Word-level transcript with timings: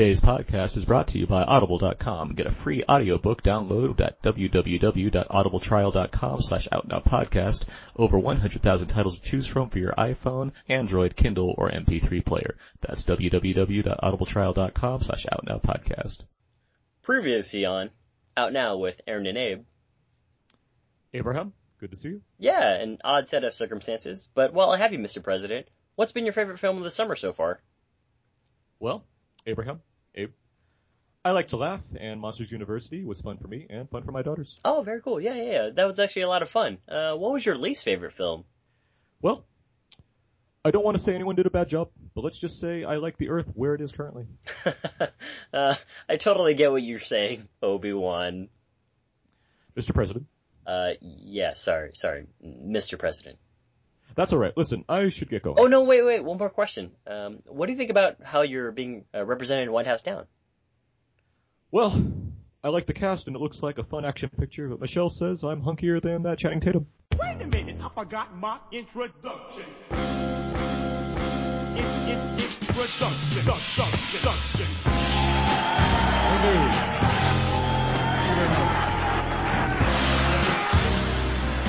Today's 0.00 0.22
podcast 0.22 0.78
is 0.78 0.86
brought 0.86 1.08
to 1.08 1.18
you 1.18 1.26
by 1.26 1.42
Audible.com. 1.42 2.32
Get 2.32 2.46
a 2.46 2.50
free 2.50 2.82
audiobook 2.88 3.42
download 3.42 4.00
at 4.00 4.22
www.audibletrial.com 4.22 6.40
slash 6.40 6.68
outnowpodcast. 6.68 7.64
Over 7.94 8.18
100,000 8.18 8.88
titles 8.88 9.18
to 9.18 9.30
choose 9.30 9.46
from 9.46 9.68
for 9.68 9.78
your 9.78 9.92
iPhone, 9.92 10.52
Android, 10.70 11.16
Kindle, 11.16 11.54
or 11.58 11.70
MP3 11.70 12.24
player. 12.24 12.56
That's 12.80 13.04
www.audibletrial.com 13.04 15.02
slash 15.02 15.26
outnowpodcast. 15.26 16.24
Previously 17.02 17.66
on 17.66 17.90
Out 18.38 18.54
Now 18.54 18.78
with 18.78 19.02
Aaron 19.06 19.26
and 19.26 19.36
Abe. 19.36 19.66
Abraham, 21.12 21.52
good 21.78 21.90
to 21.90 21.96
see 21.98 22.08
you. 22.08 22.22
Yeah, 22.38 22.72
an 22.72 23.00
odd 23.04 23.28
set 23.28 23.44
of 23.44 23.52
circumstances. 23.52 24.30
But 24.32 24.54
while 24.54 24.70
I 24.70 24.78
have 24.78 24.94
you, 24.94 24.98
Mr. 24.98 25.22
President, 25.22 25.66
what's 25.94 26.12
been 26.12 26.24
your 26.24 26.32
favorite 26.32 26.58
film 26.58 26.78
of 26.78 26.84
the 26.84 26.90
summer 26.90 27.16
so 27.16 27.34
far? 27.34 27.60
Well, 28.78 29.04
Abraham, 29.46 29.76
Abe. 29.76 29.82
I 31.22 31.32
like 31.32 31.48
to 31.48 31.58
laugh, 31.58 31.84
and 31.98 32.18
Monsters 32.18 32.50
University 32.50 33.04
was 33.04 33.20
fun 33.20 33.36
for 33.36 33.46
me 33.46 33.66
and 33.68 33.90
fun 33.90 34.04
for 34.04 34.12
my 34.12 34.22
daughters. 34.22 34.58
Oh, 34.64 34.82
very 34.82 35.02
cool. 35.02 35.20
Yeah, 35.20 35.34
yeah, 35.34 35.52
yeah. 35.52 35.70
That 35.70 35.86
was 35.86 35.98
actually 35.98 36.22
a 36.22 36.28
lot 36.28 36.40
of 36.40 36.48
fun. 36.48 36.78
Uh, 36.88 37.14
what 37.14 37.32
was 37.32 37.44
your 37.44 37.58
least 37.58 37.84
favorite 37.84 38.14
film? 38.14 38.44
Well, 39.20 39.44
I 40.64 40.70
don't 40.70 40.84
want 40.84 40.96
to 40.96 41.02
say 41.02 41.14
anyone 41.14 41.36
did 41.36 41.44
a 41.44 41.50
bad 41.50 41.68
job, 41.68 41.90
but 42.14 42.24
let's 42.24 42.38
just 42.38 42.58
say 42.58 42.84
I 42.84 42.96
like 42.96 43.18
the 43.18 43.28
Earth 43.28 43.52
where 43.54 43.74
it 43.74 43.82
is 43.82 43.92
currently. 43.92 44.28
uh, 45.52 45.74
I 46.08 46.16
totally 46.16 46.54
get 46.54 46.72
what 46.72 46.82
you're 46.82 47.00
saying, 47.00 47.46
Obi-Wan. 47.62 48.48
Mr. 49.76 49.94
President. 49.94 50.26
Uh, 50.66 50.92
yeah, 51.00 51.52
sorry, 51.52 51.90
sorry, 51.94 52.26
Mr. 52.42 52.98
President. 52.98 53.38
That's 54.14 54.32
alright. 54.32 54.56
Listen, 54.56 54.84
I 54.88 55.10
should 55.10 55.28
get 55.28 55.42
going. 55.42 55.56
Oh 55.58 55.66
no, 55.66 55.84
wait, 55.84 56.02
wait, 56.02 56.24
one 56.24 56.38
more 56.38 56.50
question. 56.50 56.92
Um, 57.06 57.42
what 57.46 57.66
do 57.66 57.72
you 57.72 57.78
think 57.78 57.90
about 57.90 58.22
how 58.22 58.42
you're 58.42 58.72
being 58.72 59.04
uh, 59.14 59.24
represented 59.24 59.64
in 59.64 59.72
White 59.72 59.86
House 59.86 60.02
Down? 60.02 60.26
Well, 61.72 61.94
I 62.64 62.68
like 62.70 62.86
the 62.86 62.92
cast 62.92 63.28
and 63.28 63.36
it 63.36 63.38
looks 63.38 63.62
like 63.62 63.78
a 63.78 63.84
fun 63.84 64.04
action 64.04 64.28
picture, 64.28 64.68
but 64.68 64.80
Michelle 64.80 65.08
says 65.08 65.44
I'm 65.44 65.62
hunkier 65.62 66.02
than 66.02 66.24
that 66.24 66.36
Channing 66.36 66.58
Tatum. 66.58 66.88
Wait 67.16 67.40
a 67.40 67.46
minute, 67.46 67.76
I 67.80 67.88
forgot 67.90 68.36
my 68.36 68.58
introduction. 68.72 69.64
In, 71.76 71.84
in, 72.10 72.18
introduction, 72.34 73.38
introduction, 73.38 73.84
introduction. 73.86 74.66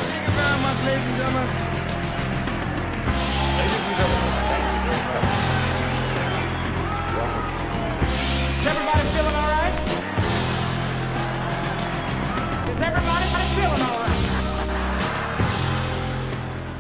Thank 0.01 0.25
you 0.25 0.33
very 0.33 0.57
much, 0.63 0.77
ladies 0.83 1.05
and 1.05 1.17
gentlemen. 1.17 1.47
Ladies 3.55 3.85
and 3.85 3.95
gentlemen, 3.97 4.31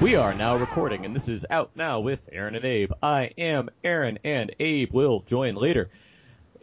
We 0.01 0.15
are 0.15 0.33
now 0.33 0.57
recording, 0.57 1.05
and 1.05 1.15
this 1.15 1.29
is 1.29 1.45
Out 1.49 1.71
Now 1.75 1.99
with 1.99 2.27
Aaron 2.31 2.55
and 2.55 2.65
Abe. 2.65 2.91
I 3.03 3.29
am 3.37 3.69
Aaron, 3.83 4.17
and 4.23 4.55
Abe 4.59 4.91
will 4.91 5.21
join 5.21 5.53
later. 5.53 5.91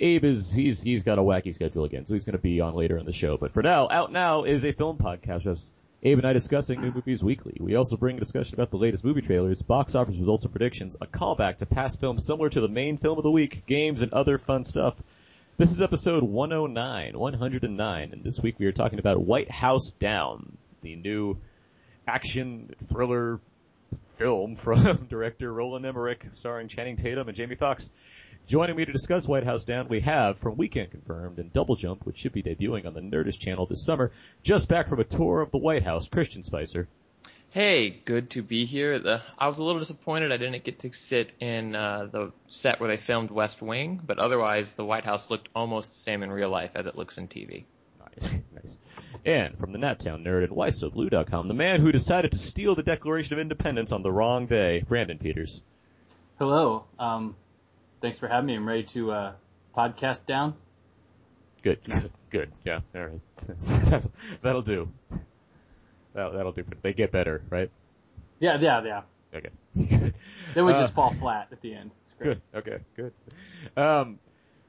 Abe 0.01 0.25
is, 0.25 0.53
he's, 0.53 0.83
he's 0.83 1.05
got 1.05 1.19
a 1.19 1.23
wacky 1.23 1.55
schedule 1.55 1.85
again, 1.85 2.05
so 2.05 2.15
he's 2.15 2.25
gonna 2.25 2.39
be 2.39 2.61
on 2.61 2.75
later 2.75 2.99
in 2.99 3.07
the 3.07 3.13
show. 3.13 3.37
But 3.37 3.53
for 3.53 3.63
now, 3.63 3.89
Out 3.89 4.11
Now 4.11 4.43
is 4.43 4.65
a 4.65 4.73
film 4.73 4.99
podcast, 4.99 5.43
just 5.43 5.73
Abe 6.03 6.19
and 6.19 6.27
I 6.27 6.33
discussing 6.33 6.81
new 6.81 6.93
movies 6.93 7.23
weekly. 7.23 7.57
We 7.61 7.77
also 7.77 7.97
bring 7.97 8.17
a 8.17 8.21
discussion 8.21 8.55
about 8.55 8.71
the 8.71 8.77
latest 8.77 9.05
movie 9.05 9.21
trailers, 9.21 9.63
box 9.63 9.95
office 9.95 10.19
results 10.19 10.45
and 10.45 10.53
predictions, 10.53 10.97
a 11.01 11.07
callback 11.07 11.59
to 11.59 11.67
past 11.67 12.01
films 12.01 12.27
similar 12.27 12.51
to 12.51 12.61
the 12.61 12.69
main 12.69 12.99
film 12.99 13.19
of 13.19 13.25
the 13.25 13.31
week, 13.31 13.67
games, 13.67 14.03
and 14.03 14.13
other 14.13 14.39
fun 14.39 14.65
stuff. 14.65 15.01
This 15.59 15.73
is 15.73 15.81
episode 15.81 16.23
109, 16.23 17.19
109, 17.19 18.13
and 18.13 18.23
this 18.23 18.39
week 18.41 18.61
we 18.61 18.67
are 18.67 18.73
talking 18.73 19.01
about 19.01 19.27
White 19.27 19.51
House 19.51 19.91
Down, 19.99 20.57
the 20.83 20.95
new 20.95 21.37
action 22.07 22.73
thriller 22.89 23.41
film 24.17 24.55
from 24.55 25.07
director 25.11 25.53
Roland 25.53 25.85
Emmerich, 25.85 26.25
starring 26.31 26.69
Channing 26.69 26.95
Tatum 26.95 27.27
and 27.27 27.37
Jamie 27.37 27.57
Foxx. 27.57 27.91
Joining 28.47 28.77
me 28.77 28.85
to 28.85 28.93
discuss 28.93 29.27
White 29.27 29.43
House 29.43 29.65
Down, 29.65 29.89
we 29.89 29.99
have 30.03 30.39
from 30.39 30.57
Weekend 30.57 30.93
Confirmed 30.93 31.41
and 31.41 31.53
Double 31.53 31.75
Jump, 31.75 32.07
which 32.07 32.19
should 32.19 32.33
be 32.33 32.45
debuting 32.45 32.87
on 32.87 32.95
the 32.95 33.01
Nerdist 33.01 33.41
channel 33.41 33.67
this 33.67 33.85
summer, 33.85 34.13
just 34.45 34.69
back 34.69 34.87
from 34.87 35.01
a 35.01 35.05
tour 35.05 35.41
of 35.41 35.51
the 35.51 35.59
White 35.59 35.83
House, 35.83 36.09
Christian 36.09 36.45
Spicer. 36.45 36.87
Hey, 37.51 37.89
good 38.05 38.31
to 38.31 38.43
be 38.43 38.67
here. 38.67 38.99
The, 38.99 39.23
I 39.39 39.49
was 39.49 39.59
a 39.59 39.65
little 39.65 39.81
disappointed 39.81 40.33
I 40.33 40.37
didn't 40.37 40.65
get 40.65 40.81
to 40.81 40.93
sit 40.93 41.33
in 41.41 41.75
uh, 41.75 42.07
the 42.13 42.33
set 42.49 42.79
where 42.79 42.91
they 42.91 42.99
filmed 42.99 43.31
West 43.31 43.63
Wing, 43.63 44.01
but 44.05 44.19
otherwise 44.19 44.75
the 44.75 44.85
White 44.85 45.07
House 45.07 45.31
looked 45.31 45.49
almost 45.55 45.93
the 45.93 45.99
same 45.99 46.23
in 46.23 46.31
real 46.31 46.51
life 46.51 46.73
as 46.75 46.87
it 46.87 46.95
looks 46.95 47.17
in 47.17 47.27
TV. 47.27 47.65
Nice, 48.21 48.41
nice. 48.55 48.79
And 49.25 49.59
from 49.59 49.73
the 49.73 49.79
Naptown 49.79 50.27
Nerd 50.27 50.45
and 50.45 50.53
WhySoBlue.com, 50.53 51.49
the 51.49 51.55
man 51.55 51.81
who 51.81 51.91
decided 51.91 52.33
to 52.33 52.39
steal 52.39 52.75
the 52.75 52.83
Declaration 52.83 53.33
of 53.33 53.39
Independence 53.39 53.93
on 53.93 54.03
the 54.03 54.13
wrong 54.13 54.47
day, 54.47 54.85
Brandon 54.87 55.17
Peters. 55.17 55.65
Hello. 56.39 56.85
Um, 56.99 57.35
thanks 58.03 58.19
for 58.19 58.29
having 58.29 58.47
me. 58.47 58.57
I'm 58.57 58.69
ready 58.69 58.85
to 58.85 59.11
uh, 59.11 59.33
podcast 59.75 60.27
down. 60.27 60.55
Good, 61.63 61.81
good, 61.85 62.11
good. 62.29 62.53
Yeah, 62.67 62.81
all 62.95 63.07
right. 63.07 63.21
that'll, 63.39 64.13
that'll 64.43 64.63
do. 64.63 64.91
That'll, 66.19 66.33
that'll 66.33 66.53
do. 66.53 66.65
They 66.83 66.93
get 66.93 67.13
better, 67.13 67.43
right? 67.49 67.71
Yeah, 68.41 68.59
yeah, 68.61 68.83
yeah. 68.83 69.03
Okay. 69.33 69.51
Then 70.55 70.65
we 70.65 70.73
Uh, 70.73 70.81
just 70.81 70.95
fall 70.95 71.11
flat 71.11 71.49
at 71.53 71.61
the 71.61 71.75
end. 71.75 71.91
It's 72.05 72.15
great. 72.15 72.39
Good. 72.53 72.59
Okay. 72.59 72.79
Good. 72.97 73.13
Um, 73.81 74.19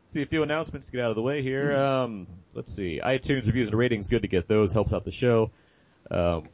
see 0.05 0.21
a 0.21 0.27
few 0.27 0.43
announcements 0.43 0.85
to 0.88 0.91
get 0.91 1.01
out 1.01 1.09
of 1.09 1.15
the 1.15 1.23
way 1.23 1.41
here. 1.41 1.75
Um, 1.75 2.27
let's 2.53 2.71
see. 2.75 3.01
iTunes 3.03 3.47
reviews 3.47 3.69
and 3.69 3.77
ratings. 3.79 4.09
Good 4.09 4.21
to 4.21 4.27
get 4.27 4.47
those. 4.47 4.73
Helps 4.73 4.93
out 4.93 5.05
the 5.05 5.11
show. 5.11 5.49
Um, 6.11 6.49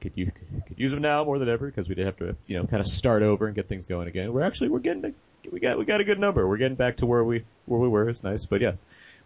could 0.00 0.12
you 0.16 0.32
could 0.66 0.78
use 0.78 0.90
them 0.90 1.02
now 1.02 1.22
more 1.24 1.38
than 1.38 1.48
ever 1.48 1.66
because 1.66 1.88
we 1.88 1.94
did 1.94 2.06
have 2.06 2.16
to 2.16 2.34
you 2.48 2.58
know 2.58 2.66
kind 2.66 2.80
of 2.80 2.88
start 2.88 3.22
over 3.22 3.46
and 3.46 3.54
get 3.54 3.68
things 3.68 3.86
going 3.86 4.08
again. 4.08 4.32
We're 4.32 4.42
actually 4.42 4.70
we're 4.70 4.78
getting 4.80 5.04
a, 5.04 5.12
we 5.52 5.60
got 5.60 5.78
we 5.78 5.84
got 5.84 6.00
a 6.00 6.04
good 6.04 6.18
number. 6.18 6.48
We're 6.48 6.56
getting 6.56 6.76
back 6.76 6.96
to 6.96 7.06
where 7.06 7.22
we 7.22 7.44
where 7.66 7.78
we 7.78 7.86
were. 7.86 8.08
It's 8.08 8.24
nice, 8.24 8.46
but 8.46 8.62
yeah, 8.62 8.72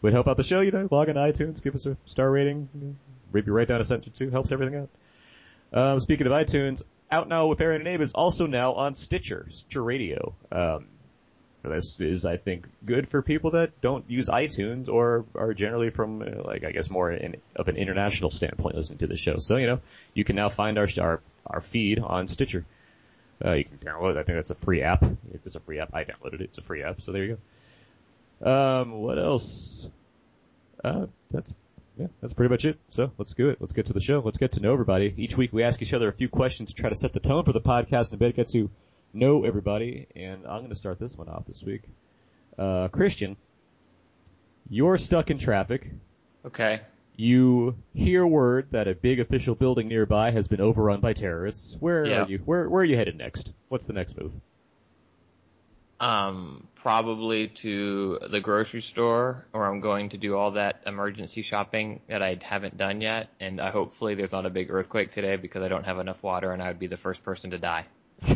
would 0.02 0.12
help 0.12 0.28
out 0.28 0.36
the 0.36 0.42
show. 0.42 0.60
You 0.60 0.72
know, 0.72 0.86
log 0.90 1.08
on 1.08 1.14
to 1.14 1.20
iTunes, 1.20 1.62
give 1.62 1.74
us 1.76 1.86
a 1.86 1.96
star 2.04 2.30
rating, 2.30 2.68
maybe 3.32 3.50
write 3.52 3.68
down 3.68 3.80
a 3.80 3.84
sentence 3.84 4.08
or 4.08 4.24
two. 4.24 4.30
Helps 4.30 4.52
everything 4.52 4.74
out. 4.76 4.88
Um, 5.74 5.98
speaking 5.98 6.28
of 6.28 6.32
iTunes, 6.32 6.82
out 7.10 7.28
now 7.28 7.48
with 7.48 7.60
Aaron 7.60 7.80
and 7.80 7.88
Abe 7.88 8.00
is 8.00 8.12
also 8.12 8.46
now 8.46 8.74
on 8.74 8.94
Stitcher, 8.94 9.46
Stitcher 9.50 9.82
Radio. 9.82 10.32
Um, 10.52 10.86
so 11.54 11.68
this 11.68 12.00
is, 12.00 12.24
I 12.24 12.36
think, 12.36 12.68
good 12.86 13.08
for 13.08 13.22
people 13.22 13.52
that 13.52 13.80
don't 13.80 14.08
use 14.08 14.28
iTunes 14.28 14.88
or 14.88 15.24
are 15.34 15.52
generally 15.52 15.90
from, 15.90 16.22
uh, 16.22 16.44
like, 16.44 16.62
I 16.62 16.70
guess 16.70 16.90
more 16.90 17.10
in, 17.10 17.36
of 17.56 17.66
an 17.66 17.76
international 17.76 18.30
standpoint 18.30 18.76
listening 18.76 18.98
to 18.98 19.08
the 19.08 19.16
show. 19.16 19.38
So, 19.38 19.56
you 19.56 19.66
know, 19.66 19.80
you 20.12 20.22
can 20.22 20.36
now 20.36 20.48
find 20.48 20.78
our, 20.78 20.86
our, 21.00 21.20
our 21.44 21.60
feed 21.60 21.98
on 21.98 22.28
Stitcher. 22.28 22.64
Uh, 23.44 23.54
you 23.54 23.64
can 23.64 23.78
download 23.78 24.12
it. 24.12 24.18
I 24.18 24.22
think 24.22 24.38
that's 24.38 24.50
a 24.50 24.54
free 24.54 24.82
app. 24.82 25.04
It's 25.32 25.56
a 25.56 25.60
free 25.60 25.80
app. 25.80 25.92
I 25.92 26.04
downloaded 26.04 26.34
it. 26.34 26.42
It's 26.42 26.58
a 26.58 26.62
free 26.62 26.84
app. 26.84 27.02
So 27.02 27.10
there 27.10 27.24
you 27.24 27.38
go. 28.40 28.80
Um, 28.80 28.92
what 28.92 29.18
else? 29.18 29.88
Uh, 30.84 31.06
that's, 31.32 31.54
yeah, 31.96 32.06
that's 32.20 32.32
pretty 32.34 32.50
much 32.50 32.64
it. 32.64 32.78
So 32.88 33.12
let's 33.18 33.34
do 33.34 33.50
it. 33.50 33.58
Let's 33.60 33.72
get 33.72 33.86
to 33.86 33.92
the 33.92 34.00
show. 34.00 34.20
Let's 34.24 34.38
get 34.38 34.52
to 34.52 34.60
know 34.60 34.72
everybody. 34.72 35.12
Each 35.16 35.36
week 35.36 35.52
we 35.52 35.62
ask 35.62 35.80
each 35.82 35.94
other 35.94 36.08
a 36.08 36.12
few 36.12 36.28
questions 36.28 36.72
to 36.72 36.80
try 36.80 36.88
to 36.88 36.94
set 36.96 37.12
the 37.12 37.20
tone 37.20 37.44
for 37.44 37.52
the 37.52 37.60
podcast 37.60 38.10
and 38.10 38.18
better 38.18 38.32
get 38.32 38.48
to 38.48 38.70
know 39.12 39.44
everybody. 39.44 40.06
And 40.16 40.46
I'm 40.46 40.58
going 40.58 40.70
to 40.70 40.74
start 40.76 40.98
this 40.98 41.16
one 41.16 41.28
off 41.28 41.46
this 41.46 41.62
week. 41.62 41.82
Uh, 42.58 42.88
Christian, 42.88 43.36
you're 44.68 44.98
stuck 44.98 45.30
in 45.30 45.38
traffic. 45.38 45.90
Okay. 46.44 46.80
You 47.16 47.76
hear 47.94 48.26
word 48.26 48.68
that 48.72 48.88
a 48.88 48.94
big 48.94 49.20
official 49.20 49.54
building 49.54 49.86
nearby 49.88 50.32
has 50.32 50.48
been 50.48 50.60
overrun 50.60 51.00
by 51.00 51.12
terrorists. 51.12 51.76
Where 51.78 52.04
Yeah. 52.04 52.24
are 52.24 52.28
you? 52.28 52.38
Where 52.38 52.68
Where 52.68 52.82
are 52.82 52.84
you 52.84 52.96
headed 52.96 53.16
next? 53.16 53.52
What's 53.68 53.86
the 53.86 53.92
next 53.92 54.18
move? 54.20 54.32
Um, 56.00 56.66
probably 56.74 57.48
to 57.48 58.18
the 58.28 58.40
grocery 58.40 58.82
store, 58.82 59.46
or 59.52 59.66
I'm 59.66 59.80
going 59.80 60.10
to 60.10 60.18
do 60.18 60.36
all 60.36 60.52
that 60.52 60.82
emergency 60.86 61.42
shopping 61.42 62.00
that 62.08 62.22
I 62.22 62.38
haven't 62.42 62.76
done 62.76 63.00
yet, 63.00 63.30
and 63.40 63.60
I 63.60 63.70
hopefully 63.70 64.14
there's 64.14 64.32
not 64.32 64.44
a 64.44 64.50
big 64.50 64.70
earthquake 64.70 65.12
today 65.12 65.36
because 65.36 65.62
I 65.62 65.68
don't 65.68 65.84
have 65.84 65.98
enough 65.98 66.22
water 66.22 66.52
and 66.52 66.62
I 66.62 66.68
would 66.68 66.78
be 66.78 66.88
the 66.88 66.96
first 66.96 67.22
person 67.22 67.52
to 67.52 67.58
die. 67.58 67.86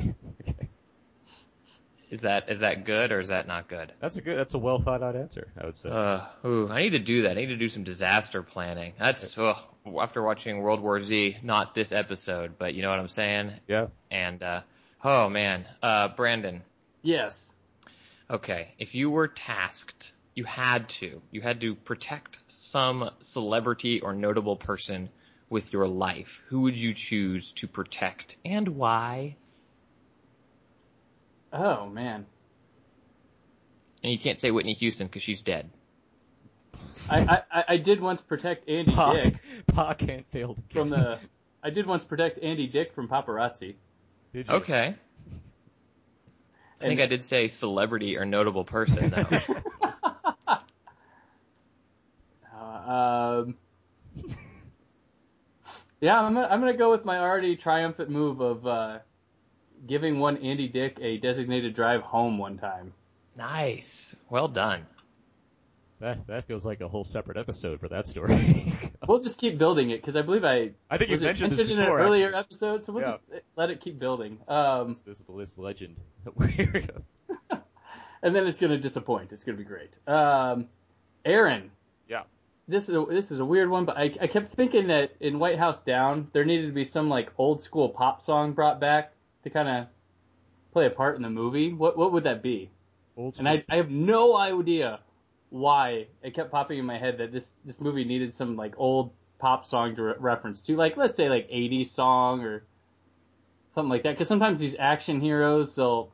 Is 2.10 2.22
that 2.22 2.48
is 2.48 2.60
that 2.60 2.84
good 2.84 3.12
or 3.12 3.20
is 3.20 3.28
that 3.28 3.46
not 3.46 3.68
good? 3.68 3.92
That's 4.00 4.16
a 4.16 4.22
good. 4.22 4.38
That's 4.38 4.54
a 4.54 4.58
well 4.58 4.80
thought 4.80 5.02
out 5.02 5.14
answer. 5.14 5.48
I 5.60 5.66
would 5.66 5.76
say. 5.76 5.90
Uh, 5.90 6.22
ooh, 6.44 6.68
I 6.70 6.82
need 6.82 6.90
to 6.90 6.98
do 6.98 7.22
that. 7.22 7.32
I 7.32 7.34
need 7.34 7.46
to 7.46 7.56
do 7.56 7.68
some 7.68 7.84
disaster 7.84 8.42
planning. 8.42 8.94
That's 8.98 9.36
ugh, 9.36 9.58
after 10.00 10.22
watching 10.22 10.62
World 10.62 10.80
War 10.80 11.02
Z, 11.02 11.36
not 11.42 11.74
this 11.74 11.92
episode, 11.92 12.54
but 12.58 12.72
you 12.74 12.82
know 12.82 12.90
what 12.90 12.98
I'm 12.98 13.08
saying. 13.08 13.52
Yeah. 13.66 13.88
And 14.10 14.42
uh, 14.42 14.60
oh 15.04 15.28
man, 15.28 15.66
uh, 15.82 16.08
Brandon, 16.08 16.62
Yes. 17.02 17.52
Okay, 18.30 18.74
if 18.78 18.94
you 18.94 19.10
were 19.10 19.28
tasked, 19.28 20.12
you 20.34 20.44
had 20.44 20.88
to, 20.90 21.22
you 21.30 21.40
had 21.40 21.60
to 21.62 21.74
protect 21.74 22.38
some 22.48 23.10
celebrity 23.20 24.00
or 24.00 24.12
notable 24.12 24.56
person 24.56 25.08
with 25.48 25.72
your 25.72 25.88
life. 25.88 26.42
Who 26.48 26.62
would 26.62 26.76
you 26.76 26.92
choose 26.94 27.52
to 27.52 27.66
protect 27.66 28.36
and 28.44 28.68
why? 28.68 29.36
Oh 31.52 31.86
man, 31.86 32.26
And 34.02 34.12
you 34.12 34.18
can't 34.18 34.38
say 34.38 34.50
Whitney 34.50 34.74
Houston 34.74 35.06
because 35.06 35.22
she's 35.22 35.40
dead. 35.40 35.70
I, 37.10 37.42
I 37.50 37.64
I 37.68 37.76
did 37.78 38.00
once 38.00 38.20
protect 38.20 38.68
Andy 38.68 38.94
Pa, 38.94 39.12
Dick 39.14 39.34
Pa 39.68 39.94
can't 39.94 40.26
fail 40.30 40.54
to 40.54 40.62
from 40.72 40.90
the. 40.90 41.18
I 41.62 41.70
did 41.70 41.86
once 41.86 42.04
protect 42.04 42.42
Andy 42.42 42.66
Dick 42.66 42.94
from 42.94 43.08
paparazzi. 43.08 43.74
Did 44.32 44.48
you? 44.48 44.54
Okay. 44.54 44.94
I 46.80 46.86
think 46.86 47.00
I 47.00 47.06
did 47.06 47.24
say 47.24 47.48
celebrity 47.48 48.16
or 48.16 48.24
notable 48.24 48.64
person 48.64 49.10
though. 49.10 49.28
Uh, 52.56 53.40
um, 53.42 53.56
yeah, 56.00 56.20
I'm 56.20 56.34
gonna, 56.34 56.46
I'm 56.48 56.60
gonna 56.60 56.76
go 56.76 56.90
with 56.90 57.04
my 57.04 57.18
already 57.18 57.56
triumphant 57.56 58.10
move 58.10 58.40
of 58.40 58.66
uh, 58.66 58.98
giving 59.86 60.18
one 60.20 60.36
Andy 60.38 60.68
Dick 60.68 60.98
a 61.00 61.18
designated 61.18 61.74
drive 61.74 62.02
home 62.02 62.38
one 62.38 62.58
time. 62.58 62.92
nice. 63.36 64.14
Well 64.30 64.48
done. 64.48 64.86
That 66.00 66.26
that 66.28 66.46
feels 66.46 66.64
like 66.64 66.80
a 66.80 66.88
whole 66.88 67.04
separate 67.04 67.36
episode 67.38 67.80
for 67.80 67.88
that 67.88 68.06
story. 68.06 68.38
We'll 69.08 69.20
just 69.20 69.40
keep 69.40 69.56
building 69.56 69.88
it 69.88 70.02
because 70.02 70.16
I 70.16 70.22
believe 70.22 70.44
I 70.44 70.72
I 70.90 70.98
think 70.98 71.10
you 71.10 71.16
it 71.16 71.22
mentioned 71.22 71.50
this 71.52 71.58
mentioned 71.60 71.78
in 71.80 71.84
an 71.86 71.90
earlier 71.90 72.26
actually. 72.26 72.40
episode, 72.40 72.82
so 72.82 72.92
we'll 72.92 73.04
Yeah. 73.04 73.16
just 73.32 73.44
let 73.56 73.70
it 73.70 73.80
keep 73.80 73.98
building. 73.98 74.38
Um, 74.46 74.88
This 75.06 75.20
is 75.20 75.24
this 75.34 75.58
legend. 75.58 75.96
And 78.22 78.34
then 78.34 78.46
it's 78.46 78.58
gonna 78.60 78.78
disappoint. 78.78 79.32
It's 79.32 79.44
gonna 79.44 79.56
be 79.58 79.64
great. 79.64 79.96
Um, 80.06 80.66
Aaron. 81.24 81.70
Yeah. 82.08 82.24
This 82.66 82.88
is 82.88 82.94
a, 82.96 83.06
this 83.08 83.30
is 83.30 83.38
a 83.38 83.44
weird 83.44 83.70
one, 83.70 83.84
but 83.86 83.96
I, 83.96 84.12
I 84.20 84.26
kept 84.26 84.48
thinking 84.52 84.88
that 84.88 85.12
in 85.20 85.38
White 85.38 85.58
House 85.58 85.80
Down 85.82 86.28
there 86.32 86.44
needed 86.44 86.66
to 86.66 86.72
be 86.72 86.84
some 86.84 87.08
like 87.08 87.30
old 87.38 87.62
school 87.62 87.88
pop 87.88 88.20
song 88.22 88.52
brought 88.52 88.80
back 88.80 89.12
to 89.44 89.50
kind 89.50 89.68
of 89.68 89.86
play 90.72 90.86
a 90.86 90.90
part 90.90 91.16
in 91.16 91.22
the 91.22 91.30
movie. 91.30 91.72
What 91.72 91.96
what 91.96 92.12
would 92.12 92.24
that 92.24 92.42
be? 92.42 92.70
Old 93.16 93.38
And 93.38 93.48
I 93.48 93.64
I 93.70 93.76
have 93.76 93.90
no 93.90 94.36
idea 94.36 94.98
why 95.50 96.06
it 96.22 96.34
kept 96.34 96.50
popping 96.50 96.78
in 96.78 96.84
my 96.84 96.98
head 96.98 97.18
that 97.18 97.32
this 97.32 97.54
this 97.64 97.80
movie 97.80 98.04
needed 98.04 98.34
some 98.34 98.56
like 98.56 98.74
old 98.76 99.12
pop 99.38 99.64
song 99.66 99.96
to 99.96 100.02
re- 100.02 100.14
reference 100.18 100.60
to, 100.62 100.76
like 100.76 100.96
let's 100.96 101.14
say 101.14 101.28
like 101.28 101.48
80s 101.48 101.88
song 101.88 102.42
or 102.42 102.64
something 103.70 103.88
like 103.88 104.02
that. 104.02 104.10
Because 104.10 104.28
sometimes 104.28 104.60
these 104.60 104.76
action 104.78 105.20
heroes 105.20 105.74
they'll 105.74 106.12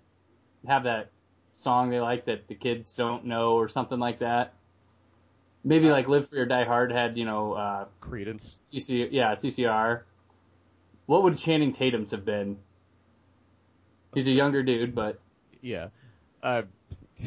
have 0.67 0.85
that 0.85 1.11
song 1.55 1.91
they 1.91 2.01
like 2.01 2.27
that 2.27 2.49
the 2.49 2.55
kids 2.55 2.95
don't 2.95 3.27
know 3.27 3.55
or 3.55 3.69
something 3.69 3.99
like 3.99 4.21
that. 4.21 4.55
Maybe 5.65 5.89
like 5.89 6.09
Live 6.09 6.29
Free 6.29 6.41
or 6.41 6.47
Die 6.47 6.65
Hard 6.65 6.93
had 6.93 7.17
you 7.17 7.25
know 7.25 7.55
uh, 7.55 7.87
Creedence. 8.01 8.57
CC 8.73 9.09
yeah 9.11 9.35
CCR. 9.35 10.03
What 11.07 11.23
would 11.25 11.39
Channing 11.39 11.73
Tatum's 11.73 12.13
have 12.13 12.25
been? 12.25 12.59
He's 14.15 14.27
a 14.29 14.33
younger 14.33 14.63
dude, 14.63 14.95
but 14.95 15.19
Yeah. 15.61 15.89
Uh. 16.43 16.63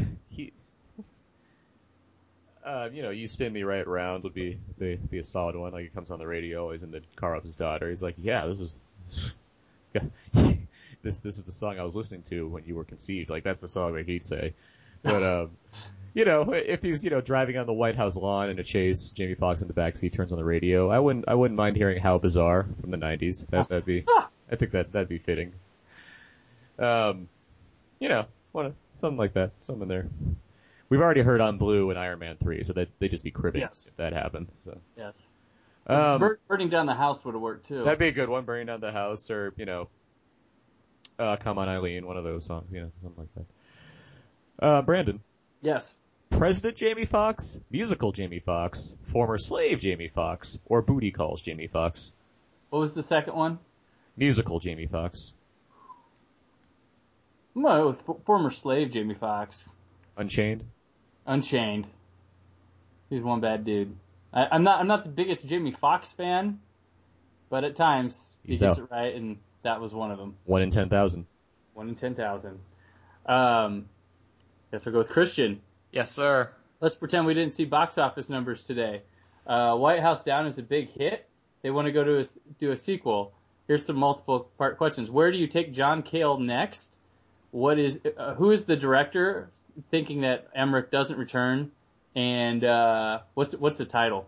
Uh, 2.67 2.89
you 2.91 3.01
know, 3.01 3.11
you 3.11 3.27
spin 3.27 3.53
me 3.53 3.63
right 3.63 3.87
around 3.87 4.23
would 4.23 4.33
be 4.33 4.57
be, 4.77 4.97
be 4.97 5.19
a 5.19 5.23
solid 5.23 5.55
one. 5.55 5.71
Like 5.71 5.85
it 5.85 5.93
comes 5.93 6.11
on 6.11 6.19
the 6.19 6.27
radio, 6.27 6.61
always 6.63 6.83
in 6.83 6.91
the 6.91 7.01
car 7.15 7.33
of 7.33 7.43
his 7.43 7.55
daughter. 7.55 7.89
He's 7.89 8.03
like, 8.03 8.15
"Yeah, 8.17 8.45
this 8.45 8.59
was 8.59 8.81
this 11.01 11.21
this 11.21 11.37
is 11.37 11.45
the 11.45 11.51
song 11.53 11.79
I 11.79 11.83
was 11.83 11.95
listening 11.95 12.23
to 12.23 12.45
when 12.45 12.65
you 12.65 12.75
were 12.75 12.83
conceived." 12.83 13.29
Like 13.29 13.45
that's 13.45 13.61
the 13.61 13.69
song 13.69 13.93
that 13.93 14.05
he'd 14.05 14.25
say. 14.25 14.53
But 15.01 15.23
um, 15.23 15.51
you 16.13 16.25
know, 16.25 16.51
if 16.51 16.81
he's 16.81 17.05
you 17.05 17.09
know 17.09 17.21
driving 17.21 17.57
on 17.57 17.67
the 17.67 17.73
White 17.73 17.95
House 17.95 18.17
lawn 18.17 18.49
in 18.49 18.59
a 18.59 18.63
chase, 18.63 19.11
Jamie 19.11 19.35
Foxx 19.35 19.61
in 19.61 19.69
the 19.69 19.73
backseat 19.73 20.11
turns 20.11 20.33
on 20.33 20.37
the 20.37 20.43
radio. 20.43 20.89
I 20.89 20.99
wouldn't 20.99 21.23
I 21.29 21.35
wouldn't 21.35 21.57
mind 21.57 21.77
hearing 21.77 22.01
"How 22.01 22.17
Bizarre" 22.17 22.67
from 22.81 22.91
the 22.91 22.97
'90s. 22.97 23.47
That 23.47 23.69
that'd 23.69 23.85
be 23.85 24.03
I 24.51 24.57
think 24.57 24.71
that 24.71 24.91
that'd 24.91 25.07
be 25.07 25.19
fitting. 25.19 25.53
Um, 26.77 27.29
you 27.99 28.09
know, 28.09 28.25
wanna, 28.51 28.73
something 28.99 29.17
like 29.17 29.35
that, 29.35 29.51
something 29.61 29.87
there. 29.87 30.07
We've 30.89 31.01
already 31.01 31.21
heard 31.21 31.41
on 31.41 31.57
Blue 31.57 31.89
and 31.89 31.99
Iron 31.99 32.19
Man 32.19 32.37
3, 32.37 32.63
so 32.63 32.73
that 32.73 32.87
they 32.99 33.05
would 33.05 33.11
just 33.11 33.23
be 33.23 33.31
cribbing 33.31 33.61
Yes. 33.61 33.87
if 33.87 33.97
that 33.97 34.13
happened. 34.13 34.47
So, 34.65 34.77
yes. 34.97 35.21
um, 35.85 36.19
Bur- 36.19 36.39
burning 36.47 36.69
down 36.69 36.85
the 36.85 36.93
house 36.93 37.23
would 37.25 37.33
have 37.33 37.41
worked 37.41 37.65
too. 37.67 37.83
that'd 37.83 37.99
be 37.99 38.07
a 38.07 38.11
good 38.13 38.29
one, 38.29 38.45
burning 38.45 38.67
down 38.67 38.79
the 38.79 38.91
house, 38.91 39.29
or 39.29 39.53
you 39.57 39.65
know, 39.65 39.89
uh, 41.19 41.35
come 41.37 41.57
on 41.57 41.67
Eileen, 41.67 42.05
one 42.05 42.15
of 42.17 42.23
those 42.23 42.45
songs, 42.45 42.67
you 42.71 42.81
know, 42.81 42.91
something 43.03 43.23
like 43.35 43.35
that. 44.59 44.65
Uh, 44.65 44.81
Brandon, 44.81 45.19
yes. 45.61 45.93
President 46.29 46.75
Jamie 46.77 47.05
Foxx, 47.05 47.59
musical 47.71 48.11
Jamie 48.11 48.39
Foxx, 48.39 48.95
former 49.03 49.37
slave 49.37 49.79
Jamie 49.81 50.09
Foxx, 50.09 50.59
or 50.65 50.81
booty 50.81 51.11
calls 51.11 51.41
Jamie 51.41 51.67
Foxx, 51.67 52.13
What 52.69 52.79
was 52.79 52.93
the 52.93 53.03
second 53.03 53.33
one? 53.35 53.59
musical 54.15 54.59
Jamie 54.59 54.87
Foxx, 54.87 55.33
I'm 57.55 57.63
gonna 57.63 57.79
go 57.81 57.87
with 57.89 57.99
f- 58.19 58.25
former 58.25 58.51
slave 58.51 58.91
Jamie 58.91 59.15
Foxx. 59.15 59.67
Unchained. 60.15 60.63
Unchained. 61.27 61.85
He's 63.09 63.21
one 63.21 63.41
bad 63.41 63.65
dude. 63.65 63.95
I, 64.33 64.47
I'm 64.51 64.63
not. 64.63 64.79
I'm 64.79 64.87
not 64.87 65.03
the 65.03 65.09
biggest 65.09 65.47
Jamie 65.47 65.71
Foxx 65.71 66.11
fan, 66.11 66.59
but 67.49 67.63
at 67.63 67.75
times 67.75 68.33
he 68.43 68.49
He's 68.53 68.59
gets 68.59 68.77
out. 68.77 68.83
it 68.85 68.91
right, 68.91 69.13
and 69.15 69.37
that 69.63 69.79
was 69.81 69.93
one 69.93 70.11
of 70.11 70.17
them. 70.17 70.35
One 70.45 70.61
in 70.61 70.69
ten 70.69 70.89
thousand. 70.89 71.25
One 71.73 71.89
in 71.89 71.95
ten 71.95 72.15
thousand. 72.15 72.59
Um, 73.25 73.85
guess 74.71 74.85
we'll 74.85 74.93
go 74.93 74.99
with 74.99 75.09
Christian. 75.09 75.61
Yes, 75.91 76.11
sir. 76.11 76.49
Let's 76.79 76.95
pretend 76.95 77.25
we 77.25 77.33
didn't 77.33 77.53
see 77.53 77.65
box 77.65 77.97
office 77.97 78.29
numbers 78.29 78.65
today. 78.65 79.01
Uh, 79.45 79.75
White 79.75 80.01
House 80.01 80.23
Down 80.23 80.47
is 80.47 80.57
a 80.57 80.61
big 80.63 80.89
hit. 80.91 81.25
They 81.61 81.71
want 81.71 81.87
to 81.87 81.91
go 81.91 82.03
to 82.03 82.19
a, 82.19 82.25
do 82.59 82.71
a 82.71 82.77
sequel. 82.77 83.33
Here's 83.67 83.85
some 83.85 83.95
multiple 83.97 84.49
part 84.57 84.77
questions. 84.77 85.09
Where 85.09 85.31
do 85.31 85.37
you 85.37 85.47
take 85.47 85.73
John 85.73 86.03
Cale 86.03 86.39
next? 86.39 86.96
What 87.51 87.79
is 87.79 87.99
uh, 88.17 88.35
who 88.35 88.51
is 88.51 88.65
the 88.65 88.75
director 88.75 89.49
thinking 89.89 90.21
that 90.21 90.47
Emmerich 90.53 90.91
doesn't 90.91 91.17
return? 91.17 91.71
And 92.15 92.63
uh, 92.63 93.19
what's 93.35 93.53
what's 93.53 93.77
the 93.77 93.85
title? 93.85 94.27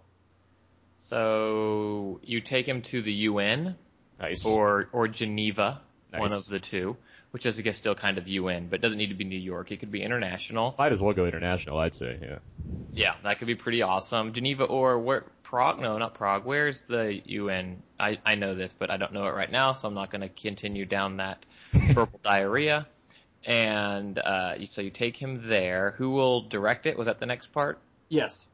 So 0.98 2.20
you 2.24 2.42
take 2.42 2.68
him 2.68 2.82
to 2.84 3.02
the 3.02 3.14
UN 3.14 3.76
Nice. 4.20 4.46
or 4.46 4.88
or 4.92 5.08
Geneva, 5.08 5.82
one 6.12 6.32
of 6.32 6.46
the 6.46 6.60
two, 6.60 6.98
which 7.32 7.46
is 7.46 7.58
I 7.58 7.62
guess 7.62 7.78
still 7.78 7.96
kind 7.96 8.18
of 8.18 8.28
UN, 8.28 8.68
but 8.68 8.82
doesn't 8.82 8.98
need 8.98 9.10
to 9.10 9.16
be 9.16 9.24
New 9.24 9.40
York. 9.40 9.72
It 9.72 9.78
could 9.78 9.92
be 9.92 10.04
international. 10.04 10.76
Might 10.78 10.92
as 10.92 11.02
well 11.02 11.14
go 11.14 11.26
international, 11.26 11.78
I'd 11.78 11.96
say. 11.96 12.20
Yeah. 12.22 12.40
Yeah, 12.94 13.14
that 13.24 13.40
could 13.40 13.48
be 13.48 13.56
pretty 13.56 13.82
awesome. 13.82 14.34
Geneva 14.34 14.66
or 14.66 15.00
where 15.00 15.26
Prague? 15.44 15.80
No, 15.80 15.98
not 15.98 16.16
Prague. 16.16 16.46
Where's 16.46 16.82
the 16.82 17.22
UN? 17.26 17.82
I 18.00 18.20
I 18.26 18.36
know 18.36 18.56
this, 18.56 18.74
but 18.78 18.92
I 18.92 18.98
don't 18.98 19.14
know 19.14 19.26
it 19.28 19.34
right 19.34 19.52
now, 19.52 19.74
so 19.74 19.88
I'm 19.88 19.94
not 19.94 20.10
going 20.10 20.22
to 20.22 20.30
continue 20.30 20.86
down 20.86 21.18
that 21.18 21.46
purple 21.94 22.20
diarrhea. 22.24 22.88
And 23.46 24.20
uh, 24.20 24.66
so 24.68 24.82
you 24.82 24.90
take 24.90 25.16
him 25.18 25.48
there. 25.48 25.96
Who 25.98 26.12
will 26.12 26.42
direct 26.42 26.86
it? 26.86 26.98
Was 26.98 27.08
that 27.08 27.20
the 27.20 27.26
next 27.26 27.52
part? 27.54 27.80
Yes. 28.10 28.46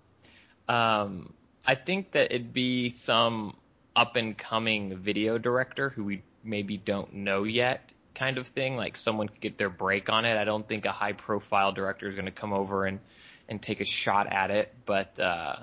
Um, 0.67 1.33
I 1.65 1.75
think 1.75 2.11
that 2.11 2.31
it'd 2.31 2.53
be 2.53 2.89
some 2.89 3.55
up 3.95 4.15
and 4.15 4.37
coming 4.37 4.97
video 4.97 5.37
director 5.37 5.89
who 5.89 6.03
we 6.03 6.23
maybe 6.43 6.77
don't 6.77 7.13
know 7.13 7.43
yet, 7.43 7.91
kind 8.13 8.37
of 8.37 8.47
thing. 8.47 8.75
Like 8.75 8.97
someone 8.97 9.27
could 9.27 9.41
get 9.41 9.57
their 9.57 9.69
break 9.69 10.09
on 10.09 10.25
it. 10.25 10.37
I 10.37 10.43
don't 10.43 10.67
think 10.67 10.85
a 10.85 10.91
high 10.91 11.13
profile 11.13 11.71
director 11.71 12.07
is 12.07 12.15
going 12.15 12.25
to 12.25 12.31
come 12.31 12.53
over 12.53 12.85
and 12.85 12.99
and 13.47 13.61
take 13.61 13.79
a 13.79 13.85
shot 13.85 14.27
at 14.31 14.49
it, 14.49 14.73
but 14.85 15.19
uh, 15.19 15.57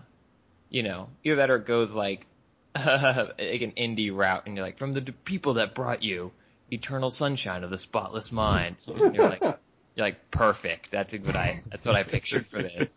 you 0.70 0.82
know, 0.82 1.08
either 1.24 1.36
that 1.36 1.50
or 1.50 1.56
it 1.56 1.66
goes 1.66 1.92
like 1.94 2.26
like 2.76 3.38
an 3.38 3.72
indie 3.76 4.14
route, 4.14 4.46
and 4.46 4.56
you're 4.56 4.64
like, 4.64 4.78
from 4.78 4.94
the 4.94 5.00
d- 5.00 5.12
people 5.24 5.54
that 5.54 5.74
brought 5.74 6.02
you 6.02 6.32
Eternal 6.72 7.10
Sunshine 7.10 7.64
of 7.64 7.70
the 7.70 7.78
Spotless 7.78 8.32
Mind. 8.32 8.76
You're 8.86 9.28
like, 9.28 9.42
you're 9.42 10.06
like 10.06 10.30
perfect. 10.30 10.90
That's 10.90 11.12
what 11.12 11.36
I 11.36 11.60
that's 11.70 11.84
what 11.84 11.96
I 11.96 12.02
pictured 12.02 12.46
for 12.46 12.62
this. 12.62 12.88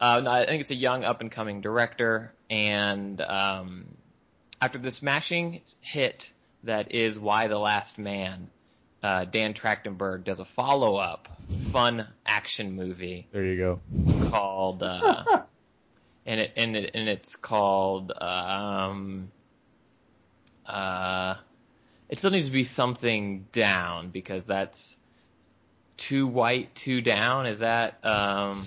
Uh, 0.00 0.20
no, 0.20 0.30
I 0.30 0.46
think 0.46 0.60
it's 0.60 0.70
a 0.70 0.76
young 0.76 1.04
up 1.04 1.20
and 1.20 1.30
coming 1.30 1.60
director, 1.60 2.32
and 2.48 3.20
um, 3.20 3.84
after 4.62 4.78
the 4.78 4.90
smashing 4.90 5.60
hit 5.80 6.32
that 6.62 6.94
is 6.94 7.18
Y: 7.18 7.48
The 7.48 7.58
Last 7.58 7.98
Man, 7.98 8.48
uh, 9.02 9.24
Dan 9.24 9.54
Trachtenberg 9.54 10.24
does 10.24 10.40
a 10.40 10.44
follow 10.44 10.96
up 10.96 11.28
fun 11.72 12.06
action 12.24 12.74
movie 12.74 13.28
There 13.32 13.44
you 13.44 13.56
go. 13.58 13.80
called 14.30 14.82
uh, 14.82 15.24
and 16.26 16.40
it 16.40 16.52
and 16.56 16.76
it 16.76 16.92
and 16.94 17.08
it's 17.08 17.36
called 17.36 18.12
um 18.12 19.30
uh 20.66 21.34
it 22.10 22.18
still 22.18 22.30
needs 22.30 22.48
to 22.48 22.52
be 22.52 22.64
something 22.64 23.46
down 23.52 24.10
because 24.10 24.44
that's 24.44 24.98
too 25.96 26.26
white 26.26 26.74
too 26.74 27.00
down 27.00 27.46
is 27.46 27.60
that 27.60 27.98
um 28.04 28.60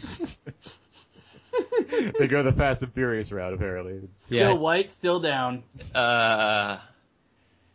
they 2.20 2.28
go 2.28 2.42
the 2.44 2.52
Fast 2.52 2.82
and 2.84 2.94
Furious 2.94 3.32
route, 3.32 3.54
apparently. 3.54 4.00
Still 4.16 4.40
yeah 4.40 4.52
white, 4.54 4.90
still 4.90 5.20
down. 5.20 5.64
uh 5.94 6.78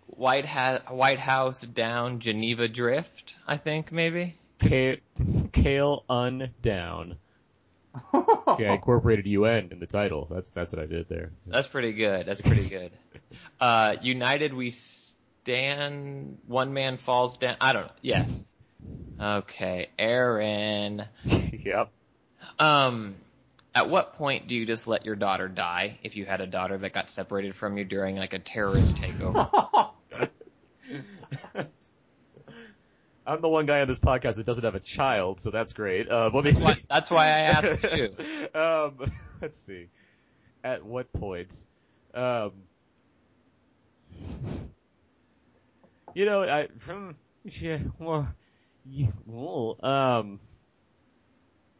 White 0.06 0.46
ha- 0.46 0.80
White 0.88 1.18
House 1.20 1.60
down 1.60 2.18
Geneva 2.18 2.66
Drift 2.66 3.36
I 3.46 3.56
think 3.56 3.92
maybe 3.92 4.34
Cha- 4.60 4.96
Kale 5.52 6.04
Un 6.08 6.50
down. 6.62 7.16
See, 8.56 8.66
I 8.66 8.74
incorporated 8.74 9.26
UN 9.26 9.68
in 9.70 9.78
the 9.80 9.86
title. 9.86 10.26
That's 10.30 10.50
that's 10.52 10.72
what 10.72 10.80
I 10.82 10.86
did 10.86 11.08
there. 11.08 11.30
That's 11.46 11.68
pretty 11.68 11.92
good. 11.92 12.26
That's 12.26 12.40
pretty 12.40 12.68
good. 12.68 12.90
Uh, 13.60 13.96
United 14.02 14.54
we 14.54 14.70
stand, 15.44 16.38
one 16.46 16.72
man 16.72 16.96
falls 16.96 17.36
down. 17.38 17.56
I 17.60 17.72
don't 17.72 17.86
know. 17.86 17.92
Yes. 18.02 18.46
Okay, 19.20 19.88
Aaron. 19.98 21.04
yep. 21.64 21.90
Um, 22.58 23.14
at 23.74 23.88
what 23.90 24.14
point 24.14 24.46
do 24.48 24.54
you 24.56 24.64
just 24.66 24.86
let 24.86 25.04
your 25.04 25.16
daughter 25.16 25.48
die 25.48 25.98
if 26.02 26.16
you 26.16 26.24
had 26.24 26.40
a 26.40 26.46
daughter 26.46 26.78
that 26.78 26.92
got 26.92 27.10
separated 27.10 27.54
from 27.54 27.78
you 27.78 27.84
during 27.84 28.16
like 28.16 28.32
a 28.32 28.38
terrorist 28.38 28.96
takeover? 28.96 29.48
I'm 33.26 33.42
the 33.42 33.48
one 33.48 33.66
guy 33.66 33.80
on 33.82 33.88
this 33.88 33.98
podcast 34.00 34.36
that 34.36 34.46
doesn't 34.46 34.64
have 34.64 34.74
a 34.74 34.80
child, 34.80 35.40
so 35.40 35.50
that's 35.50 35.74
great. 35.74 36.10
Uh, 36.10 36.30
me, 36.32 36.42
That's 36.52 36.60
why- 36.60 36.76
that's 36.88 37.10
why 37.10 37.26
I 37.26 37.40
asked 37.40 37.82
you. 37.92 38.60
um, 38.60 39.12
let's 39.42 39.58
see. 39.58 39.88
At 40.64 40.84
what 40.84 41.12
point? 41.12 41.52
Um, 42.14 42.52
you 46.14 46.24
know, 46.24 46.42
I 46.42 46.68
from 46.78 47.16
yeah, 47.44 47.78
well, 47.98 48.28
you, 48.86 49.08
well, 49.26 49.76
um, 49.82 50.40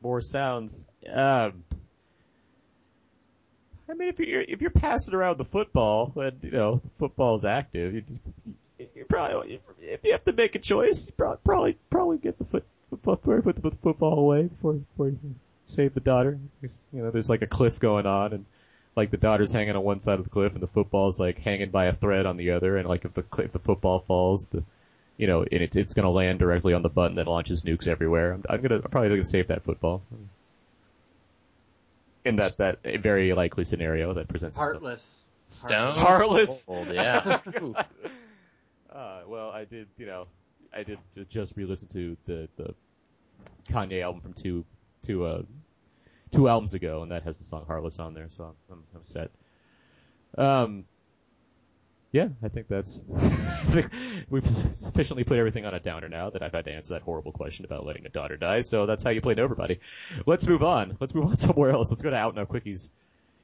more 0.02 0.20
sounds. 0.20 0.88
Um, 1.06 1.64
I 3.90 3.94
mean, 3.94 4.08
if 4.08 4.20
you're 4.20 4.42
if 4.42 4.60
you're 4.60 4.70
passing 4.70 5.14
around 5.14 5.38
the 5.38 5.44
football 5.44 6.12
and 6.16 6.38
you 6.42 6.50
know 6.50 6.82
football's 6.98 7.44
active, 7.44 7.94
you, 7.94 8.04
you 8.78 9.04
probably 9.08 9.60
if 9.80 10.00
you 10.04 10.12
have 10.12 10.24
to 10.24 10.32
make 10.32 10.54
a 10.54 10.58
choice, 10.58 11.08
you 11.08 11.14
probably 11.44 11.78
probably 11.90 12.18
get 12.18 12.38
the 12.38 12.44
foot 12.44 12.64
football 12.90 13.16
put 13.16 13.56
the 13.56 13.70
football 13.70 14.18
away 14.18 14.44
before 14.44 14.74
before 14.74 15.08
you 15.08 15.18
save 15.64 15.94
the 15.94 16.00
daughter. 16.00 16.38
You 16.62 17.02
know, 17.02 17.10
there's 17.10 17.30
like 17.30 17.42
a 17.42 17.46
cliff 17.46 17.80
going 17.80 18.06
on 18.06 18.32
and 18.32 18.44
like 18.96 19.10
the 19.10 19.16
daughter's 19.16 19.52
hanging 19.52 19.76
on 19.76 19.82
one 19.82 20.00
side 20.00 20.18
of 20.18 20.24
the 20.24 20.30
cliff 20.30 20.52
and 20.54 20.62
the 20.62 20.66
football's 20.68 21.20
like 21.20 21.38
hanging 21.38 21.70
by 21.70 21.86
a 21.86 21.92
thread 21.92 22.26
on 22.26 22.36
the 22.36 22.52
other 22.52 22.76
and 22.76 22.88
like 22.88 23.04
if 23.04 23.14
the 23.14 23.22
cl- 23.22 23.46
if 23.46 23.52
the 23.52 23.58
football 23.58 24.00
falls, 24.00 24.48
the 24.48 24.62
you 25.16 25.26
know, 25.26 25.42
and 25.42 25.62
it, 25.62 25.76
it's 25.76 25.94
gonna 25.94 26.10
land 26.10 26.38
directly 26.38 26.74
on 26.74 26.82
the 26.82 26.88
button 26.88 27.16
that 27.16 27.26
launches 27.26 27.62
nukes 27.62 27.88
everywhere. 27.88 28.32
I'm, 28.34 28.44
I'm 28.48 28.60
gonna 28.60 28.76
I'm 28.76 28.90
probably 28.90 29.10
gonna 29.10 29.24
save 29.24 29.48
that 29.48 29.64
football. 29.64 30.02
In 32.24 32.36
that 32.36 32.56
that 32.58 32.78
very 33.00 33.32
likely 33.32 33.64
scenario 33.64 34.14
that 34.14 34.28
presents 34.28 34.56
itself. 34.56 34.74
Heartless. 34.74 35.24
Stone. 35.48 35.98
Heartless. 35.98 36.64
Cold, 36.66 36.88
yeah. 36.92 37.40
Uh, 38.90 39.20
well, 39.28 39.50
I 39.50 39.64
did, 39.64 39.86
you 39.96 40.06
know, 40.06 40.26
I 40.74 40.82
did 40.82 40.98
just 41.28 41.56
re-listen 41.56 41.88
to 41.88 42.16
the, 42.24 42.48
the 42.56 42.74
Kanye 43.70 44.02
album 44.02 44.22
from 44.22 44.32
two, 44.32 44.64
two, 45.02 45.24
uh, 45.24 45.42
two 46.30 46.48
albums 46.48 46.74
ago, 46.74 47.02
and 47.02 47.12
that 47.12 47.22
has 47.22 47.38
the 47.38 47.44
song 47.44 47.64
Heartless 47.66 47.98
on 47.98 48.14
there, 48.14 48.26
so 48.30 48.44
I'm, 48.44 48.54
I'm, 48.70 48.84
I'm 48.94 49.02
set. 49.02 49.30
Um, 50.36 50.84
yeah, 52.10 52.28
I 52.42 52.48
think 52.48 52.68
that's, 52.68 53.00
we've 54.30 54.46
sufficiently 54.46 55.24
put 55.24 55.36
everything 55.36 55.66
on 55.66 55.74
a 55.74 55.80
downer 55.80 56.08
now 56.08 56.30
that 56.30 56.42
I've 56.42 56.52
had 56.52 56.64
to 56.64 56.72
answer 56.72 56.94
that 56.94 57.02
horrible 57.02 57.32
question 57.32 57.64
about 57.66 57.84
letting 57.84 58.06
a 58.06 58.08
daughter 58.08 58.36
die, 58.36 58.62
so 58.62 58.86
that's 58.86 59.02
how 59.02 59.10
you 59.10 59.20
play 59.20 59.34
Nobody. 59.34 59.80
Let's 60.24 60.48
move 60.48 60.62
on. 60.62 60.96
Let's 61.00 61.14
move 61.14 61.26
on 61.26 61.36
somewhere 61.38 61.70
else. 61.70 61.90
Let's 61.90 62.02
go 62.02 62.10
to 62.10 62.16
Out 62.16 62.34
Now 62.34 62.44
Quickies. 62.44 62.90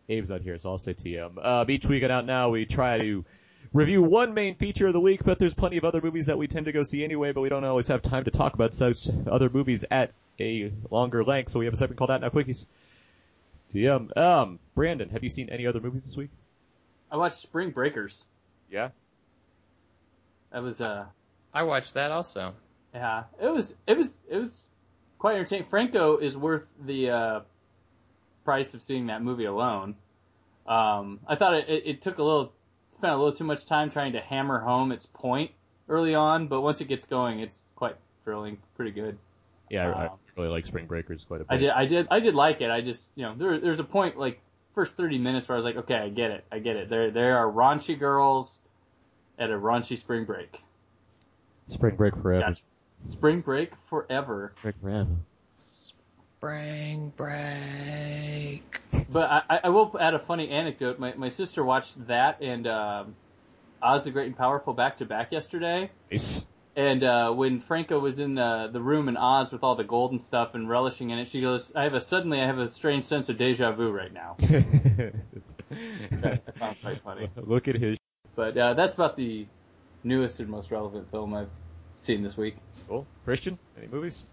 Abe's 0.09 0.31
out 0.31 0.43
here, 0.43 0.59
so 0.59 0.71
I'll 0.71 0.79
say 0.79 0.95
TM. 0.95 1.45
Um, 1.45 1.71
each 1.71 1.87
week 1.87 2.05
on 2.05 2.11
Out 2.11 2.27
Now, 2.27 2.51
we 2.51 2.67
try 2.67 2.99
to 2.99 3.25
review 3.73 4.03
one 4.03 4.35
main 4.35 4.55
feature 4.55 4.87
of 4.87 4.93
the 4.93 5.01
week, 5.01 5.25
but 5.25 5.39
there's 5.39 5.55
plenty 5.55 5.77
of 5.77 5.85
other 5.85 6.01
movies 6.01 6.27
that 6.27 6.39
we 6.39 6.47
tend 6.47 6.67
to 6.67 6.73
go 6.73 6.83
see 6.83 7.05
anyway, 7.05 7.33
but 7.33 7.41
we 7.41 7.49
don't 7.49 7.65
always 7.65 7.89
have 7.89 8.03
time 8.03 8.25
to 8.25 8.31
talk 8.31 8.55
about 8.55 8.75
such 8.75 9.09
other 9.27 9.51
movies 9.51 9.85
at 9.91 10.13
a 10.41 10.73
longer 10.91 11.25
length, 11.25 11.51
so 11.51 11.59
we 11.59 11.65
have 11.67 11.75
a 11.75 11.77
segment 11.77 11.99
called 11.99 12.11
Out 12.11 12.21
Now 12.21 12.29
Quickies. 12.29 12.67
TM. 13.73 14.17
Um, 14.17 14.59
Brandon, 14.75 15.09
have 15.11 15.25
you 15.25 15.31
seen 15.31 15.49
any 15.49 15.67
other 15.67 15.81
movies 15.81 16.05
this 16.05 16.17
week? 16.17 16.31
I 17.11 17.17
watched 17.17 17.39
Spring 17.39 17.71
Breakers. 17.71 18.25
Yeah? 18.71 18.91
That 20.53 20.63
was 20.63 20.81
uh 20.81 21.07
I 21.53 21.63
watched 21.65 21.95
that 21.95 22.11
also. 22.11 22.55
yeah. 22.95 23.25
It 23.41 23.49
was 23.49 23.75
it 23.87 23.97
was 23.97 24.19
it 24.29 24.37
was 24.39 24.65
quite 25.19 25.37
entertaining. 25.37 25.67
Franco 25.69 26.19
is 26.19 26.37
worth 26.37 26.65
the 26.85 27.11
uh 27.11 27.41
price 28.45 28.75
of 28.75 28.83
seeing 28.83 29.07
that 29.07 29.23
movie 29.23 29.45
alone. 29.47 29.97
Um 30.67 31.21
I 31.27 31.37
thought 31.37 31.55
it, 31.55 31.69
it, 31.69 31.87
it 31.87 32.03
took 32.03 32.19
a 32.19 32.23
little 32.23 32.53
spent 32.91 33.13
a 33.13 33.17
little 33.17 33.33
too 33.35 33.45
much 33.45 33.67
time 33.67 33.91
trying 33.91 34.13
to 34.13 34.21
hammer 34.21 34.61
home 34.61 34.93
its 34.93 35.07
point 35.07 35.51
early 35.89 36.15
on, 36.15 36.47
but 36.49 36.61
once 36.61 36.81
it 36.81 36.87
gets 36.89 37.05
going 37.05 37.41
it's 37.41 37.67
quite 37.77 37.97
thrilling, 38.25 38.59
pretty 38.77 38.93
good. 38.93 39.19
Yeah, 39.71 39.89
I, 39.91 39.93
I 39.93 40.07
Um, 40.07 40.19
really 40.37 40.49
like 40.49 40.67
Spring 40.67 40.87
Breakers 40.87 41.25
quite 41.25 41.41
a 41.41 41.45
bit. 41.45 41.53
I 41.53 41.57
did, 41.59 41.71
I 41.71 41.87
did, 41.87 42.09
I 42.11 42.21
did 42.21 42.35
like 42.35 42.61
it. 42.61 42.71
I 42.71 42.81
just, 42.81 43.11
you 43.15 43.25
know, 43.25 43.35
there, 43.37 43.59
there's 43.61 43.79
a 43.81 43.85
point 43.85 44.19
like 44.19 44.41
first 44.75 44.97
30 44.97 45.19
minutes 45.19 45.49
where 45.49 45.57
I 45.57 45.61
was 45.61 45.65
like, 45.65 45.77
okay, 45.85 45.95
I 45.97 46.09
get 46.09 46.31
it, 46.31 46.45
I 46.51 46.59
get 46.59 46.77
it. 46.77 46.89
There, 46.89 47.11
there 47.11 47.39
are 47.39 47.51
raunchy 47.51 47.99
girls 47.99 48.59
at 49.39 49.51
a 49.51 49.55
raunchy 49.55 49.99
spring 49.99 50.25
break. 50.25 50.61
Spring 51.69 51.97
Break 51.97 52.15
Forever. 52.17 52.41
Gotcha. 52.49 52.63
Spring 53.09 53.41
break 53.41 53.71
forever. 53.89 54.53
Spring 54.59 54.75
Break 54.81 54.81
Forever. 54.83 55.09
Spring 55.59 57.13
break. 57.17 58.81
But 59.13 59.31
I, 59.31 59.43
I- 59.49 59.61
I 59.65 59.69
will 59.71 59.97
add 59.99 60.15
a 60.15 60.19
funny 60.19 60.51
anecdote. 60.51 60.99
My, 60.99 61.15
my 61.15 61.29
sister 61.29 61.65
watched 61.65 62.07
that 62.07 62.41
and 62.43 62.67
um, 62.67 63.15
Oz 63.83 64.05
the 64.05 64.11
Great 64.11 64.27
and 64.27 64.37
Powerful 64.37 64.75
back 64.75 64.99
to 64.99 65.05
back 65.07 65.33
yesterday. 65.33 65.91
Nice. 66.11 66.45
And 66.77 67.05
uh, 67.05 67.31
when 67.33 67.61
Franco 67.61 68.01
was 68.01 68.19
in 68.19 68.35
the 68.35 68.69
the 68.73 68.81
room 68.81 69.09
in 69.09 69.17
Oz 69.17 69.53
with 69.53 69.63
all 69.63 69.77
the 69.77 69.85
gold 69.85 70.11
and 70.11 70.21
stuff 70.21 70.55
and 70.55 70.69
relishing 70.69 71.11
in 71.11 71.19
it, 71.21 71.29
she 71.29 71.41
goes, 71.41 71.73
"I 71.75 71.85
have 71.85 71.95
a 71.95 72.01
suddenly 72.01 72.41
I 72.41 72.47
have 72.47 72.59
a 72.59 72.69
strange 72.69 73.05
sense 73.05 73.29
of 73.29 73.39
deja 73.39 73.73
vu 73.73 73.91
right 73.91 74.13
now." 74.13 74.37
It's- 74.49 75.57
That 76.21 76.43
I 76.61 76.75
quite 76.75 77.01
funny. 77.03 77.29
Look 77.37 77.69
at 77.69 77.77
his 77.77 77.97
But 78.35 78.57
uh, 78.57 78.75
that's 78.75 78.95
about 78.95 79.17
the 79.17 79.47
newest 80.03 80.41
and 80.41 80.49
most 80.49 80.71
relevant 80.71 81.11
film 81.11 81.35
I've 81.35 81.51
seen 81.97 82.23
this 82.23 82.37
week. 82.37 82.57
cool. 82.89 83.07
Christian, 83.25 83.59
any 83.79 83.87
movies? 83.87 84.27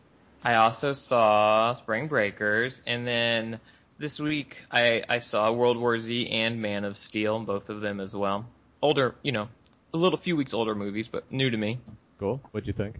I 0.43 0.55
also 0.55 0.93
saw 0.93 1.75
Spring 1.75 2.07
Breakers, 2.07 2.81
and 2.87 3.07
then 3.07 3.59
this 3.99 4.19
week 4.19 4.63
I, 4.71 5.03
I 5.07 5.19
saw 5.19 5.51
World 5.51 5.77
War 5.77 5.99
Z 5.99 6.27
and 6.29 6.61
Man 6.61 6.83
of 6.83 6.97
Steel, 6.97 7.39
both 7.39 7.69
of 7.69 7.81
them 7.81 7.99
as 7.99 8.15
well. 8.15 8.45
Older, 8.81 9.13
you 9.21 9.31
know, 9.31 9.47
a 9.93 9.97
little 9.97 10.17
few 10.17 10.35
weeks 10.35 10.53
older 10.55 10.73
movies, 10.73 11.07
but 11.07 11.31
new 11.31 11.49
to 11.49 11.57
me. 11.57 11.79
Cool. 12.21 12.39
What'd 12.51 12.67
you 12.67 12.73
think? 12.73 12.97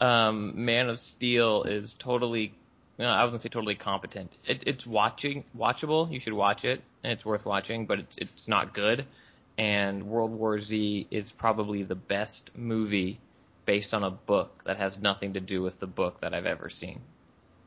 Um, 0.00 0.64
Man 0.64 0.88
of 0.88 0.98
Steel 0.98 1.64
is 1.64 1.94
totally, 1.94 2.54
no, 2.98 3.06
I 3.06 3.22
was 3.22 3.28
gonna 3.28 3.38
say 3.38 3.50
totally 3.50 3.74
competent. 3.74 4.32
It, 4.46 4.64
it's 4.66 4.86
watching, 4.86 5.44
watchable. 5.54 6.10
You 6.10 6.18
should 6.18 6.32
watch 6.32 6.64
it, 6.64 6.80
and 7.04 7.12
it's 7.12 7.22
worth 7.22 7.44
watching, 7.44 7.84
but 7.84 7.98
it's 7.98 8.16
it's 8.16 8.48
not 8.48 8.72
good. 8.72 9.04
And 9.58 10.04
World 10.04 10.30
War 10.30 10.58
Z 10.58 11.06
is 11.10 11.32
probably 11.32 11.82
the 11.82 11.94
best 11.94 12.50
movie 12.56 13.18
based 13.66 13.92
on 13.92 14.02
a 14.02 14.10
book 14.10 14.62
that 14.64 14.78
has 14.78 14.98
nothing 14.98 15.34
to 15.34 15.40
do 15.40 15.60
with 15.60 15.78
the 15.78 15.86
book 15.86 16.20
that 16.20 16.32
I've 16.32 16.46
ever 16.46 16.70
seen. 16.70 17.00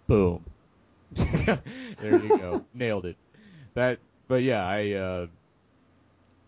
Boom. 0.07 0.43
there 1.13 1.61
you 2.01 2.35
go. 2.35 2.65
Nailed 2.73 3.05
it. 3.05 3.17
That, 3.75 3.99
but 4.27 4.41
yeah, 4.41 4.65
I, 4.65 4.93
uh, 4.93 5.27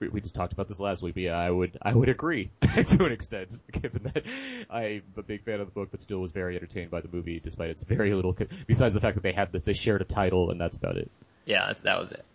we, 0.02 0.10
we 0.10 0.22
just 0.22 0.36
talked 0.36 0.52
about 0.52 0.68
this 0.68 0.80
last 0.80 1.02
week, 1.02 1.14
but 1.14 1.24
yeah, 1.24 1.38
I 1.38 1.50
would, 1.50 1.78
I 1.82 1.94
would 1.94 2.10
agree 2.10 2.50
to 2.62 3.06
an 3.06 3.12
extent, 3.12 3.54
given 3.72 4.12
that 4.14 4.24
I'm 4.70 5.04
a 5.16 5.22
big 5.22 5.44
fan 5.44 5.62
of 5.62 5.68
the 5.68 5.72
book, 5.72 5.90
but 5.92 6.02
still 6.02 6.20
was 6.20 6.32
very 6.32 6.58
entertained 6.58 6.92
by 6.92 7.00
the 7.00 7.08
movie, 7.10 7.40
despite 7.40 7.70
its 7.70 7.84
very 7.84 8.14
little, 8.14 8.34
co- 8.34 8.48
besides 8.68 8.94
the 8.94 9.00
fact 9.00 9.16
that 9.16 9.24
they 9.24 9.32
had, 9.32 9.54
that 9.54 9.64
they 9.64 9.74
shared 9.74 10.02
a 10.02 10.06
title, 10.06 10.50
and 10.52 10.60
that's 10.60 10.76
about 10.76 10.98
it. 10.98 11.10
Yeah, 11.46 11.68
that's, 11.68 11.82
that 11.82 12.00
was 12.00 12.12
it. 12.12 12.26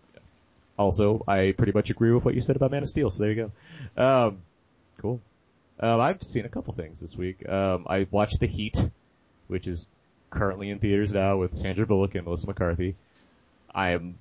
Also, 0.79 1.23
I 1.27 1.53
pretty 1.57 1.73
much 1.73 1.89
agree 1.89 2.11
with 2.11 2.23
what 2.23 2.35
you 2.35 2.41
said 2.41 2.55
about 2.55 2.71
Man 2.71 2.83
of 2.83 2.89
Steel, 2.89 3.09
so 3.09 3.23
there 3.23 3.31
you 3.31 3.51
go. 3.95 4.03
Um, 4.03 4.37
cool. 4.99 5.19
Um, 5.79 5.99
I've 5.99 6.23
seen 6.23 6.45
a 6.45 6.49
couple 6.49 6.73
things 6.73 7.01
this 7.01 7.15
week. 7.15 7.47
Um, 7.47 7.85
I 7.89 8.07
watched 8.09 8.39
The 8.39 8.47
Heat, 8.47 8.77
which 9.47 9.67
is 9.67 9.89
currently 10.29 10.69
in 10.69 10.79
theaters 10.79 11.13
now 11.13 11.37
with 11.37 11.53
Sandra 11.55 11.85
Bullock 11.85 12.15
and 12.15 12.25
Melissa 12.25 12.47
McCarthy. 12.47 12.95
I 13.73 13.91
am 13.91 14.15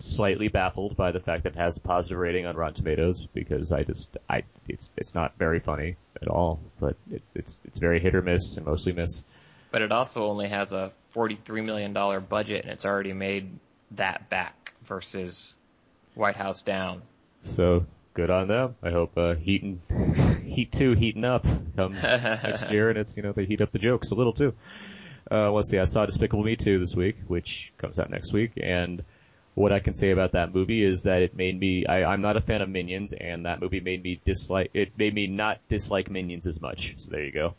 slightly 0.00 0.48
baffled 0.48 0.96
by 0.96 1.12
the 1.12 1.20
fact 1.20 1.44
that 1.44 1.54
it 1.54 1.58
has 1.58 1.76
a 1.76 1.80
positive 1.80 2.18
rating 2.18 2.46
on 2.46 2.56
Rotten 2.56 2.74
Tomatoes 2.74 3.26
because 3.34 3.72
I 3.72 3.82
just, 3.82 4.16
I, 4.28 4.44
it's, 4.68 4.92
it's 4.96 5.14
not 5.14 5.36
very 5.38 5.60
funny 5.60 5.96
at 6.20 6.28
all, 6.28 6.60
but 6.78 6.96
it, 7.10 7.22
it's, 7.34 7.60
it's 7.64 7.78
very 7.78 8.00
hit 8.00 8.14
or 8.14 8.22
miss 8.22 8.56
and 8.56 8.66
mostly 8.66 8.92
miss. 8.92 9.26
But 9.70 9.82
it 9.82 9.92
also 9.92 10.24
only 10.26 10.48
has 10.48 10.72
a 10.72 10.92
$43 11.14 11.64
million 11.64 11.92
budget 12.28 12.64
and 12.64 12.72
it's 12.72 12.86
already 12.86 13.12
made 13.12 13.50
that 13.92 14.28
back 14.28 14.74
versus 14.84 15.54
White 16.14 16.36
House 16.36 16.62
Down. 16.62 17.02
So 17.44 17.86
good 18.14 18.30
on 18.30 18.48
them. 18.48 18.74
I 18.82 18.90
hope 18.90 19.16
uh, 19.16 19.34
Heat 19.34 19.62
and 19.62 19.80
Heat 20.42 20.72
Two 20.72 20.94
heating 20.94 21.24
up 21.24 21.46
comes 21.76 22.02
next 22.42 22.70
year, 22.70 22.90
and 22.90 22.98
it's 22.98 23.16
you 23.16 23.22
know 23.22 23.32
they 23.32 23.44
heat 23.44 23.60
up 23.60 23.70
the 23.70 23.78
jokes 23.78 24.10
a 24.10 24.14
little 24.14 24.32
too. 24.32 24.54
Uh, 25.30 25.52
let's 25.52 25.70
see. 25.70 25.78
I 25.78 25.84
saw 25.84 26.06
Despicable 26.06 26.42
Me 26.42 26.56
2 26.56 26.78
this 26.78 26.96
week, 26.96 27.16
which 27.26 27.72
comes 27.76 27.98
out 27.98 28.10
next 28.10 28.32
week, 28.32 28.52
and 28.56 29.04
what 29.58 29.72
I 29.72 29.80
can 29.80 29.92
say 29.92 30.10
about 30.10 30.32
that 30.32 30.54
movie 30.54 30.84
is 30.84 31.02
that 31.02 31.22
it 31.22 31.36
made 31.36 31.58
me. 31.58 31.84
I, 31.84 32.04
I'm 32.04 32.20
not 32.20 32.36
a 32.36 32.40
fan 32.40 32.62
of 32.62 32.68
Minions, 32.68 33.12
and 33.12 33.44
that 33.46 33.60
movie 33.60 33.80
made 33.80 34.02
me 34.02 34.20
dislike. 34.24 34.70
It 34.72 34.96
made 34.96 35.14
me 35.14 35.26
not 35.26 35.58
dislike 35.68 36.10
Minions 36.10 36.46
as 36.46 36.60
much. 36.60 36.94
So 36.98 37.10
there 37.10 37.24
you 37.24 37.32
go. 37.32 37.54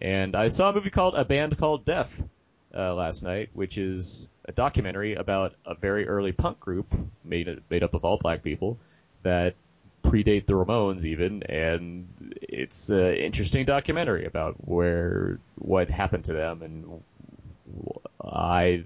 And 0.00 0.34
I 0.34 0.48
saw 0.48 0.70
a 0.70 0.72
movie 0.72 0.90
called 0.90 1.14
A 1.14 1.24
Band 1.24 1.58
Called 1.58 1.84
Death 1.84 2.26
uh, 2.74 2.94
last 2.94 3.22
night, 3.22 3.50
which 3.52 3.76
is 3.76 4.28
a 4.46 4.52
documentary 4.52 5.14
about 5.14 5.54
a 5.66 5.74
very 5.74 6.08
early 6.08 6.32
punk 6.32 6.58
group 6.58 6.94
made 7.22 7.48
made 7.68 7.82
up 7.82 7.94
of 7.94 8.04
all 8.04 8.18
black 8.18 8.42
people 8.42 8.78
that 9.22 9.54
predate 10.02 10.46
the 10.46 10.54
Ramones 10.54 11.04
even, 11.04 11.42
and 11.42 12.08
it's 12.40 12.90
an 12.90 13.14
interesting 13.14 13.66
documentary 13.66 14.24
about 14.24 14.56
where 14.66 15.38
what 15.56 15.90
happened 15.90 16.24
to 16.24 16.32
them 16.32 16.62
and 16.62 17.02
why 18.18 18.84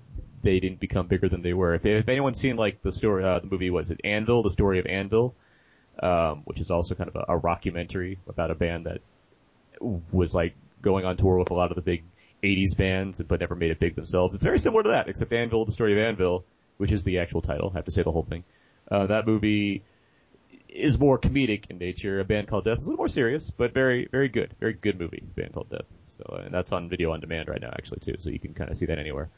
they 0.48 0.60
didn't 0.60 0.80
become 0.80 1.06
bigger 1.06 1.28
than 1.28 1.42
they 1.42 1.52
were. 1.52 1.74
If, 1.74 1.84
if 1.84 2.08
anyone's 2.08 2.40
seen 2.40 2.56
like 2.56 2.82
the 2.82 2.90
story, 2.90 3.22
uh, 3.22 3.38
the 3.40 3.46
movie 3.46 3.68
was 3.68 3.90
it 3.90 4.00
Anvil, 4.02 4.42
the 4.42 4.50
story 4.50 4.78
of 4.78 4.86
Anvil, 4.86 5.34
um, 6.02 6.42
which 6.44 6.58
is 6.58 6.70
also 6.70 6.94
kind 6.94 7.08
of 7.08 7.16
a, 7.16 7.34
a 7.34 7.40
rockumentary 7.40 8.16
about 8.26 8.50
a 8.50 8.54
band 8.54 8.86
that 8.86 9.00
was 10.10 10.34
like 10.34 10.54
going 10.80 11.04
on 11.04 11.18
tour 11.18 11.38
with 11.38 11.50
a 11.50 11.54
lot 11.54 11.70
of 11.70 11.74
the 11.74 11.82
big 11.82 12.04
80s 12.42 12.78
bands, 12.78 13.22
but 13.22 13.40
never 13.40 13.54
made 13.54 13.70
it 13.70 13.78
big 13.78 13.94
themselves. 13.94 14.34
It's 14.34 14.44
very 14.44 14.58
similar 14.58 14.84
to 14.84 14.88
that, 14.90 15.08
except 15.08 15.32
Anvil, 15.32 15.66
the 15.66 15.72
story 15.72 15.92
of 15.92 15.98
Anvil, 15.98 16.44
which 16.78 16.92
is 16.92 17.04
the 17.04 17.18
actual 17.18 17.42
title. 17.42 17.70
I 17.74 17.78
have 17.78 17.84
to 17.84 17.92
say 17.92 18.02
the 18.02 18.12
whole 18.12 18.24
thing. 18.24 18.44
Uh, 18.90 19.06
that 19.08 19.26
movie 19.26 19.82
is 20.68 20.98
more 20.98 21.18
comedic 21.18 21.70
in 21.70 21.76
nature. 21.76 22.20
A 22.20 22.24
band 22.24 22.48
called 22.48 22.64
Death 22.64 22.78
is 22.78 22.86
a 22.86 22.90
little 22.90 23.02
more 23.02 23.08
serious, 23.08 23.50
but 23.50 23.74
very, 23.74 24.08
very 24.10 24.28
good. 24.28 24.54
Very 24.60 24.72
good 24.72 24.98
movie. 24.98 25.22
A 25.22 25.40
band 25.40 25.52
called 25.52 25.68
Death. 25.68 25.86
So, 26.06 26.40
and 26.42 26.54
that's 26.54 26.72
on 26.72 26.88
video 26.88 27.12
on 27.12 27.20
demand 27.20 27.48
right 27.48 27.60
now, 27.60 27.70
actually, 27.70 28.00
too. 28.00 28.14
So 28.18 28.30
you 28.30 28.38
can 28.38 28.54
kind 28.54 28.70
of 28.70 28.78
see 28.78 28.86
that 28.86 28.98
anywhere. 28.98 29.28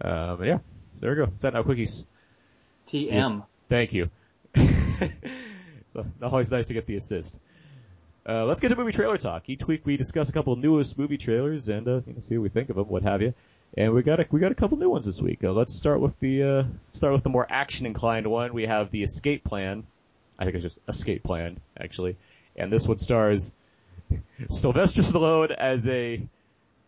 Um, 0.00 0.38
but 0.38 0.46
yeah. 0.46 0.58
So 0.96 1.00
there 1.00 1.10
we 1.10 1.16
go. 1.16 1.32
Is 1.36 1.42
that 1.42 1.54
now 1.54 1.62
quickies? 1.62 2.06
TM. 2.88 3.44
Thank 3.68 3.92
you. 3.92 4.10
so 5.86 6.06
always 6.22 6.50
nice 6.50 6.66
to 6.66 6.74
get 6.74 6.86
the 6.86 6.96
assist. 6.96 7.40
Uh, 8.26 8.44
let's 8.44 8.60
get 8.60 8.68
to 8.68 8.76
movie 8.76 8.92
trailer 8.92 9.18
talk. 9.18 9.48
Each 9.48 9.66
week 9.66 9.82
we 9.84 9.96
discuss 9.96 10.30
a 10.30 10.32
couple 10.32 10.56
newest 10.56 10.98
movie 10.98 11.18
trailers 11.18 11.68
and 11.68 11.86
uh, 11.86 12.00
you 12.06 12.14
know, 12.14 12.20
see 12.20 12.38
what 12.38 12.44
we 12.44 12.48
think 12.48 12.70
of 12.70 12.76
them, 12.76 12.88
what 12.88 13.02
have 13.02 13.20
you. 13.20 13.34
And 13.76 13.92
we 13.92 14.02
got 14.02 14.20
a 14.20 14.26
we 14.30 14.40
got 14.40 14.52
a 14.52 14.54
couple 14.54 14.78
new 14.78 14.88
ones 14.88 15.04
this 15.04 15.20
week. 15.20 15.42
Uh, 15.42 15.52
let's 15.52 15.74
start 15.74 16.00
with 16.00 16.18
the 16.20 16.42
uh, 16.42 16.64
start 16.92 17.12
with 17.12 17.22
the 17.22 17.28
more 17.28 17.46
action 17.48 17.86
inclined 17.86 18.26
one. 18.26 18.54
We 18.54 18.66
have 18.66 18.90
the 18.90 19.02
Escape 19.02 19.44
Plan. 19.44 19.84
I 20.38 20.44
think 20.44 20.54
it's 20.54 20.62
just 20.62 20.78
Escape 20.88 21.24
Plan 21.24 21.60
actually, 21.78 22.16
and 22.56 22.72
this 22.72 22.86
one 22.86 22.98
stars 22.98 23.52
Sylvester 24.48 25.02
Stallone 25.02 25.50
as 25.50 25.88
a 25.88 26.22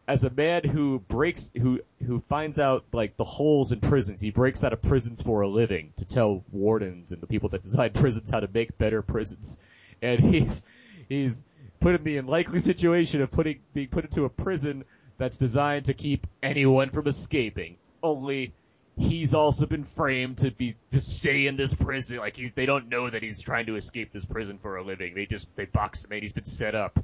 as 0.08 0.24
a 0.24 0.30
man 0.30 0.62
who 0.64 1.00
breaks 1.00 1.50
who 1.56 1.80
who 2.04 2.20
finds 2.20 2.58
out 2.58 2.84
like 2.92 3.16
the 3.16 3.24
holes 3.24 3.72
in 3.72 3.80
prisons. 3.80 4.20
He 4.20 4.30
breaks 4.30 4.62
out 4.62 4.72
of 4.72 4.82
prisons 4.82 5.20
for 5.20 5.40
a 5.40 5.48
living 5.48 5.92
to 5.96 6.04
tell 6.04 6.44
wardens 6.52 7.12
and 7.12 7.20
the 7.20 7.26
people 7.26 7.48
that 7.50 7.62
design 7.62 7.90
prisons 7.94 8.30
how 8.30 8.40
to 8.40 8.48
make 8.52 8.78
better 8.78 9.02
prisons. 9.02 9.60
And 10.00 10.20
he's 10.20 10.64
he's 11.08 11.44
put 11.80 11.94
in 11.94 12.04
the 12.04 12.18
unlikely 12.18 12.60
situation 12.60 13.20
of 13.20 13.30
putting 13.30 13.60
being 13.74 13.88
put 13.88 14.04
into 14.04 14.24
a 14.24 14.28
prison 14.28 14.84
that's 15.18 15.38
designed 15.38 15.86
to 15.86 15.94
keep 15.94 16.26
anyone 16.42 16.90
from 16.90 17.06
escaping. 17.08 17.76
Only 18.02 18.52
he's 18.96 19.34
also 19.34 19.66
been 19.66 19.84
framed 19.84 20.38
to 20.38 20.50
be 20.50 20.76
to 20.90 21.00
stay 21.00 21.46
in 21.46 21.56
this 21.56 21.74
prison. 21.74 22.18
Like 22.18 22.36
he's 22.36 22.52
they 22.52 22.66
don't 22.66 22.88
know 22.88 23.10
that 23.10 23.22
he's 23.22 23.40
trying 23.40 23.66
to 23.66 23.76
escape 23.76 24.12
this 24.12 24.24
prison 24.24 24.58
for 24.58 24.76
a 24.76 24.84
living. 24.84 25.14
They 25.14 25.26
just 25.26 25.54
they 25.56 25.64
box 25.64 26.04
him 26.04 26.12
in. 26.12 26.22
He's 26.22 26.32
been 26.32 26.44
set 26.44 26.76
up. 26.76 26.98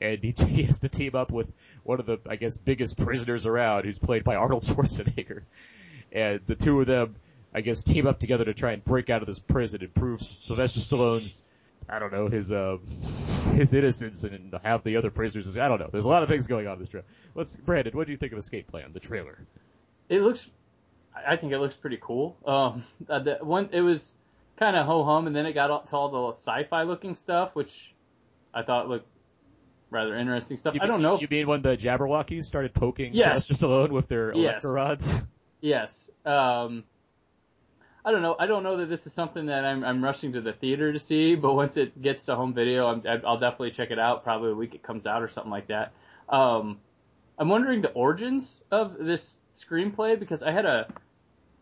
And 0.00 0.22
he, 0.22 0.34
he 0.46 0.62
has 0.64 0.80
to 0.80 0.88
team 0.88 1.14
up 1.14 1.30
with 1.30 1.50
one 1.84 2.00
of 2.00 2.06
the, 2.06 2.18
I 2.28 2.36
guess, 2.36 2.56
biggest 2.56 2.98
prisoners 2.98 3.46
around, 3.46 3.84
who's 3.84 3.98
played 3.98 4.24
by 4.24 4.36
Arnold 4.36 4.62
Schwarzenegger. 4.64 5.42
And 6.12 6.40
the 6.46 6.54
two 6.54 6.80
of 6.80 6.86
them, 6.86 7.16
I 7.54 7.60
guess, 7.60 7.82
team 7.82 8.06
up 8.06 8.18
together 8.18 8.44
to 8.44 8.54
try 8.54 8.72
and 8.72 8.84
break 8.84 9.10
out 9.10 9.22
of 9.22 9.26
this 9.26 9.38
prison 9.38 9.82
and 9.82 9.92
prove 9.94 10.22
Sylvester 10.22 10.80
Stallone's, 10.80 11.44
I 11.88 11.98
don't 11.98 12.12
know, 12.12 12.28
his, 12.28 12.52
uh, 12.52 12.78
his 13.54 13.74
innocence 13.74 14.24
and 14.24 14.54
have 14.62 14.84
the 14.84 14.96
other 14.96 15.10
prisoners, 15.10 15.56
I 15.58 15.68
don't 15.68 15.80
know. 15.80 15.88
There's 15.90 16.04
a 16.04 16.08
lot 16.08 16.22
of 16.22 16.28
things 16.28 16.46
going 16.46 16.66
on 16.66 16.74
in 16.74 16.80
this 16.80 16.90
trailer. 16.90 17.06
Let's, 17.34 17.56
Brandon, 17.56 17.96
what 17.96 18.06
do 18.06 18.12
you 18.12 18.18
think 18.18 18.32
of 18.32 18.38
Escape 18.38 18.68
Plan, 18.68 18.92
the 18.92 19.00
trailer? 19.00 19.38
It 20.08 20.22
looks, 20.22 20.48
I 21.26 21.36
think 21.36 21.52
it 21.52 21.58
looks 21.58 21.76
pretty 21.76 21.98
cool. 22.00 22.36
Um, 22.46 22.84
uh, 23.08 23.18
the 23.18 23.38
one, 23.40 23.70
it 23.72 23.80
was 23.80 24.12
kind 24.56 24.76
of 24.76 24.86
ho 24.86 25.04
hum 25.04 25.26
and 25.26 25.36
then 25.36 25.46
it 25.46 25.52
got 25.52 25.86
to 25.88 25.96
all 25.96 26.32
the 26.32 26.36
sci-fi 26.36 26.82
looking 26.82 27.14
stuff, 27.14 27.54
which 27.54 27.92
I 28.54 28.62
thought 28.62 28.88
looked 28.88 29.08
rather 29.90 30.16
interesting 30.16 30.58
stuff. 30.58 30.74
You 30.74 30.80
I 30.82 30.86
don't 30.86 30.96
mean, 30.96 31.02
know. 31.02 31.20
You 31.20 31.28
mean 31.30 31.46
when 31.46 31.62
the 31.62 31.76
Jabberwockies 31.76 32.44
started 32.44 32.74
poking 32.74 33.12
Yes. 33.14 33.46
Sylvester 33.46 33.66
Stallone 33.66 33.90
with 33.90 34.08
their 34.08 34.28
Yes. 34.34 34.36
electro 34.36 34.72
rods? 34.72 35.22
Yes. 35.62 36.10
Um, 36.24 36.84
I 38.04 38.12
don't 38.12 38.22
know. 38.22 38.36
I 38.38 38.46
don't 38.46 38.62
know 38.62 38.76
that 38.76 38.86
this 38.86 39.06
is 39.06 39.14
something 39.14 39.46
that 39.46 39.64
I'm, 39.64 39.82
I'm 39.82 40.04
rushing 40.04 40.34
to 40.34 40.40
the 40.40 40.52
theater 40.52 40.92
to 40.92 40.98
see, 40.98 41.34
but 41.34 41.54
once 41.54 41.76
it 41.76 42.00
gets 42.00 42.26
to 42.26 42.36
home 42.36 42.52
video, 42.52 42.86
I'm, 42.86 43.02
I'll 43.26 43.38
definitely 43.40 43.72
check 43.72 43.90
it 43.90 43.98
out. 43.98 44.22
Probably 44.22 44.50
the 44.50 44.54
week 44.54 44.74
it 44.74 44.82
comes 44.82 45.06
out 45.06 45.22
or 45.22 45.28
something 45.28 45.50
like 45.50 45.68
that. 45.68 45.92
Um, 46.28 46.78
I'm 47.38 47.48
wondering 47.48 47.80
the 47.80 47.90
origins 47.90 48.60
of 48.70 48.96
this 48.98 49.40
screenplay 49.50 50.18
because 50.20 50.42
I 50.42 50.52
had 50.52 50.66
a 50.66 50.86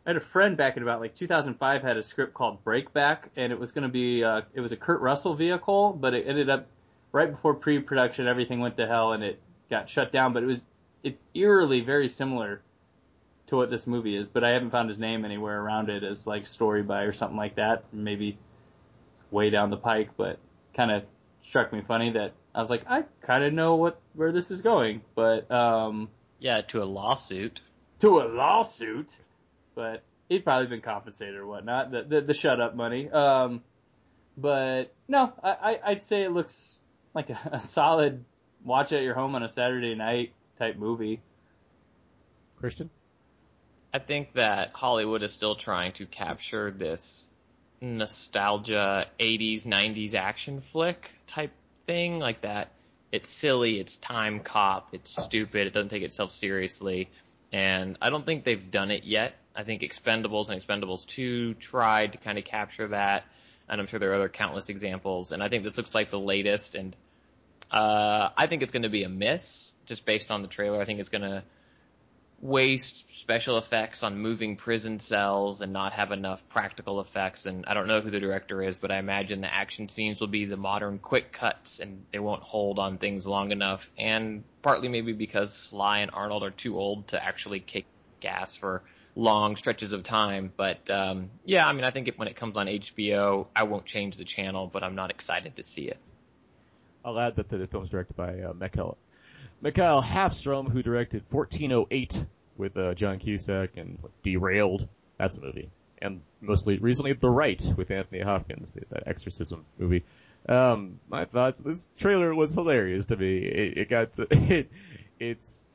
I 0.06 0.10
had 0.10 0.16
a 0.16 0.20
friend 0.20 0.56
back 0.56 0.76
in 0.76 0.82
about 0.82 1.00
like 1.00 1.14
2005 1.14 1.82
had 1.82 1.96
a 1.96 2.02
script 2.02 2.34
called 2.34 2.62
Breakback, 2.64 3.18
and 3.36 3.52
it 3.52 3.58
was 3.58 3.72
going 3.72 3.84
to 3.84 3.88
be 3.88 4.22
uh, 4.22 4.42
it 4.52 4.60
was 4.60 4.72
a 4.72 4.76
Kurt 4.76 5.00
Russell 5.00 5.34
vehicle, 5.34 5.94
but 5.94 6.12
it 6.14 6.26
ended 6.28 6.50
up 6.50 6.66
right 7.14 7.30
before 7.30 7.54
pre-production, 7.54 8.26
everything 8.26 8.58
went 8.60 8.76
to 8.76 8.86
hell 8.86 9.12
and 9.12 9.22
it 9.22 9.40
got 9.70 9.88
shut 9.88 10.10
down. 10.12 10.32
But 10.34 10.42
it 10.42 10.46
was 10.46 10.62
it's 11.02 11.22
eerily 11.32 11.80
very 11.80 12.08
similar 12.08 12.60
to 13.46 13.56
what 13.56 13.70
this 13.70 13.86
movie 13.86 14.16
is, 14.16 14.26
but 14.28 14.42
I 14.42 14.50
haven't 14.50 14.70
found 14.70 14.88
his 14.88 14.98
name 14.98 15.24
anywhere 15.24 15.60
around 15.60 15.88
it 15.90 16.02
as 16.02 16.26
like 16.26 16.46
story 16.46 16.82
by 16.82 17.02
or 17.02 17.12
something 17.12 17.36
like 17.36 17.54
that. 17.56 17.84
Maybe 17.92 18.36
it's 19.12 19.22
way 19.30 19.50
down 19.50 19.70
the 19.70 19.76
pike, 19.76 20.10
but 20.16 20.38
kind 20.74 20.90
of 20.90 21.04
struck 21.42 21.72
me 21.72 21.82
funny 21.86 22.10
that 22.12 22.32
I 22.54 22.60
was 22.60 22.70
like, 22.70 22.82
I 22.88 23.04
kind 23.22 23.44
of 23.44 23.52
know 23.52 23.76
what 23.76 24.00
where 24.14 24.32
this 24.32 24.50
is 24.50 24.60
going, 24.62 25.02
but 25.14 25.48
um, 25.50 26.08
Yeah, 26.40 26.62
to 26.62 26.82
a 26.82 26.84
lawsuit. 26.84 27.60
to 28.00 28.20
a 28.22 28.26
lawsuit, 28.26 29.14
but 29.76 30.02
he'd 30.28 30.42
probably 30.44 30.66
been 30.68 30.80
compensated 30.80 31.36
or 31.36 31.46
whatnot, 31.46 31.90
the 31.92 32.02
the, 32.02 32.20
the 32.22 32.34
shut 32.34 32.60
up 32.60 32.74
money. 32.74 33.08
Um, 33.10 33.62
but 34.36 34.92
no, 35.06 35.32
I, 35.42 35.50
I 35.50 35.80
I'd 35.90 36.02
say 36.02 36.22
it 36.24 36.32
looks 36.32 36.80
like 37.14 37.30
a, 37.30 37.38
a 37.52 37.62
solid 37.62 38.24
watch 38.64 38.92
at 38.92 39.02
your 39.02 39.14
home 39.14 39.34
on 39.34 39.42
a 39.42 39.48
Saturday 39.48 39.94
night 39.94 40.32
type 40.58 40.76
movie. 40.76 41.20
Christian? 42.58 42.90
I 43.92 43.98
think 43.98 44.32
that 44.34 44.72
Hollywood 44.74 45.22
is 45.22 45.32
still 45.32 45.54
trying 45.54 45.92
to 45.92 46.06
capture 46.06 46.70
this 46.70 47.28
nostalgia 47.80 49.06
80s 49.20 49.64
90s 49.64 50.14
action 50.14 50.60
flick 50.60 51.10
type 51.26 51.52
thing 51.86 52.18
like 52.18 52.40
that 52.40 52.70
it's 53.12 53.28
silly 53.30 53.78
it's 53.78 53.98
time 53.98 54.40
cop 54.40 54.88
it's 54.92 55.22
stupid 55.22 55.66
it 55.66 55.74
doesn't 55.74 55.90
take 55.90 56.02
itself 56.02 56.32
seriously 56.32 57.10
and 57.52 57.98
I 58.00 58.08
don't 58.08 58.24
think 58.24 58.44
they've 58.44 58.70
done 58.70 58.90
it 58.90 59.04
yet 59.04 59.34
I 59.54 59.64
think 59.64 59.82
Expendables 59.82 60.48
and 60.48 60.60
Expendables 60.60 61.06
2 61.06 61.54
tried 61.54 62.12
to 62.12 62.18
kind 62.18 62.38
of 62.38 62.44
capture 62.44 62.88
that 62.88 63.24
and 63.68 63.80
I'm 63.80 63.86
sure 63.86 64.00
there 64.00 64.12
are 64.12 64.14
other 64.14 64.30
countless 64.30 64.70
examples 64.70 65.32
and 65.32 65.42
I 65.42 65.48
think 65.48 65.62
this 65.62 65.76
looks 65.76 65.94
like 65.94 66.10
the 66.10 66.18
latest 66.18 66.74
and 66.74 66.96
uh, 67.74 68.30
I 68.36 68.46
think 68.46 68.62
it's 68.62 68.72
going 68.72 68.84
to 68.84 68.88
be 68.88 69.04
a 69.04 69.08
miss 69.08 69.72
just 69.84 70.06
based 70.06 70.30
on 70.30 70.40
the 70.40 70.48
trailer 70.48 70.80
I 70.80 70.86
think 70.86 71.00
it's 71.00 71.10
going 71.10 71.22
to 71.22 71.44
waste 72.40 73.20
special 73.20 73.56
effects 73.56 74.02
on 74.02 74.18
moving 74.18 74.56
prison 74.56 75.00
cells 75.00 75.62
and 75.62 75.72
not 75.72 75.94
have 75.94 76.12
enough 76.12 76.46
practical 76.50 77.00
effects. 77.00 77.46
And 77.46 77.64
I 77.66 77.72
don't 77.72 77.88
know 77.88 78.02
who 78.02 78.10
the 78.10 78.20
director 78.20 78.62
is, 78.62 78.76
but 78.76 78.90
I 78.90 78.98
imagine 78.98 79.40
the 79.40 79.52
action 79.52 79.88
scenes 79.88 80.20
will 80.20 80.28
be 80.28 80.44
the 80.44 80.58
modern 80.58 80.98
quick 80.98 81.32
cuts 81.32 81.80
and 81.80 82.04
they 82.12 82.18
won't 82.18 82.42
hold 82.42 82.78
on 82.78 82.98
things 82.98 83.26
long 83.26 83.50
enough. 83.50 83.90
And 83.96 84.44
partly 84.60 84.88
maybe 84.88 85.12
because 85.12 85.54
Sly 85.54 86.00
and 86.00 86.10
Arnold 86.12 86.42
are 86.42 86.50
too 86.50 86.78
old 86.78 87.08
to 87.08 87.24
actually 87.24 87.60
kick 87.60 87.86
gas 88.20 88.54
for 88.54 88.82
long 89.16 89.56
stretches 89.56 89.92
of 89.92 90.02
time. 90.02 90.52
But 90.54 90.90
um, 90.90 91.30
yeah, 91.46 91.66
I 91.66 91.72
mean, 91.72 91.84
I 91.84 91.92
think 91.92 92.08
it, 92.08 92.18
when 92.18 92.28
it 92.28 92.36
comes 92.36 92.58
on 92.58 92.66
HBO, 92.66 93.46
I 93.56 93.62
won't 93.62 93.86
change 93.86 94.18
the 94.18 94.24
channel, 94.24 94.68
but 94.70 94.82
I'm 94.84 94.96
not 94.96 95.10
excited 95.10 95.56
to 95.56 95.62
see 95.62 95.88
it. 95.88 95.98
I'll 97.04 97.18
add 97.18 97.36
that 97.36 97.48
the 97.48 97.66
film 97.66 97.82
is 97.82 97.90
directed 97.90 98.16
by 98.16 98.40
uh, 98.40 98.52
Mikael, 98.54 98.96
Mikael 99.60 100.02
who 100.02 100.82
directed 100.82 101.22
1408 101.30 102.26
with 102.56 102.76
uh, 102.76 102.94
John 102.94 103.18
Cusack 103.18 103.76
and 103.76 103.98
Derailed. 104.22 104.88
That's 105.18 105.36
a 105.36 105.40
movie. 105.40 105.70
And 106.00 106.22
mostly 106.40 106.78
recently 106.78 107.12
The 107.12 107.30
Rite 107.30 107.72
with 107.76 107.90
Anthony 107.90 108.20
Hopkins, 108.20 108.72
the, 108.72 108.82
that 108.90 109.04
exorcism 109.06 109.64
movie. 109.78 110.04
Um, 110.48 111.00
my 111.08 111.24
thoughts, 111.24 111.62
this 111.62 111.90
trailer 111.98 112.34
was 112.34 112.54
hilarious 112.54 113.06
to 113.06 113.16
me. 113.16 113.38
It, 113.38 113.78
it 113.78 113.88
got, 113.88 114.12
to, 114.14 114.26
it, 114.30 114.70
it's, 115.18 115.68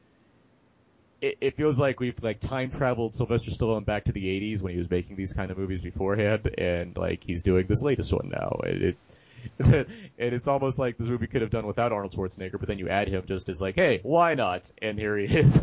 it, 1.22 1.38
it 1.42 1.58
feels 1.58 1.80
like 1.80 2.00
we've 2.00 2.22
like 2.22 2.40
time 2.40 2.70
traveled 2.70 3.16
Sylvester 3.16 3.52
Stallone 3.52 3.86
back 3.86 4.06
to 4.06 4.12
the 4.12 4.24
80s 4.24 4.62
when 4.62 4.74
he 4.74 4.78
was 4.78 4.90
making 4.90 5.16
these 5.16 5.34
kind 5.34 5.52
of 5.52 5.58
movies 5.58 5.82
beforehand, 5.82 6.50
and 6.58 6.96
like 6.98 7.24
he's 7.24 7.44
doing 7.44 7.66
this 7.68 7.82
latest 7.82 8.14
one 8.14 8.30
now. 8.30 8.62
It, 8.64 8.82
it 8.82 8.98
and 9.60 9.86
it's 10.18 10.48
almost 10.48 10.80
like 10.80 10.98
this 10.98 11.08
movie 11.08 11.28
could 11.28 11.42
have 11.42 11.52
done 11.52 11.66
without 11.68 11.92
Arnold 11.92 12.14
Schwarzenegger, 12.14 12.60
but 12.60 12.68
then 12.68 12.80
you 12.80 12.90
add 12.90 13.08
him 13.08 13.24
just 13.28 13.50
as 13.50 13.62
like, 13.62 13.76
hey, 13.76 14.00
why 14.04 14.36
not? 14.36 14.72
And 14.82 14.98
here 14.98 15.18
he 15.18 15.26
is, 15.38 15.62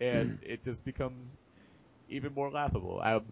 and 0.00 0.38
it 0.42 0.62
just 0.62 0.84
becomes 0.84 1.42
even 2.08 2.34
more 2.34 2.50
laughable. 2.50 3.00
Um, 3.02 3.24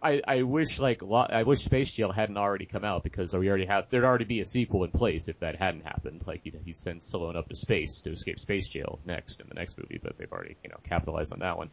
I, 0.00 0.20
I 0.26 0.42
wish 0.42 0.78
like 0.78 1.02
lo- 1.02 1.26
I 1.28 1.42
wish 1.42 1.60
Space 1.60 1.92
Jail 1.92 2.12
hadn't 2.12 2.36
already 2.36 2.66
come 2.66 2.84
out 2.84 3.02
because 3.02 3.34
we 3.34 3.48
already 3.48 3.66
have 3.66 3.90
there'd 3.90 4.04
already 4.04 4.26
be 4.26 4.40
a 4.40 4.44
sequel 4.44 4.84
in 4.84 4.92
place 4.92 5.28
if 5.28 5.40
that 5.40 5.56
hadn't 5.56 5.84
happened. 5.84 6.22
Like 6.26 6.42
he 6.44 6.52
he 6.64 6.72
sends 6.72 7.10
Stallone 7.10 7.36
up 7.36 7.48
to 7.48 7.56
space 7.56 8.02
to 8.02 8.12
escape 8.12 8.38
Space 8.38 8.68
Jail 8.68 9.00
next 9.04 9.40
in 9.40 9.48
the 9.48 9.54
next 9.54 9.76
movie, 9.76 9.98
but 10.00 10.16
they've 10.16 10.30
already 10.30 10.56
you 10.62 10.70
know 10.70 10.76
capitalized 10.88 11.32
on 11.32 11.40
that 11.40 11.58
one. 11.58 11.70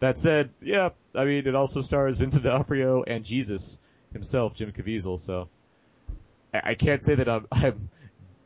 That 0.00 0.18
said, 0.18 0.50
yeah, 0.60 0.90
I 1.14 1.24
mean 1.24 1.46
it 1.46 1.54
also 1.54 1.80
stars 1.80 2.18
Vincent 2.18 2.44
D'Onofrio 2.44 3.04
and 3.04 3.24
Jesus 3.24 3.80
himself, 4.12 4.54
Jim 4.54 4.72
Caviezel. 4.72 5.18
So 5.18 5.48
I, 6.64 6.74
can't 6.74 7.02
say 7.02 7.14
that 7.16 7.28
I'm 7.28 7.46
I'm 7.52 7.88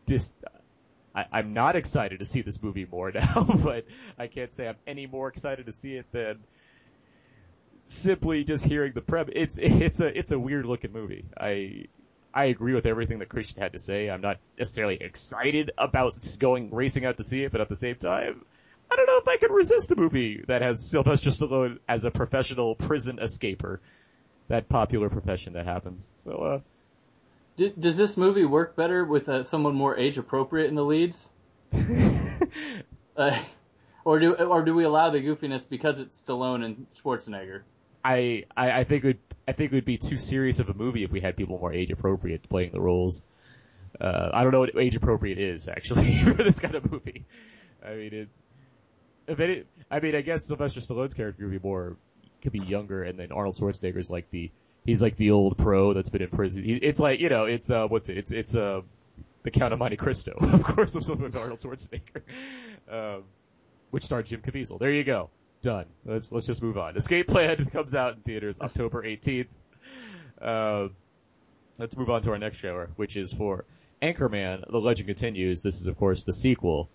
dis 0.07 0.35
I, 1.15 1.25
I'm 1.33 1.55
not 1.55 1.77
excited 1.77 2.21
to 2.21 2.25
see 2.25 2.43
this 2.43 2.63
movie 2.63 2.87
more 2.91 3.11
now, 3.15 3.45
but 3.45 3.85
I 4.19 4.27
can't 4.27 4.53
say 4.53 4.69
I'm 4.69 4.77
any 4.87 5.07
more 5.07 5.29
excited 5.29 5.67
to 5.67 5.73
see 5.73 5.95
it 5.95 6.07
than 6.13 6.39
simply 7.85 8.45
just 8.45 8.65
hearing 8.65 8.93
the 8.95 9.01
premise. 9.01 9.35
It's 9.37 9.59
it's 9.59 10.01
a 10.01 10.19
it's 10.19 10.33
a 10.33 10.39
weird 10.39 10.67
looking 10.67 10.93
movie. 10.93 11.25
I 11.39 11.87
I 12.33 12.45
agree 12.45 12.75
with 12.75 12.87
everything 12.87 13.19
that 13.19 13.29
Christian 13.29 13.61
had 13.61 13.73
to 13.73 13.79
say. 13.79 14.09
I'm 14.09 14.21
not 14.21 14.39
necessarily 14.59 14.99
excited 15.01 15.73
about 15.77 16.17
going 16.39 16.71
racing 16.71 17.05
out 17.05 17.17
to 17.17 17.25
see 17.25 17.43
it, 17.43 17.53
but 17.53 17.61
at 17.61 17.69
the 17.69 17.77
same 17.77 17.97
time, 17.97 18.45
I 18.91 18.97
don't 18.97 19.07
know 19.07 19.19
if 19.19 19.29
I 19.29 19.37
can 19.37 19.53
resist 19.53 19.91
a 19.91 19.97
movie 19.97 20.45
that 20.47 20.63
has 20.63 20.89
Sylvester 20.89 21.31
Stallone 21.31 21.79
as 21.89 22.05
a 22.05 22.11
professional 22.11 22.75
prison 22.77 23.19
escaper. 23.21 23.79
That 24.49 24.69
popular 24.69 25.09
profession 25.09 25.53
that 25.53 25.65
happens. 25.65 26.11
So 26.15 26.33
uh 26.33 26.61
D- 27.61 27.75
does 27.79 27.99
this 27.99 28.17
movie 28.17 28.47
work 28.47 28.75
better 28.75 29.05
with 29.05 29.29
uh, 29.29 29.45
someone 29.45 29.75
more 29.75 29.95
age 29.95 30.17
appropriate 30.17 30.69
in 30.69 30.77
the 30.77 30.83
leads? 30.83 31.29
uh, 33.19 33.39
or 34.03 34.19
do 34.19 34.33
or 34.33 34.65
do 34.65 34.75
we 34.75 34.85
allow 34.85 35.11
the 35.11 35.19
goofiness 35.19 35.69
because 35.69 35.99
it's 36.01 36.23
Stallone 36.23 36.65
and 36.65 36.87
Schwarzenegger? 36.91 37.61
I, 38.03 38.47
I, 38.57 38.71
I 38.71 38.85
think 38.85 39.05
it 39.05 39.07
would, 39.09 39.19
I 39.47 39.53
think 39.53 39.73
it 39.73 39.75
would 39.75 39.85
be 39.85 39.99
too 39.99 40.17
serious 40.17 40.59
of 40.59 40.71
a 40.71 40.75
movie 40.75 41.05
if 41.05 41.11
we 41.11 41.21
had 41.21 41.37
people 41.37 41.59
more 41.59 41.71
age 41.71 41.91
appropriate 41.91 42.49
playing 42.49 42.71
the 42.73 42.81
roles. 42.81 43.27
Uh, 44.01 44.31
I 44.33 44.43
don't 44.43 44.53
know 44.53 44.61
what 44.61 44.75
age 44.79 44.97
appropriate 44.97 45.39
is 45.39 45.69
actually 45.69 46.17
for 46.25 46.43
this 46.43 46.61
kind 46.61 46.75
of 46.75 46.91
movie. 46.91 47.27
I 47.85 47.91
mean, 47.91 48.15
it, 48.15 48.29
if 49.27 49.39
it, 49.39 49.67
I 49.91 50.01
mean, 50.01 50.17
I 50.17 50.23
guess 50.23 50.47
Sylvester 50.47 50.81
Stallone's 50.81 51.13
character 51.13 51.45
would 51.45 51.63
be 51.63 51.69
more, 51.69 51.99
could 52.41 52.53
be 52.53 52.61
younger 52.61 53.03
and 53.03 53.19
then 53.19 53.33
Arnold 53.33 53.57
Schwarzenegger's 53.57 54.11
like 54.11 54.31
the, 54.31 54.51
he's 54.85 55.03
like 55.03 55.17
the 55.17 55.31
old 55.31 55.59
pro 55.59 55.95
that's 55.95 56.09
been 56.09 56.23
in 56.23 56.29
prison. 56.29 56.65
He, 56.65 56.75
it's 56.75 57.01
like, 57.01 57.21
you 57.21 57.29
know, 57.29 57.45
it's, 57.45 57.71
uh, 57.71 57.87
what's 57.87 58.09
it? 58.09 58.19
It's, 58.19 58.33
it's, 58.33 58.57
uh, 58.57 58.83
the 59.43 59.51
Count 59.51 59.73
of 59.73 59.79
Monte 59.79 59.97
Cristo, 59.97 60.33
of 60.41 60.63
course, 60.63 60.95
of 60.95 61.05
some 61.05 61.23
of 61.25 61.37
Arnold 61.37 61.61
Schwarzenegger. 61.61 62.23
Um, 62.91 63.23
which 63.91 64.03
starred 64.03 64.27
Jim 64.27 64.41
Caviezel. 64.41 64.81
There 64.81 64.91
you 64.91 65.05
go. 65.05 65.31
Done. 65.63 65.87
Let's 66.05 66.33
let's 66.33 66.47
just 66.47 66.63
move 66.63 66.79
on. 66.79 66.97
Escape 66.97 67.29
Plan 67.29 67.65
comes 67.73 67.95
out 67.95 68.15
in 68.15 68.21
theaters 68.23 68.61
October 68.61 69.03
18th. 69.03 69.47
Uh, 70.41 70.89
let's 71.79 71.97
move 71.97 72.11
on 72.11 72.23
to 72.23 72.33
our 72.33 72.39
next 72.39 72.59
show, 72.59 72.87
which 72.97 73.17
is 73.17 73.33
for 73.33 73.65
Anchorman: 74.03 74.69
The 74.69 74.81
Legend 74.81 75.07
Continues. 75.07 75.63
This 75.63 75.81
is, 75.81 75.87
of 75.87 75.99
course, 75.99 76.25
the 76.25 76.33
sequel 76.33 76.89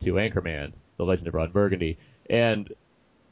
to 0.00 0.12
Anchorman: 0.12 0.72
The 0.96 1.04
Legend 1.04 1.28
of 1.28 1.34
Ron 1.34 1.50
Burgundy. 1.50 1.98
And 2.30 2.72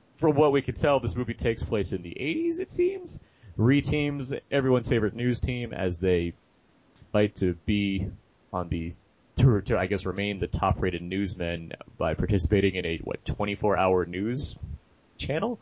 from 0.08 0.34
what 0.34 0.52
we 0.52 0.60
can 0.62 0.74
tell, 0.74 1.00
this 1.00 1.16
movie 1.16 1.34
takes 1.34 1.62
place 1.62 1.92
in 1.92 2.02
the 2.02 2.10
80s. 2.10 2.60
It 2.60 2.70
seems 2.70 3.22
reteams 3.58 4.38
everyone's 4.50 4.88
favorite 4.88 5.14
news 5.14 5.40
team 5.40 5.72
as 5.72 5.98
they 5.98 6.32
fight 7.12 7.34
to 7.36 7.54
be 7.66 8.06
on 8.52 8.68
the 8.68 8.92
to, 9.36 9.60
to 9.62 9.78
I 9.78 9.86
guess 9.86 10.06
remain 10.06 10.40
the 10.40 10.46
top 10.46 10.80
rated 10.80 11.02
newsmen 11.02 11.72
by 11.98 12.14
participating 12.14 12.74
in 12.76 12.86
a 12.86 12.98
what 12.98 13.24
24 13.24 13.78
hour 13.78 14.04
news 14.04 14.58
channel. 15.18 15.58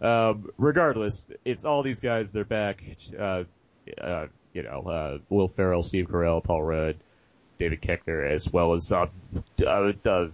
Um, 0.00 0.50
regardless, 0.58 1.30
it's 1.44 1.64
all 1.64 1.82
these 1.82 2.00
guys. 2.00 2.32
They're 2.32 2.44
back. 2.44 2.82
Uh, 3.16 3.44
uh, 4.00 4.26
you 4.52 4.62
know, 4.62 4.82
uh, 4.82 5.18
Will 5.28 5.48
Ferrell, 5.48 5.82
Steve 5.82 6.08
Carell, 6.08 6.42
Paul 6.42 6.62
Rudd, 6.62 6.96
David 7.58 7.80
Koechner, 7.80 8.30
as 8.30 8.50
well 8.52 8.74
as 8.74 8.90
uh, 8.92 9.06
uh, 9.64 9.92
uh, 10.04 10.28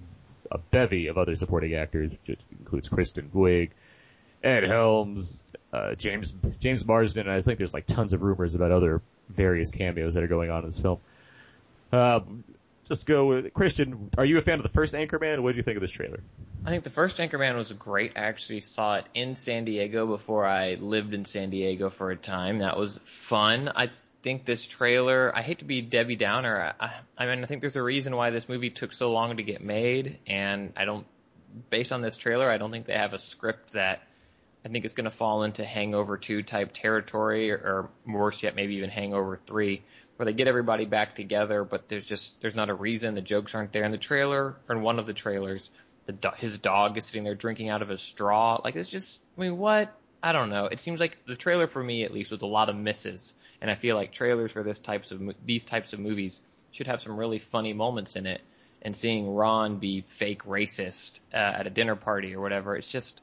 a 0.50 0.58
bevy 0.70 1.08
of 1.08 1.18
other 1.18 1.36
supporting 1.36 1.74
actors, 1.74 2.10
which 2.26 2.38
includes 2.58 2.88
Kristen 2.88 3.30
Wiig, 3.34 3.70
Ed 4.42 4.64
Helms, 4.64 5.54
uh, 5.72 5.94
James 5.94 6.32
James 6.60 6.84
Marsden. 6.84 7.26
And 7.26 7.36
I 7.36 7.42
think 7.42 7.58
there's 7.58 7.74
like 7.74 7.86
tons 7.86 8.12
of 8.12 8.22
rumors 8.22 8.54
about 8.54 8.72
other 8.72 9.02
various 9.28 9.70
cameos 9.70 10.14
that 10.14 10.22
are 10.22 10.28
going 10.28 10.50
on 10.50 10.60
in 10.60 10.66
this 10.66 10.80
film. 10.80 10.98
Uh, 11.92 12.20
just 12.86 13.06
go 13.06 13.26
with 13.26 13.52
Christian. 13.52 14.10
Are 14.16 14.24
you 14.24 14.38
a 14.38 14.42
fan 14.42 14.58
of 14.58 14.62
the 14.62 14.70
first 14.70 14.94
Anchorman? 14.94 15.40
What 15.40 15.52
do 15.52 15.56
you 15.58 15.62
think 15.62 15.76
of 15.76 15.82
this 15.82 15.90
trailer? 15.90 16.20
I 16.64 16.70
think 16.70 16.84
the 16.84 16.90
first 16.90 17.18
Anchorman 17.18 17.56
was 17.56 17.70
great. 17.72 18.12
I 18.16 18.20
actually 18.20 18.60
saw 18.60 18.96
it 18.96 19.04
in 19.14 19.36
San 19.36 19.64
Diego 19.64 20.06
before 20.06 20.46
I 20.46 20.74
lived 20.74 21.12
in 21.12 21.24
San 21.24 21.50
Diego 21.50 21.90
for 21.90 22.10
a 22.10 22.16
time. 22.16 22.60
That 22.60 22.78
was 22.78 22.98
fun. 23.04 23.70
I 23.74 23.90
think 24.22 24.46
this 24.46 24.66
trailer, 24.66 25.30
I 25.34 25.42
hate 25.42 25.58
to 25.58 25.64
be 25.64 25.82
Debbie 25.82 26.16
Downer. 26.16 26.74
I, 26.80 27.00
I 27.16 27.26
mean, 27.26 27.44
I 27.44 27.46
think 27.46 27.60
there's 27.60 27.76
a 27.76 27.82
reason 27.82 28.16
why 28.16 28.30
this 28.30 28.48
movie 28.48 28.70
took 28.70 28.92
so 28.92 29.12
long 29.12 29.36
to 29.36 29.42
get 29.42 29.62
made, 29.62 30.18
and 30.26 30.72
I 30.76 30.84
don't, 30.86 31.06
based 31.70 31.92
on 31.92 32.00
this 32.00 32.16
trailer, 32.16 32.50
I 32.50 32.56
don't 32.56 32.70
think 32.70 32.86
they 32.86 32.94
have 32.94 33.12
a 33.12 33.18
script 33.18 33.74
that 33.74 34.02
I 34.64 34.68
think 34.68 34.84
it's 34.84 34.94
going 34.94 35.04
to 35.04 35.10
fall 35.10 35.44
into 35.44 35.64
Hangover 35.64 36.16
2 36.16 36.42
type 36.42 36.70
territory, 36.74 37.50
or, 37.50 37.56
or 37.56 37.90
worse 38.12 38.42
yet, 38.42 38.54
maybe 38.54 38.76
even 38.76 38.90
Hangover 38.90 39.38
3 39.46 39.82
where 40.18 40.26
they 40.26 40.32
get 40.32 40.48
everybody 40.48 40.84
back 40.84 41.14
together, 41.14 41.62
but 41.62 41.88
there's 41.88 42.04
just 42.04 42.40
there's 42.40 42.56
not 42.56 42.68
a 42.68 42.74
reason. 42.74 43.14
The 43.14 43.20
jokes 43.20 43.54
aren't 43.54 43.72
there 43.72 43.84
in 43.84 43.92
the 43.92 43.98
trailer 43.98 44.56
or 44.68 44.74
in 44.74 44.82
one 44.82 44.98
of 44.98 45.06
the 45.06 45.12
trailers. 45.12 45.70
The 46.06 46.32
his 46.36 46.58
dog 46.58 46.98
is 46.98 47.04
sitting 47.04 47.22
there 47.22 47.36
drinking 47.36 47.68
out 47.68 47.82
of 47.82 47.90
a 47.90 47.98
straw. 47.98 48.60
Like 48.62 48.74
it's 48.74 48.90
just 48.90 49.22
I 49.36 49.42
mean 49.42 49.58
what 49.58 49.96
I 50.20 50.32
don't 50.32 50.50
know. 50.50 50.66
It 50.66 50.80
seems 50.80 50.98
like 50.98 51.18
the 51.24 51.36
trailer 51.36 51.68
for 51.68 51.82
me 51.82 52.02
at 52.02 52.12
least 52.12 52.32
was 52.32 52.42
a 52.42 52.46
lot 52.46 52.68
of 52.68 52.74
misses, 52.74 53.32
and 53.60 53.70
I 53.70 53.76
feel 53.76 53.94
like 53.94 54.10
trailers 54.10 54.50
for 54.50 54.64
this 54.64 54.80
types 54.80 55.12
of 55.12 55.22
these 55.46 55.64
types 55.64 55.92
of 55.92 56.00
movies 56.00 56.40
should 56.72 56.88
have 56.88 57.00
some 57.00 57.16
really 57.16 57.38
funny 57.38 57.72
moments 57.72 58.16
in 58.16 58.26
it. 58.26 58.40
And 58.82 58.96
seeing 58.96 59.32
Ron 59.32 59.78
be 59.78 60.04
fake 60.08 60.44
racist 60.44 61.20
uh, 61.32 61.36
at 61.36 61.66
a 61.68 61.70
dinner 61.70 61.94
party 61.94 62.34
or 62.34 62.40
whatever, 62.40 62.76
it's 62.76 62.88
just 62.88 63.20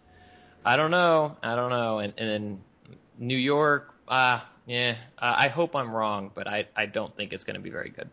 I 0.66 0.78
don't 0.78 0.90
know, 0.90 1.38
I 1.44 1.56
don't 1.56 1.70
know. 1.70 2.00
And, 2.00 2.14
and 2.18 2.30
then 2.30 2.62
New 3.20 3.38
York, 3.38 3.94
ah, 4.08 4.44
uh, 4.44 4.46
yeah, 4.66 4.96
uh, 5.20 5.34
I 5.38 5.48
hope 5.50 5.76
I'm 5.76 5.92
wrong, 5.92 6.32
but 6.34 6.48
I, 6.48 6.66
I 6.76 6.88
don't 6.88 7.16
think 7.16 7.34
it's 7.34 7.44
going 7.44 7.56
to 7.56 7.62
be 7.62 7.70
very 7.70 7.90
good. 7.90 8.10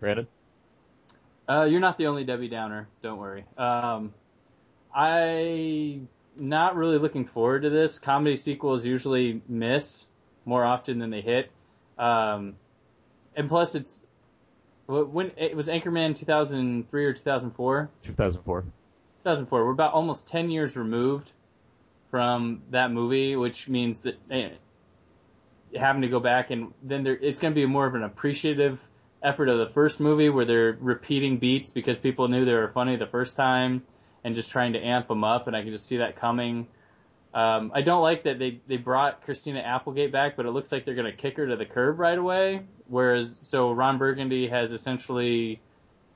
Brandon? 0.00 0.26
Uh, 1.48 1.64
you're 1.64 1.80
not 1.80 1.96
the 1.96 2.08
only 2.08 2.24
Debbie 2.24 2.48
Downer. 2.48 2.88
Don't 3.02 3.18
worry. 3.18 3.44
Um, 3.56 4.12
I 4.92 6.00
not 6.36 6.74
really 6.74 6.98
looking 6.98 7.26
forward 7.26 7.62
to 7.62 7.70
this. 7.70 8.00
Comedy 8.00 8.36
sequels 8.36 8.84
usually 8.84 9.40
miss 9.48 10.08
more 10.44 10.64
often 10.64 10.98
than 10.98 11.10
they 11.10 11.20
hit. 11.20 11.50
Um, 11.98 12.56
and 13.36 13.48
plus 13.48 13.76
it's, 13.76 14.04
when, 14.86 15.30
it 15.36 15.54
was 15.54 15.68
Anchorman 15.68 16.16
2003 16.16 17.04
or 17.04 17.12
2004? 17.12 17.90
2004. 18.02 18.60
2004. 19.22 19.64
We're 19.64 19.72
about 19.72 19.92
almost 19.92 20.26
10 20.26 20.50
years 20.50 20.76
removed 20.76 21.30
from 22.10 22.62
that 22.70 22.90
movie, 22.90 23.36
which 23.36 23.68
means 23.68 24.02
that, 24.02 24.18
eh, 24.30 24.50
having 25.76 26.02
to 26.02 26.08
go 26.08 26.20
back 26.20 26.50
and 26.50 26.72
then 26.82 27.04
there, 27.04 27.16
it's 27.16 27.38
going 27.38 27.52
to 27.52 27.54
be 27.54 27.66
more 27.66 27.86
of 27.86 27.94
an 27.94 28.02
appreciative 28.02 28.80
effort 29.22 29.48
of 29.48 29.58
the 29.58 29.72
first 29.72 30.00
movie 30.00 30.28
where 30.28 30.44
they're 30.44 30.76
repeating 30.80 31.38
beats 31.38 31.70
because 31.70 31.98
people 31.98 32.28
knew 32.28 32.44
they 32.44 32.52
were 32.52 32.70
funny 32.72 32.96
the 32.96 33.06
first 33.06 33.36
time 33.36 33.82
and 34.24 34.34
just 34.34 34.50
trying 34.50 34.72
to 34.72 34.80
amp 34.80 35.08
them 35.08 35.24
up 35.24 35.46
and 35.46 35.54
I 35.54 35.62
can 35.62 35.70
just 35.70 35.86
see 35.86 35.98
that 35.98 36.16
coming. 36.16 36.66
Um, 37.32 37.70
I 37.74 37.82
don't 37.82 38.02
like 38.02 38.24
that 38.24 38.38
they, 38.38 38.60
they 38.66 38.76
brought 38.76 39.22
Christina 39.22 39.60
Applegate 39.60 40.10
back, 40.10 40.36
but 40.36 40.46
it 40.46 40.50
looks 40.50 40.72
like 40.72 40.84
they're 40.84 40.96
going 40.96 41.10
to 41.10 41.16
kick 41.16 41.36
her 41.36 41.46
to 41.46 41.56
the 41.56 41.66
curb 41.66 42.00
right 42.00 42.18
away. 42.18 42.62
Whereas, 42.88 43.38
so 43.42 43.70
Ron 43.70 43.98
Burgundy 43.98 44.48
has 44.48 44.72
essentially 44.72 45.60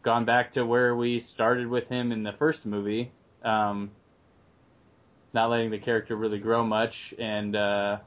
gone 0.02 0.24
back 0.24 0.52
to 0.52 0.66
where 0.66 0.96
we 0.96 1.20
started 1.20 1.68
with 1.68 1.88
him 1.88 2.10
in 2.10 2.24
the 2.24 2.32
first 2.32 2.66
movie. 2.66 3.12
Um, 3.44 3.92
not 5.34 5.50
letting 5.50 5.70
the 5.70 5.78
character 5.78 6.16
really 6.16 6.38
grow 6.38 6.64
much 6.64 7.12
and, 7.18 7.54
uh, 7.54 7.98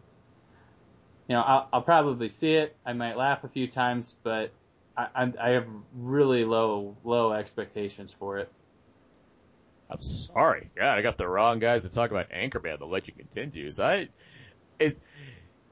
you 1.27 1.35
know, 1.35 1.41
I'll, 1.41 1.69
I'll 1.73 1.81
probably 1.81 2.29
see 2.29 2.53
it. 2.53 2.75
I 2.85 2.93
might 2.93 3.17
laugh 3.17 3.43
a 3.43 3.49
few 3.49 3.67
times, 3.67 4.15
but 4.23 4.51
I, 4.95 5.07
I, 5.13 5.33
I 5.41 5.49
have 5.51 5.67
really 5.93 6.45
low, 6.45 6.95
low 7.03 7.33
expectations 7.33 8.15
for 8.17 8.39
it. 8.39 8.51
I'm 9.89 10.01
sorry. 10.01 10.69
God, 10.75 10.97
I 10.97 11.01
got 11.01 11.17
the 11.17 11.27
wrong 11.27 11.59
guys 11.59 11.83
to 11.83 11.93
talk 11.93 12.11
about 12.11 12.29
Anchorman. 12.29 12.79
The 12.79 12.85
legend 12.85 13.17
continues. 13.17 13.79
I, 13.79 14.07
it's, 14.79 14.99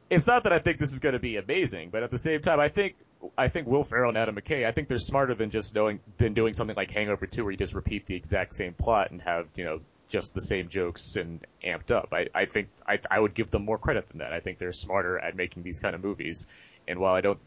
it's 0.09 0.27
not 0.27 0.43
that 0.43 0.53
I 0.53 0.59
think 0.59 0.79
this 0.79 0.93
is 0.93 0.99
going 0.99 1.13
to 1.13 1.19
be 1.19 1.37
amazing, 1.37 1.89
but 1.89 2.03
at 2.03 2.11
the 2.11 2.17
same 2.17 2.41
time, 2.41 2.59
I 2.59 2.69
think, 2.69 2.95
I 3.37 3.47
think 3.47 3.67
Will 3.67 3.83
Ferrell 3.83 4.09
and 4.09 4.17
Adam 4.17 4.35
McKay, 4.35 4.65
I 4.65 4.71
think 4.71 4.87
they're 4.87 4.99
smarter 4.99 5.35
than 5.35 5.49
just 5.49 5.73
knowing, 5.73 5.99
than 6.17 6.33
doing 6.33 6.53
something 6.53 6.75
like 6.75 6.91
Hangover 6.91 7.25
2 7.25 7.43
where 7.43 7.51
you 7.51 7.57
just 7.57 7.73
repeat 7.73 8.05
the 8.05 8.15
exact 8.15 8.53
same 8.53 8.73
plot 8.73 9.11
and 9.11 9.21
have, 9.21 9.49
you 9.55 9.65
know, 9.65 9.79
just 10.07 10.33
the 10.33 10.41
same 10.41 10.69
jokes 10.69 11.15
and 11.15 11.45
amped 11.63 11.91
up. 11.91 12.09
I, 12.11 12.27
I 12.33 12.45
think 12.45 12.69
I, 12.87 12.99
I 13.09 13.19
would 13.19 13.33
give 13.33 13.49
them 13.49 13.65
more 13.65 13.77
credit 13.77 14.07
than 14.09 14.19
that. 14.19 14.33
I 14.33 14.39
think 14.39 14.59
they're 14.59 14.71
smarter 14.71 15.17
at 15.17 15.35
making 15.35 15.63
these 15.63 15.79
kind 15.79 15.95
of 15.95 16.03
movies. 16.03 16.47
And 16.87 16.99
while 16.99 17.15
I 17.15 17.21
don't, 17.21 17.39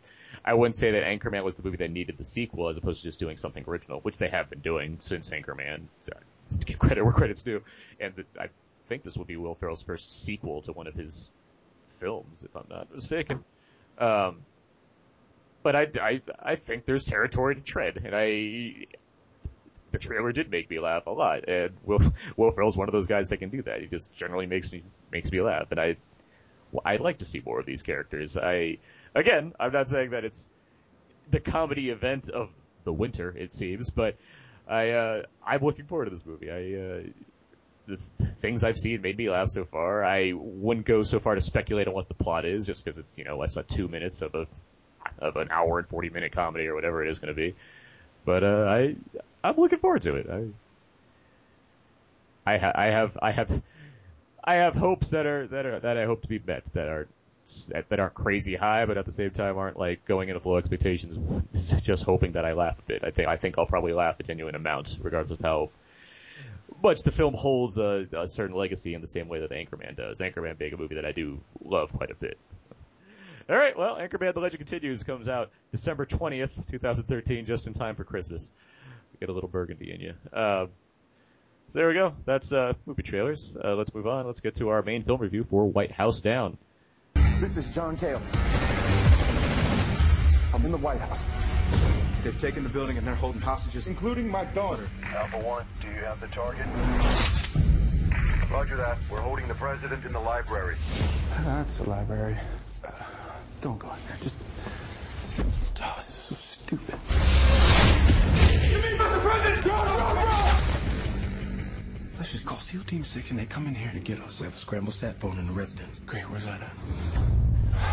I 0.44 0.54
wouldn't 0.54 0.74
say 0.74 0.92
that 0.92 1.04
Anchorman 1.04 1.44
was 1.44 1.56
the 1.56 1.62
movie 1.62 1.76
that 1.78 1.90
needed 1.90 2.18
the 2.18 2.24
sequel 2.24 2.68
as 2.68 2.76
opposed 2.76 3.02
to 3.02 3.08
just 3.08 3.20
doing 3.20 3.36
something 3.36 3.64
original, 3.68 4.00
which 4.00 4.18
they 4.18 4.28
have 4.28 4.50
been 4.50 4.60
doing 4.60 4.98
since 5.00 5.30
Anchorman. 5.30 5.82
So 6.02 6.12
give 6.66 6.78
credit 6.78 7.04
where 7.04 7.12
credit's 7.12 7.42
due. 7.42 7.62
And 8.00 8.14
the, 8.16 8.24
I 8.40 8.48
think 8.86 9.04
this 9.04 9.16
will 9.16 9.24
be 9.24 9.36
Will 9.36 9.54
Ferrell's 9.54 9.82
first 9.82 10.24
sequel 10.24 10.62
to 10.62 10.72
one 10.72 10.86
of 10.86 10.94
his 10.94 11.32
films, 11.86 12.42
if 12.42 12.56
I'm 12.56 12.66
not 12.68 12.92
mistaken. 12.92 13.44
Um, 13.98 14.38
but 15.62 15.76
I, 15.76 15.86
I, 16.00 16.20
I 16.40 16.56
think 16.56 16.84
there's 16.84 17.04
territory 17.04 17.56
to 17.56 17.60
tread, 17.60 18.00
and 18.04 18.14
I, 18.14 18.86
the 19.90 19.98
trailer 19.98 20.32
did 20.32 20.50
make 20.50 20.68
me 20.70 20.78
laugh 20.78 21.06
a 21.06 21.10
lot, 21.10 21.48
and 21.48 21.70
Will, 21.84 22.00
Will 22.36 22.50
Ferrell's 22.50 22.76
one 22.76 22.88
of 22.88 22.92
those 22.92 23.06
guys 23.06 23.30
that 23.30 23.38
can 23.38 23.50
do 23.50 23.62
that. 23.62 23.80
He 23.80 23.86
just 23.86 24.14
generally 24.14 24.46
makes 24.46 24.72
me, 24.72 24.82
makes 25.10 25.30
me 25.30 25.40
laugh, 25.40 25.68
and 25.70 25.80
I, 25.80 25.96
well, 26.72 26.82
I'd 26.84 27.00
like 27.00 27.18
to 27.18 27.24
see 27.24 27.42
more 27.44 27.60
of 27.60 27.66
these 27.66 27.82
characters. 27.82 28.36
I, 28.36 28.78
again, 29.14 29.54
I'm 29.58 29.72
not 29.72 29.88
saying 29.88 30.10
that 30.10 30.24
it's 30.24 30.50
the 31.30 31.40
comedy 31.40 31.90
event 31.90 32.28
of 32.28 32.50
the 32.84 32.92
winter, 32.92 33.34
it 33.36 33.52
seems, 33.52 33.90
but 33.90 34.16
I, 34.68 34.90
uh, 34.90 35.22
I'm 35.44 35.62
looking 35.62 35.86
forward 35.86 36.06
to 36.06 36.10
this 36.10 36.26
movie. 36.26 36.50
I, 36.50 36.54
uh, 36.54 37.02
the 37.86 37.96
th- 37.96 38.34
things 38.36 38.64
I've 38.64 38.78
seen 38.78 39.00
made 39.00 39.16
me 39.16 39.30
laugh 39.30 39.48
so 39.48 39.64
far. 39.64 40.04
I 40.04 40.32
wouldn't 40.34 40.86
go 40.86 41.02
so 41.04 41.18
far 41.18 41.34
to 41.34 41.40
speculate 41.40 41.88
on 41.88 41.94
what 41.94 42.08
the 42.08 42.14
plot 42.14 42.44
is, 42.44 42.66
just 42.66 42.84
because 42.84 42.98
it's, 42.98 43.18
you 43.18 43.24
know, 43.24 43.38
less 43.38 43.54
than 43.54 43.64
two 43.64 43.88
minutes 43.88 44.20
of 44.20 44.34
a, 44.34 44.46
of 45.18 45.36
an 45.36 45.48
hour 45.50 45.78
and 45.78 45.88
40 45.88 46.10
minute 46.10 46.32
comedy 46.32 46.66
or 46.66 46.74
whatever 46.74 47.02
it 47.02 47.10
is 47.10 47.18
going 47.18 47.34
to 47.34 47.34
be. 47.34 47.54
But, 48.24 48.44
uh, 48.44 48.66
I, 48.68 48.96
I'm 49.42 49.56
looking 49.56 49.78
forward 49.78 50.02
to 50.02 50.16
it. 50.16 50.26
I, 50.30 50.44
I, 52.54 52.58
ha- 52.58 52.72
I 52.74 52.86
have, 52.86 53.18
I 53.20 53.32
have, 53.32 53.62
I 54.42 54.54
have 54.56 54.74
hopes 54.74 55.10
that 55.10 55.26
are, 55.26 55.46
that 55.48 55.66
are, 55.66 55.80
that 55.80 55.96
I 55.96 56.06
hope 56.06 56.22
to 56.22 56.28
be 56.28 56.38
met, 56.38 56.66
that 56.74 56.88
are, 56.88 57.08
that 57.72 57.98
aren't 57.98 58.14
crazy 58.14 58.56
high, 58.56 58.84
but 58.84 58.98
at 58.98 59.06
the 59.06 59.12
same 59.12 59.30
time 59.30 59.56
aren't 59.56 59.78
like 59.78 60.04
going 60.04 60.28
into 60.28 60.40
full 60.40 60.56
expectations, 60.56 61.80
just 61.82 62.04
hoping 62.04 62.32
that 62.32 62.44
I 62.44 62.52
laugh 62.52 62.78
a 62.78 62.82
bit. 62.82 63.04
I 63.04 63.10
think, 63.10 63.28
I 63.28 63.36
think 63.36 63.58
I'll 63.58 63.66
probably 63.66 63.92
laugh 63.92 64.20
a 64.20 64.22
genuine 64.22 64.54
amount, 64.54 64.98
regardless 65.02 65.38
of 65.38 65.44
how 65.44 65.70
much 66.82 67.02
the 67.02 67.10
film 67.10 67.34
holds 67.34 67.78
a, 67.78 68.06
a 68.12 68.28
certain 68.28 68.56
legacy 68.56 68.94
in 68.94 69.00
the 69.00 69.06
same 69.06 69.28
way 69.28 69.40
that 69.40 69.50
Anchorman 69.50 69.96
does. 69.96 70.20
Anchorman 70.20 70.58
being 70.58 70.74
a 70.74 70.76
movie 70.76 70.96
that 70.96 71.04
I 71.04 71.12
do 71.12 71.40
love 71.64 71.92
quite 71.92 72.10
a 72.10 72.14
bit. 72.14 72.38
All 73.48 73.56
right, 73.56 73.76
well, 73.78 73.96
Anchorman: 73.96 74.34
The 74.34 74.40
Legend 74.40 74.58
Continues 74.58 75.04
comes 75.04 75.26
out 75.26 75.50
December 75.72 76.04
twentieth, 76.04 76.52
two 76.70 76.78
thousand 76.78 77.04
thirteen, 77.04 77.46
just 77.46 77.66
in 77.66 77.72
time 77.72 77.96
for 77.96 78.04
Christmas. 78.04 78.52
Get 79.20 79.30
a 79.30 79.32
little 79.32 79.48
burgundy 79.48 79.90
in 79.90 80.00
you. 80.00 80.14
Uh, 80.32 80.66
so 81.70 81.78
there 81.78 81.88
we 81.88 81.94
go. 81.94 82.14
That's 82.24 82.52
uh, 82.52 82.74
movie 82.86 83.02
trailers. 83.02 83.56
Uh, 83.56 83.74
let's 83.74 83.94
move 83.94 84.06
on. 84.06 84.26
Let's 84.26 84.40
get 84.40 84.56
to 84.56 84.68
our 84.68 84.82
main 84.82 85.02
film 85.02 85.20
review 85.20 85.44
for 85.44 85.66
White 85.66 85.92
House 85.92 86.20
Down. 86.20 86.58
This 87.40 87.56
is 87.56 87.68
John 87.74 87.96
Cale. 87.96 88.20
I'm 90.54 90.64
in 90.64 90.70
the 90.70 90.78
White 90.78 91.00
House. 91.00 91.26
They've 92.24 92.38
taken 92.38 92.64
the 92.64 92.68
building 92.68 92.96
and 92.96 93.06
they're 93.06 93.14
holding 93.14 93.40
hostages, 93.40 93.86
including 93.86 94.30
my 94.30 94.44
daughter. 94.44 94.88
Alpha 95.14 95.38
1, 95.38 95.66
do 95.80 95.86
you 95.88 96.04
have 96.04 96.20
the 96.20 96.26
target? 96.28 96.66
Roger 98.50 98.76
that. 98.76 98.98
We're 99.10 99.20
holding 99.20 99.46
the 99.46 99.54
president 99.54 100.04
in 100.04 100.12
the 100.12 100.20
library. 100.20 100.76
That's 101.44 101.78
the 101.78 101.88
library. 101.88 102.36
Don't 103.60 103.78
go 103.78 103.88
in 103.88 103.98
there. 104.06 104.16
Just. 104.22 104.34
Oh, 105.82 105.94
this 105.96 106.08
is 106.08 106.14
so 106.14 106.34
stupid. 106.34 106.94
You 108.70 108.78
mean 108.82 108.98
Mr. 108.98 109.20
President? 109.20 109.64
Go, 109.64 109.70
go, 109.70 110.14
go! 110.14 110.68
Let's 112.18 112.32
just 112.32 112.46
call 112.46 112.58
SEAL 112.58 112.82
Team 112.82 113.04
6 113.04 113.30
and 113.30 113.38
they 113.38 113.46
come 113.46 113.66
in 113.66 113.74
here 113.74 113.90
to 113.92 114.00
get 114.00 114.20
us. 114.20 114.40
We 114.40 114.44
have 114.44 114.54
a 114.54 114.58
scramble 114.58 114.92
sat 114.92 115.18
phone 115.20 115.38
in 115.38 115.46
the 115.46 115.52
residence. 115.52 116.00
Great, 116.00 116.28
where's 116.30 116.46
that 116.46 116.60
at? 116.60 116.72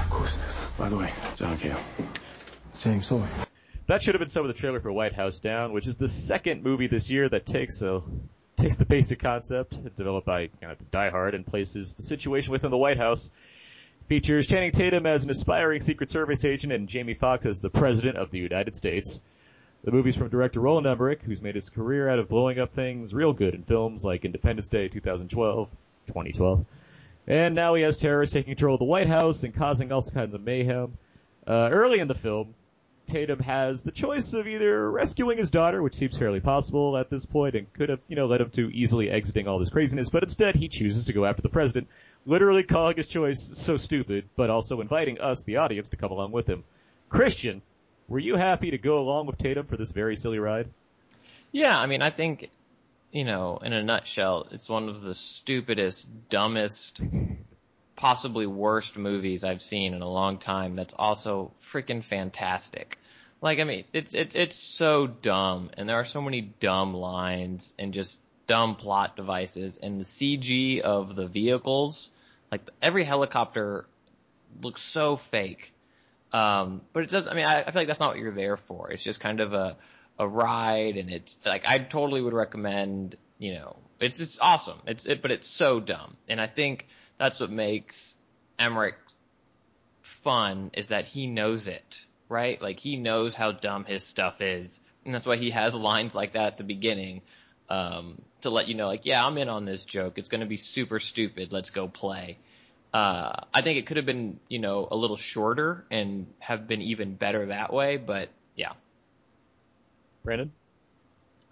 Of 0.04 0.10
course 0.10 0.36
it 0.36 0.41
is. 0.49 0.67
By 0.78 0.89
the 0.89 0.97
way, 0.97 1.13
John 1.36 1.58
Cale. 1.58 1.80
James 2.80 3.08
Sawyer. 3.08 3.28
That 3.88 4.01
should 4.01 4.15
have 4.15 4.19
been 4.19 4.30
some 4.30 4.43
of 4.43 4.47
the 4.47 4.60
trailer 4.60 4.80
for 4.80 4.91
White 4.91 5.13
House 5.13 5.39
Down, 5.39 5.73
which 5.73 5.86
is 5.86 5.97
the 5.97 6.08
second 6.08 6.63
movie 6.63 6.88
this 6.88 7.12
year 7.12 7.30
that 7.30 7.45
takes 7.45 7.82
a 7.84 8.01
takes 8.56 8.78
the 8.78 8.86
basic 8.86 9.19
concept 9.19 9.95
developed 9.95 10.25
by 10.25 10.47
kind 10.60 10.71
of 10.71 10.91
Die 10.91 11.10
Hard 11.10 11.36
and 11.36 11.45
places 11.45 11.95
the 11.95 12.01
situation 12.01 12.51
within 12.51 12.71
the 12.71 12.78
White 12.78 12.97
House. 12.97 13.32
Features 14.08 14.46
Channing 14.46 14.72
Tatum 14.72 15.08
as 15.08 15.24
an 15.24 15.32
aspiring 15.32 15.82
Secret 15.82 16.12
Service 16.12 16.46
agent 16.46 16.72
and 16.72 16.88
Jamie 16.88 17.15
Foxx 17.15 17.44
as 17.48 17.60
the 17.60 17.72
President 17.72 18.18
of 18.18 18.30
the 18.30 18.38
United 18.38 18.76
States. 18.76 19.20
The 19.84 19.91
movie's 19.91 20.15
from 20.15 20.30
director 20.30 20.60
Roland 20.60 20.86
Emmerich, 20.86 21.24
who's 21.24 21.41
made 21.41 21.56
his 21.56 21.70
career 21.70 22.08
out 22.08 22.20
of 22.20 22.30
blowing 22.30 22.60
up 22.60 22.76
things 22.76 23.15
real 23.15 23.34
good 23.34 23.56
in 23.56 23.63
films 23.63 24.06
like 24.06 24.24
Independence 24.24 24.70
Day 24.70 24.89
2012, 24.89 25.72
2012. 26.06 26.65
And 27.26 27.56
now 27.56 27.74
he 27.74 27.82
has 27.82 27.98
terrorists 27.98 28.36
taking 28.36 28.54
control 28.54 28.76
of 28.76 28.80
the 28.80 28.86
White 28.86 29.08
House 29.08 29.44
and 29.44 29.56
causing 29.56 29.91
all 29.91 30.04
kinds 30.04 30.36
of 30.36 30.44
mayhem. 30.44 31.00
Uh, 31.48 31.70
early 31.72 31.98
in 31.98 32.08
the 32.08 32.13
film, 32.13 32.54
Tatum 33.08 33.39
has 33.39 33.84
the 33.84 33.91
choice 33.91 34.36
of 34.36 34.48
either 34.48 34.91
rescuing 34.91 35.39
his 35.39 35.50
daughter, 35.50 35.82
which 35.82 35.96
seems 35.96 36.15
fairly 36.15 36.39
possible 36.39 36.96
at 36.96 37.10
this 37.10 37.26
point 37.26 37.56
and 37.56 37.72
could 37.74 37.89
have, 37.89 38.02
you 38.08 38.15
know, 38.15 38.28
led 38.28 38.41
him 38.41 38.50
to 38.52 38.70
easily 38.72 39.10
exiting 39.10 39.48
all 39.48 39.58
this 39.58 39.72
craziness, 39.72 40.10
but 40.10 40.22
instead 40.22 40.56
he 40.56 40.68
chooses 40.68 41.08
to 41.08 41.13
go 41.13 41.26
after 41.26 41.41
the 41.41 41.50
president, 41.50 41.88
literally 42.26 42.64
calling 42.64 42.98
his 42.98 43.08
choice 43.08 43.42
so 43.42 43.78
stupid, 43.78 44.30
but 44.36 44.50
also 44.50 44.82
inviting 44.82 45.20
us, 45.20 45.44
the 45.44 45.58
audience, 45.58 45.90
to 45.90 45.98
come 45.98 46.12
along 46.12 46.32
with 46.32 46.48
him. 46.48 46.64
Christian, 47.10 47.62
were 48.08 48.20
you 48.20 48.36
happy 48.36 48.72
to 48.72 48.78
go 48.78 49.00
along 49.00 49.28
with 49.28 49.38
Tatum 49.38 49.68
for 49.68 49.78
this 49.78 49.92
very 49.92 50.16
silly 50.16 50.40
ride? 50.40 50.68
Yeah, 51.52 51.78
I 51.78 51.86
mean, 51.86 52.02
I 52.02 52.10
think, 52.10 52.50
you 53.12 53.24
know, 53.24 53.58
in 53.58 53.74
a 53.74 53.84
nutshell, 53.84 54.48
it's 54.52 54.68
one 54.68 54.90
of 54.90 55.02
the 55.02 55.16
stupidest, 55.16 56.08
dumbest, 56.30 57.00
possibly 57.96 58.46
worst 58.46 58.98
movies 58.98 59.44
I've 59.44 59.62
seen 59.62 59.94
in 59.94 60.02
a 60.02 60.10
long 60.10 60.38
time 60.38 60.76
that's 60.76 60.94
also 60.98 61.52
freaking 61.62 62.04
fantastic. 62.04 63.00
Like, 63.42 63.60
I 63.60 63.64
mean, 63.64 63.86
it's, 63.94 64.14
it's, 64.14 64.36
it's 64.36 64.56
so 64.56 65.08
dumb 65.08 65.70
and 65.78 65.88
there 65.88 65.98
are 65.98 66.06
so 66.06 66.22
many 66.22 66.42
dumb 66.42 66.94
lines 66.94 67.74
and 67.78 67.94
just 67.94 68.20
dumb 68.48 68.76
plot 68.76 69.16
devices 69.16 69.78
and 69.78 70.00
the 70.00 70.04
CG 70.04 70.80
of 70.82 71.16
the 71.16 71.28
vehicles, 71.28 72.10
like 72.56 72.70
every 72.82 73.04
helicopter 73.04 73.86
looks 74.62 74.82
so 74.82 75.18
fake. 75.18 75.74
Um, 76.32 76.82
but 76.94 77.04
it 77.04 77.10
does, 77.10 77.28
I 77.28 77.34
mean, 77.34 77.46
I, 77.46 77.62
I 77.62 77.72
feel 77.72 77.82
like 77.82 77.88
that's 77.88 78.00
not 78.00 78.12
what 78.12 78.20
you're 78.20 78.34
there 78.34 78.56
for. 78.56 78.91
It's 78.91 79.04
just 79.04 79.20
kind 79.20 79.41
of 79.41 79.54
a, 79.54 79.76
a 80.18 80.26
ride 80.26 80.96
and 80.96 81.10
it's 81.10 81.38
like, 81.46 81.68
I 81.68 81.80
totally 81.80 82.22
would 82.22 82.34
recommend, 82.34 83.18
you 83.39 83.56
know, 83.56 83.76
it's, 84.00 84.22
it's 84.22 84.39
awesome. 84.39 84.78
It's, 84.88 85.06
it, 85.06 85.22
but 85.22 85.32
it's 85.32 85.50
so 85.50 85.82
dumb. 85.82 86.15
And 86.30 86.39
I 86.39 86.48
think 86.48 86.88
that's 87.18 87.41
what 87.41 87.52
makes 87.52 88.15
Emmerich 88.58 88.96
fun 90.02 90.72
is 90.74 90.88
that 90.88 91.06
he 91.06 91.28
knows 91.28 91.68
it, 91.68 92.06
right? 92.30 92.62
Like 92.62 92.80
he 92.80 92.96
knows 92.96 93.34
how 93.36 93.52
dumb 93.52 93.84
his 93.84 94.06
stuff 94.06 94.41
is. 94.41 94.80
And 95.04 95.13
that's 95.13 95.26
why 95.26 95.36
he 95.36 95.50
has 95.50 95.76
lines 95.91 96.15
like 96.15 96.34
that 96.34 96.54
at 96.54 96.58
the 96.58 96.63
beginning, 96.63 97.22
um, 97.70 98.22
to 98.41 98.50
let 98.50 98.68
you 98.68 98.76
know, 98.76 98.88
like, 98.88 99.06
yeah, 99.06 99.26
I'm 99.26 99.38
in 99.38 99.50
on 99.50 99.65
this 99.65 99.86
joke. 99.86 100.18
It's 100.18 100.30
going 100.30 100.41
to 100.41 100.48
be 100.48 100.58
super 100.58 101.00
stupid. 101.00 101.52
Let's 101.52 101.72
go 101.72 101.88
play. 101.88 102.38
Uh, 102.96 103.44
I 103.54 103.60
think 103.60 103.78
it 103.78 103.88
could 103.88 103.98
have 103.98 104.06
been, 104.06 104.40
you 104.48 104.58
know, 104.58 104.88
a 104.90 104.96
little 104.96 105.18
shorter 105.18 105.84
and 105.92 106.28
have 106.40 106.66
been 106.66 106.82
even 106.82 107.16
better 107.16 107.48
that 107.48 107.74
way, 107.74 107.98
but 107.98 108.30
yeah. 108.56 108.72
Brandon? 110.24 110.54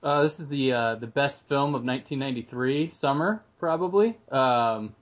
Uh, 0.01 0.21
this 0.21 0.39
is 0.39 0.47
the, 0.47 0.71
uh, 0.71 0.95
the 0.95 1.07
best 1.07 1.45
film 1.49 1.75
of 1.75 1.83
1993 1.83 2.91
summer, 2.91 3.43
probably. 3.59 4.17
Um, 4.31 4.95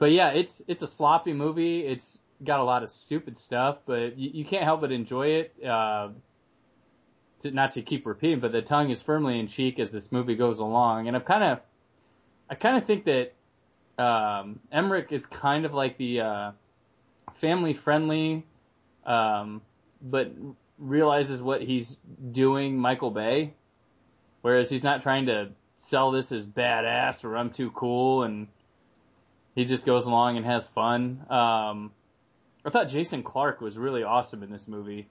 but 0.00 0.10
yeah, 0.10 0.30
it's, 0.30 0.62
it's 0.66 0.82
a 0.82 0.88
sloppy 0.88 1.32
movie. 1.32 1.86
It's 1.86 2.18
got 2.42 2.58
a 2.58 2.64
lot 2.64 2.82
of 2.82 2.90
stupid 2.90 3.36
stuff, 3.36 3.78
but 3.86 4.18
you, 4.18 4.30
you 4.34 4.44
can't 4.44 4.64
help 4.64 4.80
but 4.80 4.90
enjoy 4.90 5.28
it. 5.28 5.64
Uh, 5.64 6.08
to, 7.42 7.52
not 7.52 7.70
to 7.72 7.82
keep 7.82 8.04
repeating, 8.04 8.40
but 8.40 8.50
the 8.50 8.62
tongue 8.62 8.90
is 8.90 9.00
firmly 9.00 9.38
in 9.38 9.46
cheek 9.46 9.78
as 9.78 9.92
this 9.92 10.10
movie 10.10 10.34
goes 10.34 10.58
along. 10.58 11.06
And 11.06 11.16
I've 11.16 11.24
kind 11.24 11.44
of, 11.44 11.60
I 12.50 12.56
kind 12.56 12.76
of 12.76 12.84
think 12.84 13.04
that 13.04 13.34
um, 13.98 14.60
Emmerich 14.70 15.08
is 15.10 15.26
kind 15.26 15.64
of 15.64 15.74
like 15.74 15.98
the 15.98 16.20
uh, 16.20 16.52
family 17.34 17.74
friendly, 17.74 18.44
um, 19.04 19.62
but 20.00 20.32
realizes 20.78 21.42
what 21.42 21.62
he's 21.62 21.96
doing, 22.30 22.78
Michael 22.78 23.10
Bay. 23.10 23.54
Whereas 24.40 24.68
he's 24.68 24.82
not 24.82 25.02
trying 25.02 25.26
to 25.26 25.50
sell 25.76 26.10
this 26.10 26.32
as 26.32 26.46
badass 26.46 27.24
or 27.24 27.36
I'm 27.36 27.50
too 27.50 27.70
cool, 27.70 28.24
and 28.24 28.48
he 29.54 29.64
just 29.64 29.86
goes 29.86 30.06
along 30.06 30.36
and 30.36 30.46
has 30.46 30.66
fun. 30.66 31.24
Um, 31.28 31.92
I 32.64 32.70
thought 32.70 32.88
Jason 32.88 33.22
Clarke 33.22 33.60
was 33.60 33.76
really 33.76 34.02
awesome 34.02 34.42
in 34.42 34.50
this 34.50 34.66
movie. 34.66 35.08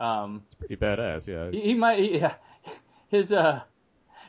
Um, 0.00 0.42
it's 0.44 0.54
pretty 0.54 0.76
badass, 0.76 1.28
yeah. 1.28 1.50
He, 1.50 1.68
he 1.68 1.74
might, 1.74 1.98
he, 1.98 2.18
yeah, 2.18 2.34
his 3.08 3.32
uh, 3.32 3.62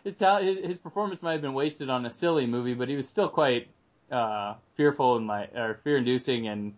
his, 0.03 0.15
his 0.19 0.65
his 0.65 0.77
performance 0.77 1.21
might 1.21 1.33
have 1.33 1.41
been 1.41 1.53
wasted 1.53 1.89
on 1.89 2.05
a 2.05 2.11
silly 2.11 2.45
movie, 2.45 2.73
but 2.73 2.89
he 2.89 2.95
was 2.95 3.07
still 3.07 3.29
quite 3.29 3.67
uh, 4.11 4.55
fearful 4.75 5.17
and 5.17 5.25
my 5.25 5.45
or 5.55 5.79
fear-inducing 5.83 6.47
and 6.47 6.73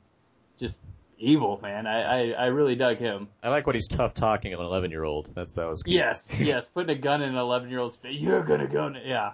just 0.60 0.82
evil, 1.18 1.60
man. 1.62 1.88
I, 1.88 2.02
I 2.02 2.32
I 2.32 2.46
really 2.48 2.76
dug 2.76 2.98
him. 2.98 3.28
I 3.44 3.50
like 3.50 3.66
when 3.68 3.76
he's 3.76 3.88
tough 3.88 4.14
talking 4.14 4.54
at 4.54 4.60
an 4.60 4.66
11 4.66 4.92
year 4.92 5.04
old. 5.04 5.32
That's 5.36 5.56
that 5.56 5.68
was 5.68 5.84
cute. 5.84 5.96
Yes, 5.98 6.30
yes, 6.40 6.68
putting 6.68 6.96
a 6.96 7.00
gun 7.00 7.22
in 7.22 7.30
an 7.30 7.36
11 7.38 7.70
year 7.70 7.80
old's 7.80 7.96
face. 7.96 8.20
You're 8.20 8.44
gonna 8.44 8.68
go. 8.68 8.88
n- 8.88 9.02
Yeah, 9.06 9.34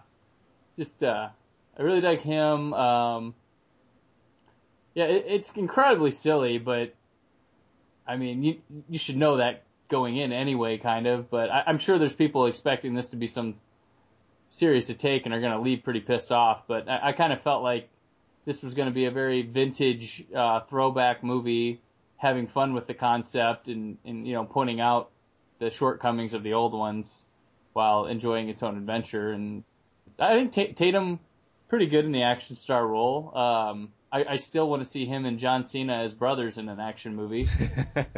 just 0.78 1.04
uh, 1.04 1.30
I 1.78 1.82
really 1.82 2.02
dug 2.02 2.20
him. 2.20 2.74
Um, 2.74 3.36
yeah, 4.94 5.06
it, 5.06 5.26
it's 5.28 5.52
incredibly 5.52 6.12
silly, 6.12 6.58
but 6.58 6.94
I 8.08 8.18
mean, 8.18 8.44
you 8.44 8.62
you 8.90 8.98
should 8.98 9.18
know 9.18 9.38
that 9.38 9.64
going 9.90 10.18
in 10.18 10.32
anyway, 10.32 10.78
kind 10.78 11.08
of. 11.08 11.30
But 11.30 11.50
I, 11.50 11.64
I'm 11.68 11.78
sure 11.78 11.98
there's 12.00 12.14
people 12.14 12.46
expecting 12.48 12.94
this 12.94 13.10
to 13.10 13.16
be 13.16 13.28
some 13.28 13.56
serious 14.52 14.88
to 14.88 14.94
take 14.94 15.26
and 15.26 15.34
are 15.34 15.40
going 15.40 15.54
to 15.54 15.60
leave 15.60 15.84
pretty 15.84 16.02
pissed 16.02 16.32
off. 16.32 16.68
But 16.68 16.88
I, 16.88 17.10
I 17.10 17.12
kind 17.14 17.34
of 17.34 17.42
felt 17.42 17.64
like 17.64 17.90
this 18.46 18.62
was 18.62 18.76
going 18.76 18.88
to 18.88 18.94
be 18.94 19.06
a 19.06 19.12
very 19.12 19.42
vintage 19.42 20.24
uh, 20.36 20.60
throwback 20.62 21.24
movie, 21.24 21.82
having 22.18 22.46
fun 22.46 22.76
with 22.76 22.86
the 22.86 22.94
concept 22.94 23.68
and, 23.68 23.98
and 24.06 24.28
you 24.28 24.34
know 24.34 24.46
pointing 24.46 24.80
out 24.80 25.10
the 25.58 25.72
shortcomings 25.72 26.34
of 26.34 26.44
the 26.44 26.54
old 26.54 26.74
ones 26.74 27.26
while 27.74 28.06
enjoying 28.06 28.50
its 28.50 28.62
own 28.62 28.78
adventure. 28.78 29.32
And 29.32 29.64
I 30.20 30.34
think 30.36 30.52
T- 30.52 30.74
Tatum 30.74 31.20
pretty 31.70 31.88
good 31.88 32.06
in 32.06 32.12
the 32.12 32.24
action 32.24 32.56
star 32.56 32.86
role. 32.86 33.36
Um, 33.36 33.90
I, 34.12 34.26
I 34.32 34.38
still 34.38 34.70
want 34.70 34.84
to 34.84 34.90
see 34.90 35.06
him 35.06 35.26
and 35.26 35.40
John 35.40 35.64
Cena 35.64 36.04
as 36.04 36.14
brothers 36.14 36.58
in 36.58 36.68
an 36.68 36.80
action 36.80 37.16
movie. 37.16 37.48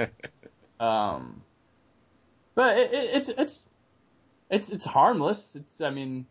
um, 0.80 1.44
but 2.56 2.78
it, 2.78 2.94
it, 2.94 3.10
it's 3.14 3.30
it's 3.30 3.66
it's 4.54 4.70
it's 4.70 4.86
harmless. 4.86 5.56
It's 5.56 5.82
I 5.82 5.90
mean, 5.90 6.26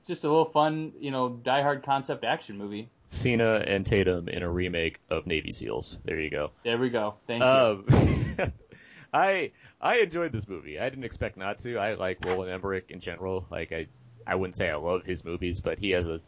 it's 0.00 0.08
just 0.08 0.24
a 0.24 0.28
little 0.28 0.46
fun, 0.46 0.92
you 1.00 1.10
know, 1.10 1.30
diehard 1.30 1.84
concept 1.84 2.24
action 2.24 2.58
movie. 2.58 2.88
Cena 3.10 3.62
and 3.66 3.86
Tatum 3.86 4.28
in 4.28 4.42
a 4.42 4.50
remake 4.50 4.98
of 5.08 5.26
Navy 5.26 5.52
SEALs. 5.52 6.00
There 6.04 6.20
you 6.20 6.28
go. 6.28 6.50
There 6.62 6.76
we 6.76 6.90
go. 6.90 7.14
Thank 7.26 7.42
you. 7.42 7.48
Um, 7.48 8.52
I 9.14 9.52
I 9.80 9.98
enjoyed 9.98 10.32
this 10.32 10.46
movie. 10.48 10.78
I 10.78 10.88
didn't 10.88 11.04
expect 11.04 11.36
not 11.36 11.58
to. 11.58 11.78
I 11.78 11.94
like 11.94 12.18
Roland 12.24 12.50
Emmerich 12.50 12.90
in 12.90 13.00
general. 13.00 13.46
Like 13.50 13.72
I 13.72 13.86
I 14.26 14.34
wouldn't 14.34 14.56
say 14.56 14.68
I 14.68 14.76
love 14.76 15.04
his 15.04 15.24
movies, 15.24 15.60
but 15.60 15.78
he 15.78 15.90
has 15.90 16.08
a 16.08 16.20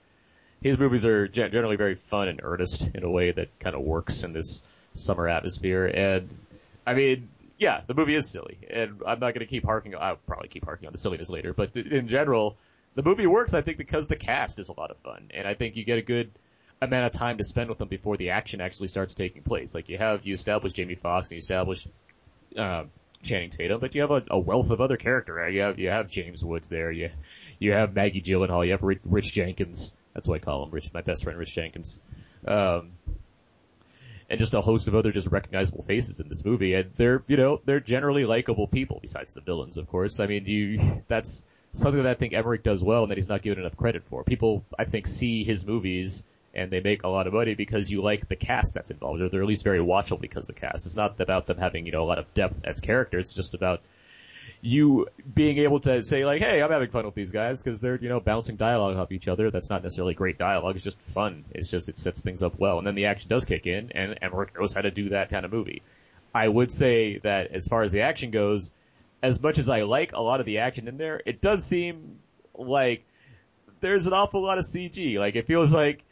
his 0.63 0.79
movies 0.79 1.05
are 1.05 1.27
gen- 1.27 1.51
generally 1.51 1.77
very 1.77 1.97
fun 1.97 2.29
and 2.29 2.41
earnest 2.43 2.95
in 2.95 3.03
a 3.03 3.11
way 3.11 3.33
that 3.33 3.59
kind 3.61 3.75
of 3.75 3.83
works 3.83 4.25
in 4.25 4.33
this 4.33 4.63
summer 4.95 5.29
atmosphere. 5.29 5.87
And 5.87 6.29
I 6.87 6.95
mean, 6.95 7.29
yeah, 7.61 7.83
the 7.87 7.92
movie 7.92 8.14
is 8.14 8.29
silly, 8.29 8.59
and 8.70 9.03
I'm 9.07 9.20
not 9.20 9.35
going 9.35 9.40
to 9.40 9.46
keep 9.46 9.64
harking. 9.66 9.94
I'll 9.94 10.16
probably 10.16 10.49
keep 10.49 10.64
harking 10.64 10.87
on 10.87 10.92
the 10.92 10.99
silliness 10.99 11.29
later, 11.29 11.53
but 11.53 11.77
in 11.77 12.09
general, 12.09 12.57
the 12.94 13.03
movie 13.03 13.27
works. 13.27 13.53
I 13.53 13.61
think 13.61 13.77
because 13.77 14.07
the 14.07 14.16
cast 14.16 14.59
is 14.59 14.70
a 14.70 14.73
lot 14.73 14.90
of 14.90 14.99
fun, 14.99 15.29
and 15.35 15.46
I 15.46 15.53
think 15.53 15.77
you 15.77 15.85
get 15.85 15.99
a 15.99 16.03
good 16.03 16.31
amount 16.81 17.05
of 17.05 17.12
time 17.12 17.37
to 17.37 17.44
spend 17.44 17.68
with 17.68 17.77
them 17.77 17.88
before 17.88 18.16
the 18.16 18.31
action 18.31 18.62
actually 18.62 18.88
starts 18.88 19.14
taking 19.14 19.42
place. 19.42 19.75
Like 19.75 19.90
you 19.90 19.99
have 19.99 20.25
you 20.25 20.33
establish 20.33 20.73
Jamie 20.73 20.94
Foxx 20.94 21.29
and 21.29 21.37
you 21.37 21.40
establish 21.40 21.87
uh, 22.57 22.85
Channing 23.23 23.51
Tatum, 23.51 23.79
but 23.79 23.94
you 23.94 24.01
have 24.01 24.11
a, 24.11 24.23
a 24.31 24.38
wealth 24.38 24.70
of 24.70 24.81
other 24.81 24.96
character. 24.96 25.35
Right? 25.35 25.53
You 25.53 25.61
have 25.61 25.79
you 25.79 25.90
have 25.90 26.09
James 26.09 26.42
Woods 26.42 26.70
there. 26.70 26.90
You 26.90 27.11
you 27.59 27.73
have 27.73 27.94
Maggie 27.94 28.23
Gyllenhaal. 28.23 28.64
You 28.64 28.73
have 28.73 28.83
Rich 28.83 29.33
Jenkins. 29.35 29.94
That's 30.14 30.27
what 30.27 30.37
I 30.37 30.38
call 30.38 30.64
him, 30.64 30.70
Rich. 30.70 30.94
My 30.94 31.03
best 31.03 31.25
friend, 31.25 31.38
Rich 31.38 31.55
Jenkins. 31.55 32.01
Um, 32.49 32.92
and 34.31 34.38
just 34.38 34.55
a 34.55 34.61
host 34.61 34.88
of 34.88 34.95
other 34.95 35.12
just 35.12 35.27
recognizable 35.27 35.83
faces 35.83 36.21
in 36.21 36.29
this 36.29 36.45
movie, 36.45 36.75
and 36.75 36.93
they're 36.97 37.23
you 37.27 37.37
know 37.37 37.61
they're 37.64 37.81
generally 37.81 38.25
likable 38.25 38.69
people 38.69 39.01
besides 39.03 39.35
the 39.35 39.40
villains, 39.40 39.77
of 39.77 39.88
course. 39.88 40.21
I 40.21 40.27
mean, 40.27 40.47
you 40.47 41.03
that's 41.09 41.47
something 41.73 42.03
that 42.03 42.11
I 42.11 42.14
think 42.14 42.33
Emmerich 42.33 42.62
does 42.62 42.83
well, 42.83 43.03
and 43.03 43.11
that 43.11 43.19
he's 43.19 43.29
not 43.29 43.43
given 43.43 43.59
enough 43.59 43.77
credit 43.77 44.05
for. 44.05 44.25
People, 44.25 44.64
I 44.79 44.85
think, 44.85 45.07
see 45.07 45.45
his 45.45 45.66
movies 45.66 46.25
and 46.53 46.71
they 46.71 46.81
make 46.81 47.05
a 47.05 47.09
lot 47.09 47.27
of 47.27 47.33
money 47.33 47.55
because 47.55 47.90
you 47.90 48.03
like 48.03 48.29
the 48.29 48.37
cast 48.37 48.75
that's 48.75 48.90
involved, 48.90 49.21
or 49.21 49.29
they're 49.29 49.43
at 49.43 49.47
least 49.47 49.62
very 49.62 49.79
watchable 49.79 50.21
because 50.21 50.49
of 50.49 50.55
the 50.55 50.61
cast. 50.61 50.87
It's 50.87 50.97
not 50.97 51.21
about 51.21 51.47
them 51.47 51.59
having, 51.59 51.87
you 51.87 51.93
know, 51.93 52.03
a 52.03 52.05
lot 52.05 52.19
of 52.19 52.33
depth 52.35 52.57
as 52.64 52.81
characters, 52.81 53.27
it's 53.27 53.35
just 53.35 53.55
about 53.55 53.81
you 54.62 55.07
being 55.35 55.59
able 55.59 55.81
to 55.81 56.05
say 56.05 56.25
like, 56.25 56.42
hey, 56.42 56.62
I'm 56.62 56.70
having 56.70 56.90
fun 56.90 57.07
with 57.07 57.14
these 57.14 57.33
guys 57.33 57.62
because 57.62 57.81
they're, 57.81 57.96
you 57.96 58.09
know, 58.09 58.20
bouncing 58.20 58.57
dialogue 58.57 58.96
off 58.96 59.12
each 59.12 59.29
other. 59.29 59.51
That's 59.51 59.70
not 59.70 59.83
necessarily 59.83 60.14
great 60.14 60.38
dialogue, 60.38 60.77
it's 60.77 60.85
just 60.85 61.01
fun. 61.01 61.44
It's 61.53 61.70
just, 61.70 61.88
it 61.88 61.96
sets 61.96 62.23
things 62.23 62.42
up 62.42 62.59
well. 62.59 62.79
And 62.79 62.87
then 62.87 62.94
the 62.94 63.07
action 63.07 63.29
does 63.29 63.44
kick 63.44 63.66
in, 63.66 63.92
and 63.92 64.18
Emmerich 64.20 64.55
knows 64.59 64.73
how 64.75 64.83
to 64.83 64.90
do 64.90 65.11
that 65.11 65.31
kind 65.31 65.44
of 65.44 65.53
movie. 65.53 65.83
I 66.35 66.46
would 66.46 66.70
say 66.70 67.18
that 67.18 67.53
as 67.53 67.66
far 67.66 67.83
as 67.83 67.92
the 67.92 68.03
action 68.03 68.31
goes, 68.31 68.73
as 69.23 69.42
much 69.42 69.59
as 69.59 69.68
I 69.68 69.83
like 69.83 70.12
a 70.12 70.20
lot 70.20 70.40
of 70.40 70.46
the 70.46 70.59
action 70.59 70.88
in 70.88 70.96
there, 70.96 71.20
it 71.25 71.40
does 71.40 71.64
seem 71.64 72.18
like 72.55 73.05
there's 73.81 74.07
an 74.07 74.12
awful 74.12 74.42
lot 74.42 74.59
of 74.59 74.64
CG. 74.64 75.18
Like 75.18 75.37
it 75.37 75.46
feels 75.46 75.73
like 75.75 76.05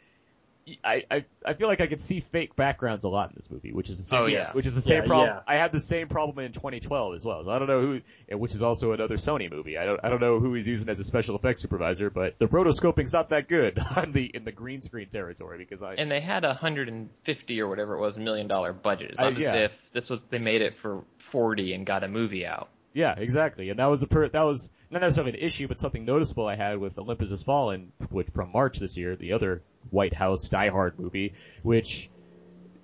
I, 0.83 1.03
I, 1.09 1.25
I 1.45 1.53
feel 1.53 1.67
like 1.67 1.81
I 1.81 1.87
could 1.87 2.01
see 2.01 2.19
fake 2.19 2.55
backgrounds 2.55 3.05
a 3.05 3.09
lot 3.09 3.29
in 3.29 3.35
this 3.35 3.49
movie, 3.49 3.71
which 3.71 3.89
is 3.89 3.97
the 3.97 4.03
same, 4.03 4.19
Oh, 4.19 4.25
yeah. 4.25 4.51
which 4.53 4.65
is 4.65 4.75
the 4.75 4.81
same 4.81 5.01
Yeah, 5.03 5.07
problem. 5.07 5.27
yeah. 5.29 5.41
I 5.47 5.55
had 5.57 5.71
the 5.71 5.79
same 5.79 6.07
problem 6.07 6.39
in 6.45 6.51
2012 6.51 7.15
as 7.15 7.25
well. 7.25 7.43
So 7.43 7.51
I 7.51 7.59
don't 7.59 7.67
know 7.67 7.81
who, 7.81 8.37
which 8.37 8.53
is 8.53 8.61
also 8.61 8.91
another 8.91 9.15
Sony 9.15 9.49
movie. 9.51 9.77
I 9.77 9.85
don't, 9.85 9.99
I 10.03 10.09
don't 10.09 10.21
know 10.21 10.39
who 10.39 10.53
he's 10.53 10.67
using 10.67 10.89
as 10.89 10.99
a 10.99 11.03
special 11.03 11.35
effects 11.35 11.61
supervisor, 11.61 12.09
but 12.09 12.37
the 12.39 12.47
rotoscoping's 12.47 13.13
not 13.13 13.29
that 13.29 13.47
good 13.47 13.79
on 13.95 14.11
the, 14.11 14.25
in 14.25 14.43
the 14.45 14.51
green 14.51 14.81
screen 14.81 15.07
territory 15.09 15.57
because 15.57 15.81
I, 15.81 15.95
And 15.95 16.09
they 16.11 16.19
had 16.19 16.43
a 16.45 16.53
hundred 16.53 16.89
and 16.89 17.09
fifty 17.23 17.61
or 17.61 17.67
whatever 17.67 17.95
it 17.95 17.99
was 18.01 18.17
million 18.17 18.47
dollar 18.47 18.73
budget. 18.73 19.11
It's 19.11 19.19
not 19.19 19.37
yeah. 19.37 19.49
as 19.49 19.55
if 19.55 19.91
this 19.93 20.09
was 20.09 20.19
they 20.29 20.39
made 20.39 20.61
it 20.61 20.73
for 20.73 21.03
forty 21.17 21.73
and 21.73 21.85
got 21.85 22.03
a 22.03 22.07
movie 22.07 22.45
out. 22.45 22.69
Yeah, 22.93 23.13
exactly. 23.17 23.69
And 23.69 23.79
that 23.79 23.85
was 23.85 24.01
a 24.03 24.07
per- 24.07 24.29
that 24.29 24.41
was 24.41 24.71
not 24.89 25.01
necessarily 25.01 25.33
an 25.37 25.39
issue, 25.45 25.67
but 25.67 25.79
something 25.79 26.05
noticeable 26.05 26.47
I 26.47 26.55
had 26.55 26.79
with 26.79 26.97
Olympus 26.97 27.29
Has 27.29 27.43
Fallen, 27.43 27.91
which 28.09 28.27
from 28.29 28.51
March 28.51 28.79
this 28.79 28.97
year, 28.97 29.15
the 29.15 29.33
other 29.33 29.61
White 29.91 30.13
House 30.13 30.49
Die 30.49 30.69
Hard 30.69 30.99
movie, 30.99 31.33
which 31.63 32.09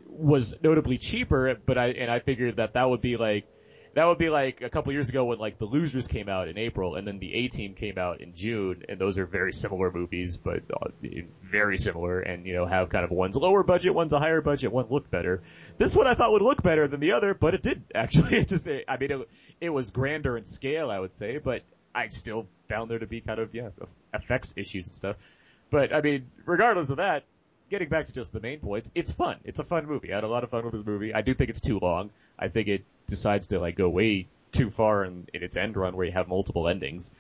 was 0.08 0.56
notably 0.64 0.98
cheaper, 0.98 1.56
but 1.66 1.78
I 1.78 1.90
and 1.90 2.10
I 2.10 2.20
figured 2.20 2.58
that 2.58 2.74
that 2.74 2.90
would 2.90 3.02
be 3.02 3.18
like 3.18 3.48
that 3.96 4.08
would 4.08 4.18
be 4.18 4.30
like 4.30 4.62
a 4.62 4.70
couple 4.70 4.92
years 4.92 5.08
ago 5.08 5.24
when 5.24 5.40
like 5.40 5.58
The 5.58 5.66
Losers 5.66 6.08
came 6.08 6.28
out 6.28 6.50
in 6.50 6.58
April 6.58 6.96
and 6.96 7.08
then 7.08 7.18
The 7.18 7.34
A 7.34 7.48
Team 7.48 7.76
came 7.76 7.98
out 7.98 8.20
in 8.20 8.34
June, 8.36 8.84
and 8.90 9.00
those 9.00 9.18
are 9.18 9.26
very 9.26 9.54
similar 9.54 9.90
movies, 9.90 10.36
but 10.36 10.64
uh, 10.70 10.90
very 11.42 11.78
similar, 11.78 12.20
and 12.20 12.46
you 12.46 12.54
know 12.54 12.66
have 12.66 12.90
kind 12.90 13.06
of 13.06 13.12
one's 13.12 13.38
lower 13.38 13.64
budget, 13.64 13.96
one's 13.96 14.14
a 14.14 14.20
higher 14.20 14.42
budget, 14.42 14.72
one 14.72 14.88
looked 14.90 15.10
better. 15.10 15.44
This 15.78 15.96
one 15.96 16.08
I 16.08 16.14
thought 16.14 16.34
would 16.34 16.42
look 16.42 16.62
better 16.62 16.88
than 16.88 17.00
the 17.00 17.14
other, 17.14 17.34
but 17.34 17.54
it 17.54 17.64
did 17.64 17.84
actually. 17.96 18.38
It 18.38 18.50
just 18.50 18.68
I 18.68 18.98
mean 18.98 19.12
it, 19.12 19.30
it 19.62 19.70
was 19.70 19.92
grander 19.92 20.38
in 20.38 20.44
scale, 20.44 20.92
I 20.92 21.00
would 21.00 21.14
say, 21.14 21.38
but 21.38 21.64
I 21.94 22.10
still 22.10 22.48
found 22.68 22.92
there 22.92 23.00
to 23.00 23.08
be 23.08 23.22
kind 23.22 23.40
of 23.40 23.56
yeah 23.56 23.70
effects 24.14 24.54
issues 24.58 24.88
and 24.88 24.96
stuff. 24.96 25.16
But 25.76 25.94
I 25.94 26.00
mean, 26.00 26.32
regardless 26.46 26.90
of 26.90 26.98
that, 26.98 27.26
getting 27.70 27.90
back 27.90 28.08
to 28.08 28.14
just 28.14 28.32
the 28.32 28.40
main 28.40 28.60
points, 28.60 28.90
it's 28.96 29.12
fun. 29.12 29.36
It's 29.44 29.60
a 29.60 29.64
fun 29.66 29.88
movie. 29.88 30.14
I 30.14 30.16
had 30.16 30.24
a 30.24 30.28
lot 30.30 30.46
of 30.46 30.50
fun 30.50 30.64
with 30.64 30.72
this 30.72 30.86
movie. 30.86 31.14
I 31.14 31.20
do 31.20 31.34
think 31.34 31.50
it's 31.50 31.60
too 31.60 31.80
long. 31.82 32.12
I 32.40 32.48
think 32.48 32.70
it 32.70 32.86
decides 33.08 33.48
to 33.48 33.60
like 33.60 33.76
go 33.76 33.90
way 33.90 34.28
too 34.54 34.70
far 34.70 35.04
in, 35.04 35.28
in 35.34 35.44
its 35.44 35.58
end 35.58 35.76
run 35.76 35.98
where 35.98 36.06
you 36.06 36.14
have 36.14 36.30
multiple 36.30 36.70
endings. 36.70 37.14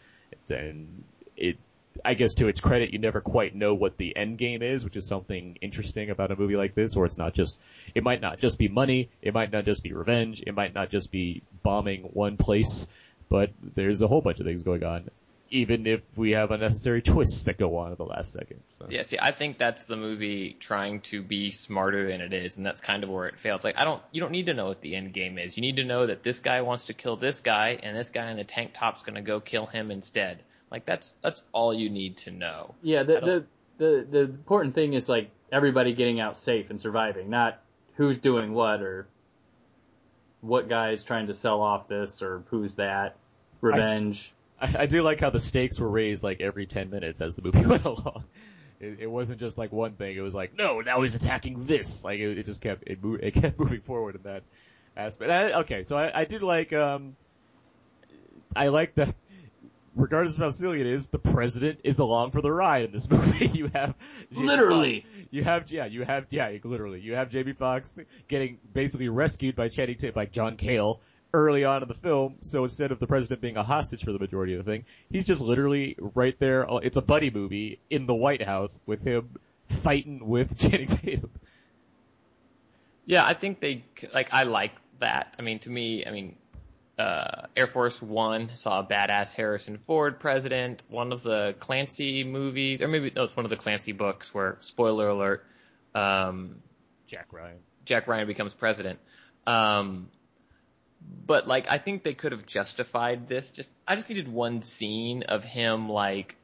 And 0.50 1.04
it, 1.36 1.58
I 2.06 2.14
guess 2.14 2.36
to 2.36 2.48
its 2.48 2.62
credit, 2.62 2.94
you 2.94 3.00
never 3.00 3.20
quite 3.20 3.54
know 3.56 3.74
what 3.74 3.98
the 3.98 4.16
end 4.16 4.38
game 4.38 4.62
is, 4.62 4.86
which 4.86 4.96
is 4.96 5.06
something 5.06 5.58
interesting 5.62 6.10
about 6.10 6.32
a 6.32 6.38
movie 6.38 6.56
like 6.56 6.76
this, 6.76 6.96
or 6.96 7.06
it's 7.06 7.18
not 7.18 7.34
just, 7.34 7.60
it 7.94 8.04
might 8.04 8.22
not 8.22 8.40
just 8.40 8.58
be 8.58 8.70
money, 8.70 9.10
it 9.22 9.34
might 9.34 9.52
not 9.52 9.66
just 9.66 9.84
be 9.84 9.92
revenge, 9.92 10.42
it 10.48 10.56
might 10.56 10.74
not 10.74 10.90
just 10.90 11.12
be 11.12 11.42
bombing 11.62 12.04
one 12.04 12.38
place, 12.38 12.88
but 13.28 13.50
there's 13.76 14.02
a 14.02 14.08
whole 14.08 14.22
bunch 14.22 14.40
of 14.40 14.46
things 14.46 14.64
going 14.64 14.86
on. 14.86 15.10
Even 15.50 15.86
if 15.86 16.06
we 16.18 16.32
have 16.32 16.52
unnecessary 16.52 17.02
twists 17.02 17.44
that 17.44 17.58
go 17.58 17.78
on 17.78 17.92
at 17.92 17.98
the 17.98 18.06
last 18.06 18.34
second. 18.34 18.62
So. 18.70 18.88
Yeah, 18.90 19.04
see, 19.04 19.18
I 19.22 19.32
think 19.32 19.58
that's 19.58 19.84
the 19.84 19.96
movie 19.96 20.58
trying 20.60 21.02
to 21.02 21.22
be 21.22 21.52
smarter 21.52 22.08
than 22.08 22.22
it 22.22 22.34
is, 22.34 22.58
and 22.58 22.66
that's 22.66 22.82
kind 22.82 23.04
of 23.04 23.10
where 23.10 23.28
it 23.28 23.38
fails. 23.38 23.64
Like, 23.64 23.80
I 23.80 23.86
don't, 23.86 24.02
you 24.12 24.22
don't 24.22 24.32
need 24.32 24.48
to 24.48 24.54
know 24.54 24.66
what 24.66 24.82
the 24.82 24.96
end 24.96 25.14
game 25.14 25.38
is. 25.38 25.56
You 25.56 25.62
need 25.62 25.78
to 25.78 25.84
know 25.84 26.08
that 26.08 26.24
this 26.24 26.40
guy 26.40 26.62
wants 26.62 26.86
to 26.86 26.94
kill 26.94 27.16
this 27.16 27.42
guy, 27.42 27.80
and 27.82 27.96
this 27.96 28.10
guy 28.10 28.32
in 28.32 28.38
the 28.38 28.44
tank 28.44 28.72
top's 28.74 29.04
gonna 29.04 29.22
go 29.22 29.40
kill 29.40 29.66
him 29.66 29.92
instead. 29.92 30.44
Like, 30.72 30.86
that's, 30.86 31.14
that's 31.22 31.42
all 31.52 31.74
you 31.74 31.90
need 31.90 32.18
to 32.18 32.32
know. 32.32 32.74
Yeah, 32.82 33.04
the, 33.04 33.20
the 33.20 33.46
the 33.78 34.08
the 34.10 34.20
important 34.20 34.76
thing 34.76 34.94
is 34.94 35.10
like 35.10 35.30
everybody 35.52 35.94
getting 35.94 36.20
out 36.20 36.38
safe 36.38 36.70
and 36.70 36.80
surviving, 36.80 37.30
not 37.30 37.60
who's 37.96 38.20
doing 38.20 38.54
what 38.54 38.82
or 38.82 39.08
what 40.42 40.70
guy 40.70 40.92
is 40.92 41.04
trying 41.04 41.28
to 41.28 41.34
sell 41.34 41.62
off 41.62 41.88
this 41.88 42.22
or 42.22 42.44
who's 42.50 42.76
that. 42.76 43.16
Revenge. 43.62 44.32
I, 44.74 44.84
I 44.84 44.86
do 44.86 45.02
like 45.02 45.20
how 45.20 45.30
the 45.30 45.40
stakes 45.40 45.80
were 45.80 45.90
raised 45.90 46.24
like 46.24 46.42
every 46.42 46.66
10 46.66 46.90
minutes 46.90 47.22
as 47.22 47.36
the 47.36 47.42
movie 47.42 47.66
went 47.66 47.86
along. 47.86 48.24
It, 48.80 49.00
it 49.02 49.08
wasn't 49.08 49.40
just 49.40 49.58
like 49.58 49.72
one 49.72 49.94
thing. 49.94 50.16
It 50.16 50.22
was 50.22 50.36
like, 50.36 50.56
no, 50.56 50.82
now 50.82 51.02
he's 51.02 51.16
attacking 51.16 51.66
this. 51.66 52.04
Like 52.04 52.20
it, 52.20 52.38
it 52.38 52.46
just 52.46 52.62
kept 52.62 52.84
it, 52.88 53.04
mo- 53.04 53.18
it 53.22 53.32
kept 53.42 53.60
moving 53.60 53.82
forward 53.82 54.16
in 54.16 54.24
that 54.24 54.44
aspect. 54.98 55.32
I, 55.32 55.54
okay, 55.62 55.84
so 55.84 55.98
I, 55.98 56.22
I 56.22 56.26
did 56.26 56.44
like 56.44 56.74
um, 56.74 57.16
I 58.56 58.68
like 58.70 58.96
that. 58.96 59.16
Regardless 59.96 60.36
of 60.36 60.42
how 60.42 60.50
silly 60.50 60.82
it 60.82 60.88
is, 60.88 61.08
the 61.08 61.20
president 61.20 61.80
is 61.86 62.00
along 62.00 62.32
for 62.32 62.42
the 62.42 62.52
ride 62.52 62.84
in 62.84 62.92
this 62.92 63.10
movie. 63.10 63.48
you 63.48 63.68
have 63.74 63.96
Jamie 64.34 64.48
Literally. 64.48 65.02
Foxx- 65.02 65.28
you 65.32 65.44
have 65.46 65.72
yeah, 65.72 65.86
you 65.86 66.04
have 66.04 66.26
yeah, 66.32 66.52
literally. 66.66 67.00
You 67.00 67.16
have 67.16 67.30
Jamie 67.30 67.54
Foxx 67.54 67.98
getting 68.28 68.58
basically 68.74 69.08
rescued 69.08 69.56
by 69.56 69.70
Channing 69.70 69.96
Tatum 69.96 70.14
by 70.14 70.26
John 70.26 70.58
Cale 70.58 71.00
early 71.36 71.64
on 71.66 71.82
in 71.84 71.88
the 71.88 71.94
film. 71.96 72.36
So 72.42 72.64
instead 72.64 72.92
of 72.92 73.00
the 73.00 73.08
president 73.08 73.42
being 73.42 73.58
a 73.58 73.64
hostage 73.64 74.04
for 74.04 74.12
the 74.12 74.20
majority 74.20 74.54
of 74.54 74.64
the 74.66 74.72
thing, 74.72 74.86
he's 75.12 75.26
just 75.28 75.42
literally 75.42 75.96
right 76.00 76.36
there. 76.40 76.70
uh, 76.70 76.78
It's 76.78 76.98
a 76.98 77.02
buddy 77.02 77.30
movie 77.32 77.80
in 77.90 78.06
the 78.06 78.16
White 78.16 78.42
House 78.42 78.82
with 78.86 79.04
him 79.04 79.30
fighting 79.68 80.26
with 80.28 80.58
Channing 80.60 80.88
Tatum. 80.88 81.30
Yeah, 83.06 83.26
I 83.26 83.34
think 83.34 83.60
they 83.60 83.84
like. 84.14 84.34
I 84.34 84.44
like 84.44 84.72
that. 85.00 85.36
I 85.38 85.42
mean, 85.44 85.60
to 85.60 85.70
me, 85.70 86.06
I 86.06 86.12
mean, 86.12 86.36
uh, 86.98 87.44
Air 87.56 87.68
Force 87.68 88.02
One 88.02 88.50
saw 88.56 88.80
a 88.80 88.84
badass 88.84 89.34
Harrison 89.34 89.78
Ford 89.86 90.20
president. 90.20 90.82
One 90.90 91.12
of 91.12 91.22
the 91.22 91.54
Clancy 91.60 92.24
movies, 92.24 92.82
or 92.82 92.88
maybe 92.88 93.12
no, 93.16 93.26
it's 93.26 93.36
one 93.36 93.46
of 93.46 93.52
the 93.52 93.58
Clancy 93.58 93.92
books 93.92 94.34
where, 94.34 94.58
spoiler 94.62 95.08
alert, 95.10 95.46
um, 95.94 96.56
Jack 97.06 97.28
Ryan. 97.32 97.58
Jack 97.86 98.08
Ryan 98.08 98.26
becomes 98.26 98.56
president. 98.56 98.98
Um, 99.46 100.10
but 101.26 101.48
like, 101.48 101.66
I 101.70 101.78
think 101.78 102.04
they 102.04 102.14
could 102.14 102.32
have 102.32 102.46
justified 102.46 103.28
this. 103.28 103.50
Just, 103.50 103.70
I 103.88 103.96
just 103.96 104.10
needed 104.10 104.28
one 104.28 104.62
scene 104.62 105.24
of 105.24 105.44
him 105.44 105.90
like 105.90 106.36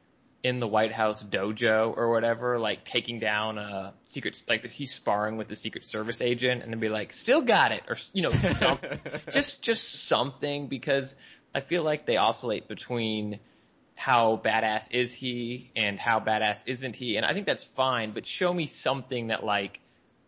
in 0.42 0.58
the 0.58 0.66
White 0.66 0.92
House 0.92 1.22
dojo 1.22 1.96
or 1.96 2.10
whatever, 2.10 2.58
like 2.58 2.84
taking 2.84 3.20
down 3.20 3.58
a 3.58 3.94
secret, 4.06 4.42
like 4.48 4.66
he's 4.66 4.92
sparring 4.92 5.36
with 5.36 5.48
the 5.48 5.56
Secret 5.56 5.84
Service 5.84 6.20
agent, 6.20 6.62
and 6.62 6.72
then 6.72 6.80
be 6.80 6.88
like, 6.88 7.12
"Still 7.12 7.42
got 7.42 7.72
it," 7.72 7.82
or 7.88 7.96
you 8.12 8.22
know, 8.22 8.32
some, 8.32 8.78
just 9.32 9.62
just 9.62 10.06
something 10.08 10.66
because 10.66 11.14
I 11.54 11.60
feel 11.60 11.84
like 11.84 12.06
they 12.06 12.16
oscillate 12.16 12.66
between 12.66 13.38
how 13.94 14.40
badass 14.42 14.88
is 14.90 15.14
he 15.14 15.70
and 15.76 15.98
how 15.98 16.18
badass 16.18 16.64
isn't 16.66 16.96
he, 16.96 17.16
and 17.16 17.24
I 17.24 17.34
think 17.34 17.46
that's 17.46 17.64
fine. 17.64 18.12
But 18.12 18.26
show 18.26 18.52
me 18.52 18.66
something 18.66 19.28
that 19.28 19.44
like 19.44 19.78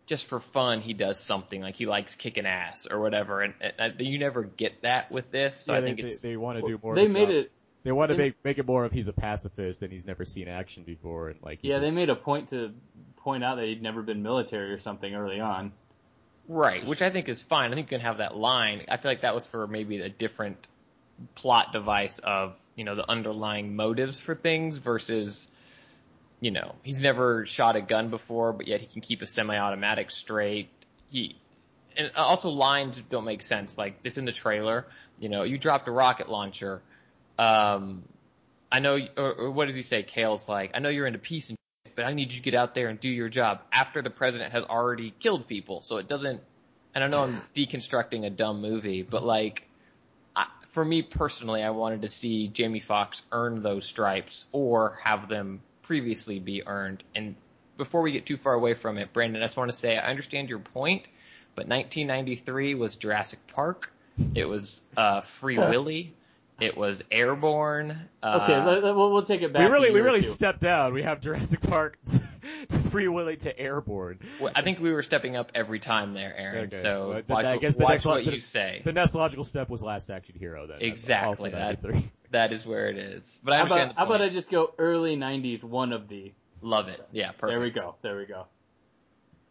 just 0.05 0.25
for 0.25 0.39
fun 0.39 0.81
he 0.81 0.93
does 0.93 1.19
something 1.19 1.61
like 1.61 1.75
he 1.75 1.85
likes 1.85 2.15
kicking 2.15 2.45
ass 2.45 2.87
or 2.89 2.99
whatever, 2.99 3.41
and, 3.41 3.53
and 3.79 3.95
you 3.99 4.19
never 4.19 4.43
get 4.43 4.81
that 4.83 5.11
with 5.11 5.31
this. 5.31 5.57
So 5.57 5.73
yeah, 5.73 5.79
I 5.79 5.81
think 5.81 6.01
they, 6.01 6.07
it's 6.07 6.21
they, 6.21 6.29
they 6.29 6.37
want 6.37 6.59
to 6.59 6.67
do 6.67 6.79
more. 6.81 6.95
They 6.95 7.05
of 7.05 7.11
made 7.11 7.27
job. 7.27 7.35
it. 7.35 7.51
They 7.83 7.91
want 7.91 8.09
to 8.09 8.15
they- 8.15 8.23
make 8.23 8.35
make 8.43 8.57
it 8.57 8.65
more 8.65 8.85
of 8.85 8.91
he's 8.91 9.07
a 9.07 9.13
pacifist 9.13 9.83
and 9.83 9.91
he's 9.91 10.07
never 10.07 10.25
seen 10.25 10.47
action 10.47 10.83
before 10.83 11.29
and 11.29 11.39
like 11.41 11.59
Yeah, 11.61 11.75
just- 11.75 11.81
they 11.81 11.91
made 11.91 12.09
a 12.09 12.15
point 12.15 12.49
to 12.49 12.73
point 13.17 13.43
out 13.43 13.55
that 13.55 13.65
he'd 13.65 13.81
never 13.81 14.01
been 14.01 14.21
military 14.21 14.71
or 14.71 14.79
something 14.79 15.13
early 15.13 15.39
on. 15.39 15.71
Right, 16.47 16.85
which 16.85 17.01
I 17.01 17.09
think 17.09 17.27
is 17.27 17.41
fine. 17.41 17.71
I 17.71 17.75
think 17.75 17.91
you 17.91 17.97
can 17.97 18.05
have 18.05 18.19
that 18.19 18.35
line. 18.37 18.85
I 18.87 18.97
feel 18.97 19.09
like 19.09 19.21
that 19.21 19.33
was 19.33 19.47
for 19.47 19.65
maybe 19.65 19.99
a 19.99 20.09
different 20.09 20.67
plot 21.33 21.73
device 21.73 22.19
of, 22.19 22.55
you 22.75 22.83
know, 22.83 22.95
the 22.95 23.09
underlying 23.09 23.75
motives 23.75 24.19
for 24.19 24.35
things 24.35 24.77
versus, 24.77 25.47
you 26.45 26.51
know, 26.51 26.75
he's 26.83 27.01
never 27.01 27.47
shot 27.47 27.75
a 27.75 27.81
gun 27.81 28.11
before, 28.11 28.53
but 28.53 28.67
yet 28.67 28.79
he 28.79 28.85
can 28.85 29.01
keep 29.01 29.23
a 29.23 29.25
semi-automatic 29.25 30.11
straight. 30.11 30.69
He, 31.09 31.37
and 31.97 32.11
also 32.15 32.51
lines 32.51 33.01
don't 33.09 33.25
make 33.25 33.41
sense. 33.41 33.79
Like, 33.79 33.97
it's 34.03 34.19
in 34.19 34.25
the 34.25 34.31
trailer, 34.31 34.85
you 35.19 35.27
know, 35.27 35.41
you 35.41 35.57
dropped 35.57 35.87
a 35.87 35.91
rocket 35.91 36.29
launcher, 36.29 36.83
um, 37.39 38.03
I 38.71 38.79
know, 38.79 38.99
or, 39.17 39.33
or 39.33 39.49
what 39.49 39.69
does 39.69 39.75
he 39.75 39.81
say? 39.81 40.03
Cale's 40.03 40.47
like, 40.47 40.69
I 40.75 40.79
know 40.79 40.89
you're 40.89 41.07
into 41.07 41.17
peace 41.17 41.49
and 41.49 41.57
shit, 41.83 41.95
but 41.95 42.05
I 42.05 42.13
need 42.13 42.31
you 42.31 42.37
to 42.37 42.43
get 42.43 42.53
out 42.53 42.75
there 42.75 42.89
and 42.89 42.99
do 42.99 43.09
your 43.09 43.29
job 43.29 43.61
after 43.71 44.03
the 44.03 44.11
president 44.11 44.51
has 44.51 44.65
already 44.65 45.15
killed 45.19 45.47
people. 45.47 45.81
So 45.81 45.97
it 45.97 46.07
doesn't, 46.07 46.41
and 46.93 47.03
I 47.03 47.07
know 47.07 47.23
I'm 47.23 47.33
deconstructing 47.55 48.23
a 48.23 48.29
dumb 48.29 48.61
movie, 48.61 49.01
but 49.01 49.23
like, 49.23 49.67
I, 50.35 50.45
for 50.67 50.85
me 50.85 51.01
personally, 51.01 51.63
I 51.63 51.71
wanted 51.71 52.03
to 52.03 52.07
see 52.07 52.49
Jamie 52.49 52.81
Foxx 52.81 53.23
earn 53.31 53.63
those 53.63 53.87
stripes 53.87 54.45
or 54.51 54.99
have 55.03 55.27
them 55.27 55.61
previously 55.85 56.39
be 56.39 56.65
earned. 56.67 57.03
And 57.13 57.35
before 57.77 58.01
we 58.01 58.11
get 58.11 58.25
too 58.25 58.37
far 58.37 58.53
away 58.53 58.73
from 58.73 58.97
it, 58.97 59.13
Brandon, 59.13 59.41
I 59.41 59.45
just 59.45 59.57
want 59.57 59.71
to 59.71 59.77
say 59.77 59.97
I 59.97 60.09
understand 60.09 60.49
your 60.49 60.59
point, 60.59 61.07
but 61.53 61.67
1993 61.67 62.73
was 62.75 62.95
Jurassic 62.95 63.39
Park. 63.47 63.91
It 64.33 64.47
was 64.47 64.83
uh, 64.97 65.21
Free 65.21 65.57
Willy. 65.57 66.13
It 66.59 66.77
was 66.77 67.03
Airborne. 67.11 68.07
Uh, 68.23 68.39
Okay, 68.43 68.55
let, 68.63 68.81
let- 68.83 68.95
we'll, 68.95 69.11
we'll 69.11 69.23
take 69.23 69.41
it 69.41 69.51
back. 69.51 69.67
we 69.67 69.73
really 69.73 69.91
we 69.91 69.99
really 69.99 70.21
stepped 70.21 70.61
down. 70.61 70.93
We 70.93 71.03
have 71.03 71.19
Jurassic 71.19 71.59
Park 71.61 71.97
to 72.69 72.77
Free 72.77 73.09
Willy 73.09 73.35
to 73.37 73.59
Airborne. 73.59 74.19
well, 74.39 74.53
I 74.55 74.61
think 74.61 74.79
we 74.79 74.91
were 74.93 75.03
stepping 75.03 75.35
up 75.35 75.51
every 75.53 75.79
time 75.79 76.13
there, 76.13 76.33
Aaron. 76.37 76.67
Okay. 76.67 76.81
So 76.81 77.09
Well, 77.09 77.13
then 77.15 77.23
watch, 77.27 77.45
I 77.45 77.51
what- 77.53 77.61
guess 77.61 77.75
the 77.75 77.83
watch 77.83 77.91
next 77.91 78.05
what 78.05 78.23
the- 78.25 78.31
you 78.33 78.39
say. 78.39 78.81
The 78.85 78.93
next 78.93 79.15
logical 79.15 79.43
step 79.43 79.69
was 79.69 79.83
Last 79.83 80.09
Action 80.09 80.35
Hero. 80.39 80.65
Then 80.67 80.77
Exactly. 80.79 81.49
That, 81.49 81.79
that 82.31 82.53
is 82.53 82.65
where 82.65 82.87
it 82.87 82.97
is. 82.97 83.41
But 83.43 83.53
I 83.53 83.57
How 83.57 83.65
about, 83.65 83.95
how 83.95 84.05
about 84.05 84.21
I 84.21 84.29
just 84.29 84.49
go 84.49 84.73
early 84.77 85.17
'90s, 85.17 85.61
one 85.63 85.91
of 85.91 86.07
the. 86.07 86.31
Love 86.61 86.87
it. 86.87 87.05
Yeah, 87.11 87.31
perfect. 87.33 87.51
There 87.51 87.59
we 87.59 87.69
go. 87.69 87.95
There 88.01 88.17
we 88.17 88.25
go. 88.25 88.45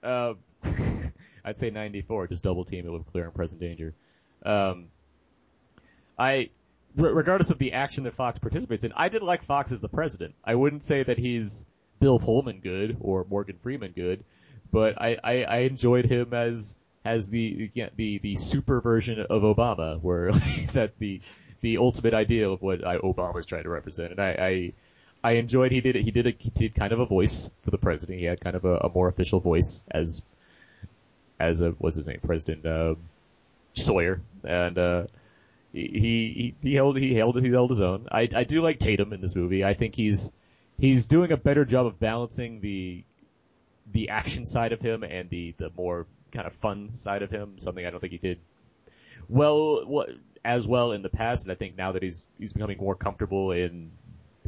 Uh, 0.02 0.34
I'd 1.44 1.59
say 1.59 1.68
94, 1.70 2.28
just 2.28 2.42
double 2.42 2.64
team 2.64 2.86
it 2.86 2.90
with 2.90 3.05
clear 3.07 3.24
and 3.26 3.34
present 3.34 3.61
danger. 3.61 3.94
Um, 4.44 4.86
I, 6.18 6.32
re- 6.32 6.50
regardless 6.97 7.51
of 7.51 7.59
the 7.59 7.72
action 7.72 8.05
that 8.05 8.14
Foxx 8.14 8.38
participates 8.38 8.84
in, 8.84 8.92
I 8.92 9.09
did 9.09 9.22
like 9.22 9.45
Foxx 9.45 9.72
as 9.72 9.80
the 9.80 9.88
president. 9.88 10.34
I 10.45 10.55
wouldn't 10.55 10.82
say 10.82 11.03
that 11.03 11.18
he's 11.18 11.66
Bill 12.01 12.18
Pullman 12.18 12.61
good 12.61 12.97
or 13.01 13.26
Morgan 13.28 13.57
Freeman 13.57 13.92
good, 13.92 14.24
but 14.70 15.01
I, 15.01 15.16
I, 15.22 15.42
I 15.45 15.57
enjoyed 15.59 16.07
him 16.07 16.34
as 16.34 16.76
as 17.05 17.28
the 17.28 17.70
the 17.97 18.18
the 18.18 18.36
super 18.36 18.80
version 18.80 19.20
of 19.20 19.42
Obama, 19.42 20.01
where 20.01 20.32
that 20.72 20.99
the 20.99 21.20
the 21.61 21.78
ultimate 21.78 22.14
ideal 22.14 22.55
of 22.55 22.62
what 22.62 22.86
I, 22.86 22.99
Obama 22.99 23.34
was 23.34 23.47
trying 23.47 23.64
to 23.64 23.70
represent, 23.70 24.12
and 24.12 24.20
I. 24.20 24.30
I 24.30 24.72
I 25.26 25.36
enjoyed 25.36 25.72
he 25.72 25.80
did 25.80 25.97
it. 25.97 26.03
he 26.03 26.11
did 26.11 26.26
a, 26.26 26.34
he 26.38 26.51
did 26.51 26.74
kind 26.74 26.92
of 26.92 27.01
a 27.01 27.07
voice 27.07 27.51
for 27.62 27.70
the 27.70 27.78
president. 27.78 28.18
He 28.18 28.26
had 28.26 28.42
kind 28.42 28.55
of 28.55 28.66
a, 28.66 28.76
a 28.76 28.90
more 28.90 29.09
official 29.09 29.40
voice 29.40 29.82
as 29.90 30.22
as 31.40 31.62
a 31.62 31.70
what's 31.70 31.97
his 31.97 32.07
name 32.07 32.20
President 32.22 32.66
uh, 32.66 32.95
Sawyer, 33.72 34.20
and 34.42 34.76
uh, 34.76 35.05
he, 35.75 36.55
he 36.62 36.68
he 36.68 36.75
held 36.75 36.97
he 36.97 37.14
held 37.14 37.43
he 37.43 37.51
held 37.51 37.70
his 37.70 37.83
own. 37.83 38.07
I 38.11 38.29
I 38.35 38.45
do 38.45 38.62
like 38.62 38.79
Tatum 38.79 39.12
in 39.12 39.20
this 39.20 39.35
movie. 39.35 39.64
I 39.64 39.75
think 39.75 39.97
he's 39.97 40.33
he's 40.79 41.07
doing 41.07 41.33
a 41.33 41.37
better 41.37 41.64
job 41.64 41.87
of 41.87 41.99
balancing 41.99 42.61
the 42.61 43.05
the 43.93 44.11
action 44.11 44.45
side 44.45 44.72
of 44.72 44.81
him 44.81 45.03
and 45.03 45.29
the 45.29 45.55
the 45.59 45.70
more 45.77 46.07
kind 46.33 46.47
of 46.47 46.53
fun 46.55 46.95
side 46.95 47.22
of 47.22 47.31
him. 47.31 47.59
Something 47.59 47.85
I 47.85 47.91
don't 47.91 48.01
think 48.01 48.12
he 48.12 48.18
did 48.18 48.39
well 49.29 50.07
as 50.45 50.66
well 50.66 50.93
in 50.93 51.03
the 51.03 51.09
past. 51.09 51.45
And 51.45 51.53
I 51.53 51.57
think 51.57 51.77
now 51.77 51.93
that 51.93 52.03
he's 52.03 52.29
he's 52.39 52.53
becoming 52.53 52.79
more 52.79 52.95
comfortable 52.95 53.51
in 53.51 53.91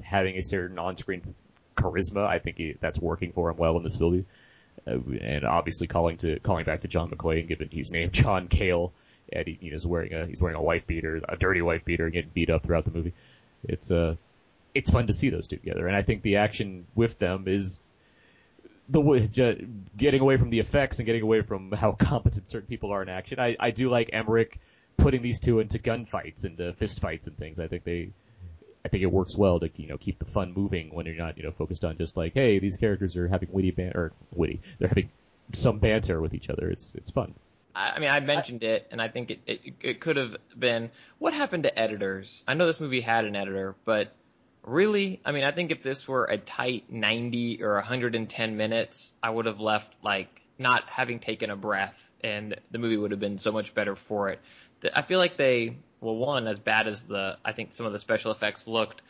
having 0.03 0.37
a 0.37 0.43
certain 0.43 0.79
on-screen 0.79 1.35
charisma, 1.77 2.25
I 2.25 2.39
think 2.39 2.59
he, 2.59 2.77
that's 2.81 3.01
working 3.01 3.33
for 3.33 3.51
him 3.51 3.57
well 3.57 3.77
in 3.79 3.83
this 3.83 3.99
movie. 3.99 4.27
Uh, 4.87 4.99
and 5.21 5.45
obviously 5.45 5.89
calling 5.89 6.19
to 6.19 6.39
calling 6.39 6.65
back 6.65 6.83
to 6.83 6.89
John 6.89 7.11
McClane, 7.11 7.49
given 7.49 7.69
he's 7.71 7.91
named 7.91 8.13
John 8.13 8.47
Cale, 8.47 8.93
and 9.33 9.47
he, 9.47 9.59
you 9.61 9.71
know, 9.71 9.77
is 9.77 9.87
wearing 9.87 10.13
a 10.13 10.27
he's 10.27 10.41
wearing 10.41 10.57
a 10.57 10.63
wife 10.63 10.87
beater, 10.87 11.21
a 11.29 11.37
dirty 11.37 11.63
wife 11.63 11.85
beater, 11.85 12.09
getting 12.11 12.31
beat 12.33 12.51
up 12.51 12.63
throughout 12.63 12.85
the 12.85 12.91
movie. 12.91 13.15
It's 13.65 13.91
uh, 13.91 14.17
it's 14.75 14.91
fun 14.91 15.07
to 15.07 15.13
see 15.13 15.31
those 15.31 15.47
two 15.49 15.57
together, 15.57 15.87
and 15.87 15.97
I 15.97 16.03
think 16.03 16.23
the 16.23 16.37
action 16.37 16.87
with 16.95 17.19
them 17.19 17.45
is 17.47 17.85
the 18.89 19.71
getting 19.97 20.21
away 20.21 20.37
from 20.37 20.51
the 20.51 20.61
effects 20.61 20.99
and 20.99 21.07
getting 21.07 21.23
away 21.23 21.43
from 21.43 21.73
how 21.73 21.93
competent 21.93 22.49
certain 22.49 22.69
people 22.69 22.93
are 22.93 23.03
in 23.03 23.09
action. 23.09 23.41
I, 23.41 23.57
I 23.59 23.71
do 23.71 23.89
like 23.89 24.11
Emmerich 24.13 24.59
putting 24.97 25.23
these 25.23 25.41
two 25.41 25.59
into 25.61 25.79
gunfights 25.79 26.45
and 26.45 26.77
fist 26.77 27.01
fights 27.01 27.27
and 27.27 27.37
things. 27.37 27.59
I 27.59 27.67
think 27.67 27.85
they, 27.85 28.11
I 28.85 28.89
think 28.89 29.03
it 29.03 29.11
works 29.11 29.37
well 29.37 29.59
to 29.61 29.71
you 29.77 29.89
know 29.89 29.99
keep 29.99 30.19
the 30.19 30.25
fun 30.25 30.53
moving 30.55 30.95
when 30.95 31.07
you're 31.07 31.17
not 31.17 31.37
you 31.37 31.43
know 31.43 31.51
focused 31.51 31.85
on 31.85 31.99
just 31.99 32.17
like 32.17 32.35
hey 32.35 32.61
these 32.61 32.77
characters 32.77 33.17
are 33.17 33.27
having 33.27 33.49
witty 33.51 33.73
ban 33.73 33.93
or 33.95 34.13
witty 34.33 34.61
they're 34.79 34.89
having 34.89 35.11
some 35.53 35.79
banter 35.79 36.21
with 36.21 36.35
each 36.35 36.51
other. 36.51 36.69
It's 36.71 36.95
it's 36.95 37.11
fun. 37.11 37.35
I 37.77 37.99
mean, 37.99 38.09
I 38.09 38.21
mentioned 38.21 38.63
it, 38.63 38.89
and 38.91 39.03
I 39.03 39.09
think 39.09 39.31
it, 39.31 39.41
it 39.47 39.61
it 39.83 40.01
could 40.01 40.17
have 40.17 40.37
been 40.59 40.91
what 41.19 41.35
happened 41.35 41.65
to 41.65 41.79
editors. 41.79 42.43
I 42.49 42.55
know 42.55 42.67
this 42.67 42.81
movie 42.81 43.03
had 43.03 43.27
an 43.27 43.37
editor, 43.37 43.77
but 43.85 44.15
really, 44.63 45.21
I 45.27 45.33
mean, 45.33 45.45
I 45.45 45.53
think 45.53 45.71
if 45.71 45.83
this 45.83 46.09
were 46.09 46.25
a 46.25 46.39
tight 46.39 46.91
90 46.91 47.63
or 47.63 47.75
110 47.75 48.57
minutes, 48.57 49.13
I 49.23 49.29
would 49.29 49.45
have 49.45 49.61
left 49.61 49.95
like 50.03 50.41
not 50.59 50.85
having 50.89 51.21
taken 51.21 51.51
a 51.51 51.57
breath, 51.57 52.11
and 52.25 52.59
the 52.71 52.79
movie 52.79 52.97
would 52.97 53.11
have 53.11 53.21
been 53.21 53.39
so 53.39 53.53
much 53.53 53.75
better 53.75 53.95
for 53.95 54.31
it. 54.31 54.41
I 54.95 55.03
feel 55.03 55.19
like 55.19 55.37
they, 55.37 55.77
well, 56.01 56.17
one 56.17 56.47
as 56.47 56.59
bad 56.59 56.87
as 56.87 57.05
the 57.05 57.37
I 57.45 57.53
think 57.53 57.75
some 57.75 57.85
of 57.85 57.93
the 57.93 58.01
special 58.01 58.33
effects 58.33 58.67
looked. 58.67 59.03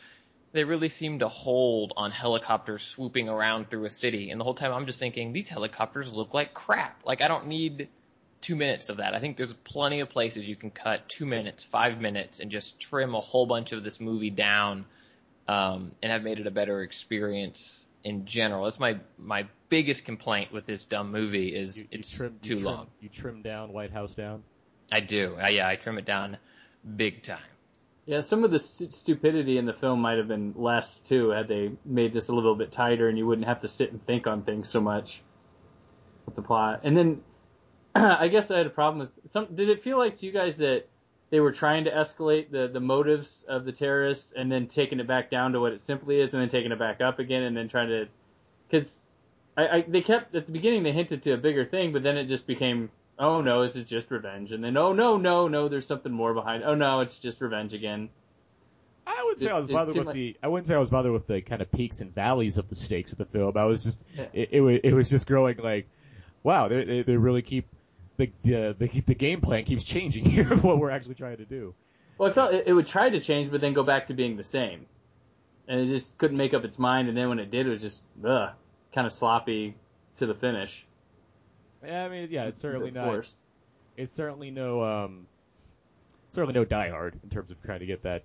They 0.51 0.65
really 0.65 0.89
seem 0.89 1.19
to 1.19 1.27
hold 1.27 1.93
on 1.95 2.11
helicopters 2.11 2.83
swooping 2.83 3.29
around 3.29 3.69
through 3.69 3.85
a 3.85 3.89
city, 3.89 4.29
and 4.29 4.41
the 4.41 4.43
whole 4.43 4.55
time 4.55 4.73
I'm 4.73 4.87
just 4.87 4.99
thinking 4.99 5.31
these 5.31 5.47
helicopters 5.47 6.11
look 6.11 6.33
like 6.33 6.53
crap. 6.53 7.05
Like 7.05 7.21
I 7.21 7.29
don't 7.29 7.47
need 7.47 7.87
two 8.47 8.55
minutes 8.55 8.87
of 8.87 8.97
that. 8.97 9.13
I 9.13 9.19
think 9.19 9.35
there's 9.35 9.51
plenty 9.51 9.99
of 9.99 10.09
places 10.09 10.47
you 10.47 10.55
can 10.55 10.71
cut 10.71 11.09
two 11.09 11.25
minutes, 11.25 11.65
five 11.65 11.99
minutes, 11.99 12.39
and 12.39 12.49
just 12.49 12.79
trim 12.79 13.13
a 13.13 13.19
whole 13.19 13.45
bunch 13.45 13.73
of 13.73 13.83
this 13.83 13.99
movie 13.99 14.29
down, 14.29 14.85
um, 15.49 15.91
and 16.01 16.13
have 16.13 16.23
made 16.23 16.39
it 16.39 16.47
a 16.47 16.51
better 16.51 16.81
experience 16.81 17.85
in 18.05 18.25
general. 18.25 18.63
That's 18.63 18.79
my 18.79 18.99
my 19.17 19.47
biggest 19.67 20.05
complaint 20.05 20.53
with 20.53 20.65
this 20.65 20.85
dumb 20.85 21.11
movie 21.11 21.49
is 21.53 21.77
You, 21.77 21.83
you 21.91 21.99
it's 21.99 22.09
trim, 22.09 22.39
too 22.41 22.51
you 22.51 22.55
trim, 22.61 22.65
long. 22.65 22.87
You 23.01 23.09
trim 23.09 23.41
down 23.41 23.73
White 23.73 23.91
House 23.91 24.15
down. 24.15 24.43
I 24.89 25.01
do. 25.01 25.35
I, 25.37 25.49
yeah, 25.49 25.67
I 25.67 25.75
trim 25.75 25.97
it 25.97 26.05
down 26.05 26.37
big 26.95 27.23
time. 27.23 27.39
Yeah, 28.05 28.21
some 28.21 28.45
of 28.45 28.51
the 28.51 28.59
st- 28.59 28.93
stupidity 28.93 29.57
in 29.57 29.65
the 29.65 29.73
film 29.73 29.99
might 29.99 30.19
have 30.19 30.29
been 30.29 30.53
less 30.55 30.99
too 30.99 31.31
had 31.31 31.49
they 31.49 31.73
made 31.83 32.13
this 32.13 32.29
a 32.29 32.33
little 32.33 32.55
bit 32.55 32.71
tighter, 32.71 33.09
and 33.09 33.17
you 33.17 33.27
wouldn't 33.27 33.47
have 33.47 33.59
to 33.59 33.67
sit 33.67 33.91
and 33.91 34.05
think 34.05 34.25
on 34.25 34.43
things 34.43 34.69
so 34.69 34.79
much 34.79 35.21
with 36.25 36.37
the 36.37 36.41
plot. 36.41 36.81
And 36.85 36.95
then 36.95 37.23
I 38.19 38.27
guess 38.27 38.51
I 38.51 38.57
had 38.57 38.67
a 38.67 38.71
problem 38.71 38.99
with 38.99 39.19
some. 39.29 39.47
Did 39.53 39.69
it 39.69 39.83
feel 39.83 39.97
like 39.97 40.15
to 40.19 40.25
you 40.25 40.31
guys 40.31 40.57
that 40.57 40.85
they 41.29 41.39
were 41.39 41.51
trying 41.51 41.85
to 41.85 41.91
escalate 41.91 42.51
the 42.51 42.67
the 42.67 42.79
motives 42.79 43.43
of 43.47 43.65
the 43.65 43.71
terrorists 43.71 44.33
and 44.35 44.51
then 44.51 44.67
taking 44.67 44.99
it 44.99 45.07
back 45.07 45.29
down 45.31 45.53
to 45.53 45.59
what 45.59 45.73
it 45.73 45.81
simply 45.81 46.19
is, 46.19 46.33
and 46.33 46.41
then 46.41 46.49
taking 46.49 46.71
it 46.71 46.79
back 46.79 47.01
up 47.01 47.19
again, 47.19 47.43
and 47.43 47.55
then 47.57 47.67
trying 47.67 47.89
to 47.89 48.07
because 48.69 49.01
I, 49.57 49.67
I 49.67 49.85
they 49.87 50.01
kept 50.01 50.35
at 50.35 50.45
the 50.45 50.51
beginning 50.51 50.83
they 50.83 50.91
hinted 50.91 51.23
to 51.23 51.33
a 51.33 51.37
bigger 51.37 51.65
thing, 51.65 51.91
but 51.93 52.03
then 52.03 52.17
it 52.17 52.25
just 52.25 52.47
became 52.47 52.89
oh 53.19 53.41
no, 53.41 53.63
this 53.63 53.75
is 53.75 53.85
just 53.85 54.11
revenge, 54.11 54.51
and 54.51 54.63
then 54.63 54.77
oh 54.77 54.93
no 54.93 55.17
no 55.17 55.47
no, 55.47 55.67
there's 55.67 55.87
something 55.87 56.11
more 56.11 56.33
behind. 56.33 56.63
Oh 56.63 56.75
no, 56.75 56.99
it's 57.01 57.19
just 57.19 57.41
revenge 57.41 57.73
again. 57.73 58.09
I 59.05 59.23
would 59.25 59.39
say 59.39 59.47
It- 59.47 59.51
I 59.53 59.57
was 59.57 59.67
bothered 59.67 59.97
with 59.97 60.07
like- 60.07 60.15
the. 60.15 60.37
I 60.43 60.47
wouldn't 60.49 60.67
say 60.67 60.75
I 60.75 60.79
was 60.79 60.89
bothered 60.89 61.13
with 61.13 61.27
the 61.27 61.41
kind 61.41 61.61
of 61.61 61.71
peaks 61.71 62.01
and 62.01 62.13
valleys 62.13 62.57
of 62.57 62.67
the 62.67 62.75
stakes 62.75 63.13
of 63.13 63.17
the 63.17 63.25
film. 63.25 63.57
I 63.57 63.63
was 63.65 63.83
just. 63.83 64.05
Yeah. 64.15 64.25
It, 64.33 64.49
it, 64.51 64.61
was, 64.61 64.79
it 64.83 64.93
was 64.93 65.09
just 65.09 65.27
growing 65.27 65.57
like, 65.57 65.87
wow, 66.43 66.67
they 66.67 66.83
they, 66.83 67.01
they 67.03 67.17
really 67.17 67.41
keep 67.41 67.67
the, 68.17 68.31
the 68.43 68.75
the 68.79 69.01
the 69.07 69.15
game 69.15 69.41
plan 69.41 69.63
keeps 69.65 69.83
changing 69.83 70.25
here 70.25 70.51
of 70.53 70.63
what 70.63 70.79
we're 70.79 70.91
actually 70.91 71.15
trying 71.15 71.37
to 71.37 71.45
do. 71.45 71.75
Well, 72.17 72.29
I 72.29 72.33
felt 72.33 72.53
it, 72.53 72.65
it 72.67 72.73
would 72.73 72.87
try 72.87 73.09
to 73.09 73.19
change, 73.19 73.51
but 73.51 73.61
then 73.61 73.73
go 73.73 73.83
back 73.83 74.07
to 74.07 74.13
being 74.13 74.37
the 74.37 74.43
same. 74.43 74.87
and 75.67 75.79
it 75.81 75.87
just 75.87 76.17
couldn't 76.17 76.37
make 76.37 76.53
up 76.53 76.63
its 76.65 76.79
mind. 76.79 77.09
And 77.09 77.17
then 77.17 77.29
when 77.29 77.39
it 77.39 77.51
did, 77.51 77.67
it 77.67 77.69
was 77.69 77.81
just 77.81 78.03
ugh, 78.25 78.51
kind 78.93 79.07
of 79.07 79.13
sloppy 79.13 79.75
to 80.17 80.25
the 80.25 80.33
finish. 80.35 80.85
Yeah, 81.85 82.05
I 82.05 82.09
mean, 82.09 82.29
yeah, 82.31 82.45
it's 82.45 82.61
certainly 82.61 82.91
not. 82.91 83.07
worst. 83.07 83.35
It's 83.97 84.13
certainly 84.13 84.51
no, 84.51 84.83
um, 84.83 85.27
certainly 86.29 86.53
no 86.53 86.65
Die 86.65 86.89
Hard 86.89 87.19
in 87.23 87.29
terms 87.29 87.51
of 87.51 87.61
trying 87.63 87.79
to 87.79 87.85
get 87.85 88.03
that 88.03 88.23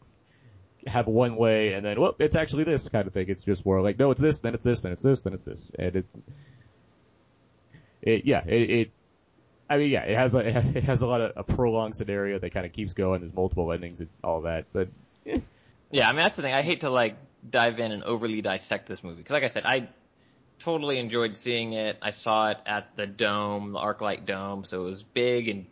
have 0.86 1.06
one 1.06 1.36
way 1.36 1.74
and 1.74 1.84
then 1.86 2.00
well, 2.00 2.16
it's 2.18 2.34
actually 2.36 2.64
this 2.64 2.88
kind 2.88 3.06
of 3.06 3.12
thing. 3.14 3.26
It's 3.28 3.44
just 3.44 3.64
more 3.64 3.80
like 3.82 3.98
no, 3.98 4.10
it's 4.10 4.20
this, 4.20 4.40
then 4.40 4.54
it's 4.54 4.64
this, 4.64 4.82
then 4.82 4.92
it's 4.92 5.02
this, 5.04 5.22
then 5.22 5.32
it's 5.34 5.44
this, 5.44 5.72
and 5.78 5.96
it, 5.96 6.06
it 8.02 8.24
yeah, 8.26 8.44
it, 8.46 8.70
it 8.70 8.90
I 9.72 9.78
mean, 9.78 9.90
yeah, 9.90 10.02
it 10.02 10.16
has 10.16 10.34
a 10.34 10.40
it 10.76 10.84
has 10.84 11.00
a 11.00 11.06
lot 11.06 11.22
of 11.22 11.32
a 11.36 11.42
prolonged 11.42 11.96
scenario 11.96 12.38
that 12.38 12.50
kind 12.50 12.66
of 12.66 12.72
keeps 12.72 12.92
going. 12.92 13.22
There's 13.22 13.32
multiple 13.32 13.72
endings 13.72 14.00
and 14.00 14.10
all 14.22 14.42
that, 14.42 14.66
but 14.72 14.88
Yeah, 15.24 16.08
I 16.08 16.12
mean 16.12 16.18
that's 16.18 16.36
the 16.36 16.42
thing. 16.42 16.52
I 16.52 16.60
hate 16.60 16.82
to 16.82 16.90
like 16.90 17.16
dive 17.48 17.80
in 17.80 17.90
and 17.90 18.04
overly 18.04 18.42
dissect 18.42 18.86
this 18.86 19.02
movie 19.02 19.16
because, 19.16 19.32
like 19.32 19.44
I 19.44 19.48
said, 19.48 19.64
I 19.64 19.88
totally 20.58 20.98
enjoyed 20.98 21.38
seeing 21.38 21.72
it. 21.72 21.96
I 22.02 22.10
saw 22.10 22.50
it 22.50 22.58
at 22.66 22.94
the 22.96 23.06
Dome, 23.06 23.72
the 23.72 23.78
ArcLight 23.78 24.26
Dome, 24.26 24.64
so 24.64 24.82
it 24.82 24.90
was 24.90 25.02
big 25.02 25.48
and 25.48 25.66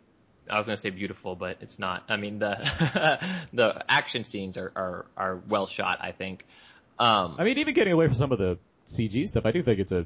I 0.49 0.57
was 0.57 0.65
going 0.65 0.75
to 0.75 0.81
say 0.81 0.89
beautiful, 0.89 1.35
but 1.35 1.57
it's 1.61 1.77
not. 1.77 2.05
I 2.09 2.17
mean 2.17 2.39
the 2.39 3.19
the 3.53 3.85
action 3.87 4.23
scenes 4.23 4.57
are 4.57 4.71
are, 4.75 5.05
are 5.15 5.35
well 5.47 5.67
shot. 5.67 5.99
I 6.01 6.11
think. 6.11 6.47
Um, 6.97 7.35
I 7.37 7.43
mean, 7.43 7.59
even 7.59 7.75
getting 7.75 7.93
away 7.93 8.07
from 8.07 8.15
some 8.15 8.31
of 8.31 8.39
the 8.39 8.57
CG 8.87 9.27
stuff, 9.27 9.45
I 9.45 9.51
do 9.51 9.61
think 9.63 9.79
it's 9.79 9.91
a, 9.91 10.05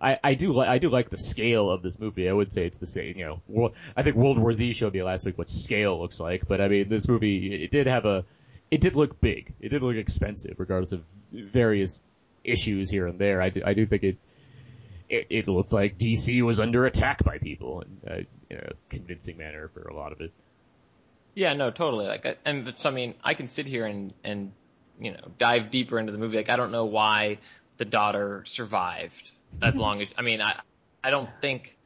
I, 0.00 0.18
I 0.22 0.34
do 0.34 0.52
like, 0.52 0.68
I 0.68 0.78
do 0.78 0.90
like 0.90 1.08
the 1.08 1.16
scale 1.18 1.70
of 1.70 1.82
this 1.82 1.98
movie. 1.98 2.28
I 2.28 2.32
would 2.32 2.52
say 2.52 2.66
it's 2.66 2.78
the 2.78 2.86
same, 2.86 3.16
you 3.16 3.24
know, 3.24 3.40
World, 3.48 3.72
I 3.96 4.02
think 4.02 4.16
World 4.16 4.38
War 4.38 4.52
Z 4.52 4.72
showed 4.74 4.92
me 4.94 5.02
last 5.02 5.24
week 5.24 5.38
what 5.38 5.48
scale 5.48 5.98
looks 6.00 6.20
like, 6.20 6.46
but 6.46 6.60
I 6.60 6.68
mean, 6.68 6.88
this 6.88 7.08
movie, 7.08 7.62
it 7.64 7.70
did 7.70 7.86
have 7.86 8.04
a, 8.04 8.24
it 8.70 8.80
did 8.80 8.96
look 8.96 9.20
big. 9.20 9.54
It 9.60 9.70
did 9.70 9.82
look 9.82 9.96
expensive, 9.96 10.56
regardless 10.58 10.92
of 10.92 11.00
various 11.32 12.04
issues 12.44 12.90
here 12.90 13.06
and 13.06 13.18
there. 13.18 13.40
I 13.40 13.48
do, 13.50 13.62
I 13.64 13.72
do 13.74 13.86
think 13.86 14.02
it, 14.02 14.16
it, 15.08 15.26
it 15.30 15.48
looked 15.48 15.72
like 15.72 15.96
DC 15.96 16.42
was 16.42 16.60
under 16.60 16.84
attack 16.84 17.24
by 17.24 17.38
people 17.38 17.82
in, 18.10 18.26
a 18.50 18.72
convincing 18.90 19.38
manner 19.38 19.68
for 19.72 19.82
a 19.88 19.94
lot 19.94 20.12
of 20.12 20.20
it. 20.20 20.32
Yeah, 21.34 21.54
no, 21.54 21.70
totally. 21.70 22.06
Like, 22.06 22.26
I- 22.26 22.36
and 22.44 22.74
so, 22.76 22.90
I 22.90 22.92
mean, 22.92 23.14
I 23.24 23.32
can 23.34 23.48
sit 23.48 23.66
here 23.66 23.86
and 23.86 24.12
and 24.24 24.52
you 25.00 25.12
know 25.12 25.20
dive 25.38 25.70
deeper 25.70 25.98
into 25.98 26.10
the 26.12 26.18
movie. 26.18 26.36
Like, 26.36 26.50
I 26.50 26.56
don't 26.56 26.72
know 26.72 26.86
why 26.86 27.38
the 27.78 27.84
daughter 27.84 28.44
survived 28.44 29.30
as 29.62 29.72
mm-hmm. 29.72 29.80
long 29.80 30.02
as. 30.02 30.08
I 30.16 30.22
mean, 30.22 30.42
I 30.42 30.60
I 31.02 31.10
don't 31.10 31.30
think 31.40 31.76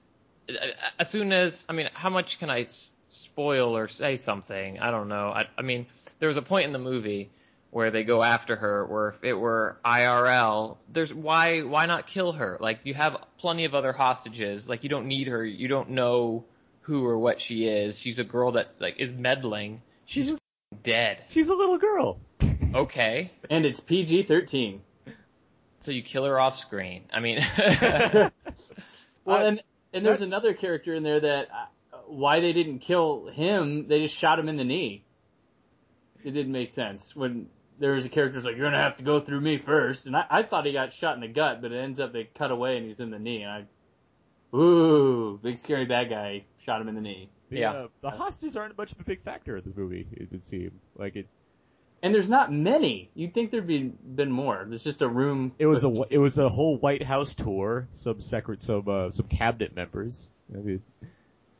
as 0.98 1.10
soon 1.10 1.32
as 1.32 1.64
I 1.68 1.72
mean, 1.72 1.88
how 1.94 2.10
much 2.10 2.38
can 2.38 2.50
I 2.50 2.66
spoil 3.08 3.76
or 3.76 3.88
say 3.88 4.16
something? 4.16 4.78
I 4.80 4.90
don't 4.90 5.08
know. 5.08 5.28
I 5.28 5.46
I 5.56 5.62
mean, 5.62 5.86
there 6.18 6.28
was 6.28 6.36
a 6.36 6.42
point 6.42 6.66
in 6.66 6.72
the 6.72 6.78
movie 6.78 7.30
where 7.70 7.90
they 7.90 8.04
go 8.04 8.22
after 8.22 8.56
her 8.56 8.84
where 8.84 9.08
if 9.08 9.24
it 9.24 9.32
were 9.32 9.78
IRL, 9.84 10.76
there's 10.92 11.12
why 11.12 11.60
why 11.62 11.86
not 11.86 12.06
kill 12.06 12.32
her? 12.32 12.58
Like 12.60 12.80
you 12.84 12.94
have 12.94 13.16
plenty 13.38 13.64
of 13.64 13.74
other 13.74 13.92
hostages. 13.92 14.68
Like 14.68 14.82
you 14.82 14.88
don't 14.88 15.06
need 15.06 15.28
her. 15.28 15.44
You 15.44 15.68
don't 15.68 15.90
know 15.90 16.44
who 16.82 17.06
or 17.06 17.18
what 17.18 17.40
she 17.40 17.66
is. 17.66 17.98
She's 17.98 18.18
a 18.18 18.24
girl 18.24 18.52
that 18.52 18.74
like 18.78 18.98
is 18.98 19.12
meddling. 19.12 19.82
She's 20.04 20.30
f***ing 20.30 20.78
dead. 20.82 21.24
She's 21.28 21.48
a 21.48 21.54
little 21.54 21.78
girl. 21.78 22.18
Okay. 22.74 23.30
And 23.50 23.66
it's 23.66 23.80
PG 23.80 24.24
thirteen. 24.24 24.80
So 25.82 25.90
you 25.90 26.02
kill 26.02 26.24
her 26.24 26.38
off 26.38 26.58
screen. 26.58 27.04
I 27.12 27.20
mean, 27.20 27.38
Well, 29.24 29.46
and 29.46 29.62
and 29.92 30.06
there's 30.06 30.22
another 30.22 30.54
character 30.54 30.94
in 30.94 31.02
there 31.02 31.20
that 31.20 31.48
uh, 31.52 31.96
why 32.06 32.40
they 32.40 32.52
didn't 32.52 32.80
kill 32.80 33.26
him, 33.26 33.88
they 33.88 34.00
just 34.00 34.16
shot 34.16 34.38
him 34.38 34.48
in 34.48 34.56
the 34.56 34.64
knee. 34.64 35.04
It 36.24 36.30
didn't 36.32 36.52
make 36.52 36.70
sense 36.70 37.14
when 37.14 37.48
there 37.78 37.92
was 37.92 38.04
a 38.06 38.08
character 38.08 38.36
who's 38.36 38.44
like, 38.44 38.56
"You're 38.56 38.66
gonna 38.66 38.82
have 38.82 38.96
to 38.96 39.02
go 39.04 39.20
through 39.20 39.40
me 39.40 39.58
first. 39.58 40.06
and 40.06 40.16
I, 40.16 40.24
I 40.30 40.42
thought 40.44 40.66
he 40.66 40.72
got 40.72 40.92
shot 40.92 41.14
in 41.16 41.20
the 41.20 41.28
gut, 41.28 41.60
but 41.60 41.72
it 41.72 41.78
ends 41.78 41.98
up 42.00 42.12
they 42.12 42.24
cut 42.24 42.50
away 42.50 42.76
and 42.76 42.86
he's 42.86 43.00
in 43.00 43.10
the 43.10 43.18
knee, 43.18 43.42
and 43.42 43.50
I, 44.52 44.56
ooh, 44.56 45.38
big 45.42 45.58
scary 45.58 45.84
bad 45.84 46.10
guy 46.10 46.44
shot 46.58 46.80
him 46.80 46.88
in 46.88 46.94
the 46.94 47.00
knee. 47.00 47.28
The, 47.50 47.58
Yeah. 47.58 47.72
uh, 47.72 47.88
the 48.02 48.10
hostages 48.10 48.56
aren't 48.56 48.78
much 48.78 48.92
of 48.92 49.00
a 49.00 49.04
big 49.04 49.22
factor 49.22 49.56
in 49.56 49.64
this 49.64 49.76
movie, 49.76 50.06
it 50.12 50.30
would 50.30 50.44
seem. 50.44 50.80
Like 50.96 51.16
it, 51.16 51.26
And 52.04 52.12
there's 52.12 52.28
not 52.28 52.52
many. 52.52 53.10
You'd 53.14 53.32
think 53.32 53.52
there'd 53.52 53.66
be 53.66 53.84
been 53.84 54.30
more. 54.32 54.64
There's 54.68 54.82
just 54.82 55.02
a 55.02 55.08
room. 55.08 55.52
It 55.58 55.66
was 55.66 55.84
a 55.84 56.02
it 56.10 56.18
was 56.18 56.36
a 56.38 56.48
whole 56.48 56.76
White 56.78 57.02
House 57.04 57.34
tour. 57.36 57.86
Some 57.92 58.18
secret, 58.18 58.60
some 58.60 58.88
uh, 58.88 59.10
some 59.10 59.28
cabinet 59.28 59.76
members. 59.76 60.28
I 60.52 60.58
mean, 60.58 60.82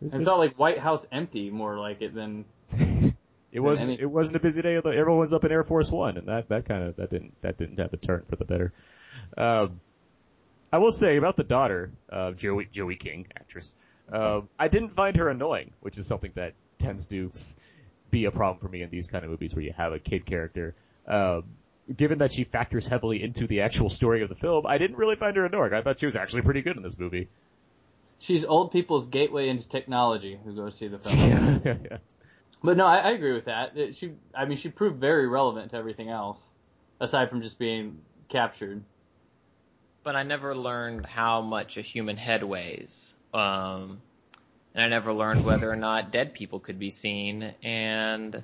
this 0.01 0.15
It 0.15 0.23
is- 0.23 0.27
felt 0.27 0.41
like 0.41 0.59
White 0.59 0.79
House 0.79 1.07
empty 1.13 1.51
more 1.51 1.79
like 1.79 2.03
it 2.03 2.13
than 2.13 2.45
it 3.53 3.61
wasn't 3.61 4.01
it 4.01 4.07
wasn't 4.07 4.37
a 4.37 4.41
busy 4.41 4.63
day. 4.63 4.75
Everyone 4.77 5.19
was 5.19 5.33
up 5.33 5.45
in 5.45 5.53
Air 5.53 5.63
Force 5.63 5.91
One, 5.93 6.17
and 6.17 6.27
that 6.27 6.49
that 6.49 6.65
kind 6.67 6.83
of 6.85 6.97
that 6.97 7.11
didn't 7.11 7.41
that 7.43 7.57
didn't 7.57 7.79
have 7.79 7.93
a 7.93 7.97
turn 7.97 8.25
for 8.29 8.35
the 8.35 8.45
better. 8.45 8.73
Um, 9.39 9.81
I 10.73 10.79
will 10.79 10.91
say 10.93 11.19
about 11.19 11.37
the 11.37 11.45
daughter 11.45 11.93
of 12.09 12.37
Joey 12.37 12.67
Joey 12.71 12.97
King, 12.97 13.27
actress. 13.39 13.77
Um, 14.13 14.49
I 14.59 14.67
didn't 14.67 14.97
find 14.97 15.17
her 15.17 15.29
annoying, 15.29 15.71
which 15.81 15.99
is 15.99 16.09
something 16.09 16.33
that 16.35 16.55
tends 16.79 17.07
to 17.09 17.31
be 18.13 18.27
a 18.27 18.31
problem 18.31 18.59
for 18.61 18.69
me 18.69 18.83
in 18.83 18.91
these 18.91 19.09
kind 19.09 19.25
of 19.25 19.31
movies 19.33 19.53
where 19.57 19.65
you 19.65 19.73
have 19.77 19.93
a 19.93 19.99
kid 19.99 20.25
character. 20.25 20.77
Um, 21.09 21.43
given 21.97 22.19
that 22.19 22.33
she 22.33 22.45
factors 22.45 22.87
heavily 22.87 23.21
into 23.25 23.49
the 23.49 23.63
actual 23.63 23.89
story 23.91 24.23
of 24.23 24.29
the 24.29 24.37
film, 24.37 24.65
I 24.69 24.79
didn't 24.79 24.97
really 24.97 25.17
find 25.17 25.37
her 25.37 25.45
annoying. 25.47 25.73
I 25.73 25.83
thought 25.83 25.99
she 25.99 26.07
was 26.07 26.15
actually 26.15 26.43
pretty 26.43 26.63
good 26.63 26.77
in 26.77 26.85
this 26.85 26.97
movie. 26.97 27.29
she's 28.21 28.45
old 28.45 28.71
people's 28.71 29.09
gateway 29.09 29.49
into 29.49 29.67
technology 29.69 30.39
who 30.45 30.55
go 30.55 30.71
see 30.71 30.87
the 30.87 30.99
film. 30.99 31.81
But 32.65 32.77
no, 32.77 32.87
I, 32.87 32.99
I 32.99 33.11
agree 33.11 33.33
with 33.33 33.47
that. 33.47 33.77
It- 33.77 33.97
she, 33.97 34.13
I 34.33 34.45
mean, 34.45 34.57
she 34.57 34.69
proved 34.69 35.01
very 35.01 35.27
relevant 35.27 35.73
to 35.73 35.77
everything 35.77 36.09
else, 36.09 36.49
aside 37.01 37.29
from 37.29 37.43
just 37.43 37.59
being 37.59 37.99
captured. 38.29 38.85
but 40.05 40.15
I 40.15 40.23
never 40.23 40.55
learned 40.55 41.05
how 41.05 41.41
much 41.43 41.77
a 41.77 41.81
human 41.81 42.17
head 42.17 42.45
weighs. 42.45 43.15
Um, 43.35 44.01
and 44.75 44.85
I 44.85 44.89
never 44.89 45.13
learned 45.13 45.45
whether 45.45 45.71
or 45.71 45.77
not 45.77 46.13
dead 46.13 46.35
people 46.35 46.61
could 46.61 46.79
be 46.79 46.91
seen. 46.91 47.55
And 47.63 48.43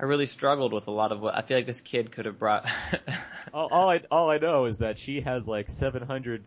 I 0.00 0.04
really 0.04 0.26
struggled 0.26 0.72
with 0.72 0.88
a 0.88 0.92
lot 0.92 1.12
of 1.12 1.20
what 1.20 1.34
I 1.34 1.42
feel 1.42 1.56
like 1.56 1.66
this 1.66 1.80
kid 1.80 2.12
could 2.12 2.26
have 2.26 2.38
brought. 2.38 2.68
all, 3.52 3.68
all 3.70 3.90
I 3.90 4.02
all 4.10 4.30
I 4.30 4.38
know 4.38 4.66
is 4.66 4.78
that 4.78 4.98
she 4.98 5.20
has 5.20 5.48
like 5.48 5.68
700 5.68 6.44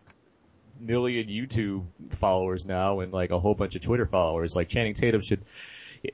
million 0.80 1.28
YouTube 1.28 1.84
followers 2.10 2.66
now, 2.66 3.00
and 3.00 3.12
like 3.12 3.30
a 3.30 3.38
whole 3.38 3.54
bunch 3.54 3.74
of 3.74 3.82
Twitter 3.82 4.06
followers. 4.06 4.56
Like 4.56 4.68
Channing 4.68 4.94
Tatum 4.94 5.22
should, 5.22 5.44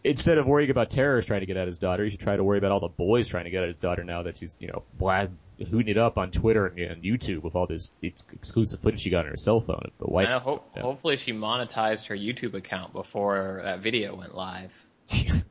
instead 0.04 0.38
of 0.38 0.46
worrying 0.46 0.70
about 0.70 0.90
terrorists 0.90 1.26
trying 1.28 1.40
to 1.40 1.46
get 1.46 1.56
at 1.56 1.66
his 1.66 1.78
daughter, 1.78 2.04
he 2.04 2.10
should 2.10 2.20
try 2.20 2.36
to 2.36 2.44
worry 2.44 2.58
about 2.58 2.72
all 2.72 2.80
the 2.80 2.88
boys 2.88 3.28
trying 3.28 3.44
to 3.44 3.50
get 3.50 3.62
at 3.62 3.68
his 3.68 3.76
daughter 3.78 4.04
now 4.04 4.22
that 4.24 4.36
she's 4.36 4.56
you 4.60 4.68
know 4.68 4.82
blad 4.98 5.30
hooting 5.70 5.88
it 5.88 5.98
up 5.98 6.18
on 6.18 6.30
Twitter 6.30 6.66
and, 6.66 6.78
and 6.78 7.02
YouTube 7.02 7.42
with 7.42 7.54
all 7.56 7.66
this 7.66 7.90
ex- 8.02 8.24
exclusive 8.32 8.80
footage 8.80 9.00
she 9.00 9.10
got 9.10 9.24
on 9.24 9.30
her 9.30 9.36
cell 9.36 9.60
phone. 9.60 9.90
The 9.98 10.04
I 10.06 10.10
white. 10.10 10.28
know, 10.28 10.38
ho- 10.38 10.62
Yeah. 10.76 10.82
hopefully 10.82 11.16
she 11.16 11.32
monetized 11.32 12.06
her 12.08 12.16
YouTube 12.16 12.54
account 12.54 12.92
before 12.92 13.60
that 13.64 13.80
video 13.80 14.14
went 14.14 14.34
live. 14.34 14.72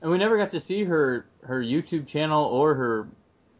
And 0.00 0.10
we 0.10 0.18
never 0.18 0.36
got 0.36 0.50
to 0.50 0.58
see 0.60 0.82
her 0.82 1.24
her 1.44 1.62
YouTube 1.62 2.08
channel 2.08 2.44
or 2.46 2.74
her 2.74 3.08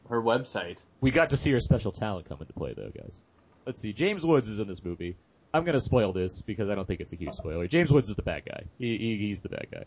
her 0.09 0.21
website. 0.21 0.79
We 1.01 1.13
got 1.13 1.31
to 1.31 1.37
see 1.37 1.53
her 1.53 1.61
special 1.61 1.93
talent 1.93 2.29
come 2.29 2.39
into 2.41 2.53
play, 2.53 2.75
though, 2.77 2.91
guys. 2.91 3.21
Let's 3.65 3.81
see. 3.81 3.93
James 3.93 4.27
Woods 4.27 4.49
is 4.49 4.59
in 4.59 4.67
this 4.67 4.85
movie. 4.85 5.15
I'm 5.55 5.65
gonna 5.65 5.81
spoil 5.81 6.13
this 6.13 6.43
because 6.43 6.71
I 6.71 6.75
don't 6.75 6.87
think 6.87 7.01
it's 7.01 7.13
a 7.13 7.17
huge 7.17 7.35
spoiler. 7.35 7.67
James 7.67 7.93
Woods 7.93 8.09
is 8.09 8.17
the 8.17 8.23
bad 8.23 8.45
guy. 8.47 8.65
He, 8.79 8.97
he 8.97 9.17
he's 9.19 9.43
the 9.43 9.49
bad 9.51 9.67
guy. 9.71 9.85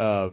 Um, 0.00 0.32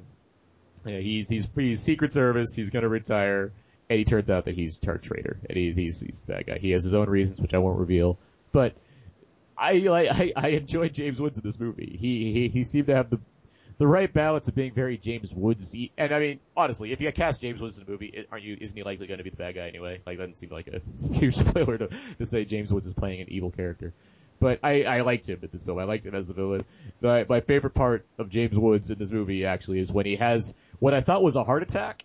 yeah, 0.86 0.99
he's 0.99 1.29
he's 1.29 1.49
he's 1.55 1.81
Secret 1.81 2.11
Service. 2.11 2.53
He's 2.55 2.69
gonna 2.69 2.89
retire, 2.89 3.51
and 3.89 3.99
he 3.99 4.05
turns 4.05 4.29
out 4.29 4.45
that 4.45 4.55
he's 4.55 4.77
a 4.77 4.97
traitor, 4.97 5.38
and 5.49 5.57
he's 5.57 5.75
he's 5.75 6.01
he's 6.01 6.21
the 6.21 6.33
bad 6.33 6.45
guy. 6.45 6.57
He 6.59 6.71
has 6.71 6.83
his 6.83 6.93
own 6.93 7.09
reasons, 7.09 7.41
which 7.41 7.53
I 7.53 7.57
won't 7.57 7.79
reveal. 7.79 8.17
But 8.51 8.75
I 9.57 9.73
like 9.73 10.09
I, 10.11 10.33
I 10.36 10.47
enjoyed 10.49 10.93
James 10.93 11.19
Woods 11.19 11.38
in 11.38 11.43
this 11.43 11.59
movie. 11.59 11.97
He 11.99 12.31
he 12.31 12.47
he 12.49 12.63
seemed 12.63 12.88
to 12.88 12.95
have 12.95 13.09
the 13.09 13.19
the 13.77 13.88
right 13.88 14.11
balance 14.11 14.47
of 14.47 14.55
being 14.55 14.73
very 14.73 14.97
James 14.97 15.33
Woodsy. 15.33 15.91
And 15.97 16.13
I 16.13 16.19
mean, 16.19 16.39
honestly, 16.55 16.91
if 16.91 17.01
you 17.01 17.11
cast 17.11 17.41
James 17.41 17.61
Woods 17.61 17.77
in 17.77 17.86
a 17.86 17.89
movie, 17.89 18.25
aren't 18.31 18.43
you? 18.43 18.57
Isn't 18.59 18.77
he 18.77 18.83
likely 18.83 19.07
going 19.07 19.17
to 19.17 19.23
be 19.23 19.29
the 19.29 19.36
bad 19.36 19.55
guy 19.55 19.67
anyway? 19.67 20.01
Like, 20.05 20.17
that 20.17 20.23
doesn't 20.23 20.36
seem 20.36 20.49
like 20.49 20.67
a 20.67 20.79
huge 21.15 21.36
spoiler 21.36 21.77
to, 21.77 21.88
to 21.88 22.25
say 22.25 22.45
James 22.45 22.71
Woods 22.71 22.88
is 22.88 22.93
playing 22.93 23.21
an 23.21 23.27
evil 23.29 23.51
character. 23.51 23.93
But 24.39 24.59
I, 24.63 24.83
I 24.83 25.01
liked 25.01 25.29
him 25.29 25.39
in 25.41 25.49
this 25.51 25.63
film. 25.63 25.79
I 25.79 25.86
liked 25.86 26.05
him 26.05 26.15
as 26.15 26.27
the 26.27 26.33
villain. 26.33 26.65
My, 27.01 27.25
my 27.27 27.41
favorite 27.41 27.73
part 27.73 28.05
of 28.17 28.29
James 28.29 28.57
Woods 28.57 28.89
in 28.91 28.97
this 28.99 29.11
movie 29.11 29.45
actually 29.45 29.79
is 29.79 29.91
when 29.91 30.05
he 30.05 30.17
has 30.17 30.57
what 30.79 30.93
I 30.93 31.01
thought 31.01 31.23
was 31.23 31.36
a 31.36 31.43
heart 31.43 31.63
attack. 31.63 32.03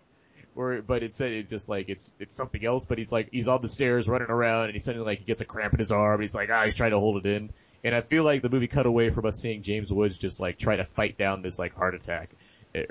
Or, 0.57 0.83
but 0.83 1.03
it 1.03 1.14
said 1.14 1.33
it 1.33 1.49
just 1.49 1.68
like 1.68 1.89
it's 1.89 2.14
it's 2.18 2.35
something 2.35 2.64
else. 2.64 2.85
But 2.85 2.99
he's 2.99 3.12
like 3.12 3.28
he's 3.31 3.49
on 3.49 3.61
the 3.62 3.68
stairs 3.68 4.09
running 4.09 4.28
around, 4.28 4.64
and 4.64 4.72
he 4.72 4.78
suddenly 4.78 5.07
like 5.07 5.20
he 5.20 5.24
gets 5.24 5.41
a 5.41 5.45
cramp 5.45 5.74
in 5.74 5.78
his 5.78 5.93
arm. 5.93 6.14
And 6.14 6.22
he's 6.22 6.35
like 6.35 6.51
ah, 6.53 6.64
he's 6.64 6.74
trying 6.74 6.91
to 6.91 6.99
hold 6.99 7.24
it 7.24 7.28
in. 7.28 7.51
And 7.83 7.95
I 7.95 8.03
feel 8.03 8.24
like 8.24 8.43
the 8.43 8.51
movie 8.51 8.66
cut 8.66 8.87
away 8.87 9.11
from 9.11 9.26
us 9.26 9.41
seeing 9.41 9.62
James 9.62 9.93
Woods 9.93 10.18
just 10.18 10.41
like 10.41 10.59
try 10.59 10.76
to 10.76 10.85
fight 10.85 11.16
down 11.16 11.43
this 11.43 11.59
like 11.59 11.74
heart 11.74 11.95
attack 11.95 12.31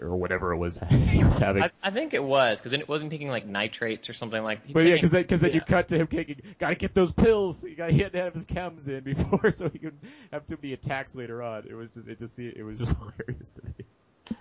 or 0.02 0.16
whatever 0.16 0.52
it 0.54 0.58
was 0.58 0.80
he 0.90 1.24
was 1.24 1.38
having. 1.38 1.64
I, 1.64 1.72
I 1.84 1.90
think 1.90 2.14
it 2.14 2.24
was 2.24 2.58
because 2.58 2.72
then 2.72 2.82
it 2.82 2.90
wasn't 2.90 3.12
taking 3.12 3.30
like 3.30 3.46
nitrates 3.46 4.10
or 4.10 4.14
something 4.14 4.44
like. 4.44 4.66
he's 4.66 4.74
But 4.74 4.82
yeah, 4.82 4.90
taking- 4.90 4.96
because 4.98 5.12
then, 5.12 5.24
cause 5.28 5.42
then 5.42 5.54
you 5.54 5.62
cut 5.62 5.88
to 5.90 5.98
him 5.98 6.08
taking, 6.08 6.42
gotta 6.60 6.76
get 6.76 6.94
those 6.94 7.14
pills. 7.14 7.64
You 7.64 7.76
gotta, 7.76 7.94
he 7.94 8.00
had 8.00 8.12
to 8.14 8.20
have 8.22 8.34
his 8.34 8.46
chems 8.46 8.88
in 8.88 9.04
before, 9.04 9.52
so 9.52 9.70
he 9.70 9.80
could 9.80 9.98
have 10.32 10.46
too 10.48 10.58
many 10.62 10.74
attacks 10.74 11.16
later 11.16 11.42
on. 11.42 11.66
It 11.70 11.74
was 11.76 11.92
just, 11.92 12.08
it 12.08 12.20
just, 12.20 12.40
it 12.40 12.64
was 12.64 12.80
just 12.80 12.96
hilarious 13.00 13.54
to 13.54 13.66
me. 13.66 13.74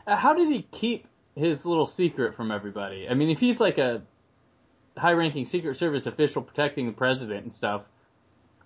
Uh, 0.07 0.17
How 0.17 0.35
did 0.35 0.49
he 0.49 0.63
keep 0.63 1.07
his 1.35 1.65
little 1.65 1.87
secret 1.87 2.35
from 2.37 2.51
everybody? 2.51 3.09
I 3.09 3.15
mean, 3.15 3.31
if 3.31 3.39
he's 3.41 3.61
like 3.61 3.79
a 3.79 4.03
high-ranking 4.97 5.47
Secret 5.47 5.77
Service 5.77 6.07
official 6.07 6.43
protecting 6.43 6.87
the 6.87 6.93
president 6.93 7.45
and 7.45 7.53
stuff, 7.53 7.83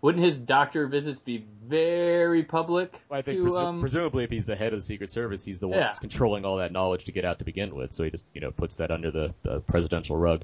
wouldn't 0.03 0.22
his 0.22 0.36
doctor 0.36 0.86
visits 0.86 1.20
be 1.20 1.46
very 1.66 2.42
public? 2.42 2.92
Well, 3.09 3.20
I 3.20 3.22
think 3.22 3.38
to, 3.38 3.44
presu- 3.46 3.62
um, 3.64 3.80
presumably 3.80 4.24
if 4.24 4.30
he's 4.30 4.46
the 4.46 4.57
head 4.57 4.72
of 4.74 4.80
the 4.80 4.84
Secret 4.84 5.11
Service, 5.11 5.44
he's 5.44 5.61
the 5.61 5.68
one 5.68 5.78
Yeah. 5.78 5.84
that's 5.86 6.00
controlling 6.00 6.44
all 6.44 6.57
that 6.59 6.72
knowledge 6.72 7.05
to 7.07 7.12
get 7.12 7.24
out 7.24 7.38
to 7.38 7.44
begin 7.44 7.74
with. 7.74 7.92
So 7.92 8.05
he 8.05 8.11
just, 8.11 8.26
you 8.34 8.40
know, 8.40 8.50
puts 8.50 8.76
that 8.76 8.90
under 8.90 9.11
the, 9.11 9.32
the 9.42 9.61
presidential 9.61 10.16
rug. 10.16 10.42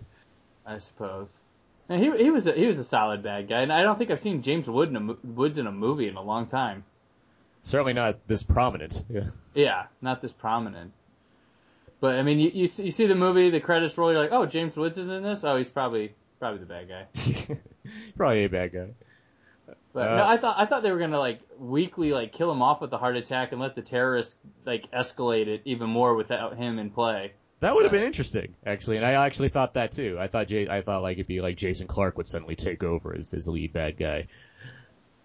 I 0.64 0.78
suppose. 0.78 1.36
And 1.88 2.02
he 2.02 2.24
he 2.24 2.30
was 2.30 2.46
a, 2.46 2.52
he 2.52 2.66
was 2.66 2.78
a 2.78 2.84
solid 2.84 3.22
bad 3.22 3.48
guy, 3.48 3.62
and 3.62 3.72
I 3.72 3.82
don't 3.82 3.98
think 3.98 4.10
I've 4.10 4.20
seen 4.20 4.42
James 4.42 4.68
Wood 4.68 4.90
in 4.90 4.96
a, 4.96 5.16
Woods 5.26 5.56
in 5.58 5.66
a 5.66 5.72
movie 5.72 6.06
in 6.06 6.16
a 6.16 6.22
long 6.22 6.46
time. 6.46 6.84
Certainly 7.64 7.94
not 7.94 8.26
this 8.26 8.42
prominent. 8.42 9.02
Yeah. 9.10 9.30
Yeah, 9.54 9.86
not 10.00 10.20
this 10.20 10.32
prominent. 10.32 10.92
But 12.00 12.14
I 12.16 12.22
mean, 12.22 12.38
you 12.38 12.50
you 12.54 12.66
see, 12.68 12.84
you 12.84 12.90
see 12.92 13.06
the 13.06 13.14
movie, 13.16 13.50
the 13.50 13.58
credits 13.60 13.98
roll, 13.98 14.12
you're 14.12 14.20
like, 14.20 14.30
oh, 14.32 14.46
James 14.46 14.76
Woods 14.76 14.98
is 14.98 15.08
in 15.08 15.22
this. 15.24 15.42
Oh, 15.42 15.56
he's 15.56 15.70
probably 15.70 16.12
probably 16.38 16.60
the 16.60 16.66
bad 16.66 16.88
guy. 16.88 17.56
Probably 18.16 18.44
a 18.44 18.48
bad 18.48 18.72
guy. 18.72 18.86
But 19.92 20.08
Uh, 20.08 20.16
no, 20.16 20.24
I 20.24 20.36
thought 20.36 20.56
I 20.58 20.66
thought 20.66 20.82
they 20.82 20.90
were 20.92 20.98
gonna 20.98 21.18
like 21.18 21.40
weekly 21.58 22.12
like 22.12 22.32
kill 22.32 22.50
him 22.52 22.62
off 22.62 22.80
with 22.80 22.92
a 22.92 22.98
heart 22.98 23.16
attack 23.16 23.52
and 23.52 23.60
let 23.60 23.74
the 23.74 23.82
terrorists 23.82 24.36
like 24.64 24.90
escalate 24.92 25.46
it 25.48 25.62
even 25.64 25.88
more 25.90 26.14
without 26.14 26.56
him 26.56 26.78
in 26.78 26.90
play. 26.90 27.32
That 27.60 27.74
would 27.74 27.82
have 27.82 27.90
been 27.92 28.04
interesting, 28.04 28.54
actually, 28.64 28.98
and 28.98 29.04
I 29.06 29.12
actually 29.26 29.48
thought 29.48 29.74
that 29.74 29.90
too. 29.90 30.16
I 30.20 30.28
thought 30.28 30.46
Jay, 30.46 30.68
I 30.68 30.82
thought 30.82 31.02
like 31.02 31.16
it'd 31.16 31.26
be 31.26 31.40
like 31.40 31.56
Jason 31.56 31.88
Clarke 31.88 32.16
would 32.16 32.28
suddenly 32.28 32.54
take 32.54 32.84
over 32.84 33.14
as 33.16 33.32
his 33.32 33.48
lead 33.48 33.72
bad 33.72 33.96
guy. 33.98 34.28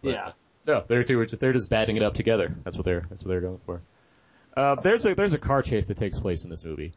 But- 0.01 0.09
yeah. 0.09 0.31
No, 0.65 0.83
they're 0.87 1.03
two. 1.03 1.25
They're 1.25 1.51
just 1.53 1.69
batting 1.69 1.97
it 1.97 2.03
up 2.03 2.13
together. 2.13 2.55
That's 2.63 2.77
what 2.77 2.85
they're. 2.85 3.05
That's 3.09 3.23
what 3.25 3.29
they're 3.29 3.41
going 3.41 3.59
for. 3.65 3.81
Uh, 4.55 4.75
there's 4.75 5.05
a 5.05 5.13
there's 5.13 5.33
a 5.33 5.37
car 5.37 5.61
chase 5.61 5.87
that 5.87 5.97
takes 5.97 6.19
place 6.19 6.45
in 6.45 6.49
this 6.49 6.63
movie, 6.63 6.93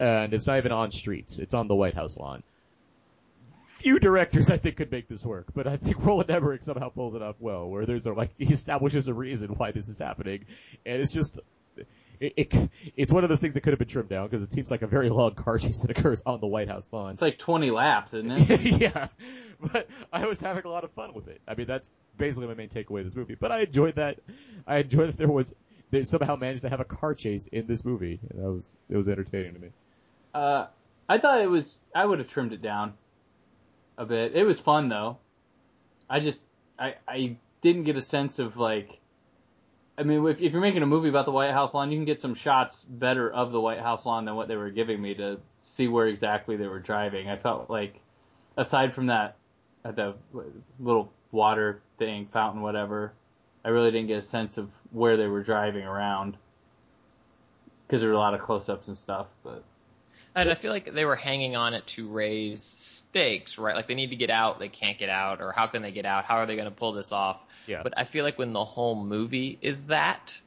and 0.00 0.34
it's 0.34 0.48
not 0.48 0.58
even 0.58 0.72
on 0.72 0.90
streets. 0.90 1.38
It's 1.38 1.54
on 1.54 1.68
the 1.68 1.76
White 1.76 1.94
House 1.94 2.18
lawn. 2.18 2.42
Few 3.78 4.00
directors 4.00 4.50
I 4.50 4.56
think 4.56 4.76
could 4.76 4.90
make 4.90 5.08
this 5.08 5.24
work, 5.24 5.46
but 5.54 5.68
I 5.68 5.76
think 5.76 6.04
Roland 6.04 6.30
Emmerich 6.30 6.64
somehow 6.64 6.88
pulls 6.88 7.14
it 7.14 7.22
off 7.22 7.36
well. 7.38 7.68
Where 7.68 7.86
there's 7.86 8.06
a 8.06 8.12
like 8.12 8.30
he 8.36 8.52
establishes 8.52 9.06
a 9.06 9.14
reason 9.14 9.50
why 9.50 9.70
this 9.70 9.88
is 9.88 9.98
happening, 9.98 10.46
and 10.84 11.00
it's 11.00 11.12
just. 11.12 11.40
It, 12.20 12.32
it 12.36 12.70
it's 12.96 13.12
one 13.12 13.22
of 13.22 13.30
those 13.30 13.40
things 13.40 13.54
that 13.54 13.60
could 13.60 13.72
have 13.72 13.78
been 13.78 13.86
trimmed 13.86 14.08
down 14.08 14.26
because 14.26 14.42
it 14.42 14.50
seems 14.50 14.72
like 14.72 14.82
a 14.82 14.88
very 14.88 15.08
long 15.08 15.36
car 15.36 15.58
chase 15.58 15.82
that 15.82 15.96
occurs 15.96 16.20
on 16.26 16.40
the 16.40 16.48
White 16.48 16.66
House 16.66 16.92
lawn. 16.92 17.12
It's 17.12 17.22
like 17.22 17.38
20 17.38 17.70
laps, 17.70 18.12
isn't 18.12 18.32
it? 18.32 18.60
yeah, 18.80 19.06
but 19.60 19.88
I 20.12 20.26
was 20.26 20.40
having 20.40 20.64
a 20.64 20.68
lot 20.68 20.82
of 20.82 20.90
fun 20.90 21.14
with 21.14 21.28
it. 21.28 21.40
I 21.46 21.54
mean, 21.54 21.68
that's 21.68 21.92
basically 22.16 22.48
my 22.48 22.54
main 22.54 22.70
takeaway 22.70 23.00
of 23.00 23.04
this 23.04 23.14
movie. 23.14 23.36
But 23.36 23.52
I 23.52 23.60
enjoyed 23.60 23.94
that. 23.94 24.18
I 24.66 24.78
enjoyed 24.78 25.10
that 25.10 25.16
there 25.16 25.28
was 25.28 25.54
they 25.92 26.02
somehow 26.02 26.34
managed 26.34 26.62
to 26.62 26.68
have 26.68 26.80
a 26.80 26.84
car 26.84 27.14
chase 27.14 27.46
in 27.46 27.68
this 27.68 27.84
movie. 27.84 28.18
And 28.30 28.42
that 28.42 28.50
was 28.50 28.76
it 28.90 28.96
was 28.96 29.08
entertaining 29.08 29.54
to 29.54 29.60
me. 29.60 29.68
Uh, 30.34 30.66
I 31.08 31.18
thought 31.18 31.40
it 31.40 31.48
was. 31.48 31.78
I 31.94 32.04
would 32.04 32.18
have 32.18 32.26
trimmed 32.26 32.52
it 32.52 32.62
down 32.62 32.94
a 33.98 34.06
bit. 34.06 34.34
It 34.34 34.44
was 34.44 34.58
fun 34.58 34.88
though. 34.88 35.18
I 36.08 36.20
just 36.20 36.46
I 36.78 36.94
I 37.06 37.36
didn't 37.60 37.82
get 37.82 37.96
a 37.96 38.02
sense 38.02 38.38
of 38.38 38.56
like. 38.56 38.98
I 39.98 40.04
mean, 40.04 40.24
if, 40.28 40.40
if 40.40 40.52
you're 40.52 40.62
making 40.62 40.84
a 40.84 40.86
movie 40.86 41.08
about 41.08 41.24
the 41.24 41.32
White 41.32 41.50
House 41.50 41.74
lawn, 41.74 41.90
you 41.90 41.98
can 41.98 42.04
get 42.04 42.20
some 42.20 42.34
shots 42.34 42.84
better 42.88 43.28
of 43.28 43.50
the 43.50 43.60
White 43.60 43.80
House 43.80 44.06
lawn 44.06 44.24
than 44.26 44.36
what 44.36 44.46
they 44.46 44.54
were 44.54 44.70
giving 44.70 45.02
me 45.02 45.14
to 45.14 45.40
see 45.58 45.88
where 45.88 46.06
exactly 46.06 46.56
they 46.56 46.68
were 46.68 46.78
driving. 46.78 47.28
I 47.28 47.36
felt 47.36 47.68
like, 47.68 47.98
aside 48.56 48.94
from 48.94 49.06
that, 49.06 49.34
uh, 49.84 49.90
the 49.90 50.14
little 50.78 51.12
water 51.32 51.82
thing, 51.98 52.28
fountain, 52.32 52.62
whatever, 52.62 53.12
I 53.64 53.70
really 53.70 53.90
didn't 53.90 54.06
get 54.06 54.18
a 54.18 54.22
sense 54.22 54.56
of 54.56 54.70
where 54.92 55.16
they 55.16 55.26
were 55.26 55.42
driving 55.42 55.82
around. 55.82 56.36
Because 57.84 58.00
there 58.00 58.10
were 58.10 58.16
a 58.16 58.20
lot 58.20 58.34
of 58.34 58.40
close-ups 58.40 58.86
and 58.86 58.96
stuff, 58.96 59.26
but 59.42 59.64
And 60.40 60.50
I 60.50 60.54
feel 60.54 60.72
like 60.72 60.92
they 60.92 61.04
were 61.04 61.16
hanging 61.16 61.56
on 61.56 61.74
it 61.74 61.86
to 61.88 62.08
raise 62.08 62.62
stakes, 62.62 63.58
right? 63.58 63.74
Like 63.74 63.86
they 63.86 63.94
need 63.94 64.10
to 64.10 64.16
get 64.16 64.30
out, 64.30 64.58
they 64.58 64.68
can't 64.68 64.98
get 64.98 65.08
out, 65.08 65.40
or 65.40 65.52
how 65.52 65.66
can 65.66 65.82
they 65.82 65.92
get 65.92 66.06
out? 66.06 66.24
How 66.24 66.36
are 66.36 66.46
they 66.46 66.56
going 66.56 66.68
to 66.68 66.74
pull 66.74 66.92
this 66.92 67.12
off? 67.12 67.40
Yeah. 67.66 67.82
But 67.82 67.94
I 67.96 68.04
feel 68.04 68.24
like 68.24 68.38
when 68.38 68.52
the 68.52 68.64
whole 68.64 68.94
movie 68.94 69.58
is 69.60 69.84
that, 69.84 70.38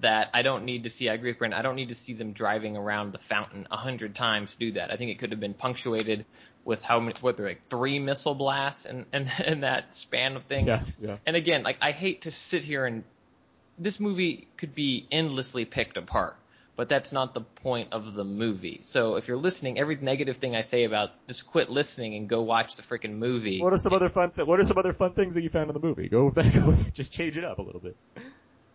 that 0.00 0.30
I 0.34 0.42
don't 0.42 0.64
need 0.64 0.84
to 0.84 0.90
see. 0.90 1.08
I 1.08 1.14
agree 1.14 1.30
with 1.30 1.38
Brent. 1.38 1.54
I 1.54 1.62
don't 1.62 1.76
need 1.76 1.88
to 1.88 1.94
see 1.94 2.12
them 2.12 2.32
driving 2.32 2.76
around 2.76 3.12
the 3.12 3.18
fountain 3.18 3.66
a 3.70 3.76
hundred 3.76 4.14
times 4.14 4.52
to 4.52 4.58
do 4.58 4.72
that. 4.72 4.92
I 4.92 4.96
think 4.96 5.10
it 5.10 5.18
could 5.18 5.30
have 5.30 5.40
been 5.40 5.54
punctuated 5.54 6.24
with 6.64 6.82
how 6.82 7.00
many, 7.00 7.14
what 7.20 7.36
they're 7.36 7.46
like 7.46 7.68
three 7.70 7.98
missile 7.98 8.34
blasts 8.34 8.84
and 8.84 9.06
and 9.12 9.32
in 9.44 9.60
that 9.60 9.96
span 9.96 10.36
of 10.36 10.44
things. 10.44 10.66
Yeah, 10.68 10.82
yeah. 11.00 11.16
And 11.26 11.36
again, 11.36 11.62
like 11.62 11.78
I 11.80 11.92
hate 11.92 12.22
to 12.22 12.30
sit 12.30 12.62
here 12.62 12.86
and 12.86 13.04
this 13.78 14.00
movie 14.00 14.48
could 14.56 14.74
be 14.74 15.06
endlessly 15.10 15.64
picked 15.64 15.96
apart, 15.96 16.36
but 16.78 16.88
that's 16.88 17.10
not 17.10 17.34
the 17.34 17.40
point 17.40 17.88
of 17.90 18.14
the 18.14 18.22
movie. 18.22 18.78
So 18.84 19.16
if 19.16 19.26
you're 19.26 19.36
listening, 19.36 19.80
every 19.80 19.96
negative 19.96 20.36
thing 20.36 20.54
I 20.54 20.60
say 20.60 20.84
about 20.84 21.10
just 21.26 21.44
quit 21.44 21.68
listening 21.68 22.14
and 22.14 22.28
go 22.28 22.42
watch 22.42 22.76
the 22.76 22.82
freaking 22.82 23.14
movie. 23.14 23.60
What 23.60 23.72
are 23.72 23.78
some 23.78 23.92
other 23.92 24.08
fun? 24.08 24.30
Th- 24.30 24.46
what 24.46 24.60
are 24.60 24.64
some 24.64 24.78
other 24.78 24.92
fun 24.92 25.12
things 25.12 25.34
that 25.34 25.42
you 25.42 25.50
found 25.50 25.70
in 25.70 25.74
the 25.74 25.84
movie? 25.84 26.08
Go 26.08 26.26
with 26.26 26.34
that. 26.36 26.54
Go 26.54 26.68
with, 26.68 26.94
just 26.94 27.10
change 27.10 27.36
it 27.36 27.42
up 27.42 27.58
a 27.58 27.62
little 27.62 27.80
bit. 27.80 27.96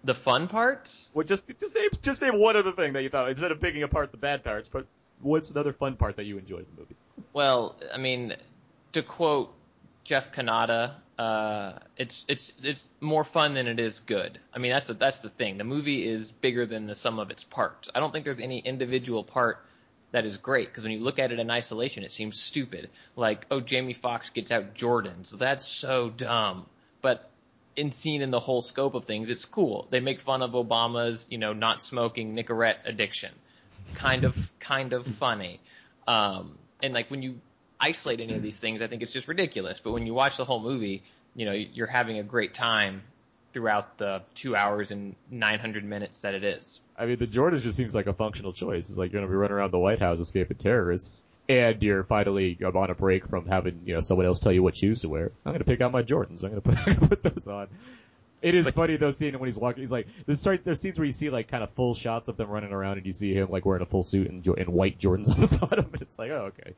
The 0.03 0.13
fun 0.13 0.49
parts? 0.49 1.11
Well, 1.13 1.25
just 1.25 1.47
just 1.57 1.75
name 1.75 1.91
just 2.01 2.21
name 2.21 2.37
one 2.37 2.57
other 2.57 2.73
thing 2.73 2.91
that 2.91 3.03
you 3.03 3.09
thought 3.09 3.29
instead 3.29 3.53
of 3.53 3.61
picking 3.61 3.83
apart 3.83 4.11
the 4.11 4.17
bad 4.17 4.43
parts. 4.43 4.67
But 4.67 4.85
what's 5.21 5.49
another 5.51 5.71
fun 5.71 5.95
part 5.95 6.17
that 6.17 6.25
you 6.25 6.37
enjoyed 6.37 6.65
in 6.67 6.75
the 6.75 6.81
movie? 6.81 6.95
Well, 7.31 7.77
I 7.93 7.99
mean, 7.99 8.35
to 8.91 9.01
quote 9.01 9.53
Jeff 10.03 10.33
Cannata, 10.33 10.95
uh, 11.17 11.73
it's 11.95 12.25
it's 12.27 12.51
it's 12.63 12.89
more 12.99 13.23
fun 13.23 13.53
than 13.53 13.67
it 13.67 13.79
is 13.79 13.99
good. 13.99 14.39
I 14.53 14.59
mean, 14.59 14.71
that's 14.71 14.87
the, 14.87 14.93
that's 14.95 15.19
the 15.19 15.29
thing. 15.29 15.57
The 15.57 15.63
movie 15.63 16.07
is 16.07 16.27
bigger 16.27 16.65
than 16.65 16.87
the 16.87 16.95
sum 16.95 17.19
of 17.19 17.29
its 17.29 17.43
parts. 17.43 17.89
I 17.93 17.99
don't 17.99 18.11
think 18.11 18.25
there's 18.25 18.39
any 18.39 18.59
individual 18.59 19.23
part 19.23 19.63
that 20.11 20.25
is 20.25 20.37
great 20.37 20.67
because 20.67 20.83
when 20.83 20.93
you 20.93 20.99
look 20.99 21.19
at 21.19 21.31
it 21.31 21.39
in 21.39 21.51
isolation, 21.51 22.03
it 22.03 22.11
seems 22.11 22.41
stupid. 22.41 22.89
Like, 23.15 23.45
oh, 23.51 23.59
Jamie 23.59 23.93
Foxx 23.93 24.29
gets 24.29 24.51
out 24.51 24.73
Jordans. 24.73 25.31
That's 25.31 25.67
so 25.67 26.09
dumb. 26.09 26.65
But 27.01 27.29
in 27.75 27.91
seen 27.91 28.21
in 28.21 28.31
the 28.31 28.39
whole 28.39 28.61
scope 28.61 28.95
of 28.95 29.05
things, 29.05 29.29
it's 29.29 29.45
cool. 29.45 29.87
They 29.89 29.99
make 29.99 30.19
fun 30.19 30.41
of 30.41 30.51
Obama's, 30.51 31.25
you 31.29 31.37
know, 31.37 31.53
not 31.53 31.81
smoking 31.81 32.35
Nicorette 32.35 32.77
addiction. 32.85 33.31
Kind 33.95 34.23
of, 34.23 34.51
kind 34.59 34.93
of 34.93 35.05
funny. 35.05 35.59
Um, 36.07 36.57
and 36.81 36.93
like 36.93 37.09
when 37.09 37.21
you 37.21 37.39
isolate 37.83 38.21
any 38.21 38.33
of 38.33 38.41
these 38.41 38.57
things, 38.57 38.81
I 38.81 38.87
think 38.87 39.01
it's 39.01 39.13
just 39.13 39.27
ridiculous. 39.27 39.79
But 39.79 39.91
when 39.91 40.05
you 40.05 40.13
watch 40.13 40.37
the 40.37 40.45
whole 40.45 40.61
movie, 40.61 41.03
you 41.35 41.45
know, 41.45 41.51
you're 41.51 41.87
having 41.87 42.17
a 42.17 42.23
great 42.23 42.53
time 42.53 43.03
throughout 43.51 43.97
the 43.97 44.23
two 44.35 44.55
hours 44.55 44.91
and 44.91 45.15
900 45.29 45.83
minutes 45.83 46.19
that 46.21 46.33
it 46.33 46.43
is. 46.43 46.79
I 46.97 47.05
mean, 47.05 47.17
the 47.17 47.27
Jordans 47.27 47.63
just 47.63 47.77
seems 47.77 47.93
like 47.93 48.07
a 48.07 48.13
functional 48.13 48.53
choice. 48.53 48.89
It's 48.89 48.97
like 48.97 49.11
you're 49.11 49.21
gonna 49.21 49.31
be 49.31 49.35
running 49.35 49.55
around 49.55 49.71
the 49.71 49.79
White 49.79 49.99
House 49.99 50.19
escaping 50.19 50.57
terrorists, 50.57 51.23
and 51.49 51.81
you're 51.81 52.03
finally 52.03 52.57
on 52.63 52.89
a 52.89 52.95
break 52.95 53.27
from 53.27 53.47
having 53.47 53.81
you 53.85 53.95
know 53.95 54.01
someone 54.01 54.25
else 54.25 54.39
tell 54.39 54.51
you 54.51 54.63
what 54.63 54.75
shoes 54.75 55.01
to 55.01 55.09
wear. 55.09 55.31
I'm 55.45 55.53
gonna 55.53 55.63
pick 55.63 55.81
out 55.81 55.91
my 55.91 56.03
Jordans. 56.03 56.43
I'm 56.43 56.49
gonna 56.49 56.61
put, 56.61 56.77
I'm 56.87 56.95
gonna 56.95 57.07
put 57.07 57.23
those 57.23 57.47
on. 57.47 57.67
It 58.41 58.55
is 58.55 58.69
funny 58.69 58.97
though 58.97 59.11
seeing 59.11 59.33
him 59.33 59.39
when 59.39 59.47
he's 59.47 59.57
walking. 59.57 59.83
He's 59.83 59.91
like 59.91 60.07
there's 60.25 60.41
start 60.41 60.65
there's 60.65 60.81
scenes 60.81 60.99
where 60.99 61.05
you 61.05 61.13
see 61.13 61.29
like 61.29 61.47
kind 61.47 61.63
of 61.63 61.71
full 61.71 61.95
shots 61.95 62.29
of 62.29 62.37
them 62.37 62.49
running 62.49 62.73
around, 62.73 62.97
and 62.97 63.05
you 63.05 63.13
see 63.13 63.33
him 63.33 63.49
like 63.49 63.65
wearing 63.65 63.81
a 63.81 63.85
full 63.85 64.03
suit 64.03 64.29
and, 64.29 64.45
and 64.45 64.69
white 64.69 64.99
Jordans 64.99 65.29
on 65.29 65.39
the 65.39 65.57
bottom, 65.61 65.89
and 65.93 66.01
it's 66.01 66.19
like 66.19 66.31
oh 66.31 66.51
okay. 66.59 66.73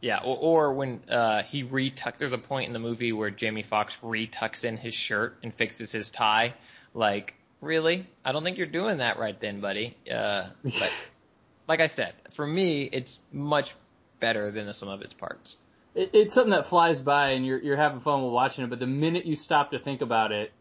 Yeah, 0.00 0.18
or, 0.18 0.36
or 0.36 0.72
when 0.72 1.00
uh, 1.10 1.42
he 1.42 1.64
retuck. 1.64 2.16
There's 2.18 2.32
a 2.32 2.38
point 2.38 2.68
in 2.68 2.72
the 2.72 2.78
movie 2.78 3.12
where 3.12 3.30
Jamie 3.30 3.62
Foxx 3.62 3.98
retucks 4.02 4.64
in 4.64 4.76
his 4.76 4.94
shirt 4.94 5.36
and 5.42 5.52
fixes 5.54 5.92
his 5.92 6.10
tie. 6.10 6.54
Like, 6.94 7.34
really? 7.60 8.06
I 8.24 8.32
don't 8.32 8.42
think 8.42 8.56
you're 8.56 8.66
doing 8.66 8.98
that 8.98 9.18
right 9.18 9.38
then, 9.38 9.60
buddy. 9.60 9.96
Uh, 10.10 10.48
but 10.62 10.90
like 11.68 11.80
I 11.80 11.88
said, 11.88 12.14
for 12.30 12.46
me, 12.46 12.84
it's 12.84 13.20
much 13.32 13.74
better 14.20 14.50
than 14.50 14.66
the 14.66 14.72
sum 14.72 14.88
of 14.88 15.02
its 15.02 15.14
parts. 15.14 15.56
it, 15.94 16.10
it's 16.12 16.34
something 16.34 16.52
that 16.52 16.66
flies 16.66 17.02
by 17.02 17.30
and 17.30 17.44
you're 17.46 17.60
you're 17.60 17.76
having 17.76 18.00
fun 18.00 18.22
while 18.22 18.30
watching 18.30 18.64
it. 18.64 18.70
But 18.70 18.78
the 18.78 18.86
minute 18.86 19.26
you 19.26 19.36
stop 19.36 19.72
to 19.72 19.78
think 19.78 20.00
about 20.00 20.32
it, 20.32 20.52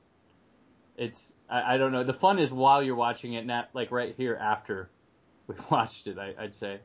it's 0.97 1.33
I, 1.49 1.75
I 1.75 1.77
don't 1.77 1.91
know. 1.91 2.03
The 2.03 2.13
fun 2.13 2.39
is 2.39 2.51
while 2.51 2.83
you're 2.83 2.95
watching 2.95 3.33
it, 3.33 3.45
not 3.45 3.69
like 3.73 3.91
right 3.91 4.13
here 4.17 4.35
after 4.35 4.89
we've 5.47 5.59
watched 5.71 6.07
it. 6.07 6.17
I, 6.17 6.33
I'd 6.37 6.55
say. 6.55 6.79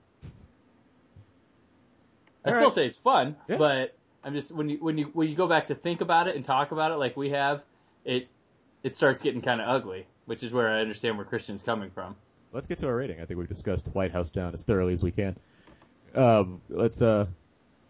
I 2.44 2.48
All 2.48 2.52
still 2.54 2.64
right. 2.66 2.74
say 2.74 2.86
it's 2.86 2.96
fun, 2.96 3.36
Yeah. 3.48 3.56
but 3.56 3.94
I'm 4.22 4.34
just 4.34 4.52
when 4.52 4.68
you 4.68 4.78
when 4.78 4.98
you 4.98 5.06
when 5.12 5.28
you 5.28 5.34
go 5.36 5.46
back 5.46 5.68
to 5.68 5.74
think 5.74 6.00
about 6.00 6.28
it 6.28 6.36
and 6.36 6.44
talk 6.44 6.72
about 6.72 6.92
it 6.92 6.96
like 6.96 7.16
we 7.16 7.30
have, 7.30 7.62
it 8.04 8.28
it 8.82 8.94
starts 8.94 9.20
getting 9.22 9.40
kind 9.42 9.60
of 9.60 9.68
ugly, 9.68 10.06
which 10.26 10.42
is 10.42 10.52
where 10.52 10.68
I 10.68 10.80
understand 10.80 11.16
where 11.16 11.24
Christian's 11.26 11.62
coming 11.62 11.90
from. 11.90 12.16
Let's 12.52 12.66
get 12.66 12.78
to 12.78 12.86
our 12.86 12.94
rating. 12.96 13.20
I 13.20 13.24
think 13.24 13.38
we've 13.38 13.48
discussed 13.48 13.86
White 13.94 14.12
House 14.12 14.30
Down 14.30 14.52
as 14.54 14.64
thoroughly 14.64 14.92
as 14.92 15.02
we 15.02 15.10
can. 15.10 15.36
Um, 16.14 16.60
let's 16.68 17.02
uh, 17.02 17.26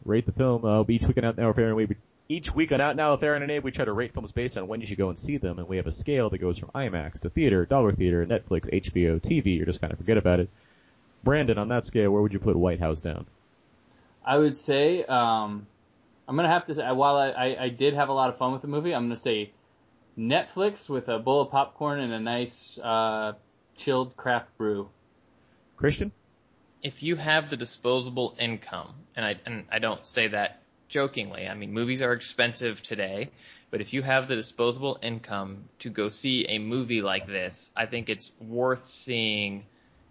rate 0.04 0.24
the 0.24 0.32
film. 0.32 0.64
Uh, 0.64 0.84
each 0.88 1.06
week 1.06 1.18
on 1.18 1.24
Out 1.24 1.36
Now 1.36 1.48
with 1.48 1.58
Aaron, 1.58 1.74
we 1.76 1.88
each 2.28 2.54
week 2.54 2.72
on 2.72 2.80
Out 2.80 2.96
Now 2.96 3.14
Aaron 3.16 3.42
and 3.42 3.50
Abe, 3.50 3.62
we 3.64 3.70
try 3.70 3.84
to 3.84 3.92
rate 3.92 4.14
films 4.14 4.32
based 4.32 4.56
on 4.56 4.66
when 4.66 4.80
you 4.80 4.86
should 4.86 4.96
go 4.96 5.08
and 5.10 5.18
see 5.18 5.36
them, 5.36 5.58
and 5.58 5.68
we 5.68 5.76
have 5.76 5.86
a 5.86 5.92
scale 5.92 6.30
that 6.30 6.38
goes 6.38 6.58
from 6.58 6.70
IMAX 6.70 7.20
to 7.20 7.28
theater, 7.30 7.66
dollar 7.66 7.92
theater, 7.92 8.24
Netflix, 8.24 8.70
HBO, 8.72 9.20
TV, 9.20 9.60
or 9.60 9.66
just 9.66 9.80
kind 9.82 9.92
of 9.92 9.98
forget 9.98 10.16
about 10.16 10.40
it. 10.40 10.48
Brandon, 11.22 11.58
on 11.58 11.68
that 11.68 11.84
scale, 11.84 12.10
where 12.10 12.22
would 12.22 12.32
you 12.32 12.40
put 12.40 12.56
White 12.56 12.80
House 12.80 13.02
Down? 13.02 13.26
I 14.24 14.38
would 14.38 14.56
say 14.56 15.04
um, 15.04 15.66
I'm 16.26 16.36
gonna 16.36 16.48
have 16.48 16.66
to 16.66 16.74
say 16.74 16.82
while 16.92 17.16
I, 17.16 17.28
I, 17.28 17.64
I 17.64 17.68
did 17.68 17.94
have 17.94 18.08
a 18.08 18.12
lot 18.12 18.30
of 18.30 18.38
fun 18.38 18.52
with 18.52 18.62
the 18.62 18.68
movie, 18.68 18.94
I'm 18.94 19.04
gonna 19.04 19.16
say 19.16 19.52
Netflix 20.18 20.88
with 20.88 21.08
a 21.08 21.18
bowl 21.18 21.42
of 21.42 21.50
popcorn 21.50 22.00
and 22.00 22.12
a 22.12 22.20
nice 22.20 22.78
uh, 22.78 23.32
chilled 23.76 24.16
craft 24.16 24.56
brew. 24.56 24.88
Christian? 25.76 26.12
if 26.84 27.02
you 27.02 27.16
have 27.16 27.48
the 27.48 27.56
disposable 27.56 28.36
income, 28.38 28.94
and 29.16 29.24
I 29.24 29.36
and 29.46 29.64
I 29.72 29.78
don't 29.80 30.06
say 30.06 30.28
that 30.28 30.62
jokingly. 30.86 31.48
I 31.48 31.54
mean, 31.54 31.72
movies 31.72 32.02
are 32.02 32.12
expensive 32.12 32.82
today, 32.82 33.30
but 33.70 33.80
if 33.80 33.94
you 33.94 34.02
have 34.02 34.28
the 34.28 34.36
disposable 34.36 34.98
income 35.02 35.64
to 35.80 35.88
go 35.88 36.10
see 36.10 36.44
a 36.46 36.58
movie 36.58 37.00
like 37.00 37.26
this, 37.26 37.72
I 37.74 37.86
think 37.86 38.10
it's 38.10 38.30
worth 38.38 38.84
seeing. 38.84 39.64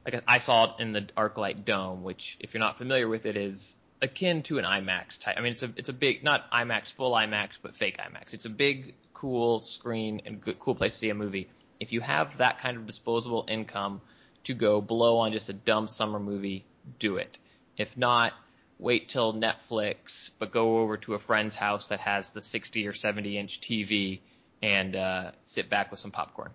Like 0.04 0.22
I 0.28 0.40
saw 0.40 0.66
it 0.66 0.82
in 0.82 0.92
the 0.92 1.02
ArcLight 1.16 1.64
Dome, 1.64 2.04
which, 2.04 2.38
if 2.42 2.54
you're 2.54 2.60
not 2.60 2.78
familiar 2.78 3.08
with 3.08 3.26
it, 3.26 3.38
is 3.38 3.78
akin 4.04 4.44
to 4.44 4.60
an 4.60 4.66
IMAX 4.66 5.18
type. 5.20 5.36
I 5.38 5.42
mean, 5.42 5.54
it's 5.54 5.64
a 5.64 5.72
it's 5.78 5.90
a 5.90 5.94
big 5.94 6.24
not 6.24 6.52
IMAX 6.52 6.92
full 6.92 7.14
IMAX, 7.14 7.58
but 7.62 7.76
fake 7.76 7.98
IMAX. 7.98 8.34
It's 8.34 8.46
a 8.46 8.50
big, 8.50 8.94
cool 9.14 9.62
screen 9.62 10.22
and 10.26 10.40
good, 10.40 10.60
cool 10.60 10.76
place 10.76 10.94
to 10.94 11.00
see 11.00 11.10
a 11.10 11.16
movie. 11.16 11.50
If 11.80 11.94
you 11.94 12.02
have 12.02 12.38
that 12.38 12.60
kind 12.60 12.78
of 12.78 12.86
disposable 12.86 13.46
income 13.48 14.02
to 14.44 14.54
go 14.54 14.82
blow 14.82 15.20
on 15.20 15.32
just 15.32 15.50
a 15.50 15.54
dumb 15.54 15.88
summer 15.88 16.20
movie, 16.20 16.66
do 17.00 17.18
it. 17.18 17.40
If 17.78 17.98
not, 17.98 18.34
wait 18.78 19.10
till 19.10 19.34
Netflix, 19.34 20.30
but 20.38 20.52
go 20.52 20.80
over 20.80 20.98
to 20.98 21.14
a 21.14 21.20
friend's 21.20 21.56
house 21.56 21.88
that 21.88 22.02
has 22.02 22.30
the 22.32 22.42
60 22.42 22.88
or 22.88 22.94
70 22.94 23.38
inch 23.38 23.62
TV 23.62 24.20
and 24.62 24.96
uh, 24.96 25.32
sit 25.44 25.70
back 25.70 25.92
with 25.92 26.00
some 26.00 26.12
popcorn. 26.12 26.52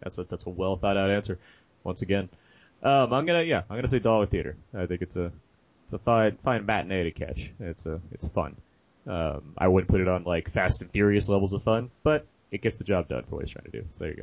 That's 0.00 0.18
a 0.18 0.24
that's 0.24 0.46
a 0.46 0.50
well 0.50 0.76
thought 0.76 0.96
out 0.96 1.10
answer. 1.10 1.38
Once 1.84 2.02
again, 2.02 2.28
um, 2.82 3.12
I'm 3.12 3.26
gonna 3.26 3.42
yeah 3.42 3.62
I'm 3.70 3.76
gonna 3.76 3.88
say 3.88 3.98
Dollar 3.98 4.26
Theater. 4.26 4.56
I 4.74 4.86
think 4.86 5.02
it's 5.02 5.16
a 5.16 5.32
it's 5.88 5.94
a 5.94 5.98
fine 5.98 6.36
fine 6.44 6.66
matinee 6.66 7.04
to 7.04 7.10
catch. 7.12 7.50
It's 7.58 7.86
a 7.86 7.98
it's 8.12 8.28
fun. 8.28 8.56
Um, 9.06 9.54
I 9.56 9.68
wouldn't 9.68 9.88
put 9.88 10.02
it 10.02 10.08
on 10.08 10.24
like 10.24 10.50
Fast 10.50 10.82
and 10.82 10.90
Furious 10.90 11.30
levels 11.30 11.54
of 11.54 11.62
fun, 11.62 11.90
but 12.02 12.26
it 12.50 12.60
gets 12.60 12.76
the 12.76 12.84
job 12.84 13.08
done 13.08 13.22
for 13.22 13.36
what 13.36 13.46
he's 13.46 13.54
trying 13.54 13.64
to 13.64 13.70
do. 13.70 13.86
So 13.92 14.04
there 14.04 14.14
you 14.14 14.22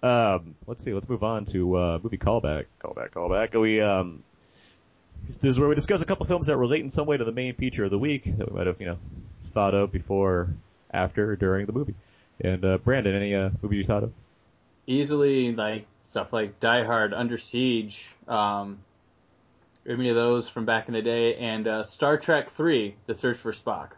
go. 0.00 0.08
Um, 0.08 0.54
let's 0.68 0.84
see. 0.84 0.94
Let's 0.94 1.08
move 1.08 1.24
on 1.24 1.44
to 1.46 1.76
uh, 1.76 1.98
movie 2.00 2.18
callback, 2.18 2.66
callback, 2.80 3.10
callback. 3.10 3.60
We 3.60 3.80
um, 3.80 4.22
this 5.26 5.42
is 5.42 5.58
where 5.58 5.68
we 5.68 5.74
discuss 5.74 6.02
a 6.02 6.06
couple 6.06 6.24
films 6.24 6.46
that 6.46 6.56
relate 6.56 6.82
in 6.82 6.88
some 6.88 7.08
way 7.08 7.16
to 7.16 7.24
the 7.24 7.32
main 7.32 7.54
feature 7.54 7.84
of 7.84 7.90
the 7.90 7.98
week 7.98 8.22
that 8.24 8.48
we 8.48 8.56
might 8.56 8.68
have 8.68 8.80
you 8.80 8.86
know 8.86 8.98
thought 9.42 9.74
of 9.74 9.90
before, 9.90 10.50
after, 10.92 11.34
during 11.34 11.66
the 11.66 11.72
movie. 11.72 11.96
And 12.40 12.64
uh, 12.64 12.78
Brandon, 12.78 13.16
any 13.16 13.34
uh, 13.34 13.50
movies 13.60 13.78
you 13.78 13.84
thought 13.84 14.04
of? 14.04 14.12
Easily, 14.86 15.52
like 15.52 15.86
stuff 16.00 16.32
like 16.32 16.60
Die 16.60 16.84
Hard, 16.84 17.12
Under 17.12 17.38
Siege, 17.38 18.08
um, 18.28 18.78
any 19.88 20.08
of 20.08 20.16
those 20.16 20.48
from 20.48 20.64
back 20.64 20.88
in 20.88 20.94
the 20.94 21.02
day, 21.02 21.36
and 21.36 21.66
uh, 21.66 21.84
Star 21.84 22.18
Trek 22.18 22.50
Three: 22.50 22.96
The 23.06 23.14
Search 23.14 23.38
for 23.38 23.52
Spock. 23.52 23.90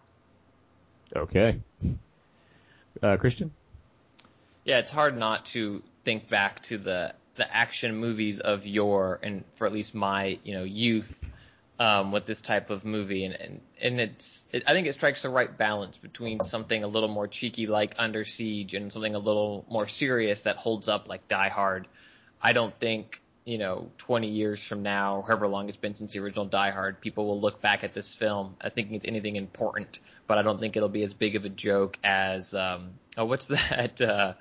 Okay. 1.14 1.60
Uh, 3.02 3.16
Christian? 3.16 3.52
Yeah, 4.64 4.78
it's 4.78 4.90
hard 4.90 5.16
not 5.16 5.46
to 5.46 5.82
think 6.04 6.28
back 6.28 6.62
to 6.64 6.78
the 6.78 7.14
the 7.36 7.54
action 7.56 7.96
movies 7.96 8.40
of 8.40 8.66
yore, 8.66 9.18
and 9.22 9.44
for 9.56 9.66
at 9.66 9.72
least 9.72 9.94
my 9.94 10.38
you 10.44 10.54
know 10.54 10.64
youth, 10.64 11.18
um, 11.78 12.12
with 12.12 12.24
this 12.26 12.40
type 12.40 12.70
of 12.70 12.84
movie, 12.84 13.24
and 13.24 13.34
and 13.34 13.60
and 13.80 14.00
it's 14.00 14.46
it, 14.52 14.64
I 14.66 14.72
think 14.72 14.86
it 14.86 14.94
strikes 14.94 15.22
the 15.22 15.28
right 15.28 15.56
balance 15.56 15.98
between 15.98 16.40
something 16.40 16.82
a 16.82 16.88
little 16.88 17.08
more 17.08 17.28
cheeky 17.28 17.66
like 17.66 17.94
Under 17.98 18.24
Siege 18.24 18.74
and 18.74 18.92
something 18.92 19.14
a 19.14 19.18
little 19.18 19.64
more 19.68 19.88
serious 19.88 20.42
that 20.42 20.56
holds 20.56 20.88
up 20.88 21.08
like 21.08 21.28
Die 21.28 21.48
Hard. 21.48 21.88
I 22.40 22.52
don't 22.52 22.78
think 22.78 23.20
you 23.44 23.58
know 23.58 23.90
20 23.98 24.28
years 24.28 24.64
from 24.64 24.82
now, 24.82 25.22
however 25.26 25.46
long 25.48 25.68
it's 25.68 25.76
been 25.76 25.94
since 25.94 26.12
the 26.12 26.20
original 26.20 26.46
Die 26.46 26.70
Hard, 26.70 27.00
people 27.00 27.26
will 27.26 27.40
look 27.40 27.60
back 27.60 27.84
at 27.84 27.94
this 27.94 28.14
film 28.14 28.56
thinking 28.74 28.94
it's 28.94 29.04
anything 29.04 29.36
important, 29.36 30.00
but 30.26 30.38
I 30.38 30.42
don't 30.42 30.58
think 30.58 30.76
it'll 30.76 30.88
be 30.88 31.02
as 31.02 31.14
big 31.14 31.36
of 31.36 31.44
a 31.44 31.50
joke 31.50 31.98
as 32.02 32.54
um, 32.54 32.92
oh 33.16 33.24
what's 33.26 33.46
that. 33.48 34.00
Uh, 34.00 34.34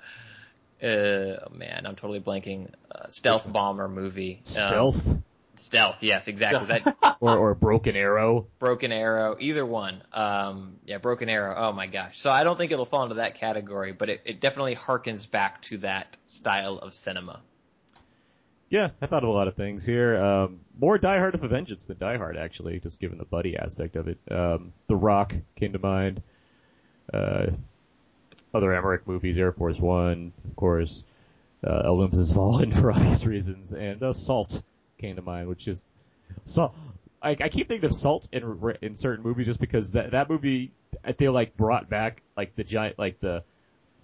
uh, 0.82 0.86
oh 0.86 1.52
man, 1.52 1.84
I'm 1.86 1.96
totally 1.96 2.20
blanking. 2.20 2.70
Uh, 2.90 3.08
stealth 3.08 3.50
bomber 3.50 3.88
movie. 3.88 4.36
Um, 4.38 4.42
Stealth? 4.44 5.18
stealth, 5.56 5.96
yes, 6.00 6.28
exactly. 6.28 6.66
That 6.66 7.16
or 7.20 7.36
or 7.36 7.54
Broken 7.54 7.96
Arrow? 7.96 8.48
Broken 8.58 8.92
Arrow, 8.92 9.36
either 9.38 9.64
one. 9.64 10.02
Um, 10.12 10.76
yeah, 10.84 10.98
Broken 10.98 11.28
Arrow. 11.28 11.54
Oh 11.56 11.72
my 11.72 11.86
gosh. 11.86 12.20
So 12.20 12.30
I 12.30 12.44
don't 12.44 12.58
think 12.58 12.72
it'll 12.72 12.84
fall 12.84 13.04
into 13.04 13.16
that 13.16 13.36
category, 13.36 13.92
but 13.92 14.08
it, 14.08 14.22
it 14.24 14.40
definitely 14.40 14.76
harkens 14.76 15.30
back 15.30 15.62
to 15.62 15.78
that 15.78 16.16
style 16.26 16.78
of 16.78 16.94
cinema. 16.94 17.40
Yeah, 18.74 18.90
I 19.00 19.06
thought 19.06 19.22
of 19.22 19.28
a 19.28 19.32
lot 19.32 19.46
of 19.46 19.54
things 19.54 19.86
here. 19.86 20.16
Um, 20.16 20.58
more 20.76 20.98
Die 20.98 21.18
Hard 21.18 21.36
of 21.36 21.44
a 21.44 21.46
Vengeance 21.46 21.86
than 21.86 21.96
Die 21.96 22.16
Hard, 22.16 22.36
actually, 22.36 22.80
just 22.80 22.98
given 22.98 23.18
the 23.18 23.24
buddy 23.24 23.56
aspect 23.56 23.94
of 23.94 24.08
it. 24.08 24.18
Um, 24.28 24.72
the 24.88 24.96
Rock 24.96 25.32
came 25.54 25.74
to 25.74 25.78
mind. 25.78 26.20
Uh, 27.12 27.52
other 28.52 28.74
Emmerich 28.74 29.06
movies, 29.06 29.38
Air 29.38 29.52
Force 29.52 29.78
One, 29.78 30.32
of 30.44 30.56
course. 30.56 31.04
Uh, 31.64 31.82
Olympus 31.84 32.18
Has 32.18 32.32
Fallen 32.32 32.70
for 32.72 32.90
obvious 32.90 33.24
reasons, 33.26 33.72
and 33.72 34.02
uh, 34.02 34.12
Salt 34.12 34.60
came 34.98 35.14
to 35.14 35.22
mind, 35.22 35.46
which 35.46 35.68
is 35.68 35.86
Salt. 36.44 36.74
I, 37.22 37.36
I 37.40 37.50
keep 37.50 37.68
thinking 37.68 37.88
of 37.88 37.94
Salt 37.94 38.28
in 38.32 38.76
in 38.82 38.96
certain 38.96 39.22
movies 39.22 39.46
just 39.46 39.60
because 39.60 39.92
that 39.92 40.10
that 40.10 40.28
movie 40.28 40.72
I 41.04 41.12
feel 41.12 41.30
like 41.30 41.56
brought 41.56 41.88
back 41.88 42.22
like 42.36 42.56
the 42.56 42.64
giant 42.64 42.98
like 42.98 43.20
the 43.20 43.44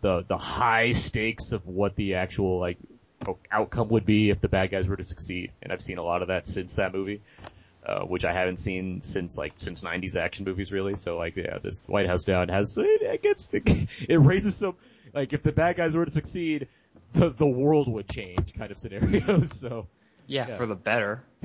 the 0.00 0.24
the 0.28 0.38
high 0.38 0.92
stakes 0.92 1.50
of 1.50 1.66
what 1.66 1.96
the 1.96 2.14
actual 2.14 2.60
like 2.60 2.78
outcome 3.50 3.88
would 3.88 4.06
be 4.06 4.30
if 4.30 4.40
the 4.40 4.48
bad 4.48 4.70
guys 4.70 4.88
were 4.88 4.96
to 4.96 5.04
succeed, 5.04 5.52
and 5.62 5.72
I've 5.72 5.82
seen 5.82 5.98
a 5.98 6.02
lot 6.02 6.22
of 6.22 6.28
that 6.28 6.46
since 6.46 6.74
that 6.76 6.92
movie. 6.92 7.22
Uh, 7.82 8.02
which 8.02 8.26
I 8.26 8.34
haven't 8.34 8.58
seen 8.58 9.00
since 9.00 9.38
like 9.38 9.54
since 9.56 9.82
'90s 9.82 10.14
action 10.14 10.44
movies, 10.44 10.70
really. 10.70 10.96
So 10.96 11.16
like, 11.16 11.34
yeah, 11.36 11.56
this 11.62 11.88
White 11.88 12.06
House 12.06 12.24
Down 12.24 12.50
has 12.50 12.76
it, 12.76 12.84
it 12.84 13.22
gets 13.22 13.54
it 13.54 14.16
raises 14.16 14.54
some 14.54 14.76
like 15.14 15.32
if 15.32 15.42
the 15.42 15.52
bad 15.52 15.76
guys 15.76 15.96
were 15.96 16.04
to 16.04 16.10
succeed, 16.10 16.68
the 17.12 17.30
the 17.30 17.46
world 17.46 17.88
would 17.88 18.06
change 18.08 18.52
kind 18.54 18.70
of 18.70 18.78
scenarios. 18.78 19.50
So 19.60 19.86
yeah, 20.26 20.46
yeah. 20.48 20.56
for 20.56 20.66
the 20.66 20.74
better. 20.74 21.24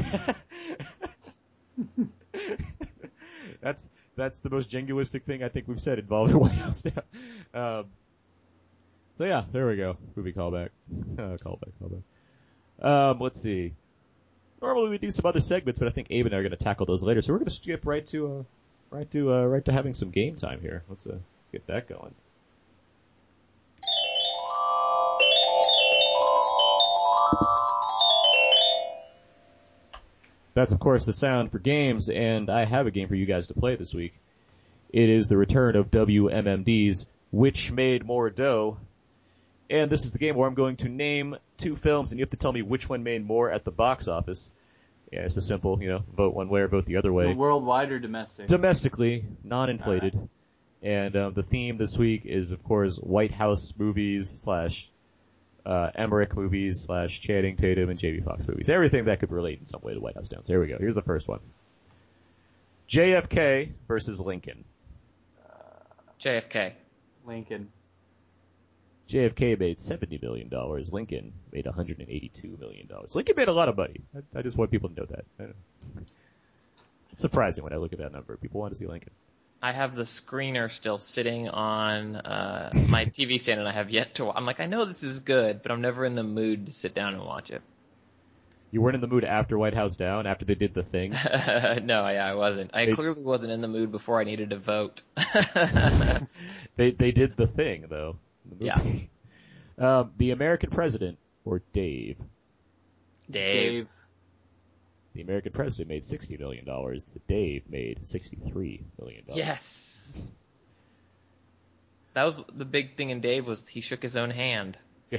that's 3.62 3.90
that's 4.16 4.40
the 4.40 4.50
most 4.50 4.72
jingoistic 4.72 5.24
thing 5.24 5.44
I 5.44 5.50
think 5.50 5.68
we've 5.68 5.80
said 5.80 6.00
involving 6.00 6.38
White 6.40 6.52
House 6.52 6.84
Down. 6.84 7.04
Um, 7.54 7.86
so 9.16 9.26
yeah, 9.26 9.44
there 9.52 9.68
we 9.68 9.76
go. 9.76 9.98
Movie 10.16 10.34
callback. 10.34 10.70
Uh, 11.18 11.38
callback, 11.38 11.72
callback. 11.82 12.04
Um, 12.86 13.20
let's 13.20 13.42
see. 13.42 13.74
Normally 14.62 14.90
we 14.90 14.98
do 14.98 15.12
some 15.12 15.26
other 15.26 15.40
segments, 15.40 15.80
but 15.80 15.88
I 15.88 15.92
think 15.92 16.08
Abe 16.12 16.26
and 16.26 16.36
I 16.36 16.40
are 16.40 16.42
going 16.42 16.52
to 16.52 16.58
tackle 16.58 16.86
those 16.86 17.02
later. 17.02 17.22
So 17.22 17.32
we're 17.32 17.40
going 17.40 17.46
to 17.46 17.52
skip 17.52 17.86
right 17.86 18.06
to, 18.08 18.28
uh, 18.28 18.44
right 18.96 19.10
to, 19.12 19.34
uh, 19.34 19.46
right 19.46 19.64
to 19.66 19.72
having 19.72 19.94
some 19.94 20.12
game 20.12 20.36
time 20.36 20.60
here. 20.62 20.84
Let's, 20.90 21.08
uh, 21.08 21.12
let's 21.14 21.52
get 21.52 21.66
that 21.68 21.88
going. 21.88 22.14
That's 30.56 30.72
of 30.72 30.80
course 30.80 31.06
the 31.06 31.14
sound 31.14 31.52
for 31.52 31.60
games, 31.60 32.10
and 32.10 32.50
I 32.50 32.64
have 32.64 32.88
a 32.88 32.92
game 32.92 33.10
for 33.10 33.16
you 33.16 33.26
guys 33.26 33.48
to 33.48 33.54
play 33.54 33.76
this 33.76 33.94
week. 33.94 34.14
It 34.90 35.10
is 35.10 35.28
the 35.28 35.36
return 35.36 35.76
of 35.76 35.92
WMMD's 35.92 37.10
Which 37.32 37.74
Made 37.74 38.06
More 38.06 38.30
Dough. 38.30 38.78
And 39.70 39.92
this 39.92 40.06
is 40.06 40.14
the 40.14 40.20
game 40.20 40.36
where 40.36 40.48
I'm 40.48 40.54
going 40.54 40.78
to 40.78 40.90
name 40.90 41.38
two 41.58 41.76
films 41.76 42.12
and 42.12 42.20
you 42.20 42.24
have 42.24 42.32
to 42.32 42.38
tell 42.38 42.52
me 42.52 42.62
which 42.62 42.88
one 42.88 43.04
made 43.04 43.26
more 43.26 43.50
at 43.50 43.64
the 43.64 43.72
box 43.72 44.08
office. 44.08 44.54
Yeah, 45.12 45.22
it's 45.22 45.38
a 45.38 45.42
simple, 45.42 45.82
you 45.82 45.90
know, 45.90 46.04
vote 46.16 46.34
one 46.34 46.50
way 46.50 46.62
or 46.62 46.68
vote 46.68 46.86
the 46.86 46.98
other 46.98 47.12
way. 47.12 47.34
Worldwide 47.34 47.92
or 47.92 48.00
domestic? 48.00 48.48
Domestically, 48.48 49.26
non-inflated. 49.44 50.16
Right. 50.16 50.30
And 50.82 51.16
um, 51.16 51.34
the 51.34 51.44
theme 51.44 51.78
this 51.78 51.98
week 51.98 52.24
is, 52.26 52.52
of 52.52 52.64
course, 52.64 52.98
White 52.98 53.32
House 53.32 53.74
movies 53.78 54.32
slash 54.36 54.90
uh, 55.66 55.90
Emmerich 55.96 56.36
movies 56.36 56.82
slash 56.82 57.22
Channing 57.22 57.56
Tatum 57.56 57.90
and 57.90 57.98
Jamie 57.98 58.22
Foxx 58.22 58.48
movies. 58.48 58.70
Everything 58.70 59.06
that 59.06 59.20
could 59.20 59.32
relate 59.32 59.60
in 59.60 59.66
some 59.66 59.82
way 59.82 59.94
to 59.94 60.00
White 60.00 60.16
House 60.16 60.30
Down. 60.30 60.44
So 60.44 60.54
here 60.54 60.62
we 60.62 60.68
go. 60.68 60.78
Here's 60.80 60.96
the 60.96 61.02
first 61.02 61.28
one. 61.28 61.40
JFK 62.90 63.72
versus 63.88 64.20
Lincoln. 64.20 64.64
JFK. 66.20 66.74
Lincoln. 67.26 67.70
JFK 69.10 69.60
made 69.60 69.80
seventy 69.80 70.20
million 70.22 70.50
dollars. 70.50 70.92
Lincoln 70.92 71.34
made 71.52 71.66
one 71.66 71.76
hundred 71.76 72.00
and 72.00 72.10
eighty-two 72.10 72.58
million 72.60 72.88
dollars. 72.88 73.16
Lincoln 73.16 73.36
made 73.38 73.48
a 73.48 73.54
lot 73.54 73.70
of 73.70 73.78
money. 73.78 74.02
I, 74.16 74.40
I, 74.40 74.42
just 74.42 74.58
want 74.58 74.72
people 74.72 74.90
to 74.90 74.96
know 74.96 75.06
that. 75.06 75.54
It's 77.12 77.22
surprising 77.22 77.64
when 77.64 77.74
I 77.74 77.78
look 77.78 77.94
at 77.94 78.00
that 78.00 78.12
number. 78.12 78.36
People 78.38 78.62
want 78.62 78.74
to 78.74 78.78
see 78.78 78.88
Lincoln. 78.88 79.12
I 79.62 79.72
have 79.72 79.96
the 79.96 80.04
screener 80.04 80.70
still 80.70 80.98
sitting 80.98 81.50
on 81.50 82.16
uh, 82.16 82.72
my 82.88 83.06
TV 83.06 83.40
stand, 83.40 83.60
and 83.60 83.70
I 83.70 83.72
have 83.72 83.90
yet 83.90 84.16
to. 84.16 84.30
I'm 84.30 84.46
like, 84.46 84.60
I 84.60 84.66
know 84.66 84.86
this 84.86 85.02
is 85.02 85.20
good, 85.22 85.62
but 85.62 85.72
I'm 85.72 85.82
never 85.82 86.04
in 86.06 86.16
the 86.16 86.24
mood 86.24 86.66
to 86.66 86.74
sit 86.74 86.94
down 86.94 87.14
and 87.14 87.24
watch 87.24 87.52
it. 87.52 87.62
You 88.72 88.82
weren't 88.82 88.96
in 88.96 89.02
the 89.02 89.08
mood 89.08 89.24
after 89.24 89.58
White 89.58 89.74
House 89.74 89.96
Down, 89.96 90.28
after 90.28 90.44
they 90.44 90.56
did 90.56 90.74
the 90.74 90.84
thing. 90.84 91.12
no, 91.14 92.08
yeah, 92.10 92.28
I 92.30 92.36
wasn't. 92.36 92.72
I 92.74 92.88
they, 92.88 92.92
clearly 92.92 93.24
wasn't 93.24 93.54
in 93.54 93.62
the 93.62 93.68
mood 93.68 93.92
before 93.92 94.20
I 94.20 94.26
needed 94.26 94.50
to 94.50 94.58
vote. 94.58 95.04
they 96.76 96.92
they 96.92 97.12
did 97.12 97.38
the 97.38 97.48
thing 97.48 97.86
though. 97.90 98.18
Yeah. 98.60 98.80
Um, 99.78 100.12
the 100.18 100.32
American 100.32 100.70
President 100.70 101.18
or 101.44 101.62
Dave? 101.74 102.18
Dave. 103.30 103.72
Dave. 103.72 103.88
The 105.14 105.22
American 105.22 105.52
President 105.52 105.90
made 105.90 106.04
sixty 106.06 106.38
million 106.38 106.66
dollars. 106.66 107.18
Dave 107.28 107.64
made 107.70 108.08
sixty-three 108.08 108.84
million 109.00 109.26
dollars. 109.26 109.38
Yes. 109.38 110.32
That 112.14 112.24
was 112.26 112.36
the 112.54 112.66
big 112.66 112.96
thing 112.96 113.10
in 113.10 113.20
Dave 113.20 113.46
was 113.46 113.68
he 113.68 113.82
shook 113.82 114.02
his 114.02 114.16
own 114.18 114.30
hand. 114.30 114.78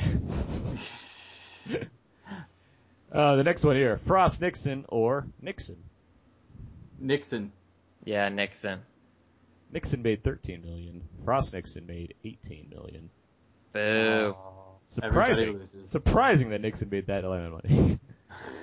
Uh, 3.10 3.36
the 3.36 3.44
next 3.44 3.64
one 3.64 3.76
here, 3.76 3.96
Frost 3.96 4.42
Nixon 4.42 4.84
or 4.88 5.26
Nixon. 5.40 5.76
Nixon. 6.98 7.52
Yeah, 8.04 8.28
Nixon. 8.28 8.80
Nixon 9.72 10.02
made 10.02 10.22
13 10.22 10.62
million. 10.62 11.02
Frost 11.24 11.54
Nixon 11.54 11.86
made 11.86 12.14
18 12.24 12.68
million. 12.68 13.08
Boo. 13.76 14.36
Everybody 15.02 15.34
Surprising. 15.34 15.52
loses. 15.58 15.90
Surprising 15.90 16.50
that 16.50 16.60
Nixon 16.60 16.88
made 16.90 17.06
that 17.08 17.24
amount 17.24 17.64
of 17.64 17.70
money. 17.70 17.98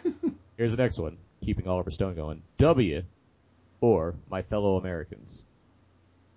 Here's 0.58 0.72
the 0.72 0.78
next 0.82 0.98
one, 0.98 1.18
keeping 1.42 1.68
Oliver 1.68 1.92
Stone 1.92 2.16
going. 2.16 2.42
W 2.58 3.04
or 3.82 4.16
My 4.30 4.42
Fellow 4.42 4.78
Americans. 4.78 5.46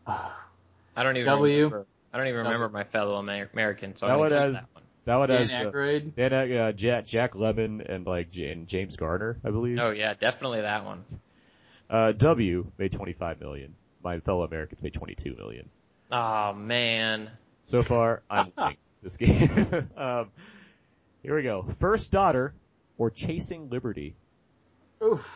I 0.07 1.03
don't 1.03 1.17
even 1.17 1.27
W. 1.27 1.55
remember. 1.57 1.87
I 2.13 2.19
don't 2.19 2.29
even 2.29 2.39
remember 2.45 2.69
my 2.71 2.85
fellow 2.85 3.19
Amer- 3.21 3.51
Americans. 3.53 4.01
So 4.01 4.07
That 4.07 4.19
one 4.19 4.31
has 4.33 4.55
that 4.55 4.69
one. 4.73 4.83
that 5.05 5.17
one 5.17 5.29
Dan 5.29 5.39
has 5.49 5.51
uh, 5.67 6.01
Dan, 6.17 6.33
uh, 6.57 6.73
Jack, 6.73 7.07
Jack 7.07 7.35
Lemmon 7.35 7.85
and 7.87 8.07
like 8.07 8.29
and 8.37 8.67
James 8.67 8.97
Garner, 8.97 9.37
I 9.45 9.51
believe. 9.51 9.79
Oh 9.79 9.91
yeah, 9.91 10.15
definitely 10.15 10.63
that 10.63 10.85
one. 10.85 11.05
Uh, 11.91 12.13
w 12.13 12.67
made 12.79 12.93
25 12.93 13.41
million. 13.41 13.75
My 14.03 14.21
Fellow 14.21 14.45
Americans 14.45 14.81
made 14.83 14.95
22 14.95 15.35
million. 15.37 15.69
Oh 16.11 16.53
man. 16.55 17.31
So 17.67 17.83
far, 17.83 18.23
I'm 18.31 18.53
winning 18.57 18.77
this 19.03 19.17
game. 19.17 19.91
um, 19.97 20.31
here 21.23 21.37
we 21.37 21.43
go. 21.43 21.63
First 21.63 22.13
daughter 22.13 22.55
or 22.97 23.11
Chasing 23.11 23.69
Liberty. 23.69 24.15
Oof. 25.03 25.29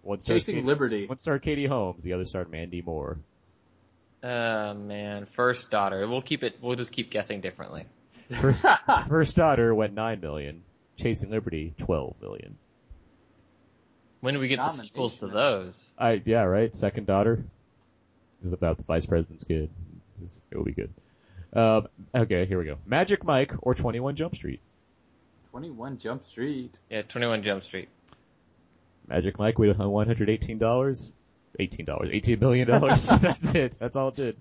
One 0.00 0.20
star 0.20 0.36
Chasing 0.36 0.56
Katie, 0.56 0.66
Liberty. 0.66 1.06
One 1.06 1.18
star 1.18 1.38
Katie 1.38 1.66
Holmes. 1.66 2.02
The 2.02 2.14
other 2.14 2.24
star 2.24 2.46
Mandy 2.46 2.82
Moore. 2.82 3.18
Oh 4.22 4.74
man. 4.74 5.26
First 5.26 5.70
daughter. 5.70 6.08
We'll 6.08 6.22
keep 6.22 6.42
it. 6.42 6.56
We'll 6.62 6.76
just 6.76 6.92
keep 6.92 7.10
guessing 7.10 7.42
differently. 7.42 7.84
First, 8.40 8.64
first 9.08 9.36
daughter 9.36 9.74
went 9.74 9.92
9 9.92 10.20
million. 10.20 10.62
Chasing 10.96 11.30
Liberty, 11.30 11.74
12 11.78 12.16
million. 12.22 12.56
When 14.20 14.34
do 14.34 14.40
we 14.40 14.48
get 14.48 14.56
the 14.56 14.62
Nomination. 14.62 14.86
sequels 14.86 15.16
to 15.16 15.26
those? 15.26 15.92
I, 15.98 16.22
yeah, 16.24 16.42
right. 16.42 16.74
Second 16.74 17.06
daughter 17.06 17.44
is 18.42 18.52
about 18.52 18.76
the 18.76 18.84
vice 18.84 19.04
president's 19.04 19.44
kid. 19.44 19.68
It's, 20.22 20.42
it 20.50 20.56
will 20.56 20.64
be 20.64 20.72
good. 20.72 20.92
Um, 21.52 21.88
okay, 22.14 22.46
here 22.46 22.58
we 22.58 22.64
go. 22.64 22.78
Magic 22.86 23.24
Mike 23.24 23.52
or 23.60 23.74
21 23.74 24.16
Jump 24.16 24.34
Street. 24.34 24.60
21 25.50 25.98
Jump 25.98 26.24
Street. 26.24 26.78
Yeah, 26.90 27.02
21 27.02 27.42
Jump 27.42 27.64
Street. 27.64 27.88
Magic 29.06 29.38
Mike 29.38 29.58
with 29.58 29.76
$118. 29.76 31.12
$18, 31.60 31.86
$18 31.86 32.40
million. 32.40 32.68
That's 33.22 33.54
it. 33.54 33.76
That's 33.78 33.96
all 33.96 34.08
it 34.08 34.14
did. 34.14 34.36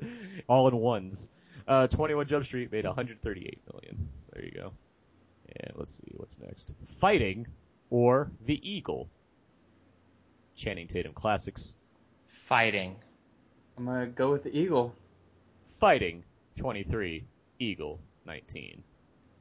All 0.47 0.67
in 0.69 0.77
ones. 0.77 1.29
Uh, 1.67 1.87
21 1.87 2.27
Jump 2.27 2.45
Street 2.45 2.71
made 2.71 2.85
138 2.85 3.59
million. 3.71 4.09
There 4.31 4.45
you 4.45 4.51
go. 4.51 4.71
And 5.53 5.73
let's 5.75 5.93
see, 5.93 6.11
what's 6.15 6.39
next? 6.39 6.71
Fighting 6.99 7.47
or 7.89 8.31
The 8.45 8.59
Eagle. 8.69 9.09
Channing 10.55 10.87
Tatum 10.87 11.13
classics. 11.13 11.77
Fighting. 12.27 12.95
I'm 13.77 13.85
gonna 13.85 14.07
go 14.07 14.31
with 14.31 14.43
the 14.43 14.55
Eagle. 14.55 14.93
Fighting, 15.79 16.23
23. 16.57 17.23
Eagle, 17.59 17.99
19. 18.25 18.83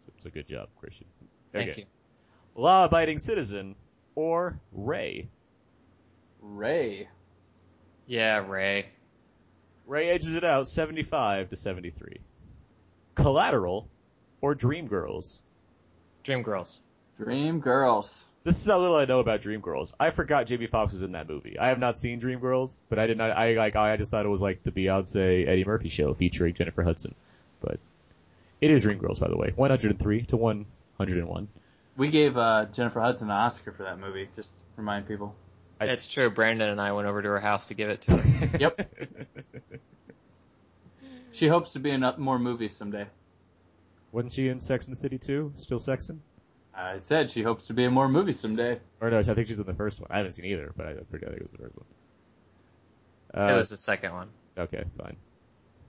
So 0.01 0.13
it's 0.17 0.27
a 0.27 0.31
good 0.31 0.47
job, 0.47 0.69
Christian. 0.79 1.07
Thank 1.53 1.71
okay. 1.71 1.81
you. 1.81 1.87
Law-abiding 2.55 3.19
citizen 3.19 3.75
or 4.15 4.61
Ray. 4.73 5.29
Ray. 6.41 7.09
Yeah, 8.07 8.45
Ray. 8.47 8.87
Ray 9.87 10.11
edges 10.11 10.35
it 10.35 10.45
out 10.45 10.69
75 10.69 11.51
to 11.51 11.57
73. 11.57 12.19
Collateral 13.15 13.89
or 14.41 14.55
Dreamgirls. 14.55 15.41
Dreamgirls. 16.25 16.79
Dream 17.17 17.61
Girls. 17.61 18.25
This 18.43 18.57
is 18.61 18.67
how 18.67 18.79
little 18.79 18.97
I 18.97 19.05
know 19.05 19.19
about 19.19 19.43
Dreamgirls. 19.43 19.93
I 20.01 20.11
forgot 20.11 20.47
Jamie 20.47 20.67
Foxx 20.67 20.95
was 20.95 21.03
in 21.03 21.13
that 21.13 21.29
movie. 21.29 21.59
I 21.59 21.69
have 21.69 21.79
not 21.79 21.99
seen 21.99 22.21
Dreamgirls, 22.21 22.81
but 22.89 22.99
I 22.99 23.07
did 23.07 23.19
not. 23.19 23.33
I 23.37 23.53
like. 23.53 23.77
I 23.77 23.97
just 23.99 24.11
thought 24.11 24.25
it 24.25 24.31
was 24.31 24.41
like 24.41 24.63
the 24.63 24.71
Beyonce 24.71 25.47
Eddie 25.47 25.65
Murphy 25.65 25.91
show 25.91 26.15
featuring 26.15 26.55
Jennifer 26.55 26.83
Hudson. 26.83 27.15
But 27.61 27.79
it 28.63 28.71
is 28.71 28.87
Dreamgirls, 28.87 29.21
by 29.21 29.29
the 29.29 29.37
way. 29.37 29.53
103 29.55 30.23
to 30.23 30.37
101. 30.39 31.49
We 31.99 32.09
gave 32.09 32.39
uh, 32.39 32.65
Jennifer 32.73 33.01
Hudson 33.01 33.29
an 33.29 33.37
Oscar 33.37 33.73
for 33.73 33.83
that 33.83 33.99
movie. 33.99 34.29
Just 34.35 34.53
remind 34.77 35.07
people. 35.07 35.35
I- 35.79 35.87
It's 35.87 36.09
true. 36.09 36.31
Brandon 36.31 36.71
and 36.71 36.81
I 36.81 36.93
went 36.93 37.09
over 37.09 37.21
to 37.21 37.29
her 37.29 37.41
house 37.41 37.69
to 37.69 37.75
give 37.75 37.91
it 37.91 38.01
to 38.03 38.17
her. 38.17 38.51
Yep. 38.59 38.91
She 41.33 41.47
hopes 41.47 41.73
to 41.75 41.79
be 41.79 41.91
in 41.91 42.03
uh, 42.03 42.15
more 42.19 42.39
movies 42.41 42.77
someday. 42.77 43.07
Wasn't 44.13 44.33
she 44.33 44.49
in 44.49 44.59
Sex 44.59 44.89
and 44.89 44.97
the 44.97 45.01
City 45.01 45.17
too? 45.17 45.53
Still 45.57 45.79
sexing? 45.79 46.19
I 46.75 46.99
said 46.99 47.31
she 47.31 47.43
hopes 47.43 47.67
to 47.67 47.75
be 47.75 47.85
in 47.85 47.93
more 47.93 48.09
movies 48.09 48.41
someday. 48.41 48.81
Or 49.01 49.11
no, 49.11 49.19
I 49.19 49.23
think 49.23 49.49
she's 49.49 49.59
in 49.59 49.67
the 49.67 49.75
first 49.75 50.01
one. 50.01 50.09
I 50.11 50.19
haven't 50.19 50.33
seen 50.33 50.47
either, 50.47 50.73
but 50.77 50.87
I 50.87 50.95
forget. 51.11 51.29
I 51.29 51.33
think 51.33 51.41
it 51.41 51.43
was 51.43 51.53
the 51.53 51.59
first 51.59 51.77
one. 51.77 51.87
Uh, 53.33 53.53
it 53.55 53.57
was 53.57 53.69
the 53.69 53.77
second 53.77 54.13
one. 54.13 54.29
okay, 54.59 54.85
fine. 54.99 55.17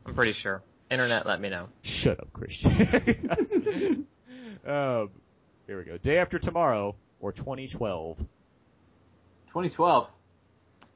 I'm 0.06 0.14
pretty 0.14 0.34
sure. 0.34 0.62
Internet, 0.90 1.26
let 1.26 1.40
me 1.40 1.50
know. 1.50 1.70
Shut 1.84 2.20
up, 2.20 2.34
Christian. 2.34 2.72
um, 4.68 5.10
here 5.68 5.78
we 5.78 5.86
go. 5.86 5.98
Day 5.98 6.18
after 6.18 6.38
tomorrow 6.38 6.96
or 7.22 7.32
2012. 7.32 8.18
2012. 8.18 10.08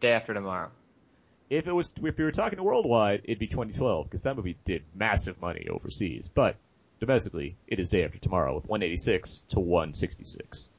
Day 0.02 0.12
after 0.12 0.34
tomorrow. 0.34 0.72
If 1.50 1.68
it 1.68 1.72
was, 1.72 1.94
if 2.04 2.18
we 2.18 2.24
were 2.24 2.32
talking 2.32 2.62
worldwide, 2.62 3.22
it'd 3.26 3.40
be 3.40 3.48
2012 3.48 4.06
because 4.06 4.24
that 4.24 4.36
movie 4.36 4.58
did 4.66 4.84
massive 4.94 5.40
money 5.40 5.68
overseas. 5.70 6.28
But 6.28 6.58
domestically, 7.00 7.58
it 7.68 7.80
is 7.80 7.90
Day 7.90 8.04
After 8.04 8.20
Tomorrow 8.20 8.56
with 8.56 8.68
186 8.68 9.40
to 9.50 9.60
166. 9.60 10.72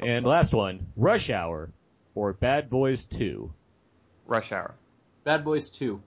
And 0.00 0.24
last 0.24 0.54
one, 0.54 0.86
Rush 0.96 1.30
Hour 1.30 1.70
or 2.14 2.32
Bad 2.32 2.70
Boys 2.70 3.06
2. 3.06 3.52
Rush 4.26 4.52
Hour. 4.52 4.74
Bad 5.24 5.44
Boys 5.44 5.70
2. 5.70 6.00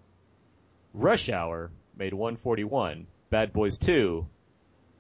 Rush 0.94 1.30
Hour 1.30 1.72
made 1.98 2.14
141. 2.14 3.08
Bad 3.30 3.54
Boys 3.54 3.78
2 3.78 4.26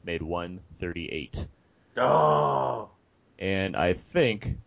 made 0.03 0.21
138. 0.21 1.47
Oh! 1.97 2.89
And 3.39 3.75
I 3.75 3.93
think 3.93 4.57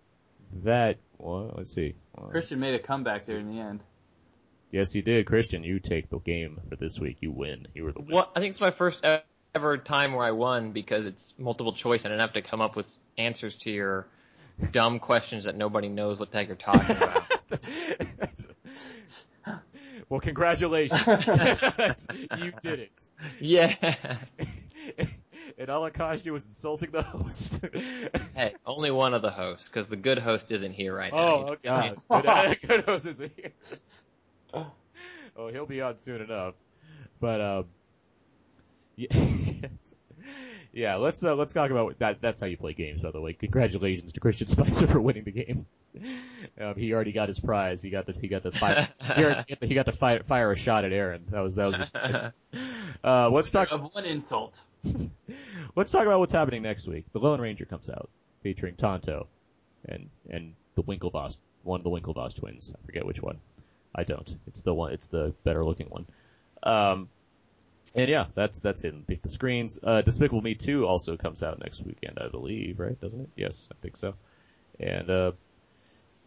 that, 0.65 0.99
well, 1.19 1.55
let's 1.57 1.73
see. 1.73 1.95
Well, 2.17 2.31
Christian 2.31 2.61
made 2.61 2.75
a 2.75 2.79
comeback 2.79 3.27
there 3.27 3.39
in 3.39 3.53
the 3.53 3.61
end. 3.61 3.81
Yes, 4.71 4.93
he 4.93 5.01
did, 5.01 5.27
Christian. 5.27 5.63
You 5.63 5.79
take 5.79 6.11
the 6.11 6.19
game 6.19 6.61
for 6.69 6.77
this 6.77 6.99
week. 6.99 7.19
You 7.21 7.31
win. 7.31 7.69
You 7.75 7.85
were 7.85 7.93
the 7.93 8.01
winner. 8.01 8.15
What? 8.15 8.33
I 8.35 8.41
think 8.41 8.53
it's 8.53 8.61
my 8.61 8.71
first 8.71 9.05
ever 9.57 9.79
time 9.79 10.13
where 10.13 10.27
I 10.27 10.33
won 10.33 10.73
because 10.73 11.07
it's 11.07 11.33
multiple 11.39 11.73
choice 11.73 12.05
and 12.05 12.13
I 12.13 12.17
didn't 12.17 12.29
have 12.29 12.35
to 12.35 12.43
come 12.43 12.61
up 12.61 12.77
with 12.77 12.95
answers 13.17 13.57
to 13.61 13.71
your 13.71 14.07
dumb 14.71 14.99
questions 14.99 15.45
that 15.45 15.57
nobody 15.57 15.89
knows 15.89 16.19
what 16.19 16.31
the 16.31 16.37
heck 16.37 16.49
you're 16.49 16.57
talking 16.57 16.95
about. 16.95 17.25
well, 20.11 20.21
congratulations. 20.21 21.07
you 22.37 22.53
did 22.61 22.81
it. 22.81 23.11
yeah. 23.41 23.75
and 25.59 25.71
all 25.71 25.87
it 25.87 25.95
cost 25.95 26.27
you 26.27 26.35
was 26.35 26.45
insulting 26.45 26.91
the 26.91 27.01
host. 27.01 27.65
Hey, 28.35 28.57
only 28.67 28.91
one 28.91 29.15
of 29.15 29.23
the 29.23 29.31
hosts 29.31 29.71
because 29.71 29.87
the 29.87 29.97
good 29.97 30.19
host 30.19 30.53
isn't 30.53 30.75
here 30.75 30.95
right 30.95 31.15
now. 31.15 31.19
oh, 31.19 31.57
oh 32.11 32.23
God. 32.23 32.59
Good, 32.61 32.69
good 32.69 32.85
host 32.85 33.07
isn't 33.07 33.33
here. 33.35 33.53
Oh, 35.35 35.49
he'll 35.49 35.65
be 35.65 35.81
on 35.81 35.97
soon 35.97 36.21
enough. 36.21 36.53
But, 37.21 37.41
um, 37.41 37.65
yeah, 38.97 39.09
yeah 40.73 40.97
let's, 40.97 41.23
uh, 41.25 41.35
let's 41.37 41.53
talk 41.53 41.71
about 41.71 41.99
that. 41.99 42.21
That's 42.21 42.41
how 42.41 42.47
you 42.47 42.57
play 42.57 42.73
games, 42.73 43.01
by 43.03 43.11
the 43.11 43.21
way. 43.21 43.33
Congratulations 43.35 44.13
to 44.13 44.21
Christian 44.21 44.47
Spicer 44.49 44.87
for 44.87 45.01
winning 45.01 45.25
the 45.25 45.33
game. 45.33 45.67
Um, 46.61 46.75
he 46.77 46.93
already 46.93 47.13
got 47.13 47.29
his 47.29 47.41
prize. 47.41 47.83
He 47.83 47.91
got 47.91 48.07
the, 48.07 48.13
he 48.13 48.29
got 48.29 48.43
the 48.43 48.53
fire, 48.53 48.89
he, 49.17 49.25
already- 49.25 49.57
he 49.67 49.75
got 49.75 49.87
to 49.87 49.93
fire, 49.93 50.23
fire 50.23 50.53
a 50.53 50.57
shot 50.57 50.85
at 50.85 50.93
Aaron. 50.93 51.25
That 51.31 51.41
was, 51.41 51.55
that 51.57 51.67
was, 51.67 52.33
uh, 53.05 53.31
let's 53.31 53.51
talk, 53.51 53.69
Of 53.71 53.95
one 53.95 54.05
insult. 54.05 54.61
Let's 55.75 55.91
talk 55.91 56.07
about 56.07 56.21
what's 56.21 56.33
happening 56.33 56.63
next 56.63 56.87
week. 56.89 57.05
The 57.13 57.19
Lone 57.19 57.41
Ranger 57.41 57.65
comes 57.67 57.91
out, 57.91 58.09
featuring 58.43 58.77
Tonto, 58.77 59.27
and 59.87 60.09
and 60.31 60.55
the 60.75 60.83
Winklevoss, 60.83 61.37
one 61.65 61.81
of 61.81 61.85
the 61.85 61.91
Winklevoss 61.91 62.39
twins. 62.39 62.75
I 62.75 62.87
forget 62.87 63.05
which 63.05 63.21
one. 63.23 63.39
I 63.95 64.05
don't. 64.05 64.35
It's 64.47 64.63
the 64.63 64.73
one. 64.73 64.93
It's 64.93 65.09
the 65.09 65.35
better 65.45 65.65
looking 65.65 65.89
one. 65.89 66.07
Um, 66.63 67.09
and 67.95 68.09
yeah, 68.09 68.27
that's 68.35 68.61
that's 68.61 68.85
it. 68.85 69.07
The, 69.07 69.29
screens. 69.29 69.79
Uh, 69.83 70.03
Despicable 70.03 70.43
Me 70.43 70.55
2 70.55 70.87
also 70.87 71.17
comes 71.17 71.43
out 71.43 71.59
next 71.61 71.85
weekend, 71.85 72.19
I 72.21 72.29
believe, 72.29 72.81
right? 72.81 73.01
Doesn't 73.01 73.21
it? 73.21 73.29
Yes, 73.37 73.69
I 73.73 73.77
think 73.81 73.97
so. 73.97 74.15
And 74.81 75.09
uh, 75.11 75.33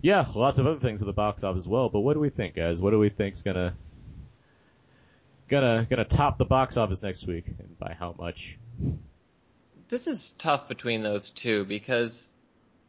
yeah, 0.02 0.26
lots 0.34 0.60
of 0.60 0.68
other 0.68 0.80
things 0.80 1.02
at 1.02 1.06
the 1.06 1.14
box 1.14 1.44
office 1.44 1.64
as 1.64 1.68
well. 1.68 1.90
But 1.90 2.00
what 2.00 2.14
do 2.14 2.20
we 2.20 2.30
think, 2.30 2.56
guys? 2.56 2.80
What 2.82 2.92
do 2.92 3.00
we 3.00 3.10
think's 3.10 3.42
gonna 3.42 3.74
gonna 5.48 5.86
gonna 5.90 6.06
top 6.06 6.38
the 6.38 6.46
box 6.46 6.78
office 6.78 7.02
next 7.02 7.28
week, 7.28 7.46
and 7.48 7.78
by 7.78 7.96
how 7.98 8.16
much? 8.18 8.58
This 9.90 10.08
is 10.08 10.34
tough 10.38 10.68
between 10.68 11.02
those 11.02 11.32
two 11.32 11.66
because 11.66 12.30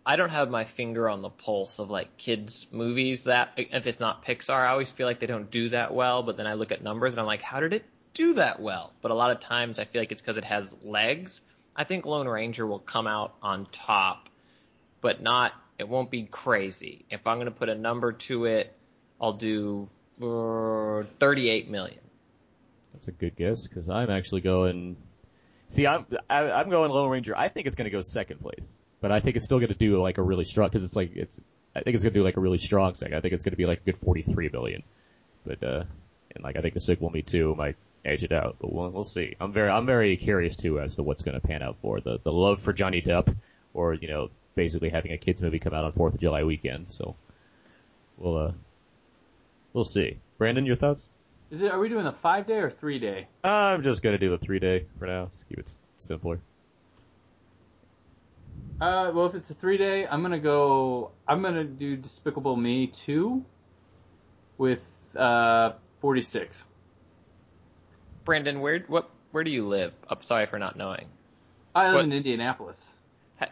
I 0.05 0.16
don't 0.16 0.31
have 0.31 0.51
my 0.51 0.64
finger 0.64 1.09
on 1.09 1.23
the 1.23 1.31
pulse 1.31 1.79
of 1.79 1.91
like 1.91 2.16
kids 2.16 2.66
movies 2.71 3.25
that 3.25 3.53
if 3.57 3.87
it's 3.87 4.01
not 4.01 4.25
Pixar, 4.25 4.55
I 4.55 4.68
always 4.68 4.91
feel 4.91 5.07
like 5.07 5.18
they 5.18 5.27
don't 5.27 5.51
do 5.51 5.71
that 5.71 5.95
well, 5.95 6.23
but 6.23 6.37
then 6.37 6.47
I 6.47 6.55
look 6.55 6.73
at 6.73 6.83
numbers 6.83 7.14
and 7.14 7.21
I'm 7.21 7.27
like, 7.27 7.43
how 7.43 7.61
did 7.61 7.73
it 7.73 7.85
do 8.14 8.34
that 8.34 8.61
well? 8.61 8.92
But 9.02 9.11
a 9.11 9.14
lot 9.14 9.30
of 9.30 9.40
times 9.40 9.78
I 9.78 9.84
feel 9.84 10.02
like 10.02 10.12
it's 10.12 10.20
because 10.20 10.36
it 10.36 10.44
has 10.44 10.74
legs. 10.82 11.40
I 11.74 11.84
think 11.84 12.06
Lone 12.06 12.28
Ranger 12.28 12.66
will 12.66 12.78
come 12.78 13.06
out 13.06 13.34
on 13.42 13.66
top, 13.70 14.28
but 15.00 15.22
not. 15.22 15.52
It 15.78 15.88
won't 15.88 16.11
be 16.11 16.24
crazy. 16.24 17.06
If 17.11 17.26
I'm 17.26 17.36
going 17.38 17.46
to 17.46 17.52
put 17.52 17.68
a 17.68 17.74
number 17.74 18.12
to 18.12 18.44
it, 18.44 18.74
I'll 19.20 19.32
do 19.32 19.88
uh, 20.22 21.04
38 21.18 21.70
million. 21.70 22.00
That's 22.92 23.08
a 23.08 23.12
good 23.12 23.36
guess 23.36 23.66
because 23.66 23.88
I'm 23.88 24.11
actually 24.11 24.42
going. 24.42 24.96
See, 25.68 25.86
I'm 25.86 26.04
I, 26.28 26.50
I'm 26.50 26.68
going 26.68 26.90
Lone 26.90 27.08
Ranger. 27.08 27.36
I 27.36 27.48
think 27.48 27.66
it's 27.66 27.76
going 27.76 27.84
to 27.84 27.90
go 27.90 28.00
second 28.00 28.40
place, 28.40 28.84
but 29.00 29.12
I 29.12 29.20
think 29.20 29.36
it's 29.36 29.46
still 29.46 29.58
going 29.58 29.72
to 29.72 29.78
do 29.78 30.02
like 30.02 30.18
a 30.18 30.22
really 30.22 30.44
strong 30.44 30.68
because 30.68 30.84
it's 30.84 30.96
like 30.96 31.12
it's. 31.14 31.42
I 31.74 31.82
think 31.82 31.94
it's 31.94 32.02
going 32.02 32.12
to 32.12 32.18
do 32.18 32.24
like 32.24 32.36
a 32.36 32.40
really 32.40 32.58
strong 32.58 32.94
second. 32.94 33.14
I 33.14 33.20
think 33.20 33.32
it's 33.32 33.44
going 33.44 33.52
to 33.52 33.56
be 33.56 33.64
like 33.64 33.80
a 33.82 33.92
good 33.92 33.98
43 33.98 34.50
million, 34.52 34.82
but 35.46 35.62
uh, 35.62 35.84
and 36.34 36.44
like 36.44 36.56
I 36.56 36.62
think 36.62 36.74
the 36.74 36.80
sequel 36.80 37.11
Me 37.11 37.22
Too 37.22 37.54
might 37.54 37.76
edge 38.05 38.24
it 38.24 38.32
out, 38.32 38.57
but 38.61 38.72
we'll, 38.72 38.90
we'll 38.90 39.05
see. 39.05 39.36
I'm 39.40 39.53
very 39.53 39.70
I'm 39.70 39.86
very 39.86 40.16
curious 40.16 40.57
too 40.57 40.80
as 40.80 40.96
to 40.96 41.03
what's 41.03 41.22
going 41.22 41.40
to 41.40 41.46
pan 41.46 41.62
out 41.62 41.78
for 41.78 42.01
the 42.01 42.18
the 42.22 42.32
love 42.32 42.61
for 42.61 42.72
Johnny 42.72 43.03
Depp, 43.03 43.34
or 43.74 43.94
you 43.94 44.09
know 44.09 44.30
basically 44.55 44.88
having 44.90 45.12
a 45.12 45.18
kids 45.18 45.42
movie 45.42 45.59
come 45.59 45.74
out 45.74 45.84
on 45.84 45.92
Fourth 45.92 46.14
of 46.14 46.20
July 46.20 46.44
weekend. 46.44 46.86
So 46.90 47.16
we'll 48.16 48.36
uh 48.36 48.53
we'll 49.72 49.84
see. 49.84 50.18
Brandon, 50.38 50.66
your 50.66 50.76
thoughts? 50.76 51.11
Is 51.51 51.62
it? 51.62 51.70
Are 51.72 51.78
we 51.78 51.88
doing 51.88 52.07
a 52.07 52.12
five 52.12 52.46
day 52.46 52.59
or 52.59 52.70
three 52.70 52.98
day? 52.98 53.26
I'm 53.42 53.82
just 53.82 54.03
gonna 54.03 54.18
do 54.18 54.30
the 54.30 54.38
three 54.38 54.59
day 54.61 54.86
for 54.98 55.07
now. 55.07 55.30
Just 55.32 55.48
keep 55.48 55.59
it 55.59 55.66
s- 55.66 55.82
simpler. 55.96 56.40
Uh, 58.80 59.11
well, 59.14 59.26
if 59.26 59.34
it's 59.34 59.51
a 59.51 59.55
three 59.55 59.76
day, 59.76 60.07
I'm 60.07 60.22
gonna 60.22 60.38
go. 60.38 61.11
I'm 61.28 61.42
gonna 61.42 61.64
do 61.64 61.96
Despicable 61.96 62.57
Me 62.57 62.86
two 62.86 63.44
with 64.57 64.80
uh 65.16 65.72
46. 66.01 66.64
Brandon, 68.31 68.61
where 68.61 68.78
what 68.87 69.11
where 69.33 69.43
do 69.43 69.51
you 69.51 69.66
live? 69.66 69.93
I'm 70.09 70.22
sorry 70.22 70.47
for 70.47 70.57
not 70.57 70.76
knowing. 70.76 71.07
I 71.74 71.87
live 71.87 71.95
What- 71.97 72.05
in 72.05 72.12
Indianapolis. 72.12 72.95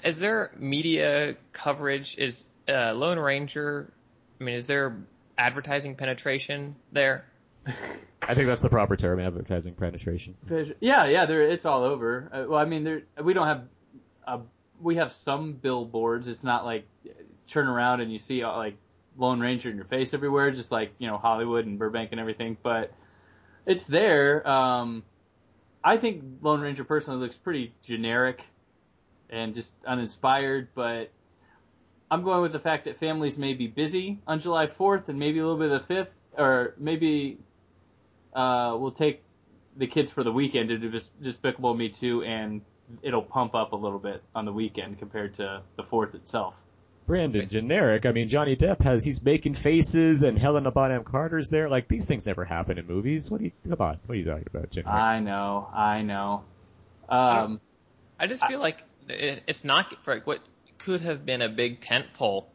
Is 0.05 0.21
there 0.21 0.53
media 0.57 1.35
coverage? 1.53 2.17
Is 2.17 2.45
uh, 2.69 2.93
Lone 2.93 3.19
Ranger? 3.19 3.93
I 4.41 4.45
mean, 4.45 4.55
is 4.55 4.69
there 4.69 4.97
advertising 5.37 5.97
penetration 5.97 6.77
there? 6.93 7.25
I 8.23 8.35
think 8.35 8.47
that's 8.47 8.63
the 8.63 8.69
proper 8.69 8.97
term, 8.97 9.19
advertising 9.19 9.75
penetration. 9.75 10.37
Yeah, 10.79 11.07
yeah, 11.07 11.27
there 11.27 11.43
it's 11.43 11.65
all 11.65 11.83
over. 11.83 12.29
Uh, 12.33 12.45
well, 12.49 12.61
I 12.61 12.65
mean, 12.65 12.85
there 12.85 13.03
we 13.21 13.35
don't 13.35 13.49
have 13.49 13.63
uh, 14.29 14.39
we 14.81 14.97
have 14.97 15.11
some 15.11 15.55
billboards. 15.55 16.29
It's 16.29 16.45
not 16.45 16.65
like 16.65 16.87
turn 17.49 17.67
around 17.67 18.01
and 18.01 18.13
you 18.13 18.21
see 18.21 18.45
uh, 18.45 18.57
like 18.57 18.77
Lone 19.17 19.41
Ranger 19.41 19.71
in 19.71 19.77
your 19.77 19.87
face 19.87 20.15
everywhere, 20.15 20.53
just 20.53 20.71
like 20.71 20.93
you 20.99 21.09
know 21.09 21.17
Hollywood 21.19 21.67
and 21.67 21.81
Burbank 21.81 22.11
and 22.13 22.21
everything. 22.21 22.57
But 22.63 22.93
it's 23.69 23.85
there. 23.85 24.49
Um, 24.49 25.05
I 25.85 25.99
think 25.99 26.25
Lone 26.41 26.61
Ranger 26.61 26.85
personally 26.85 27.21
looks 27.21 27.37
pretty 27.37 27.75
generic 27.83 28.43
and 29.31 29.55
just 29.55 29.75
uninspired, 29.87 30.69
but 30.75 31.11
I'm 32.11 32.23
going 32.23 32.41
with 32.41 32.53
the 32.53 32.59
fact 32.59 32.87
that 32.87 32.99
families 32.99 33.37
may 33.37 33.53
be 33.53 33.67
busy 33.67 34.19
on 34.27 34.41
July 34.41 34.67
4th 34.67 35.09
and 35.11 35.19
maybe 35.19 35.39
a 35.39 35.43
little 35.47 35.59
bit 35.59 35.71
of 35.71 35.87
the 35.87 35.95
5th, 35.95 36.09
or 36.37 36.75
maybe 36.79 37.39
uh, 38.35 38.75
we'll 38.79 38.91
take 38.91 39.23
the 39.77 39.87
kids 39.87 40.11
for 40.11 40.25
the 40.25 40.33
weekend 40.33 40.71
to 40.71 40.79
do 40.79 40.91
Des- 40.91 41.13
Despicable 41.23 41.75
Me 41.75 41.91
2 41.91 42.23
and 42.23 42.63
it'll 43.03 43.23
pump 43.23 43.55
up 43.55 43.73
a 43.73 43.77
little 43.77 43.99
bit 43.99 44.23
on 44.35 44.47
the 44.47 44.53
weekend 44.53 44.99
compared 44.99 45.35
to 45.35 45.63
the 45.77 45.83
4th 45.83 46.15
itself. 46.15 46.59
Brandon, 47.09 47.49
generic. 47.49 48.05
I 48.05 48.13
mean, 48.13 48.29
Johnny 48.29 48.55
Depp 48.55 48.83
has 48.83 49.03
he's 49.03 49.23
making 49.25 49.55
faces, 49.55 50.23
and 50.23 50.39
Helena 50.39 50.71
Bonham 50.71 51.05
Carter's 51.05 51.49
there. 51.49 51.71
Like 51.71 51.89
these 51.89 52.07
things 52.07 52.27
never 52.27 52.45
happen 52.45 52.79
in 52.79 52.87
movies. 52.87 53.31
What 53.31 53.39
do 53.39 53.47
you 53.47 53.53
come 53.69 53.81
on? 53.81 53.99
What 54.07 54.15
are 54.15 54.19
you 54.19 54.27
talking 54.27 54.47
about, 54.47 54.71
generic? 54.71 54.95
I 54.95 55.19
know, 55.21 55.69
I 55.75 56.03
know. 56.03 56.45
Um, 57.09 57.61
I 58.21 58.27
just 58.27 58.47
feel 58.47 58.61
like 58.61 58.85
it, 59.09 59.43
it's 59.47 59.65
not 59.65 59.93
for 60.05 60.15
like, 60.15 60.27
what 60.27 60.41
could 60.77 61.01
have 61.01 61.25
been 61.25 61.41
a 61.41 61.49
big 61.49 61.81
tent 61.81 62.07
pole. 62.13 62.51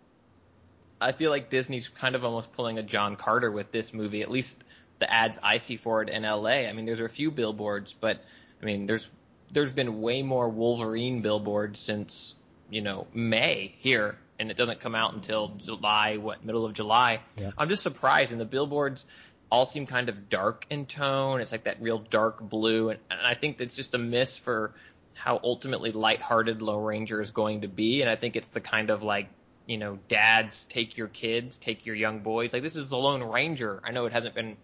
I 1.01 1.13
feel 1.13 1.31
like 1.31 1.49
Disney's 1.49 1.87
kind 1.87 2.13
of 2.13 2.23
almost 2.23 2.53
pulling 2.53 2.77
a 2.77 2.83
John 2.83 3.15
Carter 3.15 3.51
with 3.51 3.71
this 3.71 3.91
movie. 3.91 4.21
At 4.21 4.29
least 4.29 4.63
the 4.99 5.11
ads 5.11 5.39
I 5.41 5.57
see 5.57 5.77
for 5.77 6.03
it 6.03 6.09
in 6.09 6.21
LA. 6.21 6.67
I 6.67 6.73
mean, 6.73 6.85
there's 6.85 6.99
a 6.99 7.09
few 7.09 7.31
billboards, 7.31 7.93
but 7.99 8.23
I 8.61 8.65
mean, 8.65 8.85
there's 8.85 9.09
there's 9.51 9.71
been 9.71 10.01
way 10.01 10.21
more 10.21 10.47
Wolverine 10.47 11.23
billboards 11.23 11.79
since 11.79 12.35
you 12.69 12.81
know 12.81 13.07
May 13.13 13.73
here, 13.79 14.15
and 14.39 14.51
it 14.51 14.57
doesn't 14.57 14.79
come 14.79 14.95
out 14.95 15.13
until 15.13 15.49
July, 15.57 16.17
what 16.17 16.43
middle 16.43 16.65
of 16.65 16.73
July. 16.73 17.21
Yeah. 17.37 17.51
I'm 17.57 17.69
just 17.69 17.83
surprised, 17.83 18.31
and 18.31 18.41
the 18.41 18.45
billboards 18.45 19.05
all 19.51 19.65
seem 19.65 19.85
kind 19.85 20.09
of 20.09 20.29
dark 20.29 20.65
in 20.69 20.85
tone. 20.85 21.39
It's 21.41 21.51
like 21.51 21.65
that 21.65 21.81
real 21.81 21.99
dark 21.99 22.41
blue, 22.41 22.89
and, 22.89 22.99
and 23.11 23.21
I 23.21 23.35
think 23.35 23.57
that's 23.57 23.75
just 23.75 23.93
a 23.93 23.99
miss 23.99 24.37
for 24.37 24.73
how 25.13 25.39
ultimately 25.43 25.91
lighthearted 25.91 26.61
Lone 26.61 26.83
Ranger 26.83 27.21
is 27.21 27.31
going 27.31 27.61
to 27.61 27.67
be. 27.67 28.01
And 28.01 28.09
I 28.09 28.15
think 28.15 28.35
it's 28.35 28.47
the 28.49 28.61
kind 28.61 28.89
of 28.89 29.03
like, 29.03 29.29
you 29.65 29.77
know, 29.77 29.99
dads 30.07 30.65
take 30.69 30.97
your 30.97 31.07
kids, 31.07 31.57
take 31.57 31.85
your 31.85 31.95
young 31.95 32.19
boys. 32.19 32.51
Like 32.51 32.63
this 32.63 32.75
is 32.75 32.89
the 32.89 32.97
Lone 32.97 33.23
Ranger. 33.23 33.81
I 33.83 33.91
know 33.91 34.05
it 34.05 34.13
hasn't 34.13 34.35
been 34.35 34.57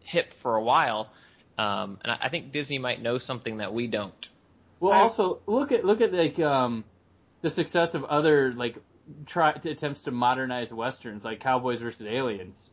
hip 0.00 0.32
for 0.32 0.56
a 0.56 0.62
while. 0.62 1.10
Um, 1.56 1.98
and 2.02 2.12
I, 2.12 2.18
I 2.22 2.28
think 2.28 2.52
Disney 2.52 2.78
might 2.78 3.02
know 3.02 3.18
something 3.18 3.58
that 3.58 3.72
we 3.72 3.86
don't. 3.86 4.28
Well, 4.80 4.92
also 4.92 5.40
look 5.46 5.72
at 5.72 5.84
look 5.84 6.00
at 6.00 6.12
like 6.12 6.38
um, 6.38 6.84
the 7.42 7.50
success 7.50 7.94
of 7.94 8.04
other 8.04 8.52
like 8.52 8.76
try 9.26 9.50
attempts 9.50 10.02
to 10.02 10.10
modernize 10.10 10.72
westerns, 10.72 11.24
like 11.24 11.40
Cowboys 11.40 11.80
versus 11.80 12.06
Aliens. 12.06 12.70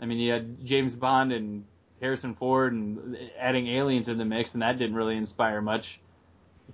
I 0.00 0.06
mean, 0.06 0.18
you 0.18 0.32
had 0.32 0.64
James 0.64 0.94
Bond 0.94 1.32
and 1.32 1.64
Harrison 2.00 2.34
Ford, 2.34 2.72
and 2.72 3.16
adding 3.38 3.68
aliens 3.68 4.08
in 4.08 4.18
the 4.18 4.24
mix, 4.24 4.52
and 4.52 4.62
that 4.62 4.78
didn't 4.78 4.96
really 4.96 5.16
inspire 5.16 5.62
much 5.62 5.98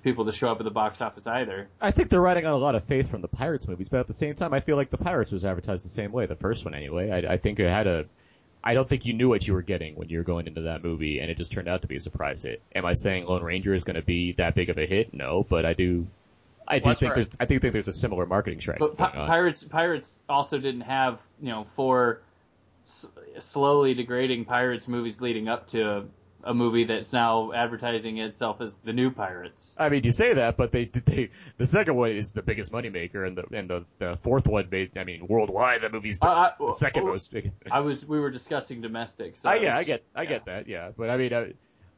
people 0.03 0.25
to 0.25 0.33
show 0.33 0.51
up 0.51 0.59
at 0.59 0.65
the 0.65 0.71
box 0.71 1.01
office 1.01 1.27
either. 1.27 1.69
I 1.81 1.91
think 1.91 2.09
they're 2.09 2.21
riding 2.21 2.47
on 2.47 2.55
a 2.55 2.59
lot 2.59 2.75
of 2.75 2.85
faith 2.85 3.09
from 3.09 3.21
the 3.21 3.29
Pirates 3.29 3.69
movies, 3.69 3.89
but 3.89 4.01
at 4.01 4.07
the 4.07 4.15
same 4.15 4.35
time, 4.35 4.53
I 4.53 4.61
feel 4.61 4.77
like 4.77 4.91
the 4.91 4.99
Pirates 4.99 5.31
was 5.31 5.45
advertised 5.45 5.85
the 5.85 5.91
same 5.91 6.13
way, 6.13 6.27
the 6.27 6.35
first 6.35 6.65
one 6.65 6.75
anyway. 6.75 7.11
I, 7.11 7.35
I 7.35 7.37
think 7.37 7.61
it 7.61 7.69
had 7.69 7.87
a, 7.87 8.07
I 8.65 8.75
don't 8.75 8.89
think 8.89 9.05
you 9.05 9.13
knew 9.13 9.29
what 9.29 9.47
you 9.47 9.55
were 9.55 9.63
getting 9.63 9.95
when 9.95 10.09
you 10.09 10.19
were 10.19 10.25
going 10.25 10.47
into 10.47 10.63
that 10.63 10.83
movie, 10.83 11.21
and 11.21 11.31
it 11.31 11.37
just 11.37 11.53
turned 11.53 11.69
out 11.69 11.83
to 11.83 11.89
be 11.89 11.97
a 11.97 12.01
surprise 12.01 12.43
hit. 12.43 12.63
Am 12.75 12.87
I 12.87 12.95
saying 12.95 13.27
Lone 13.27 13.43
Ranger 13.43 13.75
is 13.75 13.85
going 13.85 13.97
to 13.97 14.03
be 14.03 14.33
that 14.39 14.55
big 14.55 14.71
of 14.71 14.79
a 14.79 14.87
hit? 14.87 15.13
No, 15.13 15.45
but 15.49 15.67
I 15.67 15.75
do, 15.75 16.07
I 16.73 16.79
do 16.79 16.87
Well, 16.87 16.95
think 16.95 17.15
where- 17.15 17.23
there's, 17.25 17.37
I 17.39 17.45
do 17.45 17.59
think 17.59 17.73
there's 17.75 17.89
a 17.89 17.93
similar 17.93 18.27
marketing 18.27 18.61
strategy 18.61 18.95
But. 18.97 19.13
Pirates 19.13 19.63
Pirates 19.65 20.21
also 20.29 20.59
didn't 20.59 20.83
have 20.83 21.19
you 21.41 21.51
know 21.51 21.67
four 21.77 22.23
s- 22.87 23.07
slowly 23.41 23.95
degrading 23.95 24.45
Pirates 24.47 24.89
movies 24.89 25.21
leading 25.21 25.49
up 25.49 25.69
to 25.69 26.05
a 26.45 26.53
movie 26.55 26.85
that's 26.85 27.13
now 27.13 27.53
advertising 27.53 28.19
itself 28.19 28.61
as 28.61 28.75
the 28.79 28.93
new 28.93 29.13
Pirates. 29.13 29.73
I 29.79 29.91
mean, 29.91 30.03
you 30.03 30.11
say 30.11 30.35
that, 30.35 30.57
but 30.57 30.73
they 30.73 30.87
they 30.87 31.31
the 31.59 31.67
second 31.67 31.95
one 31.95 32.11
is 32.11 32.33
the 32.33 32.43
biggest 32.43 32.73
moneymaker, 32.73 33.25
and 33.27 33.37
the 33.39 33.45
and 33.57 33.71
the, 33.71 33.85
the 33.99 34.19
fourth 34.23 34.49
one 34.49 34.69
made. 34.71 34.97
I 34.99 35.05
mean, 35.05 35.27
worldwide, 35.29 35.83
that 35.83 35.93
movie's 35.93 36.19
the, 36.19 36.27
I- 36.27 36.47
I- 36.47 36.53
the 36.59 36.73
second 36.73 37.05
well, 37.05 37.13
most. 37.13 37.33
Big. 37.33 37.53
I 37.71 37.81
was 37.81 38.05
we 38.05 38.19
were 38.19 38.31
discussing 38.31 38.81
domestic. 38.81 39.37
So 39.37 39.51
Uh, 39.51 39.55
yeah, 39.55 39.77
I 39.77 39.85
get 39.85 40.03
I 40.17 40.25
get 40.25 40.47
that. 40.47 40.67
Yeah, 40.67 40.91
but 40.97 41.11
I 41.11 41.17
mean, 41.17 41.33
I, 41.33 41.53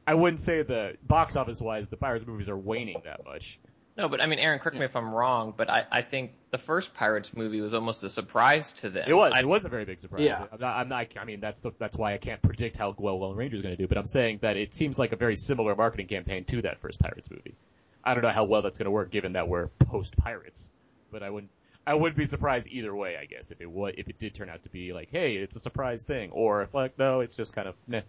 I 0.07 0.13
wouldn't 0.15 0.41
say 0.41 0.63
the 0.63 0.99
box 1.03 1.37
office 1.37 1.61
wise, 1.63 1.89
the 1.89 1.97
Pirates 1.97 2.27
movies 2.27 2.51
are 2.51 2.59
waning 2.59 3.01
that 3.05 3.25
much. 3.25 3.59
No, 3.97 4.09
but 4.09 4.21
I 4.21 4.27
mean, 4.27 4.41
Aaron, 4.41 4.59
correct 4.59 4.77
me 4.77 4.85
if 4.85 4.97
I'm 4.97 5.15
wrong, 5.15 5.55
but 5.57 5.71
I, 5.71 5.87
I 5.91 6.03
think 6.03 6.33
the 6.51 6.59
first 6.59 6.95
Pirates 6.95 7.33
movie 7.33 7.61
was 7.61 7.75
almost 7.75 8.03
a 8.03 8.09
surprise 8.09 8.73
to 8.75 8.91
them. 8.91 9.05
It 9.07 9.15
was. 9.15 9.33
I, 9.35 9.41
it 9.41 9.49
was 9.49 9.65
a 9.65 9.69
very 9.69 9.85
big 9.85 10.01
surprise. 10.01 10.23
Yeah. 10.23 10.47
I'm 10.53 10.61
not. 10.61 10.77
I'm 10.77 10.89
not. 10.89 11.07
I 11.17 11.25
mean, 11.25 11.39
that's 11.39 11.61
the, 11.61 11.71
that's 11.79 11.97
why 11.97 12.13
I 12.15 12.19
can't 12.19 12.43
predict 12.43 12.77
how 12.77 12.95
well 12.99 13.21
Lone 13.21 13.37
Ranger 13.37 13.57
is 13.57 13.63
going 13.63 13.77
to 13.77 13.81
do. 13.81 13.87
But 13.87 13.97
I'm 13.97 14.07
saying 14.07 14.41
that 14.43 14.57
it 14.57 14.75
seems 14.75 14.99
like 14.99 15.13
a 15.13 15.17
very 15.17 15.37
similar 15.37 15.77
marketing 15.77 16.09
campaign 16.09 16.45
to 16.47 16.63
that 16.63 16.81
first 16.81 16.99
Pirates 16.99 17.31
movie. 17.31 17.55
I 18.03 18.15
don't 18.15 18.25
know 18.25 18.31
how 18.31 18.45
well 18.45 18.63
that's 18.63 18.79
going 18.79 18.87
to 18.87 18.91
work, 18.91 19.13
given 19.13 19.35
that 19.35 19.47
we're 19.47 19.69
post 19.69 20.17
Pirates. 20.17 20.73
But 21.13 21.23
I 21.23 21.31
wouldn't. 21.31 21.53
I 21.87 21.95
wouldn't 21.95 22.17
be 22.17 22.27
surprised 22.27 22.67
either 22.69 22.95
way. 22.95 23.17
I 23.17 23.27
guess 23.27 23.53
if 23.53 23.61
it 23.61 23.71
was, 23.71 23.95
if 23.97 24.09
it 24.09 24.19
did 24.19 24.35
turn 24.35 24.49
out 24.49 24.65
to 24.65 24.71
be 24.71 24.93
like, 24.93 25.11
hey, 25.13 25.37
it's 25.37 25.55
a 25.55 25.61
surprise 25.61 26.03
thing, 26.03 26.31
or 26.33 26.63
if 26.63 26.75
like, 26.75 26.99
no, 26.99 27.21
it's 27.21 27.37
just 27.37 27.55
kind 27.55 27.69
of 27.69 27.77
meh. 27.87 28.01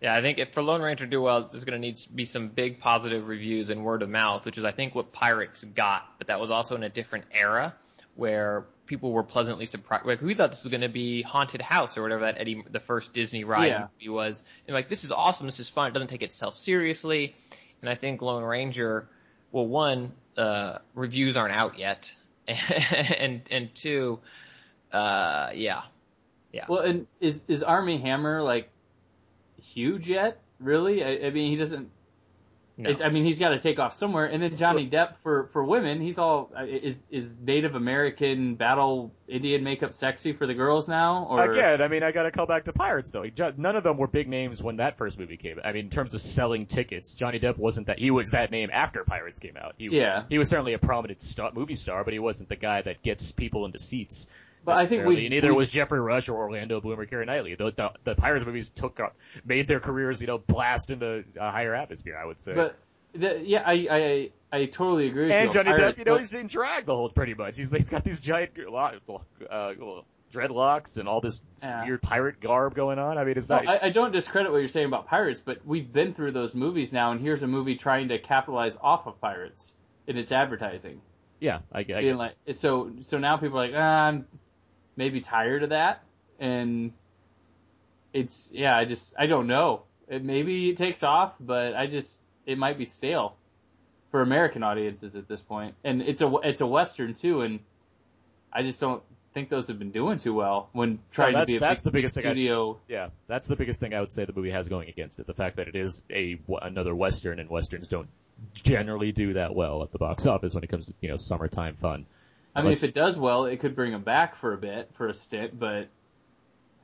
Yeah, 0.00 0.14
I 0.14 0.20
think 0.20 0.38
if 0.38 0.52
for 0.52 0.62
Lone 0.62 0.80
Ranger 0.80 1.04
to 1.06 1.10
do 1.10 1.20
well, 1.20 1.48
there's 1.50 1.64
going 1.64 1.80
to 1.80 1.84
need 1.86 1.96
to 1.96 2.12
be 2.12 2.24
some 2.24 2.48
big 2.48 2.78
positive 2.80 3.26
reviews 3.26 3.68
and 3.68 3.84
word 3.84 4.02
of 4.02 4.08
mouth, 4.08 4.44
which 4.44 4.56
is 4.56 4.64
I 4.64 4.70
think 4.70 4.94
what 4.94 5.12
Pirates 5.12 5.64
got. 5.64 6.06
But 6.18 6.28
that 6.28 6.38
was 6.40 6.50
also 6.50 6.76
in 6.76 6.82
a 6.84 6.88
different 6.88 7.24
era 7.32 7.74
where 8.14 8.66
people 8.86 9.12
were 9.12 9.24
pleasantly 9.24 9.66
surprised. 9.66 10.06
Like 10.06 10.22
we 10.22 10.34
thought 10.34 10.50
this 10.50 10.62
was 10.62 10.70
going 10.70 10.82
to 10.82 10.88
be 10.88 11.22
Haunted 11.22 11.60
House 11.60 11.98
or 11.98 12.02
whatever 12.02 12.22
that 12.22 12.38
Eddie, 12.38 12.64
the 12.70 12.80
first 12.80 13.12
Disney 13.12 13.44
ride 13.44 13.66
Yeah. 13.66 13.86
movie 14.00 14.08
was. 14.08 14.42
And 14.66 14.74
like 14.74 14.88
this 14.88 15.04
is 15.04 15.12
awesome, 15.12 15.46
this 15.46 15.60
is 15.60 15.68
fun. 15.68 15.88
It 15.88 15.94
doesn't 15.94 16.08
take 16.08 16.22
itself 16.22 16.56
seriously. 16.56 17.34
And 17.80 17.90
I 17.90 17.94
think 17.94 18.22
Lone 18.22 18.42
Ranger, 18.42 19.08
well, 19.52 19.66
one, 19.66 20.12
uh, 20.36 20.78
reviews 20.94 21.36
aren't 21.36 21.54
out 21.54 21.78
yet, 21.78 22.12
and 22.48 23.42
and 23.50 23.74
two, 23.74 24.20
uh, 24.92 25.50
yeah, 25.54 25.82
yeah. 26.52 26.64
Well, 26.68 26.80
and 26.80 27.06
is 27.20 27.42
is 27.48 27.62
Armie 27.62 27.98
Hammer 27.98 28.42
like 28.42 28.70
huge 29.62 30.08
yet? 30.08 30.40
Really? 30.60 31.02
I, 31.04 31.26
I 31.26 31.30
mean, 31.30 31.50
he 31.50 31.56
doesn't. 31.56 31.90
No. 32.80 32.90
It's, 32.90 33.02
I 33.02 33.08
mean, 33.08 33.24
he's 33.24 33.40
got 33.40 33.48
to 33.48 33.58
take 33.58 33.80
off 33.80 33.94
somewhere. 33.94 34.26
And 34.26 34.40
then 34.40 34.56
Johnny 34.56 34.88
Depp 34.88 35.16
for 35.24 35.48
for 35.52 35.64
women, 35.64 36.00
he's 36.00 36.16
all 36.16 36.52
uh, 36.56 36.64
is 36.64 37.02
is 37.10 37.36
Native 37.36 37.74
American 37.74 38.54
battle 38.54 39.12
Indian 39.26 39.64
makeup 39.64 39.94
sexy 39.94 40.32
for 40.32 40.46
the 40.46 40.54
girls 40.54 40.88
now? 40.88 41.26
Or 41.28 41.50
Again, 41.50 41.82
I 41.82 41.88
mean, 41.88 42.04
I 42.04 42.12
gotta 42.12 42.30
call 42.30 42.46
back 42.46 42.66
to 42.66 42.72
Pirates 42.72 43.10
though. 43.10 43.24
None 43.56 43.74
of 43.74 43.82
them 43.82 43.96
were 43.96 44.06
big 44.06 44.28
names 44.28 44.62
when 44.62 44.76
that 44.76 44.96
first 44.96 45.18
movie 45.18 45.36
came. 45.36 45.58
I 45.64 45.72
mean, 45.72 45.86
in 45.86 45.90
terms 45.90 46.14
of 46.14 46.20
selling 46.20 46.66
tickets, 46.66 47.14
Johnny 47.14 47.40
Depp 47.40 47.58
wasn't 47.58 47.88
that. 47.88 47.98
He 47.98 48.12
was 48.12 48.30
that 48.30 48.52
name 48.52 48.70
after 48.72 49.02
Pirates 49.02 49.40
came 49.40 49.56
out. 49.56 49.74
He, 49.76 49.88
Yeah. 49.90 50.22
He 50.28 50.38
was 50.38 50.48
certainly 50.48 50.74
a 50.74 50.78
prominent 50.78 51.20
star, 51.20 51.50
movie 51.52 51.74
star, 51.74 52.04
but 52.04 52.12
he 52.12 52.20
wasn't 52.20 52.48
the 52.48 52.56
guy 52.56 52.82
that 52.82 53.02
gets 53.02 53.32
people 53.32 53.66
into 53.66 53.80
seats. 53.80 54.28
But 54.68 54.78
I 54.78 54.86
think 54.86 55.04
we- 55.06 55.28
neither 55.28 55.52
was 55.54 55.68
Geoffrey 55.68 56.00
Rush 56.00 56.28
or 56.28 56.36
Orlando 56.36 56.80
Bloom 56.80 56.98
or 57.00 57.06
Keira 57.06 57.26
Knightley. 57.26 57.54
The, 57.54 57.72
the, 57.72 57.90
the 58.04 58.14
Pirates 58.14 58.44
movies 58.46 58.68
took 58.68 59.00
up, 59.00 59.16
made 59.44 59.66
their 59.66 59.80
careers, 59.80 60.20
you 60.20 60.26
know, 60.26 60.38
blast 60.38 60.90
into 60.90 61.24
a 61.40 61.50
higher 61.50 61.74
atmosphere. 61.74 62.16
I 62.20 62.24
would 62.26 62.38
say. 62.40 62.54
But 62.54 62.76
the, 63.14 63.40
yeah, 63.44 63.62
I, 63.66 63.86
I 63.90 64.30
I 64.60 64.64
totally 64.66 65.08
agree 65.08 65.24
with 65.24 65.30
you. 65.32 65.36
and 65.36 65.52
Johnny 65.52 65.70
Depp, 65.72 65.98
you 65.98 66.04
know, 66.04 66.12
but- 66.14 66.20
he's 66.20 66.32
in 66.32 66.46
drag 66.46 66.86
the 66.86 66.94
whole 66.94 67.08
pretty 67.10 67.34
much. 67.34 67.56
He's 67.56 67.72
he's 67.72 67.90
got 67.90 68.04
these 68.04 68.20
giant 68.20 68.50
uh, 68.58 69.72
dreadlocks 70.32 70.98
and 70.98 71.08
all 71.08 71.20
this 71.20 71.42
Yeah. 71.62 71.84
weird 71.84 72.02
pirate 72.02 72.40
garb 72.40 72.74
going 72.74 72.98
on. 72.98 73.16
I 73.18 73.24
mean, 73.24 73.36
it's 73.38 73.48
No, 73.48 73.56
not. 73.60 73.82
I, 73.82 73.86
I 73.86 73.90
don't 73.90 74.12
discredit 74.12 74.52
what 74.52 74.58
you're 74.58 74.68
saying 74.68 74.86
about 74.86 75.06
pirates, 75.06 75.40
but 75.44 75.64
we've 75.64 75.90
been 75.90 76.14
through 76.14 76.32
those 76.32 76.54
movies 76.54 76.92
now, 76.92 77.12
and 77.12 77.20
here's 77.20 77.42
a 77.42 77.46
movie 77.46 77.76
trying 77.76 78.08
to 78.08 78.18
capitalize 78.18 78.76
off 78.80 79.06
of 79.06 79.20
pirates 79.20 79.72
in 80.06 80.16
its 80.18 80.30
advertising. 80.32 81.00
yeah, 81.40 81.60
I, 81.72 81.82
get- 81.82 81.96
I, 81.98 82.02
get- 82.02 82.16
like, 82.16 82.34
so 82.52 82.92
so 83.02 83.18
now 83.18 83.36
people 83.38 83.58
are 83.58 83.66
like, 83.66 83.74
ah, 83.76 83.80
I'm 84.08 84.26
maybe 84.98 85.20
tired 85.20 85.62
of 85.62 85.70
that, 85.70 86.02
and 86.40 86.92
it's 88.12 88.50
yeah, 88.52 88.76
I 88.76 88.84
just 88.84 89.14
I 89.18 89.26
don't 89.26 89.46
know. 89.46 89.82
It, 90.08 90.24
maybe 90.24 90.68
it 90.70 90.76
takes 90.76 91.02
off, 91.02 91.34
but 91.40 91.74
I 91.74 91.86
just 91.86 92.20
it 92.44 92.58
might 92.58 92.76
be 92.76 92.84
stale 92.84 93.36
for 94.10 94.20
American 94.20 94.62
audiences 94.62 95.16
at 95.16 95.28
this 95.28 95.40
point, 95.40 95.74
and 95.84 96.02
it's 96.02 96.20
a 96.20 96.30
it's 96.42 96.60
a 96.60 96.66
western 96.66 97.14
too, 97.14 97.42
and 97.42 97.60
I 98.52 98.62
just 98.62 98.80
don't 98.80 99.02
think 99.34 99.50
those 99.50 99.68
have 99.68 99.78
been 99.78 99.92
doing 99.92 100.18
too 100.18 100.34
well 100.34 100.68
when 100.72 100.98
trying 101.12 101.34
to 101.34 101.44
be 101.46 101.56
a 101.56 101.60
that's 101.60 101.82
big, 101.82 101.84
the 101.84 101.90
biggest 101.92 102.16
big 102.16 102.24
thing 102.24 102.32
I- 102.32 102.34
yeah, 102.88 103.08
that's 103.28 103.46
the 103.46 103.56
biggest 103.56 103.78
thing 103.78 103.94
I 103.94 104.00
would 104.00 104.12
say 104.12 104.24
the 104.24 104.32
movie 104.32 104.50
has 104.50 104.68
going 104.68 104.88
against 104.88 105.20
it. 105.20 105.26
The 105.26 105.34
fact 105.34 105.56
that 105.56 105.68
it 105.68 105.76
is 105.76 106.04
a 106.10 106.38
another 106.60 106.94
western, 106.94 107.38
and 107.38 107.48
westerns 107.48 107.86
don't 107.88 108.08
generally 108.54 109.12
do 109.12 109.34
that 109.34 109.54
well 109.54 109.82
at 109.82 109.92
the 109.92 109.98
box 109.98 110.26
office 110.26 110.54
when 110.54 110.64
it 110.64 110.70
comes 110.70 110.86
to 110.86 110.94
you 111.00 111.08
know 111.08 111.16
summertime 111.16 111.76
fun. 111.76 112.06
I 112.54 112.62
mean, 112.62 112.72
if 112.72 112.82
it 112.84 112.94
does 112.94 113.18
well, 113.18 113.44
it 113.44 113.58
could 113.60 113.76
bring 113.76 113.92
him 113.92 114.02
back 114.02 114.36
for 114.36 114.52
a 114.52 114.56
bit, 114.56 114.90
for 114.94 115.08
a 115.08 115.14
stint, 115.14 115.58
but 115.58 115.88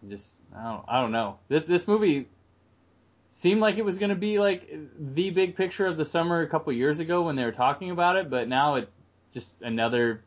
I 0.02 0.08
just, 0.08 0.36
I 0.56 0.64
don't, 0.64 0.84
I 0.86 1.00
don't 1.00 1.12
know. 1.12 1.38
This, 1.48 1.64
this 1.64 1.88
movie 1.88 2.28
seemed 3.28 3.60
like 3.60 3.76
it 3.76 3.84
was 3.84 3.98
going 3.98 4.10
to 4.10 4.16
be 4.16 4.38
like 4.38 4.70
the 4.98 5.30
big 5.30 5.56
picture 5.56 5.86
of 5.86 5.96
the 5.96 6.04
summer 6.04 6.42
a 6.42 6.48
couple 6.48 6.72
years 6.72 7.00
ago 7.00 7.22
when 7.22 7.34
they 7.36 7.44
were 7.44 7.52
talking 7.52 7.90
about 7.90 8.16
it, 8.16 8.30
but 8.30 8.48
now 8.48 8.76
it 8.76 8.88
just 9.32 9.54
another, 9.62 10.22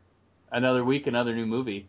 another 0.52 0.84
week, 0.84 1.06
another 1.06 1.34
new 1.34 1.46
movie. 1.46 1.88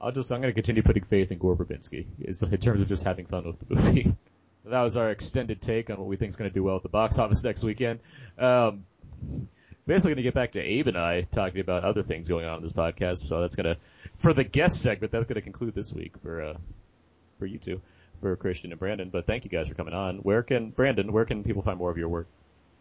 I'll 0.00 0.12
just 0.12 0.32
I'm 0.32 0.40
going 0.40 0.52
to 0.52 0.54
continue 0.54 0.82
putting 0.82 1.04
faith 1.04 1.30
in 1.30 1.38
Gore 1.38 1.56
Verbinski 1.56 2.06
It's- 2.20 2.42
in 2.42 2.58
terms 2.58 2.80
of 2.80 2.88
just 2.88 3.04
having 3.04 3.26
fun 3.26 3.44
with 3.44 3.58
the 3.60 3.74
movie. 3.74 4.16
that 4.64 4.80
was 4.82 4.96
our 4.96 5.10
extended 5.10 5.60
take 5.60 5.90
on 5.90 5.98
what 5.98 6.06
we 6.06 6.16
think 6.16 6.30
is 6.30 6.36
going 6.36 6.50
to 6.50 6.54
do 6.54 6.62
well 6.62 6.76
at 6.76 6.82
the 6.82 6.88
box 6.88 7.18
office 7.18 7.44
next 7.44 7.62
weekend. 7.62 8.00
Um, 8.38 8.84
basically 9.86 10.10
going 10.10 10.16
to 10.16 10.22
get 10.22 10.34
back 10.34 10.52
to 10.52 10.60
Abe 10.60 10.88
and 10.88 10.98
I 10.98 11.22
talking 11.22 11.60
about 11.60 11.84
other 11.84 12.02
things 12.02 12.28
going 12.28 12.46
on 12.46 12.58
in 12.58 12.62
this 12.62 12.72
podcast. 12.72 13.18
So 13.26 13.40
that's 13.40 13.56
going 13.56 13.74
to, 13.74 13.76
for 14.18 14.32
the 14.32 14.44
guest 14.44 14.80
segment, 14.80 15.12
that's 15.12 15.26
going 15.26 15.36
to 15.36 15.42
conclude 15.42 15.74
this 15.74 15.92
week 15.92 16.12
for 16.22 16.42
uh, 16.42 16.54
for 17.38 17.46
you 17.46 17.58
two, 17.58 17.80
for 18.20 18.36
Christian 18.36 18.70
and 18.70 18.78
Brandon. 18.78 19.10
But 19.10 19.26
thank 19.26 19.44
you 19.44 19.50
guys 19.50 19.68
for 19.68 19.74
coming 19.74 19.94
on. 19.94 20.18
Where 20.18 20.42
can 20.42 20.70
Brandon? 20.70 21.12
Where 21.12 21.24
can 21.24 21.42
people 21.42 21.62
find 21.62 21.78
more 21.78 21.90
of 21.90 21.98
your 21.98 22.08
work? 22.08 22.28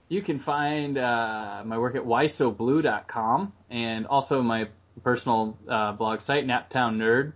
You 0.10 0.22
can 0.22 0.40
find 0.40 0.98
uh, 0.98 1.64
my 1.66 1.78
work 1.78 1.96
at 1.96 2.04
whysoblue.com 2.04 3.54
and 3.70 4.08
also 4.08 4.42
my 4.42 4.68
personal 5.04 5.58
uh, 5.68 5.94
blog 5.94 6.22
site, 6.22 6.46
Naptown 6.46 6.98
Nerd. 6.98 7.34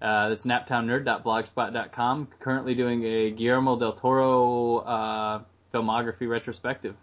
Uh, 0.00 0.30
that's 0.30 0.46
naptownnerd.blogspot.com. 0.46 2.28
Currently 2.40 2.74
doing 2.74 3.04
a 3.04 3.30
Guillermo 3.32 3.78
del 3.78 3.92
Toro 3.92 4.78
uh, 4.78 5.42
filmography 5.74 6.28
retrospective 6.28 6.94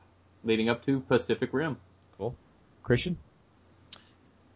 leading 0.44 0.70
up 0.70 0.86
to 0.86 1.02
Pacific 1.02 1.50
Rim. 1.54 1.78
Christian? 2.90 3.18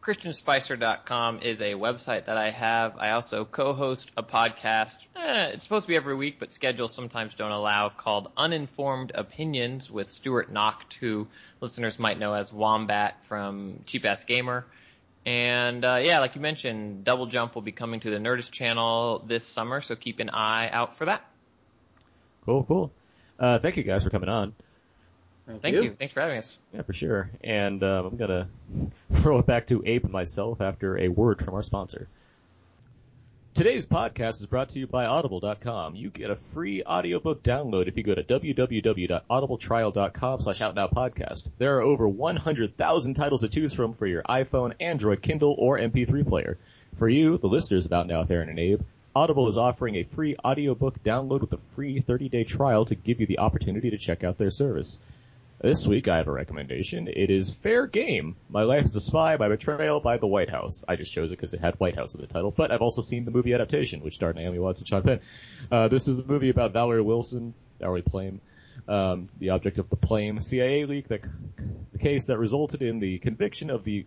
ChristianSpicer.com 0.01 1.41
is 1.43 1.61
a 1.61 1.75
website 1.75 2.25
that 2.25 2.35
I 2.35 2.49
have. 2.49 2.97
I 2.97 3.11
also 3.11 3.45
co-host 3.45 4.09
a 4.17 4.23
podcast. 4.23 4.95
Eh, 5.15 5.51
it's 5.53 5.61
supposed 5.61 5.85
to 5.85 5.89
be 5.89 5.95
every 5.95 6.15
week, 6.15 6.37
but 6.39 6.51
schedules 6.51 6.95
sometimes 6.95 7.35
don't 7.35 7.51
allow. 7.51 7.89
Called 7.89 8.31
Uninformed 8.35 9.11
Opinions 9.13 9.91
with 9.91 10.09
Stuart 10.09 10.51
Nocht, 10.51 10.95
who 10.95 11.27
listeners 11.61 11.99
might 11.99 12.17
know 12.17 12.33
as 12.33 12.51
Wombat 12.51 13.23
from 13.25 13.81
Cheap 13.85 14.03
Ass 14.05 14.23
Gamer. 14.23 14.65
And 15.27 15.85
uh, 15.85 15.99
yeah, 16.01 16.17
like 16.17 16.33
you 16.33 16.41
mentioned, 16.41 17.03
Double 17.03 17.27
Jump 17.27 17.53
will 17.53 17.61
be 17.61 17.71
coming 17.71 17.99
to 17.99 18.09
the 18.09 18.17
Nerdist 18.17 18.49
channel 18.49 19.23
this 19.27 19.45
summer, 19.45 19.79
so 19.79 19.95
keep 19.95 20.19
an 20.19 20.31
eye 20.31 20.71
out 20.71 20.95
for 20.95 21.05
that. 21.05 21.23
Cool, 22.47 22.63
cool. 22.63 22.91
Uh, 23.37 23.59
thank 23.59 23.77
you 23.77 23.83
guys 23.83 24.03
for 24.03 24.09
coming 24.09 24.29
on. 24.29 24.55
Thank 25.45 25.75
you. 25.75 25.91
Thanks 25.91 26.13
for 26.13 26.21
having 26.21 26.37
us. 26.37 26.57
Yeah, 26.73 26.83
for 26.83 26.93
sure. 26.93 27.29
And 27.43 27.83
um, 27.83 28.05
I'm 28.05 28.15
gonna 28.17 28.47
throw 29.11 29.39
it 29.39 29.45
back 29.45 29.67
to 29.67 29.83
Abe 29.85 30.09
myself 30.09 30.61
after 30.61 30.97
a 30.97 31.09
word 31.09 31.43
from 31.43 31.53
our 31.53 31.63
sponsor. 31.63 32.07
Today's 33.53 33.85
podcast 33.85 34.41
is 34.41 34.45
brought 34.47 34.69
to 34.69 34.79
you 34.79 34.87
by 34.87 35.05
Audible.com. 35.05 35.95
You 35.95 36.09
get 36.09 36.31
a 36.31 36.35
free 36.35 36.81
audiobook 36.83 37.43
download 37.43 37.87
if 37.87 37.97
you 37.97 38.03
go 38.03 38.15
to 38.15 38.23
www.audibletrial.com 38.23 40.41
slash 40.41 40.59
outnowpodcast. 40.59 41.49
There 41.59 41.77
are 41.77 41.83
over 41.83 42.07
100,000 42.07 43.13
titles 43.13 43.41
to 43.41 43.49
choose 43.49 43.75
from 43.75 43.93
for 43.93 44.07
your 44.07 44.23
iPhone, 44.23 44.73
Android, 44.79 45.21
Kindle, 45.21 45.53
or 45.55 45.77
MP3 45.77 46.27
player. 46.27 46.57
For 46.95 47.07
you, 47.07 47.37
the 47.37 47.45
listeners 47.45 47.85
of 47.85 47.93
Out 47.93 48.07
Now, 48.07 48.23
Theron 48.23 48.49
and 48.49 48.57
Abe, 48.57 48.81
Audible 49.15 49.47
is 49.47 49.59
offering 49.59 49.97
a 49.97 50.03
free 50.03 50.35
audiobook 50.43 51.03
download 51.03 51.41
with 51.41 51.53
a 51.53 51.57
free 51.57 52.01
30-day 52.01 52.45
trial 52.45 52.85
to 52.85 52.95
give 52.95 53.21
you 53.21 53.27
the 53.27 53.37
opportunity 53.37 53.91
to 53.91 53.99
check 53.99 54.23
out 54.23 54.39
their 54.39 54.49
service. 54.49 54.99
This 55.63 55.87
week 55.87 56.09
I 56.09 56.17
have 56.17 56.27
a 56.27 56.31
recommendation. 56.33 57.07
It 57.07 57.29
is 57.29 57.49
Fair 57.49 57.87
Game. 57.87 58.35
My 58.49 58.63
Life 58.63 58.83
as 58.83 58.97
a 58.97 58.99
Spy 58.99 59.37
by 59.37 59.47
Betrayal 59.47 60.01
by 60.01 60.17
the 60.17 60.27
White 60.27 60.49
House. 60.49 60.83
I 60.89 60.97
just 60.97 61.13
chose 61.13 61.31
it 61.31 61.37
because 61.37 61.53
it 61.53 61.61
had 61.61 61.79
White 61.79 61.95
House 61.95 62.13
in 62.15 62.19
the 62.19 62.27
title, 62.27 62.51
but 62.51 62.69
I've 62.69 62.81
also 62.81 63.01
seen 63.01 63.23
the 63.23 63.31
movie 63.31 63.53
adaptation, 63.53 64.01
which 64.01 64.15
starred 64.15 64.35
Naomi 64.35 64.59
Watts 64.59 64.79
and 64.79 64.87
Sean 64.89 65.03
Penn. 65.03 65.21
Uh, 65.71 65.87
this 65.87 66.09
is 66.09 66.19
a 66.19 66.25
movie 66.25 66.49
about 66.49 66.73
Valerie 66.73 67.01
Wilson, 67.01 67.53
Valerie 67.79 68.01
Plame, 68.01 68.41
um, 68.89 69.29
the 69.39 69.51
object 69.51 69.77
of 69.77 69.89
the 69.89 69.95
Plame 69.95 70.41
CIA 70.41 70.83
leak, 70.83 71.07
the, 71.07 71.21
the 71.93 71.97
case 71.97 72.25
that 72.25 72.37
resulted 72.37 72.81
in 72.81 72.99
the 72.99 73.19
conviction 73.19 73.69
of 73.69 73.85
the 73.85 74.05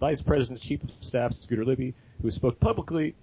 Vice 0.00 0.22
President's 0.22 0.60
Chief 0.60 0.82
of 0.82 0.90
Staff, 0.98 1.34
Scooter 1.34 1.64
Libby, 1.64 1.94
who 2.20 2.32
spoke 2.32 2.58
publicly 2.58 3.14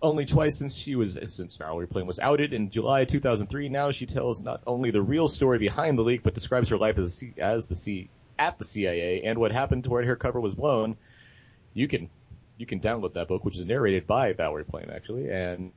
only 0.00 0.26
twice 0.26 0.56
since 0.58 0.76
she 0.76 0.94
was 0.94 1.18
since 1.26 1.56
Valerie 1.56 1.86
Plame 1.86 2.06
was 2.06 2.18
outed 2.18 2.52
in 2.52 2.70
July 2.70 3.04
2003. 3.04 3.68
Now 3.68 3.90
she 3.90 4.06
tells 4.06 4.42
not 4.42 4.62
only 4.66 4.90
the 4.90 5.02
real 5.02 5.28
story 5.28 5.58
behind 5.58 5.98
the 5.98 6.02
leak, 6.02 6.22
but 6.22 6.34
describes 6.34 6.68
her 6.68 6.78
life 6.78 6.98
as 6.98 7.14
C, 7.14 7.34
as 7.38 7.68
the 7.68 7.74
C 7.74 8.08
at 8.38 8.58
the 8.58 8.64
CIA 8.64 9.22
and 9.24 9.38
what 9.38 9.50
happened 9.50 9.84
to 9.84 9.90
where 9.90 10.04
her 10.04 10.16
cover 10.16 10.40
was 10.40 10.54
blown. 10.54 10.96
You 11.74 11.88
can 11.88 12.08
you 12.56 12.66
can 12.66 12.80
download 12.80 13.14
that 13.14 13.28
book, 13.28 13.44
which 13.44 13.56
is 13.56 13.66
narrated 13.66 14.06
by 14.06 14.32
Valerie 14.32 14.64
Plame 14.64 14.90
actually, 14.92 15.30
and, 15.30 15.72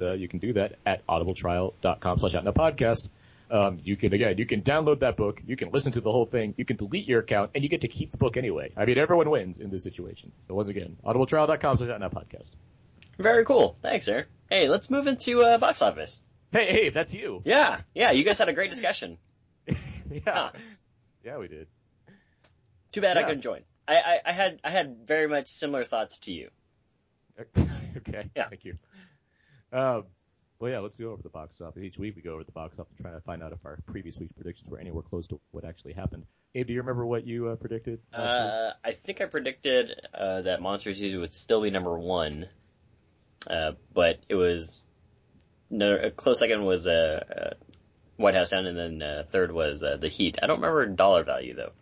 uh, 0.00 0.12
you 0.12 0.26
can 0.26 0.38
do 0.38 0.54
that 0.54 0.76
at 0.86 1.06
audibletrial.com 1.06 2.18
slash 2.18 2.32
podcast. 2.32 3.10
Um, 3.52 3.78
you 3.84 3.96
can 3.96 4.14
again, 4.14 4.38
you 4.38 4.46
can 4.46 4.62
download 4.62 5.00
that 5.00 5.16
book, 5.18 5.42
you 5.46 5.56
can 5.56 5.70
listen 5.70 5.92
to 5.92 6.00
the 6.00 6.10
whole 6.10 6.24
thing, 6.24 6.54
you 6.56 6.64
can 6.64 6.78
delete 6.78 7.06
your 7.06 7.20
account, 7.20 7.50
and 7.54 7.62
you 7.62 7.68
get 7.68 7.82
to 7.82 7.88
keep 7.88 8.10
the 8.10 8.16
book 8.16 8.38
anyway. 8.38 8.72
I 8.76 8.86
mean, 8.86 8.96
everyone 8.96 9.28
wins 9.28 9.60
in 9.60 9.68
this 9.68 9.82
situation. 9.82 10.32
So 10.48 10.54
once 10.54 10.68
again, 10.68 10.96
audibletrial.com 11.04 11.76
slash 11.76 12.00
now 12.00 12.08
podcast. 12.08 12.52
Very 13.18 13.44
cool. 13.44 13.76
Thanks, 13.82 14.06
sir. 14.06 14.24
Hey, 14.48 14.68
let's 14.70 14.88
move 14.88 15.06
into 15.06 15.42
uh, 15.42 15.58
box 15.58 15.82
office. 15.82 16.20
Hey, 16.50 16.66
hey, 16.72 16.88
that's 16.88 17.12
you. 17.12 17.42
Yeah, 17.44 17.80
yeah. 17.94 18.12
You 18.12 18.24
guys 18.24 18.38
had 18.38 18.48
a 18.48 18.54
great 18.54 18.70
discussion. 18.70 19.18
yeah, 19.66 20.50
yeah, 21.22 21.36
we 21.36 21.48
did. 21.48 21.66
Too 22.92 23.02
bad 23.02 23.18
I 23.18 23.22
couldn't 23.22 23.42
join. 23.42 23.60
I, 23.86 23.96
I, 23.96 24.20
I 24.26 24.32
had 24.32 24.60
I 24.64 24.70
had 24.70 25.06
very 25.06 25.28
much 25.28 25.48
similar 25.48 25.84
thoughts 25.84 26.18
to 26.20 26.32
you. 26.32 26.48
okay, 27.96 28.30
Yeah. 28.34 28.48
thank 28.48 28.64
you. 28.64 28.78
Um, 29.72 30.04
well, 30.62 30.70
yeah, 30.70 30.78
let's 30.78 30.96
go 30.96 31.10
over 31.10 31.20
the 31.20 31.28
box 31.28 31.60
office. 31.60 31.82
Each 31.82 31.98
week 31.98 32.14
we 32.14 32.22
go 32.22 32.34
over 32.34 32.44
the 32.44 32.52
box 32.52 32.78
office 32.78 32.92
and 32.96 33.04
try 33.04 33.10
to 33.10 33.20
find 33.22 33.42
out 33.42 33.50
if 33.50 33.58
our 33.64 33.78
previous 33.86 34.20
week's 34.20 34.32
predictions 34.32 34.70
were 34.70 34.78
anywhere 34.78 35.02
close 35.02 35.26
to 35.26 35.40
what 35.50 35.64
actually 35.64 35.92
happened. 35.92 36.24
Abe, 36.54 36.68
do 36.68 36.72
you 36.72 36.78
remember 36.78 37.04
what 37.04 37.26
you 37.26 37.48
uh, 37.48 37.56
predicted? 37.56 37.98
Uh, 38.14 38.70
I 38.84 38.92
think 38.92 39.20
I 39.20 39.24
predicted 39.24 39.90
uh, 40.14 40.42
that 40.42 40.62
Monsters 40.62 41.00
U 41.00 41.18
would 41.18 41.34
still 41.34 41.62
be 41.62 41.70
number 41.70 41.98
one, 41.98 42.46
uh, 43.50 43.72
but 43.92 44.20
it 44.28 44.36
was 44.36 44.86
no, 45.68 45.96
a 45.96 46.12
close 46.12 46.38
second 46.38 46.64
was 46.64 46.86
uh, 46.86 47.24
uh, 47.28 47.54
White 48.16 48.36
House 48.36 48.50
Down, 48.50 48.66
and 48.66 48.78
then 48.78 49.02
uh, 49.02 49.24
third 49.32 49.50
was 49.50 49.82
uh, 49.82 49.96
The 49.96 50.08
Heat. 50.08 50.38
I 50.40 50.46
don't 50.46 50.60
remember 50.60 50.86
dollar 50.86 51.24
value 51.24 51.56
though. 51.56 51.72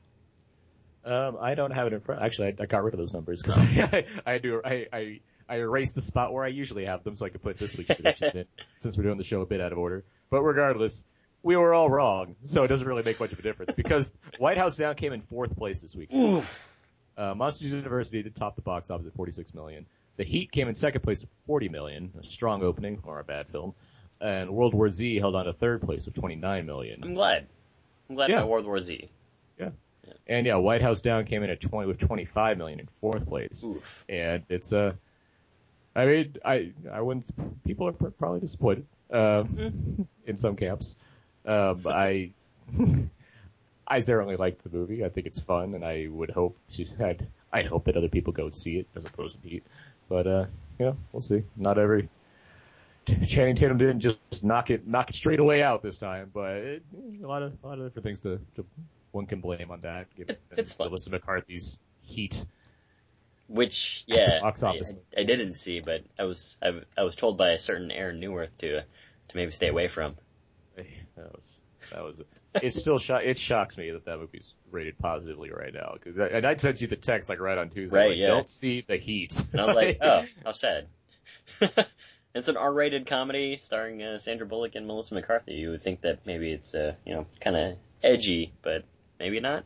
Um, 1.05 1.37
I 1.39 1.55
don't 1.55 1.73
have 1.73 1.87
it 1.87 1.93
in 1.93 2.01
front. 2.01 2.23
Actually, 2.23 2.57
I, 2.59 2.63
I 2.63 2.67
got 2.67 2.83
rid 2.83 2.95
of 2.95 2.99
those 2.99 3.13
numbers 3.13 3.43
because 3.43 3.59
I, 3.93 4.07
I 4.25 4.39
do. 4.39 4.63
I, 4.65 4.87
I 4.91 5.21
I 5.51 5.57
erased 5.59 5.95
the 5.97 6.01
spot 6.01 6.33
where 6.33 6.45
I 6.45 6.49
usually 6.49 6.85
have 6.87 7.03
them 7.05 7.17
so 7.17 7.27
I 7.27 7.29
could 7.29 7.43
put 7.43 7.59
this 7.59 7.77
week's 7.77 7.95
predictions 7.95 8.35
in 8.35 8.45
since 8.79 8.97
we're 8.97 9.03
doing 9.05 9.19
the 9.19 9.25
show 9.25 9.41
a 9.41 9.47
bit 9.47 9.61
out 9.61 9.73
of 9.73 9.79
order. 9.79 10.05
But 10.31 10.43
regardless, 10.43 11.05
we 11.43 11.57
were 11.57 11.75
all 11.75 11.91
wrong, 11.91 12.37
so 12.45 12.63
it 12.65 12.69
doesn't 12.69 12.87
really 12.87 13.03
make 13.03 13.19
much 13.19 13.33
of 13.33 13.39
a 13.39 13.43
difference 13.43 13.73
because 13.75 14.15
White 14.39 14.59
House 14.59 14.77
Down 14.77 14.95
came 14.95 15.13
in 15.13 15.21
fourth 15.23 15.57
place 15.57 15.83
this 15.83 15.97
week. 15.97 16.11
Uh, 16.13 17.35
Monsters 17.35 17.73
University 17.73 18.23
did 18.23 18.35
top 18.35 18.57
the 18.57 18.63
box 18.63 18.91
office 18.91 19.07
at 19.07 19.15
46 19.15 19.53
million. 19.55 19.87
The 20.17 20.25
Heat 20.25 20.51
came 20.53 20.69
in 20.69 20.75
second 20.75 21.03
place 21.03 21.23
at 21.23 21.29
40 21.47 21.69
million, 21.69 22.13
a 22.19 22.25
strong 22.25 22.63
opening 22.63 23.01
or 23.05 23.19
a 23.21 23.25
bad 23.25 23.49
film. 23.49 23.75
And 24.21 24.51
World 24.51 24.75
War 24.75 24.89
Z 24.91 25.17
held 25.19 25.35
on 25.35 25.47
to 25.47 25.53
third 25.53 25.81
place 25.83 26.05
with 26.07 26.15
29 26.15 26.67
million. 26.67 27.01
I'm 27.03 27.15
glad. 27.15 27.47
I'm 28.09 28.17
glad 28.17 28.29
Yeah. 28.31 28.37
about 28.39 28.49
World 28.51 28.67
War 28.67 28.79
Z. 28.81 29.09
Yeah. 29.59 29.71
And 30.27 30.47
yeah, 30.47 30.57
White 30.57 30.83
House 30.83 31.01
Down 31.01 31.25
came 31.25 31.43
in 31.43 31.51
at 31.51 31.61
20 31.61 31.89
with 31.89 31.99
25 31.99 32.59
million 32.59 32.81
in 32.81 32.87
fourth 32.87 33.27
place. 33.27 33.65
Oof. 33.65 34.05
And 34.09 34.43
it's 34.51 34.73
uh, 34.73 34.93
I 35.95 36.07
mean, 36.07 36.37
I 36.45 36.73
I 36.91 37.01
wouldn't. 37.01 37.65
People 37.65 37.89
are 37.89 37.93
probably 37.93 38.41
disappointed 38.41 38.87
um, 39.11 39.49
in 40.27 40.37
some 40.37 40.57
camps. 40.57 40.97
Um, 41.45 41.83
I 41.87 42.31
I 43.87 44.01
certainly 44.01 44.37
liked 44.37 44.63
the 44.63 44.71
movie. 44.71 45.05
I 45.05 45.09
think 45.09 45.27
it's 45.27 45.41
fun, 45.41 45.75
and 45.75 45.85
I 45.85 46.07
would 46.09 46.31
hope 46.31 46.57
to. 46.75 46.87
I'd, 47.05 47.27
I'd 47.53 47.67
hope 47.67 47.87
that 47.87 47.97
other 47.97 48.09
people 48.09 48.33
go 48.33 48.51
see 48.51 48.79
it 48.79 48.87
as 48.95 49.05
opposed 49.05 49.37
to 49.37 49.41
Pete. 49.43 49.65
But 50.09 50.27
uh, 50.27 50.47
you 50.79 50.87
know, 50.87 50.97
we'll 51.13 51.23
see. 51.23 51.43
Not 51.57 51.79
every 51.79 52.09
Channing 53.27 53.55
Tatum 53.55 53.79
didn't 53.79 54.01
just 54.01 54.45
knock 54.45 54.71
it 54.71 54.87
knock 54.87 55.11
it 55.11 55.17
straight 55.17 55.41
away 55.41 55.63
out 55.63 55.83
this 55.83 55.99
time, 55.99 56.31
but 56.33 56.53
it, 56.53 56.83
a 57.23 57.27
lot 57.27 57.43
of 57.43 57.53
a 57.63 57.67
lot 57.67 57.79
of 57.79 57.87
different 57.87 58.05
things 58.05 58.21
to, 58.21 58.41
to 58.57 58.67
one 59.13 59.27
can 59.27 59.41
blame 59.41 59.71
on 59.71 59.81
that. 59.81 60.15
Given 60.15 60.37
it's 60.57 60.73
fun. 60.73 60.89
Melissa 60.89 61.11
McCarthy's 61.11 61.79
heat. 62.05 62.45
Which, 63.51 64.05
yeah, 64.07 64.41
Box 64.41 64.63
I, 64.63 64.69
office. 64.69 64.97
I, 65.17 65.23
I 65.23 65.25
didn't 65.25 65.55
see, 65.55 65.81
but 65.81 66.03
I 66.17 66.23
was 66.23 66.57
I, 66.63 66.83
I 66.97 67.03
was 67.03 67.17
told 67.17 67.37
by 67.37 67.51
a 67.51 67.59
certain 67.59 67.91
Aaron 67.91 68.21
Neuwirth 68.21 68.57
to 68.59 68.81
to 68.81 69.37
maybe 69.37 69.51
stay 69.51 69.67
away 69.67 69.89
from. 69.89 70.15
That 70.77 71.35
was 71.35 71.61
that 71.91 72.05
was. 72.05 72.23
It 72.63 72.73
still 72.75 72.99
sho- 72.99 73.17
it 73.17 73.39
shocks 73.39 73.77
me 73.77 73.91
that 73.91 74.05
that 74.05 74.19
movie's 74.19 74.55
rated 74.71 74.99
positively 74.99 75.51
right 75.51 75.75
now. 75.75 75.97
Cause 76.03 76.19
I, 76.19 76.27
and 76.27 76.47
I'd 76.47 76.61
sent 76.61 76.81
you 76.81 76.87
the 76.87 76.97
text 76.97 77.29
like 77.29 77.41
right 77.41 77.59
on 77.59 77.71
Tuesday. 77.71 77.99
Right, 77.99 78.11
like, 78.11 78.19
yeah. 78.19 78.29
Don't 78.29 78.49
see 78.49 78.85
the 78.87 78.97
heat. 78.97 79.41
And 79.53 79.61
I 79.61 79.67
was 79.67 79.77
like, 79.77 79.99
oh, 80.03 80.25
how 80.45 80.53
sad. 80.53 80.87
it's 82.35 82.49
an 82.49 82.57
R-rated 82.57 83.07
comedy 83.07 83.57
starring 83.59 84.03
uh, 84.03 84.19
Sandra 84.19 84.47
Bullock 84.47 84.77
and 84.77 84.87
Melissa 84.87 85.15
McCarthy. 85.15 85.55
You 85.55 85.71
would 85.71 85.83
think 85.83 86.03
that 86.03 86.25
maybe 86.25 86.53
it's 86.53 86.75
uh, 86.75 86.95
you 87.05 87.15
know 87.15 87.27
kind 87.41 87.57
of 87.57 87.77
edgy, 88.03 88.53
but 88.63 88.85
maybe 89.19 89.41
not. 89.41 89.65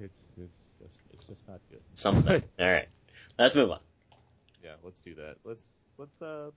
it's 0.00 0.20
it's 0.40 0.56
just 1.26 1.30
it's 1.30 1.40
just 1.40 1.48
not 1.48 1.60
good. 1.70 1.80
Something. 1.94 2.42
All 2.60 2.70
right, 2.70 2.88
let's 3.38 3.56
move 3.56 3.70
on. 3.70 3.80
yeah, 4.62 4.72
let's 4.82 5.02
do 5.02 5.14
that. 5.16 5.36
Let's 5.44 5.96
let's 5.98 6.22
uh 6.22 6.50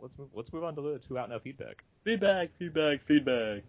let's 0.00 0.18
move 0.18 0.28
let's 0.34 0.52
move 0.52 0.64
on 0.64 0.74
to 0.76 0.82
the 0.82 0.98
two 0.98 1.18
out 1.18 1.28
now 1.30 1.38
feedback. 1.38 1.84
Feedback, 2.04 2.50
feedback, 2.58 3.02
feedback. 3.04 3.62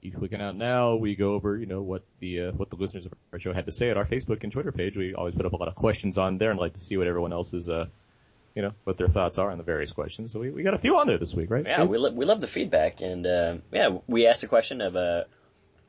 You 0.00 0.12
clicking 0.12 0.40
out 0.40 0.54
now, 0.54 0.94
we 0.94 1.16
go 1.16 1.34
over, 1.34 1.56
you 1.56 1.66
know, 1.66 1.82
what 1.82 2.04
the 2.20 2.46
uh, 2.46 2.52
what 2.52 2.70
the 2.70 2.76
listeners 2.76 3.06
of 3.06 3.12
our 3.32 3.40
show 3.40 3.52
had 3.52 3.66
to 3.66 3.72
say 3.72 3.90
at 3.90 3.96
our 3.96 4.06
Facebook 4.06 4.44
and 4.44 4.52
Twitter 4.52 4.70
page. 4.72 4.96
We 4.96 5.14
always 5.14 5.34
put 5.34 5.44
up 5.44 5.52
a 5.52 5.56
lot 5.56 5.68
of 5.68 5.74
questions 5.74 6.18
on 6.18 6.38
there 6.38 6.50
and 6.50 6.60
like 6.60 6.74
to 6.74 6.80
see 6.80 6.96
what 6.96 7.06
everyone 7.06 7.32
else's 7.32 7.68
uh 7.68 7.86
you 8.54 8.62
know, 8.62 8.72
what 8.82 8.96
their 8.96 9.08
thoughts 9.08 9.38
are 9.38 9.52
on 9.52 9.58
the 9.58 9.62
various 9.62 9.92
questions. 9.92 10.32
So 10.32 10.40
we, 10.40 10.50
we 10.50 10.64
got 10.64 10.74
a 10.74 10.78
few 10.78 10.98
on 10.98 11.06
there 11.06 11.18
this 11.18 11.32
week, 11.32 11.48
right? 11.48 11.64
Yeah, 11.64 11.84
we 11.84 11.96
lo- 11.96 12.10
we 12.10 12.24
love 12.24 12.40
the 12.40 12.48
feedback, 12.48 13.00
and 13.00 13.24
uh, 13.24 13.56
yeah, 13.70 13.98
we 14.08 14.26
asked 14.26 14.42
a 14.42 14.48
question 14.48 14.80
of 14.80 14.96
uh, 14.96 15.24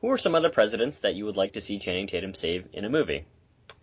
who 0.00 0.10
are 0.10 0.18
some 0.18 0.34
other 0.34 0.50
presidents 0.50 1.00
that 1.00 1.14
you 1.14 1.24
would 1.26 1.36
like 1.36 1.54
to 1.54 1.60
see 1.60 1.78
Channing 1.78 2.06
Tatum 2.06 2.34
save 2.34 2.66
in 2.72 2.84
a 2.84 2.88
movie? 2.90 3.24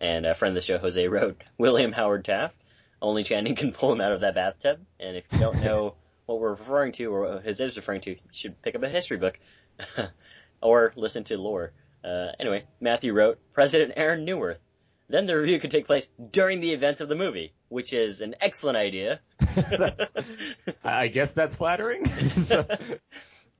And 0.00 0.26
a 0.26 0.34
friend 0.34 0.56
of 0.56 0.62
the 0.62 0.66
show, 0.66 0.78
Jose, 0.78 1.08
wrote 1.08 1.42
William 1.58 1.92
Howard 1.92 2.24
Taft. 2.24 2.56
Only 3.00 3.24
Channing 3.24 3.54
can 3.56 3.72
pull 3.72 3.92
him 3.92 4.00
out 4.00 4.12
of 4.12 4.20
that 4.20 4.34
bathtub. 4.34 4.80
And 5.00 5.16
if 5.16 5.24
you 5.32 5.38
don't 5.38 5.62
know 5.64 5.94
what 6.26 6.40
we're 6.40 6.50
referring 6.50 6.92
to 6.92 7.06
or 7.06 7.20
what 7.20 7.44
Jose 7.44 7.64
is 7.64 7.76
referring 7.76 8.02
to, 8.02 8.10
you 8.10 8.16
should 8.32 8.60
pick 8.62 8.74
up 8.74 8.82
a 8.82 8.88
history 8.88 9.16
book 9.16 9.38
or 10.60 10.92
listen 10.96 11.24
to 11.24 11.38
lore. 11.38 11.72
Uh, 12.04 12.28
anyway, 12.38 12.64
Matthew 12.80 13.12
wrote 13.12 13.38
President 13.52 13.92
Aaron 13.96 14.24
Neuwirth. 14.26 14.58
Then 15.08 15.24
the 15.26 15.38
review 15.38 15.58
could 15.58 15.70
take 15.70 15.86
place 15.86 16.10
during 16.32 16.60
the 16.60 16.74
events 16.74 17.00
of 17.00 17.08
the 17.08 17.14
movie, 17.14 17.54
which 17.68 17.94
is 17.94 18.20
an 18.20 18.34
excellent 18.42 18.76
idea. 18.76 19.20
I 20.84 21.08
guess 21.08 21.32
that's 21.32 21.56
flattering. 21.56 22.04
So- 22.06 22.66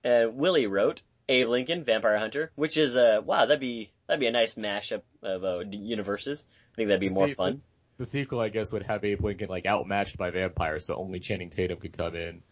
uh, 0.05 0.27
Willie 0.31 0.67
wrote 0.67 1.01
Abe 1.29 1.49
Lincoln, 1.49 1.85
Vampire 1.85 2.19
Hunter, 2.19 2.51
which 2.55 2.77
is 2.77 2.97
uh 2.97 3.21
wow 3.25 3.47
that'd 3.47 3.61
be 3.61 3.91
that'd 4.07 4.21
be 4.21 4.27
a 4.27 4.33
nice 4.33 4.55
mashup 4.55 5.03
of 5.23 5.45
uh, 5.45 5.61
universes. 5.71 6.45
I 6.73 6.77
think 6.77 6.89
that'd 6.89 7.01
be 7.01 7.11
more 7.11 7.29
See, 7.29 7.35
fun. 7.35 7.63
The 7.99 8.07
sequel, 8.07 8.41
I 8.41 8.49
guess, 8.49 8.73
would 8.73 8.85
have 8.85 9.05
Abe 9.05 9.23
Lincoln 9.23 9.49
like 9.49 9.67
outmatched 9.67 10.17
by 10.17 10.31
vampires, 10.31 10.87
so 10.87 10.95
only 10.95 11.19
Channing 11.19 11.51
Tatum 11.51 11.79
could 11.79 11.97
come 11.97 12.15
in 12.15 12.43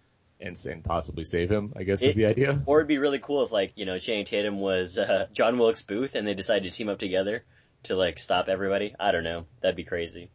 and, 0.40 0.56
and 0.68 0.84
possibly 0.84 1.24
save 1.24 1.50
him. 1.50 1.72
I 1.76 1.84
guess 1.84 2.02
is 2.02 2.14
the 2.14 2.26
idea. 2.26 2.60
Or 2.66 2.80
it'd 2.80 2.88
be 2.88 2.98
really 2.98 3.20
cool 3.20 3.44
if 3.44 3.52
like 3.52 3.72
you 3.76 3.86
know 3.86 3.98
Channing 3.98 4.24
Tatum 4.24 4.60
was 4.60 4.98
uh, 4.98 5.26
John 5.32 5.58
Wilkes 5.58 5.82
Booth 5.82 6.14
and 6.14 6.26
they 6.26 6.34
decided 6.34 6.64
to 6.64 6.76
team 6.76 6.88
up 6.88 6.98
together 6.98 7.44
to 7.84 7.96
like 7.96 8.18
stop 8.18 8.48
everybody. 8.48 8.94
I 8.98 9.12
don't 9.12 9.24
know. 9.24 9.46
That'd 9.60 9.76
be 9.76 9.84
crazy. 9.84 10.30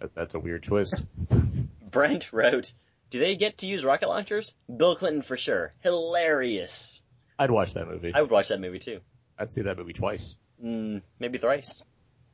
That, 0.00 0.14
that's 0.14 0.34
a 0.34 0.38
weird 0.38 0.62
twist. 0.62 1.06
Brent 1.90 2.32
wrote, 2.32 2.72
"Do 3.10 3.18
they 3.18 3.36
get 3.36 3.58
to 3.58 3.66
use 3.66 3.84
rocket 3.84 4.08
launchers? 4.08 4.54
Bill 4.74 4.96
Clinton 4.96 5.22
for 5.22 5.36
sure. 5.36 5.72
Hilarious. 5.80 7.02
I'd 7.38 7.50
watch 7.50 7.74
that 7.74 7.86
movie. 7.86 8.12
I 8.14 8.20
would 8.22 8.30
watch 8.30 8.48
that 8.48 8.60
movie 8.60 8.78
too. 8.78 9.00
I'd 9.38 9.50
see 9.50 9.62
that 9.62 9.76
movie 9.76 9.92
twice. 9.92 10.36
Mm, 10.64 11.02
maybe 11.18 11.38
thrice. 11.38 11.82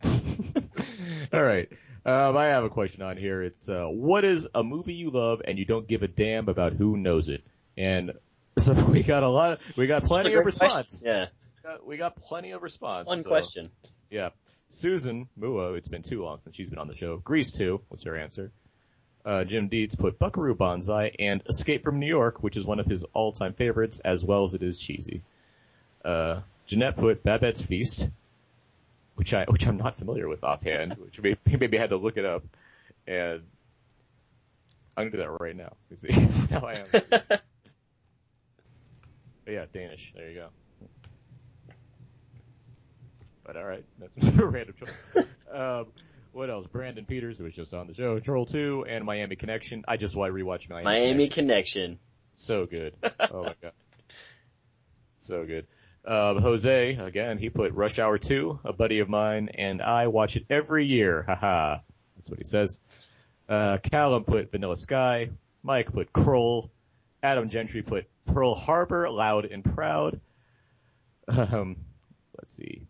All 1.33 1.43
right. 1.43 1.69
Um, 2.05 2.37
I 2.37 2.47
have 2.49 2.65
a 2.65 2.69
question 2.71 3.03
on 3.03 3.17
here. 3.17 3.43
It's 3.43 3.69
uh, 3.69 3.87
what 3.87 4.25
is 4.25 4.49
a 4.55 4.63
movie 4.63 4.95
you 4.95 5.11
love 5.11 5.43
and 5.45 5.59
you 5.59 5.65
don't 5.65 5.87
give 5.87 6.03
a 6.03 6.09
damn 6.09 6.49
about 6.49 6.73
who 6.73 6.97
knows 6.97 7.29
it? 7.29 7.45
And 7.77 8.13
so 8.59 8.73
we 8.73 9.03
got 9.03 9.23
a 9.23 9.29
lot. 9.29 9.61
We 9.77 9.87
got 9.87 10.05
plenty 10.05 10.33
of 10.35 10.43
great 10.43 10.57
question. 10.57 10.67
response. 10.67 11.03
Yeah, 11.07 11.27
We 11.57 11.69
got, 11.71 11.87
we 11.87 11.97
got 11.97 12.17
plenty 12.17 12.51
of 12.53 12.63
response. 12.63 13.07
One 13.07 13.23
so- 13.23 13.29
question. 13.29 13.67
Yeah. 14.11 14.31
Susan 14.69 15.29
Mua, 15.39 15.75
it's 15.75 15.89
been 15.89 16.01
too 16.03 16.25
long 16.25 16.41
since 16.41 16.57
she's 16.57 16.71
been 16.71 16.79
on 16.79 16.89
the 16.89 16.95
show. 16.95 17.19
Grease 17.19 17.53
2 17.53 17.83
was 17.91 18.05
her 18.05 18.17
answer. 18.17 18.53
Uh, 19.25 19.45
Jim 19.45 19.69
Dietz 19.69 19.95
put 19.95 20.19
Buckaroo 20.19 20.55
Banzai 20.55 21.15
and 21.19 21.43
Escape 21.49 21.85
from 21.85 22.01
New 22.01 22.09
York, 22.09 22.43
which 22.43 22.57
is 22.57 22.67
one 22.67 22.81
of 22.81 22.87
his 22.87 23.05
all-time 23.13 23.53
favorites, 23.53 24.01
as 24.01 24.25
well 24.25 24.45
as 24.45 24.55
it 24.55 24.63
is 24.63 24.77
cheesy. 24.77 25.23
Uh, 26.05 26.41
Jeanette 26.67 26.97
put 26.97 27.23
Babette's 27.23 27.63
Feast, 27.63 28.11
which 29.15 29.33
I, 29.33 29.45
which 29.45 29.67
I'm 29.67 29.77
not 29.77 29.97
familiar 29.97 30.29
with 30.29 30.43
offhand, 30.43 30.95
which 30.99 31.21
maybe, 31.21 31.39
maybe 31.47 31.79
I 31.79 31.81
had 31.81 31.91
to 31.91 31.97
look 31.97 32.17
it 32.17 32.25
up. 32.25 32.43
And 33.07 33.43
I'm 34.97 35.05
gonna 35.05 35.11
do 35.11 35.17
that 35.19 35.41
right 35.41 35.57
now. 35.57 35.73
You 35.91 35.97
see, 35.97 36.47
now 36.51 36.67
I 36.67 36.73
am. 36.73 37.39
Yeah, 39.47 39.65
Danish. 39.73 40.13
There 40.17 40.31
you 40.31 40.37
go. 40.37 40.49
But 43.45 43.57
all 43.57 43.65
right, 43.65 43.85
that's 43.99 44.39
a 44.39 44.47
random 44.47 44.75
choice. 44.79 45.27
Um, 45.53 45.87
what 46.33 46.51
else? 46.51 46.67
Brandon 46.67 47.05
Peters, 47.05 47.39
who 47.39 47.45
was 47.45 47.55
just 47.55 47.75
on 47.75 47.87
the 47.87 47.95
show, 47.95 48.19
Troll 48.19 48.47
Two, 48.47 48.85
and 48.89 49.05
Miami 49.05 49.37
Connection. 49.37 49.85
I 49.87 49.97
just 49.97 50.17
want 50.17 50.35
to 50.35 50.45
rewatch 50.45 50.69
Miami. 50.69 50.85
Miami 50.85 51.29
Connection. 51.29 51.83
Connection. 51.83 51.99
So 52.33 52.67
good. 52.67 52.95
Oh 53.21 53.45
my 53.45 53.55
god. 53.61 53.73
So 55.21 55.45
good. 55.47 55.69
Um, 56.05 56.43
Jose, 56.43 56.97
again, 56.97 57.39
he 57.39 57.49
put 57.49 57.75
Rush 57.75 58.01
Hour 58.01 58.19
2, 58.19 58.59
a 58.65 58.73
buddy 58.73 58.99
of 58.99 59.09
mine, 59.09 59.51
and 59.55 59.81
I 59.81 60.09
watch 60.09 60.35
it 60.35 60.47
every 60.51 60.85
year. 60.85 61.23
Haha. 61.23 61.79
That's 62.17 62.29
what 62.29 62.41
he 62.41 62.45
says. 62.45 62.81
Uh, 63.49 63.79
Callum 63.79 64.25
put 64.25 64.51
Vanilla 64.51 64.77
Sky. 64.77 65.31
Mike 65.63 65.93
put 65.93 66.13
Krull. 66.13 66.71
Adam 67.23 67.49
Gentry 67.49 67.83
put 67.83 68.09
Pearl 68.27 68.55
Harbor, 68.57 69.09
Loud 69.11 69.45
and 69.45 69.65
Proud. 69.65 70.21
Um, 71.29 71.77
let's 72.37 72.53
see. 72.53 72.83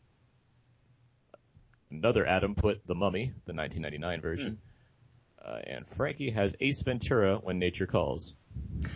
Another 1.92 2.26
Adam 2.26 2.54
put 2.54 2.86
The 2.86 2.94
Mummy, 2.94 3.32
the 3.44 3.52
1999 3.52 4.20
version. 4.20 4.58
Uh, 5.44 5.58
and 5.66 5.88
Frankie 5.88 6.30
has 6.30 6.54
Ace 6.60 6.82
Ventura, 6.82 7.36
When 7.36 7.58
Nature 7.58 7.86
Calls. 7.86 8.34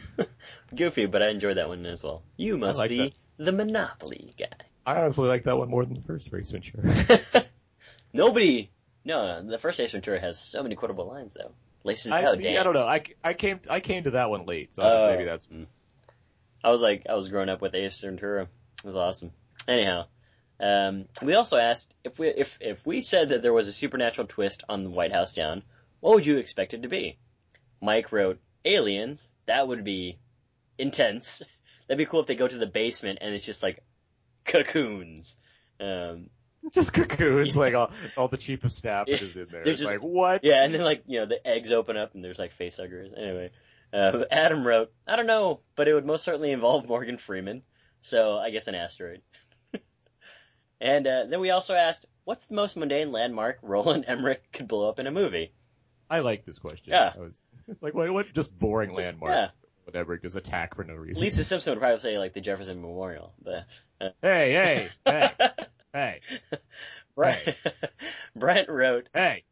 Goofy, 0.76 1.06
but 1.06 1.22
I 1.22 1.28
enjoyed 1.28 1.56
that 1.56 1.68
one 1.68 1.84
as 1.86 2.02
well. 2.02 2.22
You 2.36 2.56
must 2.56 2.78
like 2.78 2.88
be 2.88 3.14
the 3.36 3.52
Monopoly 3.52 4.34
guy. 4.38 4.46
I 4.86 4.96
honestly 5.00 5.28
like 5.28 5.44
that 5.44 5.56
one 5.58 5.68
more 5.68 5.84
than 5.84 5.94
the 5.94 6.02
first 6.02 6.32
Ace 6.32 6.50
Ventura. 6.50 7.44
Nobody, 8.12 8.70
no, 9.04 9.42
the 9.42 9.58
first 9.58 9.80
Ace 9.80 9.92
Ventura 9.92 10.20
has 10.20 10.38
so 10.38 10.62
many 10.62 10.76
quotable 10.76 11.06
lines 11.06 11.34
though. 11.34 11.52
Laces 11.82 12.12
I, 12.12 12.24
out, 12.24 12.36
see. 12.36 12.56
I 12.56 12.62
don't 12.62 12.74
know. 12.74 12.86
I, 12.86 13.02
I 13.22 13.34
came 13.34 13.60
I 13.68 13.80
came 13.80 14.04
to 14.04 14.12
that 14.12 14.30
one 14.30 14.46
late, 14.46 14.72
so 14.74 14.82
Oh. 14.82 15.10
maybe 15.10 15.24
that's 15.24 15.48
I 16.64 16.70
was 16.70 16.80
like, 16.80 17.06
I 17.08 17.14
was 17.14 17.28
growing 17.28 17.48
up 17.48 17.60
with 17.60 17.74
Ace 17.74 18.00
Ventura. 18.00 18.42
It 18.42 18.86
was 18.86 18.96
awesome. 18.96 19.32
Anyhow, 19.68 20.06
um, 20.60 21.06
we 21.22 21.34
also 21.34 21.56
asked 21.58 21.92
if 22.04 22.18
we 22.18 22.28
if 22.28 22.58
if 22.60 22.86
we 22.86 23.00
said 23.02 23.28
that 23.30 23.42
there 23.42 23.52
was 23.52 23.68
a 23.68 23.72
supernatural 23.72 24.26
twist 24.26 24.62
on 24.68 24.84
the 24.84 24.90
White 24.90 25.12
House 25.12 25.32
down, 25.34 25.62
what 26.00 26.14
would 26.14 26.26
you 26.26 26.38
expect 26.38 26.74
it 26.74 26.82
to 26.82 26.88
be? 26.88 27.18
Mike 27.80 28.10
wrote 28.12 28.40
aliens. 28.64 29.32
That 29.46 29.68
would 29.68 29.84
be 29.84 30.18
intense. 30.78 31.42
That'd 31.88 31.98
be 31.98 32.06
cool 32.06 32.20
if 32.20 32.26
they 32.26 32.34
go 32.34 32.48
to 32.48 32.58
the 32.58 32.66
basement 32.66 33.18
and 33.20 33.34
it's 33.34 33.44
just 33.46 33.62
like 33.62 33.84
cocoons. 34.44 35.36
Um, 35.80 36.30
just 36.72 36.92
cocoons. 36.92 37.56
Like 37.56 37.74
all, 37.74 37.90
all 38.16 38.28
the 38.28 38.36
chief 38.38 38.64
of 38.64 38.72
staff 38.72 39.06
Yeah, 39.08 39.16
is 39.16 39.36
in 39.36 39.46
there. 39.50 39.62
they're 39.64 39.72
It's 39.72 39.80
just- 39.82 39.92
like 39.92 40.00
what? 40.02 40.42
yeah, 40.44 40.64
and 40.64 40.74
then 40.74 40.82
like 40.82 41.04
you 41.06 41.20
know 41.20 41.26
the 41.26 41.46
eggs 41.46 41.70
open 41.72 41.96
up 41.96 42.14
and 42.14 42.24
there's 42.24 42.38
like 42.38 42.56
facehuggers. 42.58 43.16
Anyway, 43.16 43.50
Uh, 43.92 44.24
Adam 44.30 44.66
wrote, 44.66 44.92
I 45.06 45.16
don't 45.16 45.26
know, 45.28 45.60
but 45.76 45.86
it 45.88 45.94
would 45.94 46.04
most 46.06 46.24
certainly 46.24 46.50
involve 46.50 46.86
Morgan 46.88 47.18
Freeman. 47.18 47.62
So 48.02 48.36
I 48.36 48.50
guess 48.50 48.68
an 48.68 48.74
asteroid. 48.74 49.22
And 50.80 51.06
uh, 51.06 51.24
then 51.28 51.40
we 51.40 51.50
also 51.50 51.74
asked, 51.74 52.06
what's 52.24 52.46
the 52.46 52.54
most 52.54 52.76
mundane 52.76 53.12
landmark 53.12 53.58
Roland 53.62 54.04
Emmerich 54.08 54.42
could 54.52 54.68
blow 54.68 54.88
up 54.88 54.98
in 54.98 55.06
a 55.06 55.10
movie? 55.10 55.52
I 56.08 56.20
like 56.20 56.44
this 56.44 56.58
question. 56.58 56.92
Yeah. 56.92 57.12
I 57.16 57.18
was, 57.18 57.40
it's 57.68 57.82
like, 57.82 57.94
what, 57.94 58.10
what 58.12 58.32
just 58.32 58.56
boring 58.58 58.90
Just- 58.90 59.00
landmark? 59.00 59.32
yeah. 59.32 59.48
Whatever, 59.84 60.18
just 60.18 60.34
attack 60.34 60.74
for 60.74 60.82
no 60.82 60.94
reason. 60.94 61.22
Lisa 61.22 61.44
Simpson 61.44 61.70
would 61.72 61.78
probably 61.78 62.00
say 62.00 62.18
like 62.18 62.34
the 62.34 62.40
Jefferson 62.40 62.80
Memorial. 62.80 63.32
But 63.40 63.66
uh, 64.00 64.08
Hey, 64.20 64.52
hey, 64.52 64.88
hey, 65.04 65.30
hey, 65.92 66.20
Brent, 67.14 67.54
Brent 68.34 68.68
wrote, 68.68 69.08
hey. 69.14 69.44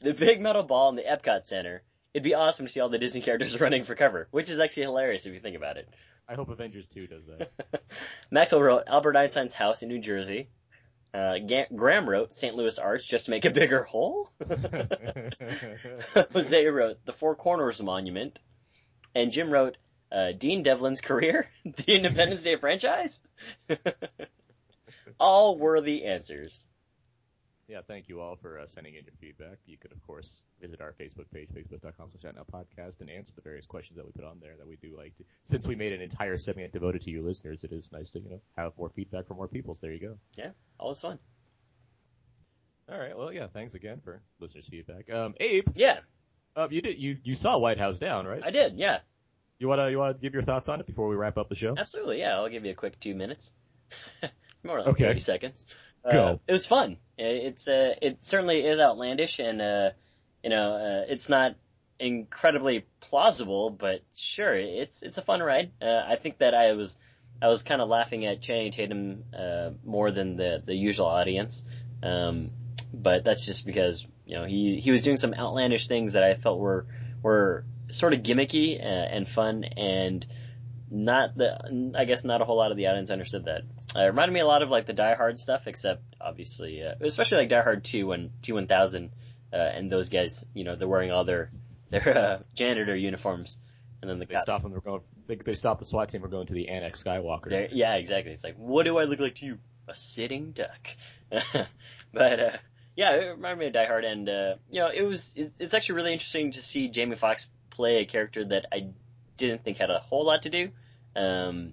the 0.00 0.14
big 0.14 0.40
metal 0.40 0.62
ball 0.62 0.88
in 0.88 0.96
the 0.96 1.02
Epcot 1.02 1.46
Center. 1.46 1.82
It'd 2.14 2.24
be 2.24 2.34
awesome 2.34 2.66
to 2.66 2.72
see 2.72 2.80
all 2.80 2.88
the 2.88 2.98
Disney 2.98 3.20
characters 3.20 3.60
running 3.60 3.84
for 3.84 3.94
cover, 3.94 4.28
which 4.30 4.50
is 4.50 4.58
actually 4.58 4.84
hilarious 4.84 5.26
if 5.26 5.34
you 5.34 5.40
think 5.40 5.56
about 5.56 5.76
it. 5.76 5.88
I 6.28 6.34
hope 6.34 6.48
Avengers 6.50 6.88
2 6.88 7.06
does 7.06 7.26
that. 7.26 7.50
Maxwell 8.30 8.62
wrote 8.62 8.84
Albert 8.86 9.16
Einstein's 9.16 9.54
house 9.54 9.82
in 9.82 9.88
New 9.88 9.98
Jersey. 10.00 10.50
Uh, 11.14 11.38
Ga- 11.38 11.68
Graham 11.74 12.08
wrote 12.08 12.34
St. 12.36 12.54
Louis 12.54 12.78
Arch 12.78 13.08
just 13.08 13.24
to 13.26 13.30
make 13.30 13.46
a 13.46 13.50
bigger 13.50 13.82
hole. 13.84 14.30
Jose 16.32 16.66
wrote 16.66 16.98
the 17.06 17.14
Four 17.14 17.34
Corners 17.34 17.82
Monument. 17.82 18.38
And 19.14 19.32
Jim 19.32 19.50
wrote 19.50 19.78
uh, 20.12 20.32
Dean 20.32 20.62
Devlin's 20.62 21.00
career, 21.00 21.48
the 21.64 21.94
Independence 21.96 22.42
Day 22.42 22.56
franchise. 22.56 23.20
all 25.18 25.56
worthy 25.56 26.04
answers. 26.04 26.68
Yeah, 27.68 27.80
thank 27.86 28.08
you 28.08 28.22
all 28.22 28.36
for 28.36 28.58
uh, 28.58 28.66
sending 28.66 28.94
in 28.94 29.04
your 29.04 29.12
feedback. 29.20 29.58
You 29.66 29.76
could, 29.76 29.92
of 29.92 30.02
course, 30.06 30.42
visit 30.58 30.80
our 30.80 30.94
Facebook 30.98 31.26
page, 31.34 31.48
facebook.com 31.54 32.08
slash 32.08 32.32
podcast, 32.50 33.00
and 33.02 33.10
answer 33.10 33.32
the 33.36 33.42
various 33.42 33.66
questions 33.66 33.98
that 33.98 34.06
we 34.06 34.12
put 34.12 34.24
on 34.24 34.38
there 34.40 34.54
that 34.58 34.66
we 34.66 34.76
do 34.76 34.96
like 34.96 35.14
to. 35.18 35.24
Since 35.42 35.66
we 35.66 35.76
made 35.76 35.92
an 35.92 36.00
entire 36.00 36.38
segment 36.38 36.72
devoted 36.72 37.02
to 37.02 37.10
you 37.10 37.22
listeners, 37.22 37.64
it 37.64 37.72
is 37.72 37.92
nice 37.92 38.10
to, 38.12 38.20
you 38.20 38.30
know, 38.30 38.40
have 38.56 38.72
more 38.78 38.88
feedback 38.88 39.26
from 39.26 39.36
more 39.36 39.48
people. 39.48 39.74
So 39.74 39.86
there 39.86 39.94
you 39.94 40.00
go. 40.00 40.18
Yeah, 40.34 40.50
always 40.80 40.98
fun. 41.00 41.18
All 42.90 42.98
right. 42.98 43.16
Well, 43.16 43.30
yeah, 43.34 43.48
thanks 43.52 43.74
again 43.74 44.00
for 44.02 44.22
listeners' 44.40 44.66
feedback. 44.66 45.10
Um, 45.12 45.34
Abe, 45.38 45.68
Yeah, 45.74 45.98
uh, 46.56 46.68
you 46.70 46.80
did, 46.80 46.98
you, 46.98 47.18
you 47.22 47.34
saw 47.34 47.58
White 47.58 47.78
House 47.78 47.98
Down, 47.98 48.26
right? 48.26 48.42
I 48.42 48.50
did. 48.50 48.78
Yeah, 48.78 49.00
You 49.58 49.68
wanna, 49.68 49.90
you 49.90 49.98
wanna 49.98 50.14
give 50.14 50.32
your 50.32 50.42
thoughts 50.42 50.70
on 50.70 50.80
it 50.80 50.86
before 50.86 51.06
we 51.08 51.16
wrap 51.16 51.36
up 51.36 51.50
the 51.50 51.54
show? 51.54 51.74
absolutely. 51.76 52.20
Yeah, 52.20 52.36
I'll 52.36 52.48
give 52.48 52.64
you 52.64 52.70
a 52.70 52.74
quick 52.74 52.98
two 52.98 53.14
minutes. 53.14 53.52
More 54.64 54.78
like 54.78 54.88
Okay. 54.88 55.04
30 55.04 55.20
seconds. 55.20 55.66
Uh, 56.04 56.12
Go. 56.12 56.40
it 56.46 56.52
was 56.52 56.66
fun. 56.66 56.96
It's 57.16 57.66
uh, 57.66 57.94
it 58.00 58.22
certainly 58.22 58.64
is 58.64 58.78
outlandish, 58.78 59.40
and 59.40 59.60
uh, 59.60 59.90
you 60.42 60.50
know, 60.50 60.74
uh, 60.74 61.12
it's 61.12 61.28
not 61.28 61.56
incredibly 61.98 62.84
plausible, 63.00 63.70
but 63.70 64.02
sure, 64.14 64.54
it's 64.54 65.02
it's 65.02 65.18
a 65.18 65.22
fun 65.22 65.40
ride. 65.40 65.72
Uh, 65.82 66.02
I 66.06 66.16
think 66.16 66.38
that 66.38 66.54
I 66.54 66.72
was 66.72 66.96
I 67.42 67.48
was 67.48 67.62
kind 67.62 67.80
of 67.80 67.88
laughing 67.88 68.24
at 68.26 68.40
Channing 68.40 68.72
Tatum 68.72 69.24
uh, 69.36 69.70
more 69.84 70.10
than 70.10 70.36
the 70.36 70.62
the 70.64 70.74
usual 70.74 71.06
audience, 71.06 71.64
um, 72.02 72.50
but 72.92 73.24
that's 73.24 73.44
just 73.44 73.66
because 73.66 74.06
you 74.26 74.36
know 74.36 74.44
he 74.44 74.80
he 74.80 74.90
was 74.90 75.02
doing 75.02 75.16
some 75.16 75.34
outlandish 75.34 75.88
things 75.88 76.12
that 76.12 76.22
I 76.22 76.34
felt 76.34 76.58
were 76.58 76.86
were 77.22 77.64
sort 77.90 78.12
of 78.12 78.20
gimmicky 78.20 78.80
uh, 78.80 78.84
and 78.84 79.28
fun, 79.28 79.64
and 79.64 80.26
not 80.90 81.36
the 81.36 81.92
I 81.96 82.04
guess 82.04 82.24
not 82.24 82.40
a 82.40 82.44
whole 82.44 82.56
lot 82.56 82.70
of 82.70 82.76
the 82.76 82.86
audience 82.86 83.10
understood 83.10 83.44
that. 83.46 83.62
Uh, 83.96 84.02
it 84.02 84.06
reminded 84.06 84.32
me 84.32 84.40
a 84.40 84.46
lot 84.46 84.62
of 84.62 84.70
like 84.70 84.86
the 84.86 84.92
Die 84.92 85.14
Hard 85.14 85.38
stuff, 85.38 85.66
except 85.66 86.02
obviously, 86.20 86.82
uh, 86.82 86.94
especially 87.00 87.38
like 87.38 87.48
Die 87.48 87.62
Hard 87.62 87.84
2 87.84 88.06
when 88.06 88.30
T1000, 88.42 89.10
uh, 89.52 89.56
and 89.56 89.90
those 89.90 90.08
guys, 90.08 90.46
you 90.54 90.64
know, 90.64 90.76
they're 90.76 90.88
wearing 90.88 91.10
all 91.10 91.24
their, 91.24 91.48
their, 91.90 92.18
uh, 92.18 92.38
janitor 92.54 92.96
uniforms. 92.96 93.58
And 94.00 94.08
then 94.08 94.18
the 94.18 94.26
They 94.26 94.34
cop, 94.34 94.42
stop 94.42 94.62
them. 94.62 94.70
They're 94.70 94.80
going. 94.80 95.00
They, 95.26 95.36
they 95.36 95.54
stop 95.54 95.80
the 95.80 95.84
SWAT 95.84 96.08
team 96.08 96.20
from 96.20 96.30
going 96.30 96.46
to 96.46 96.54
the 96.54 96.68
Annex 96.68 97.02
Skywalker. 97.02 97.68
yeah, 97.72 97.94
exactly. 97.96 98.32
It's 98.32 98.44
like, 98.44 98.56
what 98.56 98.84
do 98.84 98.96
I 98.98 99.04
look 99.04 99.18
like 99.18 99.34
to 99.36 99.46
you? 99.46 99.58
A 99.88 99.96
sitting 99.96 100.52
duck. 100.52 100.88
but, 102.12 102.40
uh, 102.40 102.56
yeah, 102.94 103.14
it 103.14 103.30
reminded 103.30 103.58
me 103.58 103.66
of 103.66 103.72
Die 103.72 103.86
Hard 103.86 104.04
and, 104.04 104.28
uh, 104.28 104.54
you 104.70 104.80
know, 104.80 104.90
it 104.94 105.02
was, 105.02 105.32
it's, 105.34 105.50
it's 105.58 105.74
actually 105.74 105.96
really 105.96 106.12
interesting 106.12 106.52
to 106.52 106.62
see 106.62 106.88
Jamie 106.88 107.16
Foxx 107.16 107.48
play 107.70 107.96
a 108.02 108.04
character 108.04 108.44
that 108.44 108.66
I 108.70 108.90
didn't 109.38 109.64
think 109.64 109.78
had 109.78 109.90
a 109.90 110.00
whole 110.00 110.24
lot 110.26 110.42
to 110.42 110.50
do. 110.50 110.70
Um, 111.16 111.72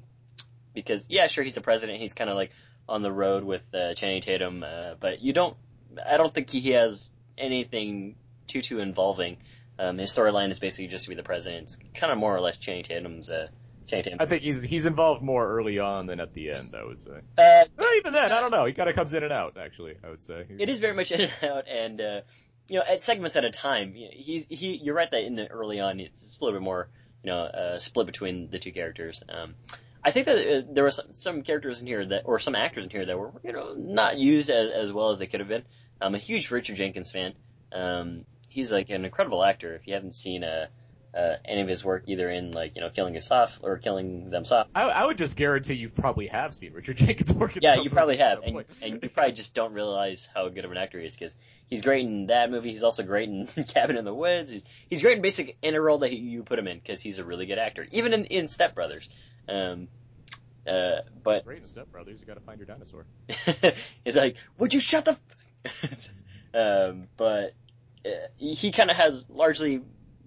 because 0.73 1.05
yeah, 1.09 1.27
sure, 1.27 1.43
he's 1.43 1.53
the 1.53 1.61
president. 1.61 1.99
He's 1.99 2.13
kind 2.13 2.29
of 2.29 2.35
like 2.35 2.51
on 2.87 3.01
the 3.01 3.11
road 3.11 3.43
with 3.43 3.61
uh, 3.73 3.93
Channing 3.95 4.21
Tatum, 4.21 4.63
uh, 4.63 4.95
but 4.99 5.21
you 5.21 5.33
don't. 5.33 5.55
I 6.05 6.17
don't 6.17 6.33
think 6.33 6.49
he 6.49 6.71
has 6.71 7.11
anything 7.37 8.15
too 8.47 8.61
too 8.61 8.79
involving. 8.79 9.37
Um, 9.77 9.97
his 9.97 10.11
storyline 10.11 10.51
is 10.51 10.59
basically 10.59 10.87
just 10.87 11.03
to 11.05 11.09
be 11.09 11.15
the 11.15 11.23
president. 11.23 11.63
It's 11.63 11.77
kind 11.93 12.11
of 12.11 12.17
more 12.17 12.35
or 12.35 12.39
less 12.39 12.57
Channing 12.57 12.83
Tatum's. 12.83 13.29
Uh, 13.29 13.47
Channing 13.87 14.03
Tatum. 14.03 14.19
I 14.21 14.25
think 14.25 14.41
he's 14.41 14.63
he's 14.63 14.85
involved 14.85 15.21
more 15.21 15.47
early 15.47 15.79
on 15.79 16.07
than 16.07 16.19
at 16.19 16.33
the 16.33 16.51
end. 16.51 16.73
I 16.75 16.83
would 16.87 17.01
say. 17.01 17.19
Uh, 17.37 17.65
Well, 17.77 17.93
even 17.97 18.13
then, 18.13 18.31
I 18.31 18.41
don't 18.41 18.51
know. 18.51 18.65
He 18.65 18.73
kind 18.73 18.89
of 18.89 18.95
comes 18.95 19.13
in 19.13 19.23
and 19.23 19.31
out. 19.33 19.57
Actually, 19.57 19.95
I 20.03 20.09
would 20.09 20.21
say. 20.21 20.45
it 20.57 20.69
is 20.69 20.79
very 20.79 20.93
much 20.93 21.11
in 21.11 21.21
and 21.21 21.31
out, 21.43 21.67
and 21.67 22.01
uh, 22.01 22.21
you 22.67 22.79
know, 22.79 22.83
at 22.87 23.01
segments 23.01 23.35
at 23.35 23.45
a 23.45 23.51
time. 23.51 23.93
He's 23.93 24.45
he. 24.47 24.75
You're 24.75 24.95
right 24.95 25.09
that 25.09 25.23
in 25.23 25.35
the 25.35 25.47
early 25.47 25.79
on, 25.79 25.99
it's 25.99 26.21
just 26.21 26.41
a 26.41 26.45
little 26.45 26.59
bit 26.59 26.63
more, 26.63 26.87
you 27.25 27.31
know, 27.31 27.39
uh, 27.39 27.79
split 27.79 28.05
between 28.05 28.51
the 28.51 28.59
two 28.59 28.71
characters. 28.71 29.23
Um, 29.27 29.55
I 30.03 30.11
think 30.11 30.27
that 30.27 30.37
uh, 30.37 30.61
there 30.71 30.83
were 30.83 30.91
some, 30.91 31.07
some 31.13 31.41
characters 31.41 31.81
in 31.81 31.87
here 31.87 32.05
that, 32.05 32.21
or 32.25 32.37
some 32.37 32.53
actors 32.53 32.83
in 32.83 32.91
here 32.91 33.03
that 33.03 33.17
were, 33.17 33.31
you 33.43 33.51
know, 33.51 33.73
not 33.73 34.19
used 34.19 34.51
as, 34.51 34.69
as 34.69 34.93
well 34.93 35.09
as 35.09 35.17
they 35.17 35.25
could 35.25 35.39
have 35.39 35.49
been. 35.49 35.63
I'm 35.99 36.13
a 36.13 36.19
huge 36.19 36.51
Richard 36.51 36.75
Jenkins 36.75 37.11
fan. 37.11 37.33
Um, 37.73 38.25
he's 38.47 38.71
like 38.71 38.91
an 38.91 39.05
incredible 39.05 39.43
actor. 39.43 39.73
If 39.73 39.87
you 39.87 39.95
haven't 39.95 40.13
seen 40.13 40.43
uh, 40.43 40.67
uh, 41.15 41.37
any 41.45 41.61
of 41.61 41.67
his 41.67 41.83
work, 41.83 42.03
either 42.07 42.29
in 42.29 42.51
like 42.51 42.75
you 42.75 42.81
know, 42.81 42.89
Killing 42.89 43.13
his 43.13 43.25
Soft 43.25 43.59
or 43.63 43.77
Killing 43.77 44.29
Them 44.29 44.43
Soft, 44.45 44.69
I, 44.75 44.83
I 44.83 45.05
would 45.05 45.17
just 45.17 45.37
guarantee 45.37 45.75
you 45.75 45.89
probably 45.89 46.27
have 46.27 46.53
seen 46.53 46.73
Richard 46.73 46.97
Jenkins 46.97 47.31
work. 47.33 47.57
yeah, 47.61 47.75
you 47.75 47.89
probably 47.89 48.17
have, 48.17 48.43
and 48.43 48.65
and 48.81 49.01
you 49.01 49.09
probably 49.09 49.31
just 49.31 49.55
don't 49.55 49.73
realize 49.73 50.29
how 50.33 50.49
good 50.49 50.65
of 50.65 50.71
an 50.71 50.77
actor 50.77 50.99
he 50.99 51.05
is 51.05 51.15
because 51.15 51.35
he's 51.67 51.81
great 51.81 52.05
in 52.05 52.27
that 52.27 52.51
movie. 52.51 52.69
He's 52.69 52.83
also 52.83 53.03
great 53.03 53.29
in 53.29 53.47
Cabin 53.67 53.97
in 53.97 54.03
the 54.03 54.13
Woods. 54.13 54.51
He's 54.51 54.65
he's 54.89 55.01
great 55.01 55.15
in 55.15 55.21
basic 55.21 55.57
any 55.63 55.77
role 55.77 55.99
that 55.99 56.11
you 56.11 56.43
put 56.43 56.59
him 56.59 56.67
in 56.67 56.79
because 56.79 57.01
he's 57.01 57.19
a 57.19 57.23
really 57.23 57.45
good 57.45 57.59
actor, 57.59 57.87
even 57.91 58.13
in 58.13 58.25
in 58.25 58.47
Step 58.49 58.75
Brothers. 58.75 59.07
Um, 59.47 59.87
uh, 60.67 61.01
but 61.23 61.45
Great 61.45 61.59
in 61.59 61.65
Step 61.65 61.91
Brothers. 61.91 62.19
You 62.19 62.27
got 62.27 62.35
to 62.35 62.41
find 62.41 62.59
your 62.59 62.67
dinosaur. 62.67 63.05
he's 64.03 64.15
like, 64.15 64.35
"Would 64.57 64.73
you 64.73 64.79
shut 64.81 65.05
the?" 65.05 65.17
F-? 65.63 66.11
um, 66.53 67.07
but 67.15 67.53
uh, 68.05 68.09
he 68.35 68.71
kind 68.71 68.91
of 68.91 68.97
has 68.97 69.23
largely 69.29 69.81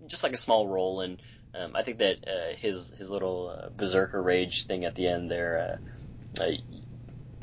just 0.06 0.22
like 0.22 0.32
a 0.32 0.38
small 0.38 0.66
role, 0.66 1.00
and 1.00 1.20
um, 1.54 1.74
I 1.74 1.82
think 1.82 1.98
that 1.98 2.16
uh, 2.26 2.56
his 2.56 2.92
his 2.96 3.10
little 3.10 3.48
uh, 3.48 3.68
berserker 3.70 4.22
rage 4.22 4.66
thing 4.66 4.84
at 4.84 4.94
the 4.94 5.08
end 5.08 5.30
there, 5.30 5.80
uh, 6.38 6.42
uh, 6.42 6.50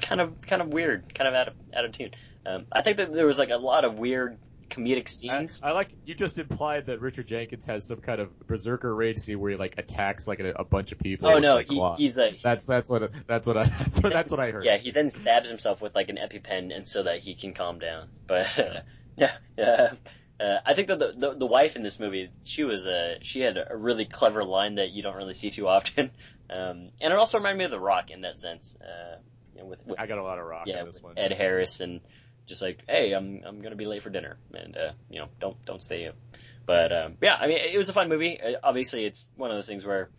kind 0.02 0.22
of 0.22 0.42
kind 0.42 0.62
of 0.62 0.70
weird, 0.70 1.14
kind 1.14 1.28
of 1.28 1.34
out 1.34 1.48
of 1.50 1.54
out 1.76 1.86
of 1.86 1.92
tune. 1.92 2.12
Um, 2.46 2.66
I 2.72 2.82
think 2.82 2.98
that 2.98 3.14
there 3.14 3.26
was 3.26 3.40
like 3.40 3.50
a 3.50 3.58
lot 3.58 3.86
of 3.86 3.98
weird 3.98 4.38
comedic 4.70 5.10
scenes. 5.10 5.64
I 5.64 5.72
like 5.72 5.90
you 6.06 6.16
just 6.16 6.38
implied 6.38 6.88
that 6.88 7.02
Richard 7.02 7.28
Jenkins 7.28 7.66
has 7.66 7.86
some 7.86 8.00
kind 8.02 8.20
of 8.20 8.48
berserker 8.48 8.94
rage 8.94 9.20
scene 9.20 9.40
where 9.40 9.52
he 9.52 9.58
like 9.58 9.76
attacks 9.78 10.28
like 10.28 10.40
a, 10.40 10.52
a 10.52 10.64
bunch 10.64 10.92
of 10.92 11.00
people. 11.00 11.28
oh 11.28 11.40
no, 11.40 11.58
he, 11.58 11.82
he's 11.98 12.18
a 12.20 12.38
That's 12.44 12.66
that's 12.66 12.90
what 12.90 13.12
that's 13.28 13.48
what 13.48 13.58
I 13.58 13.64
that's 13.80 14.02
what 14.02 14.14
that's 14.14 14.32
what 14.32 14.40
I 14.40 14.52
heard. 14.52 14.66
Yeah, 14.66 14.78
he 14.78 14.92
then 14.92 15.12
stabs 15.12 15.50
himself 15.50 15.82
with 15.82 15.96
like 15.96 16.10
an 16.10 16.18
EpiPen, 16.18 16.76
and 16.76 16.88
so 16.88 17.04
that 17.04 17.20
he 17.20 17.36
can 17.36 17.54
calm 17.54 17.80
down. 17.80 18.10
But 18.28 18.60
uh, 18.60 18.80
yeah, 19.18 19.32
uh, 19.58 19.90
uh, 20.40 20.58
I 20.66 20.74
think 20.74 20.90
that 20.90 21.00
the, 21.00 21.14
the 21.18 21.34
the 21.34 21.46
wife 21.46 21.76
in 21.76 21.84
this 21.84 22.00
movie, 22.00 22.30
she 22.44 22.64
was 22.64 22.88
a 22.88 23.18
she 23.22 23.40
had 23.40 23.58
a 23.58 23.76
really 23.76 24.06
clever 24.06 24.44
line 24.44 24.76
that 24.76 24.92
you 24.92 25.02
don't 25.02 25.16
really 25.16 25.34
see 25.34 25.50
too 25.50 25.68
often, 25.68 26.12
um, 26.50 26.90
and 27.00 27.14
it 27.14 27.14
also 27.14 27.38
reminded 27.38 27.58
me 27.60 27.66
of 27.66 27.72
The 27.72 27.80
Rock 27.80 28.12
in 28.12 28.22
that 28.22 28.38
sense. 28.38 28.78
Uh, 28.82 29.18
you 29.54 29.62
know, 29.62 29.68
with, 29.68 29.86
with 29.86 30.00
I 30.00 30.08
got 30.08 30.18
a 30.18 30.24
lot 30.24 30.38
of 30.38 30.46
rock 30.46 30.68
yeah, 30.68 30.84
this 30.84 30.96
with 30.96 31.04
one. 31.04 31.18
Ed 31.18 31.32
Harris 31.32 31.80
and 31.80 32.02
just 32.48 32.62
like, 32.62 32.84
hey, 32.88 33.14
I'm 33.14 33.42
I'm 33.46 33.62
gonna 33.62 33.78
be 33.78 33.86
late 33.86 34.04
for 34.04 34.10
dinner, 34.10 34.38
and 34.54 34.76
uh, 34.76 34.92
you 35.10 35.20
know, 35.20 35.30
don't 35.40 35.64
don't 35.66 35.82
stay 35.82 36.08
up. 36.08 36.16
But 36.66 36.92
um, 36.92 37.18
yeah, 37.22 37.36
I 37.36 37.48
mean, 37.48 37.58
it 37.58 37.78
was 37.78 37.88
a 37.88 37.94
fun 37.94 38.10
movie. 38.10 38.40
Uh, 38.40 38.58
obviously, 38.62 39.06
it's 39.06 39.30
one 39.36 39.52
of 39.52 39.58
those 39.58 39.68
things 39.68 39.86
where 39.86 40.10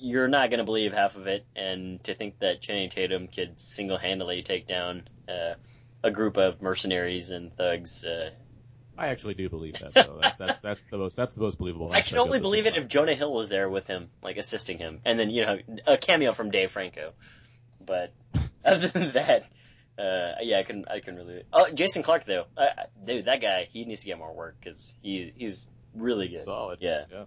you're 0.00 0.28
not 0.28 0.50
gonna 0.50 0.64
believe 0.64 0.92
half 0.92 1.16
of 1.16 1.26
it, 1.26 1.44
and 1.54 2.02
to 2.04 2.14
think 2.14 2.38
that 2.38 2.62
Channing 2.62 2.88
Tatum 2.88 3.28
could 3.28 3.60
single-handedly 3.60 4.42
take 4.42 4.66
down 4.66 5.08
uh, 5.28 5.54
a 6.02 6.10
group 6.10 6.38
of 6.38 6.62
mercenaries 6.62 7.30
and 7.30 7.54
thugs. 7.54 8.04
Uh, 8.04 8.30
I 8.98 9.08
actually 9.08 9.34
do 9.34 9.48
believe 9.48 9.78
that 9.78 9.94
though. 9.94 10.18
That's 10.20 10.38
that, 10.38 10.60
that's 10.60 10.88
the 10.88 10.98
most 10.98 11.16
that's 11.16 11.34
the 11.36 11.40
most 11.42 11.58
believable. 11.58 11.92
I 11.92 12.00
can 12.00 12.18
only 12.18 12.40
believe 12.40 12.66
it 12.66 12.76
if 12.76 12.88
Jonah 12.88 13.14
Hill 13.14 13.32
was 13.32 13.48
there 13.48 13.68
with 13.70 13.86
him, 13.86 14.08
like 14.22 14.36
assisting 14.36 14.78
him, 14.78 15.00
and 15.04 15.18
then 15.18 15.30
you 15.30 15.46
know 15.46 15.58
a 15.86 15.96
cameo 15.96 16.32
from 16.32 16.50
Dave 16.50 16.72
Franco. 16.72 17.08
But 17.84 18.12
other 18.64 18.88
than 18.88 19.12
that, 19.12 19.44
uh, 19.98 20.32
yeah, 20.42 20.58
I 20.58 20.62
can 20.64 20.84
I 20.90 21.00
can 21.00 21.16
really. 21.16 21.44
Oh, 21.52 21.70
Jason 21.70 22.02
Clarke 22.02 22.24
though, 22.24 22.46
I- 22.56 22.86
dude, 23.06 23.26
that 23.26 23.40
guy 23.40 23.68
he 23.72 23.84
needs 23.84 24.00
to 24.00 24.06
get 24.06 24.18
more 24.18 24.34
work 24.34 24.56
because 24.60 24.96
he 25.00 25.32
he's 25.36 25.66
really 25.94 26.28
good. 26.28 26.40
solid. 26.40 26.78
Yeah. 26.80 27.04
yeah. 27.10 27.24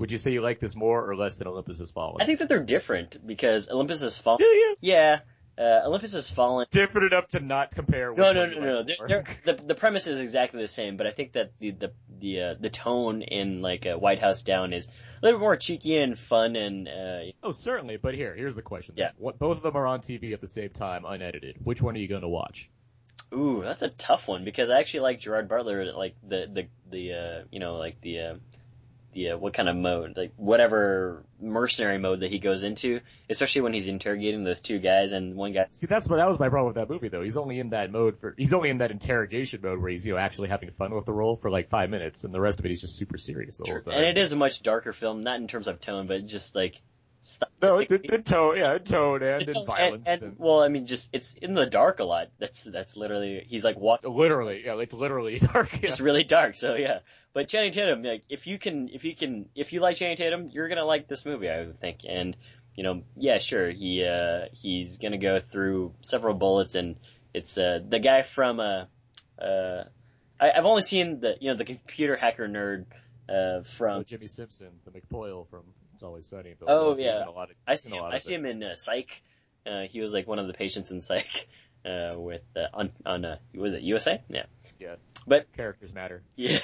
Would 0.00 0.12
you 0.12 0.18
say 0.18 0.32
you 0.32 0.42
like 0.42 0.60
this 0.60 0.76
more 0.76 1.08
or 1.08 1.16
less 1.16 1.36
than 1.36 1.48
Olympus 1.48 1.78
Has 1.78 1.90
Fallen? 1.90 2.18
I 2.20 2.26
think 2.26 2.38
that 2.40 2.48
they're 2.48 2.62
different 2.62 3.26
because 3.26 3.68
Olympus 3.68 4.02
Has 4.02 4.18
Fallen. 4.18 4.38
Do 4.38 4.44
you? 4.44 4.76
Yeah, 4.80 5.20
uh, 5.58 5.82
Olympus 5.84 6.12
Has 6.12 6.30
Fallen. 6.30 6.66
Different 6.70 7.12
enough 7.12 7.28
to 7.28 7.40
not 7.40 7.74
compare. 7.74 8.14
No, 8.14 8.32
no, 8.32 8.46
no, 8.46 8.60
no. 8.60 8.82
They're, 8.84 9.08
they're, 9.08 9.24
the 9.44 9.52
the 9.66 9.74
premise 9.74 10.06
is 10.06 10.20
exactly 10.20 10.62
the 10.62 10.68
same, 10.68 10.96
but 10.96 11.06
I 11.06 11.10
think 11.10 11.32
that 11.32 11.52
the 11.58 11.72
the 11.72 11.92
the 12.20 12.42
uh, 12.42 12.54
the 12.60 12.70
tone 12.70 13.22
in 13.22 13.60
like 13.60 13.86
uh, 13.86 13.96
White 13.96 14.20
House 14.20 14.42
Down 14.42 14.72
is 14.72 14.86
a 14.86 14.90
little 15.24 15.38
bit 15.38 15.42
more 15.42 15.56
cheeky 15.56 15.98
and 15.98 16.18
fun 16.18 16.56
and 16.56 16.88
uh, 16.88 17.32
Oh, 17.42 17.52
certainly. 17.52 17.96
But 17.96 18.14
here, 18.14 18.34
here's 18.34 18.56
the 18.56 18.62
question. 18.62 18.94
Yeah. 18.96 19.10
What, 19.16 19.38
both 19.38 19.56
of 19.56 19.62
them 19.62 19.76
are 19.76 19.86
on 19.86 20.00
TV 20.00 20.32
at 20.32 20.40
the 20.40 20.48
same 20.48 20.70
time, 20.70 21.04
unedited. 21.04 21.56
Which 21.62 21.82
one 21.82 21.96
are 21.96 21.98
you 21.98 22.08
going 22.08 22.22
to 22.22 22.28
watch? 22.28 22.70
Ooh, 23.34 23.60
that's 23.62 23.82
a 23.82 23.88
tough 23.88 24.26
one 24.26 24.44
because 24.44 24.70
I 24.70 24.78
actually 24.78 25.00
like 25.00 25.20
Gerard 25.20 25.48
Butler, 25.48 25.92
like 25.92 26.14
the 26.26 26.48
the 26.50 26.68
the 26.90 27.12
uh, 27.12 27.44
you 27.50 27.60
know 27.60 27.76
like 27.76 28.00
the 28.00 28.40
uh, 29.30 29.36
what 29.38 29.54
kind 29.54 29.68
of 29.68 29.76
mode, 29.76 30.16
like 30.16 30.32
whatever 30.36 31.24
mercenary 31.40 31.98
mode 31.98 32.20
that 32.20 32.30
he 32.30 32.38
goes 32.38 32.62
into, 32.62 33.00
especially 33.28 33.62
when 33.62 33.72
he's 33.74 33.88
interrogating 33.88 34.44
those 34.44 34.60
two 34.60 34.78
guys 34.78 35.12
and 35.12 35.34
one 35.34 35.52
guy. 35.52 35.66
See, 35.70 35.86
that's 35.86 36.08
what 36.08 36.16
that 36.16 36.26
was 36.28 36.38
my 36.38 36.48
problem 36.48 36.68
with 36.68 36.76
that 36.76 36.88
movie, 36.88 37.08
though. 37.08 37.22
He's 37.22 37.36
only 37.36 37.58
in 37.60 37.70
that 37.70 37.90
mode 37.90 38.16
for 38.16 38.34
he's 38.36 38.52
only 38.52 38.70
in 38.70 38.78
that 38.78 38.90
interrogation 38.90 39.60
mode 39.62 39.80
where 39.80 39.90
he's 39.90 40.06
you 40.06 40.12
know 40.12 40.18
actually 40.18 40.48
having 40.48 40.70
fun 40.70 40.94
with 40.94 41.04
the 41.06 41.12
role 41.12 41.36
for 41.36 41.50
like 41.50 41.68
five 41.70 41.90
minutes, 41.90 42.24
and 42.24 42.34
the 42.34 42.40
rest 42.40 42.58
of 42.60 42.66
it 42.66 42.70
he's 42.70 42.80
just 42.80 42.96
super 42.96 43.18
serious 43.18 43.56
the 43.56 43.64
whole 43.70 43.80
time. 43.80 43.94
And 43.94 44.04
it 44.04 44.18
is 44.18 44.32
a 44.32 44.36
much 44.36 44.62
darker 44.62 44.92
film, 44.92 45.22
not 45.22 45.40
in 45.40 45.48
terms 45.48 45.68
of 45.68 45.80
tone, 45.80 46.06
but 46.06 46.26
just 46.26 46.54
like 46.54 46.80
no, 47.60 47.78
the, 47.82 47.98
the 47.98 48.18
tone, 48.18 48.56
yeah, 48.58 48.78
tone 48.78 49.22
and, 49.22 49.42
It's 49.42 49.52
and 49.52 49.66
violence. 49.66 50.04
and, 50.06 50.22
and- 50.22 50.32
and- 50.32 50.38
well, 50.38 50.60
I 50.60 50.68
mean, 50.68 50.86
just 50.86 51.10
it's 51.12 51.34
in 51.34 51.54
the 51.54 51.66
dark 51.66 51.98
a 51.98 52.04
lot. 52.04 52.28
That's 52.38 52.62
that's 52.62 52.96
literally 52.96 53.44
he's 53.48 53.64
like 53.64 53.76
walking. 53.76 54.12
Literally, 54.12 54.62
yeah, 54.64 54.78
it's 54.78 54.94
literally 54.94 55.38
dark. 55.52 55.74
It's 55.74 55.84
just 55.84 56.00
really 56.00 56.22
dark. 56.24 56.54
So 56.54 56.74
yeah, 56.76 57.00
but 57.32 57.48
Channing 57.48 57.72
Tatum, 57.72 58.02
like 58.02 58.22
if 58.28 58.46
you 58.46 58.58
can, 58.58 58.88
if 58.88 59.04
you 59.04 59.14
can, 59.14 59.48
if 59.54 59.72
you 59.72 59.80
like 59.80 59.96
Channing 59.96 60.16
Tatum, 60.16 60.50
you're 60.52 60.68
gonna 60.68 60.84
like 60.84 61.08
this 61.08 61.24
movie, 61.26 61.48
I 61.48 61.64
would 61.66 61.80
think. 61.80 62.00
And 62.08 62.36
you 62.74 62.84
know, 62.84 63.02
yeah, 63.16 63.38
sure, 63.38 63.70
he 63.70 64.04
uh 64.04 64.46
he's 64.52 64.98
gonna 64.98 65.18
go 65.18 65.40
through 65.40 65.94
several 66.02 66.34
bullets, 66.34 66.74
and 66.74 66.96
it's 67.34 67.56
uh 67.58 67.80
the 67.86 67.98
guy 67.98 68.22
from 68.22 68.60
uh 68.60 68.84
uh 69.40 69.84
I, 70.40 70.50
I've 70.52 70.64
only 70.64 70.82
seen 70.82 71.20
the 71.20 71.36
you 71.40 71.50
know 71.50 71.56
the 71.56 71.64
computer 71.64 72.16
hacker 72.16 72.48
nerd 72.48 72.86
uh 73.28 73.62
from 73.64 73.98
Oh, 74.00 74.02
Jimmy 74.02 74.26
Simpson, 74.28 74.68
the 74.84 74.90
McPoyle 74.98 75.46
from 75.48 75.64
It's 75.94 76.02
Always 76.02 76.26
Sunny. 76.26 76.54
Oh. 76.66 76.96
Yeah, 76.96 77.28
a 77.28 77.30
lot 77.30 77.50
of- 77.50 77.56
I 77.66 77.74
see 77.74 77.94
him. 77.94 78.04
I 78.04 78.18
see 78.20 78.34
him 78.34 78.46
in 78.46 78.62
uh, 78.62 78.74
Psych. 78.74 79.22
Uh, 79.66 79.82
he 79.82 80.00
was 80.00 80.12
like 80.14 80.26
one 80.26 80.38
of 80.38 80.46
the 80.46 80.54
patients 80.54 80.90
in 80.90 81.00
Psych. 81.00 81.46
Uh, 81.84 82.12
with 82.16 82.42
uh, 82.56 82.66
on 82.74 82.90
on 83.06 83.24
uh, 83.24 83.38
was 83.54 83.72
it 83.74 83.82
USA? 83.82 84.20
Yeah, 84.28 84.46
Yeah, 84.80 84.96
but 85.26 85.50
characters 85.52 85.94
matter. 85.94 86.22
yeah, 86.36 86.58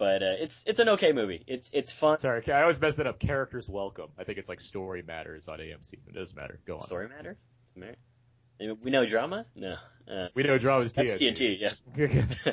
but 0.00 0.22
uh, 0.22 0.36
it's 0.38 0.64
it's 0.66 0.80
an 0.80 0.88
okay 0.88 1.12
movie. 1.12 1.44
It's 1.46 1.68
it's 1.74 1.92
fun. 1.92 2.18
Sorry, 2.18 2.42
I 2.50 2.62
always 2.62 2.80
mess 2.80 2.98
it 2.98 3.06
up. 3.06 3.20
Characters 3.20 3.68
welcome. 3.68 4.08
I 4.18 4.24
think 4.24 4.38
it's 4.38 4.48
like 4.48 4.58
Story 4.58 5.02
Matters 5.02 5.46
on 5.46 5.58
AMC. 5.58 5.92
It 5.92 6.14
doesn't 6.14 6.34
matter. 6.34 6.58
Go 6.66 6.78
on. 6.78 6.86
Story 6.86 7.06
matter. 7.08 7.36
We 8.58 8.90
know 8.90 9.04
drama. 9.04 9.44
No, 9.54 9.76
uh, 10.10 10.28
We 10.34 10.42
know 10.42 10.58
drama's 10.58 10.92
that's 10.92 11.12
TNT. 11.12 11.58
TNT. 11.60 12.24
Yeah. 12.40 12.52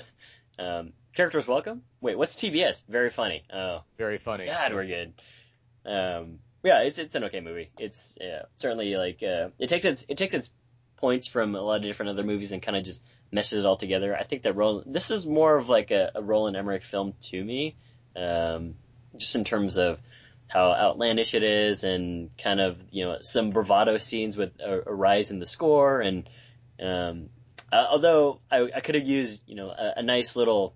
um, 0.59 0.91
characters 1.15 1.47
welcome. 1.47 1.83
Wait, 2.01 2.17
what's 2.17 2.35
TBS? 2.35 2.85
Very 2.87 3.11
funny. 3.11 3.43
Oh, 3.51 3.79
Very 3.97 4.17
funny. 4.17 4.45
God, 4.45 4.73
we're 4.73 4.85
good. 4.85 5.13
Um, 5.85 6.39
yeah, 6.63 6.81
it's 6.81 6.99
it's 6.99 7.15
an 7.15 7.23
okay 7.25 7.39
movie. 7.39 7.71
It's 7.79 8.17
yeah, 8.19 8.41
certainly 8.57 8.93
like 8.97 9.23
uh, 9.23 9.49
it 9.57 9.69
takes 9.69 9.85
its 9.85 10.05
it 10.09 10.17
takes 10.17 10.33
its 10.33 10.51
points 10.97 11.27
from 11.27 11.55
a 11.55 11.61
lot 11.61 11.77
of 11.77 11.83
different 11.83 12.09
other 12.09 12.23
movies 12.23 12.51
and 12.51 12.61
kind 12.61 12.75
of 12.75 12.83
just 12.83 13.05
meshes 13.31 13.63
it 13.63 13.67
all 13.67 13.77
together. 13.77 14.15
I 14.15 14.23
think 14.23 14.43
that 14.43 14.53
Roland, 14.53 14.93
this 14.93 15.11
is 15.11 15.25
more 15.25 15.57
of 15.57 15.69
like 15.69 15.91
a, 15.91 16.11
a 16.15 16.21
Roland 16.21 16.57
Emmerich 16.57 16.83
film 16.83 17.13
to 17.21 17.43
me, 17.43 17.75
um, 18.15 18.75
just 19.15 19.35
in 19.35 19.43
terms 19.43 19.77
of 19.77 19.99
how 20.47 20.71
outlandish 20.71 21.33
it 21.33 21.43
is 21.43 21.83
and 21.83 22.29
kind 22.37 22.61
of 22.61 22.77
you 22.91 23.03
know 23.03 23.17
some 23.21 23.49
bravado 23.49 23.97
scenes 23.97 24.37
with 24.37 24.59
a, 24.61 24.89
a 24.89 24.93
rise 24.93 25.29
in 25.29 25.39
the 25.39 25.45
score 25.45 25.99
and 25.99 26.29
um, 26.81 27.29
uh, 27.69 27.85
although 27.89 28.39
I, 28.49 28.69
I 28.73 28.79
could 28.79 28.95
have 28.95 29.03
used 29.03 29.41
you 29.45 29.55
know 29.55 29.69
a, 29.69 29.95
a 29.97 30.03
nice 30.03 30.37
little 30.37 30.73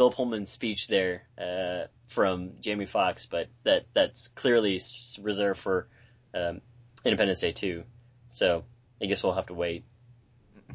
Bill 0.00 0.10
Pullman 0.10 0.46
speech 0.46 0.88
there 0.88 1.24
uh, 1.36 1.88
from 2.08 2.52
Jamie 2.62 2.86
Foxx, 2.86 3.26
but 3.26 3.48
that 3.64 3.84
that's 3.92 4.28
clearly 4.28 4.80
reserved 5.20 5.60
for 5.60 5.88
um, 6.34 6.62
Independence 7.04 7.40
Day 7.40 7.52
2. 7.52 7.84
So 8.30 8.64
I 9.02 9.04
guess 9.04 9.22
we'll 9.22 9.34
have 9.34 9.48
to 9.48 9.54
wait. 9.54 9.84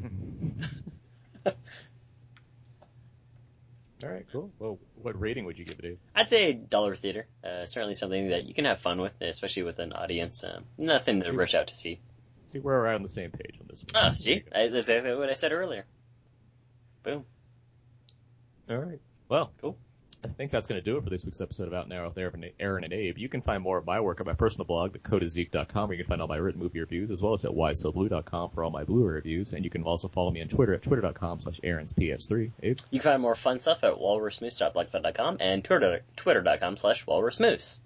All 4.04 4.10
right, 4.10 4.26
cool. 4.30 4.50
Well, 4.58 4.78
what 4.96 5.18
rating 5.18 5.46
would 5.46 5.58
you 5.58 5.64
give 5.64 5.78
it? 5.78 5.82
Dave? 5.82 5.98
I'd 6.14 6.28
say 6.28 6.52
dollar 6.52 6.94
theater. 6.94 7.26
Uh, 7.42 7.64
certainly 7.64 7.94
something 7.94 8.28
that 8.28 8.44
you 8.44 8.52
can 8.52 8.66
have 8.66 8.80
fun 8.80 9.00
with, 9.00 9.14
especially 9.22 9.62
with 9.62 9.78
an 9.78 9.92
audience. 9.94 10.44
Um, 10.44 10.64
nothing 10.76 11.22
to 11.22 11.32
rush 11.32 11.54
out 11.54 11.68
to 11.68 11.74
see. 11.74 11.98
See, 12.44 12.58
we're 12.58 12.74
around 12.74 13.02
the 13.02 13.08
same 13.08 13.30
page 13.30 13.56
on 13.60 13.66
this 13.68 13.84
one. 13.90 14.04
Ah, 14.04 14.12
see, 14.12 14.44
I, 14.54 14.68
that's 14.68 14.88
exactly 14.88 15.14
what 15.14 15.30
I 15.30 15.34
said 15.34 15.52
earlier. 15.52 15.86
Boom. 17.04 17.24
All 18.68 18.76
right. 18.76 19.00
Well, 19.28 19.52
cool. 19.60 19.78
I 20.30 20.32
think 20.32 20.50
that's 20.50 20.66
going 20.66 20.80
to 20.80 20.84
do 20.84 20.96
it 20.96 21.04
for 21.04 21.10
this 21.10 21.24
week's 21.24 21.40
episode 21.40 21.68
of 21.68 21.74
Out 21.74 21.88
Now 21.88 22.06
with 22.06 22.18
Aaron 22.18 22.44
Aaron 22.58 22.84
and 22.84 22.92
Abe. 22.92 23.18
You 23.18 23.28
can 23.28 23.42
find 23.42 23.62
more 23.62 23.78
of 23.78 23.86
my 23.86 24.00
work 24.00 24.20
on 24.20 24.26
my 24.26 24.34
personal 24.34 24.64
blog, 24.64 24.92
thecodeofzeke.com, 24.92 25.88
where 25.88 25.96
you 25.96 26.04
can 26.04 26.08
find 26.08 26.20
all 26.20 26.28
my 26.28 26.36
written 26.36 26.60
movie 26.60 26.80
reviews, 26.80 27.10
as 27.10 27.22
well 27.22 27.32
as 27.32 27.44
at 27.44 27.52
whysoblue.com 27.52 28.50
for 28.50 28.64
all 28.64 28.70
my 28.70 28.84
Blu-ray 28.84 29.14
reviews. 29.14 29.52
And 29.52 29.64
you 29.64 29.70
can 29.70 29.84
also 29.84 30.08
follow 30.08 30.30
me 30.30 30.42
on 30.42 30.48
Twitter 30.48 30.74
at 30.74 30.82
twitter.com 30.82 31.40
slash 31.40 31.60
aaronsps3. 31.60 32.50
Abe? 32.62 32.78
You 32.90 33.00
can 33.00 33.12
find 33.12 33.22
more 33.22 33.36
fun 33.36 33.60
stuff 33.60 33.84
at 33.84 33.94
walrusmoose.blogspot.com 33.94 35.36
and 35.40 35.64
twitter, 35.64 36.00
twitter.com 36.16 36.76
slash 36.76 37.06
walrusmoose. 37.06 37.80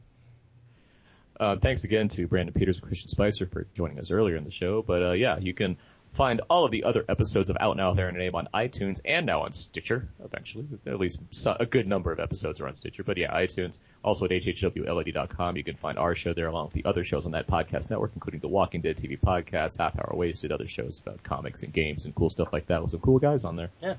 Uh, 1.38 1.56
thanks 1.56 1.84
again 1.84 2.08
to 2.08 2.26
Brandon 2.26 2.52
Peters 2.52 2.78
and 2.78 2.86
Christian 2.86 3.08
Spicer 3.08 3.46
for 3.46 3.66
joining 3.74 3.98
us 3.98 4.10
earlier 4.10 4.36
in 4.36 4.44
the 4.44 4.50
show. 4.50 4.82
But 4.82 5.02
uh, 5.02 5.12
yeah, 5.12 5.38
you 5.38 5.54
can 5.54 5.78
find 6.12 6.40
all 6.50 6.64
of 6.64 6.70
the 6.70 6.84
other 6.84 7.04
episodes 7.08 7.50
of 7.50 7.56
Out 7.60 7.76
Now 7.76 7.92
Aaron 7.94 8.14
and 8.14 8.22
Abe 8.22 8.34
on 8.34 8.48
iTunes 8.52 9.00
and 9.04 9.26
now 9.26 9.42
on 9.42 9.52
Stitcher. 9.52 10.08
Eventually, 10.24 10.66
at 10.86 10.98
least 10.98 11.20
a 11.46 11.66
good 11.66 11.86
number 11.86 12.12
of 12.12 12.20
episodes 12.20 12.60
are 12.60 12.68
on 12.68 12.74
Stitcher. 12.74 13.04
But 13.04 13.16
yeah, 13.16 13.32
iTunes. 13.32 13.78
Also 14.02 14.24
at 14.24 14.30
hhwled.com, 14.30 15.56
you 15.56 15.64
can 15.64 15.76
find 15.76 15.98
our 15.98 16.14
show 16.14 16.32
there 16.32 16.48
along 16.48 16.66
with 16.66 16.74
the 16.74 16.84
other 16.84 17.04
shows 17.04 17.26
on 17.26 17.32
that 17.32 17.46
podcast 17.46 17.90
network, 17.90 18.12
including 18.14 18.40
the 18.40 18.48
Walking 18.48 18.80
Dead 18.80 18.96
TV 18.96 19.18
podcast, 19.18 19.78
Half 19.78 19.98
Hour 19.98 20.12
Wasted, 20.14 20.52
other 20.52 20.66
shows 20.66 21.00
about 21.00 21.22
comics 21.22 21.62
and 21.62 21.72
games 21.72 22.04
and 22.04 22.14
cool 22.14 22.30
stuff 22.30 22.52
like 22.52 22.66
that 22.66 22.82
with 22.82 22.92
some 22.92 23.00
cool 23.00 23.18
guys 23.18 23.44
on 23.44 23.56
there. 23.56 23.70
Yeah. 23.80 23.94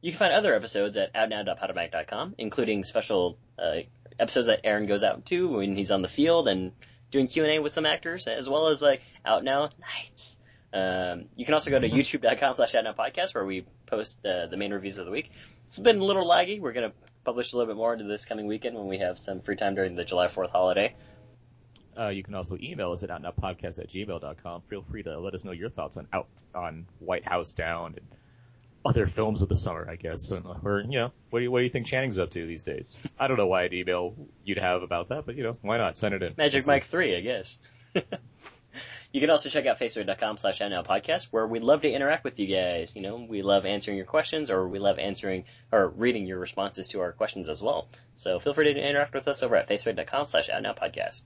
You 0.00 0.12
can 0.12 0.18
find 0.18 0.32
other 0.32 0.54
episodes 0.54 0.96
at 0.96 1.12
outnow.podomatic.com, 1.14 2.36
including 2.38 2.84
special 2.84 3.36
uh, 3.58 3.78
episodes 4.18 4.46
that 4.46 4.60
Aaron 4.64 4.86
goes 4.86 5.02
out 5.02 5.26
to 5.26 5.48
when 5.48 5.74
he's 5.74 5.90
on 5.90 6.02
the 6.02 6.08
field 6.08 6.46
and 6.46 6.72
doing 7.10 7.26
Q&A 7.26 7.58
with 7.58 7.72
some 7.72 7.86
actors, 7.86 8.26
as 8.26 8.48
well 8.48 8.68
as 8.68 8.82
like 8.82 9.02
Out 9.24 9.42
Now 9.42 9.70
Nights. 9.80 10.38
Um, 10.72 11.26
you 11.36 11.44
can 11.44 11.54
also 11.54 11.70
go 11.70 11.78
to 11.78 11.88
youtube.com 11.88 12.56
slash 12.56 12.74
Podcast 12.74 13.34
where 13.34 13.44
we 13.44 13.64
post 13.86 14.24
uh, 14.24 14.46
the 14.46 14.56
main 14.56 14.72
reviews 14.72 14.98
of 14.98 15.06
the 15.06 15.12
week. 15.12 15.30
It's 15.68 15.78
been 15.78 15.98
a 15.98 16.04
little 16.04 16.26
laggy. 16.26 16.60
We're 16.60 16.72
going 16.72 16.90
to 16.90 16.96
publish 17.24 17.52
a 17.52 17.56
little 17.56 17.72
bit 17.72 17.76
more 17.76 17.92
into 17.92 18.04
this 18.04 18.24
coming 18.24 18.46
weekend 18.46 18.76
when 18.76 18.86
we 18.86 18.98
have 18.98 19.18
some 19.18 19.40
free 19.40 19.56
time 19.56 19.74
during 19.74 19.96
the 19.96 20.04
July 20.04 20.28
4th 20.28 20.50
holiday. 20.50 20.94
Uh, 21.98 22.08
you 22.08 22.22
can 22.22 22.34
also 22.34 22.56
email 22.60 22.92
us 22.92 23.02
at 23.02 23.10
outnowpodcast 23.10 23.80
at 23.80 23.88
gmail.com. 23.88 24.62
Feel 24.68 24.82
free 24.82 25.02
to 25.02 25.18
let 25.18 25.34
us 25.34 25.44
know 25.44 25.52
your 25.52 25.68
thoughts 25.68 25.96
on 25.96 26.06
out 26.12 26.28
on 26.54 26.86
White 27.00 27.26
House 27.26 27.54
Down 27.54 27.94
and 27.96 28.06
other 28.84 29.06
films 29.06 29.42
of 29.42 29.48
the 29.48 29.56
summer, 29.56 29.86
I 29.90 29.96
guess. 29.96 30.30
And, 30.30 30.46
or, 30.64 30.84
you 30.88 30.98
know, 30.98 31.12
what 31.30 31.40
do 31.40 31.42
you, 31.44 31.50
what 31.50 31.58
do 31.58 31.64
you 31.64 31.70
think 31.70 31.86
Channing's 31.86 32.18
up 32.18 32.30
to 32.30 32.46
these 32.46 32.62
days? 32.62 32.96
I 33.18 33.26
don't 33.26 33.36
know 33.36 33.48
why 33.48 33.64
an 33.64 33.74
email 33.74 34.14
you'd 34.44 34.58
have 34.58 34.82
about 34.82 35.08
that, 35.08 35.26
but 35.26 35.36
you 35.36 35.42
know, 35.42 35.54
why 35.60 35.78
not? 35.78 35.98
Send 35.98 36.14
it 36.14 36.22
in. 36.22 36.34
Magic 36.38 36.66
Mike 36.66 36.84
3, 36.84 37.16
I 37.16 37.20
guess. 37.20 37.58
you 39.12 39.20
can 39.20 39.30
also 39.30 39.48
check 39.48 39.66
out 39.66 39.78
facebook.com 39.78 40.36
slash 40.36 40.60
podcast 40.60 41.28
where 41.30 41.46
we'd 41.46 41.62
love 41.62 41.82
to 41.82 41.90
interact 41.90 42.24
with 42.24 42.38
you 42.38 42.46
guys. 42.46 42.94
You 42.94 43.02
know, 43.02 43.26
we 43.28 43.42
love 43.42 43.64
answering 43.64 43.96
your 43.96 44.06
questions 44.06 44.50
or 44.50 44.68
we 44.68 44.78
love 44.78 44.98
answering 44.98 45.44
or 45.72 45.88
reading 45.88 46.26
your 46.26 46.38
responses 46.38 46.88
to 46.88 47.00
our 47.00 47.12
questions 47.12 47.48
as 47.48 47.62
well. 47.62 47.88
So 48.16 48.38
feel 48.38 48.52
free 48.52 48.72
to 48.72 48.80
interact 48.80 49.14
with 49.14 49.26
us 49.26 49.42
over 49.42 49.56
at 49.56 49.68
facebook.com 49.68 50.26
slash 50.26 50.50
podcast. 50.50 51.22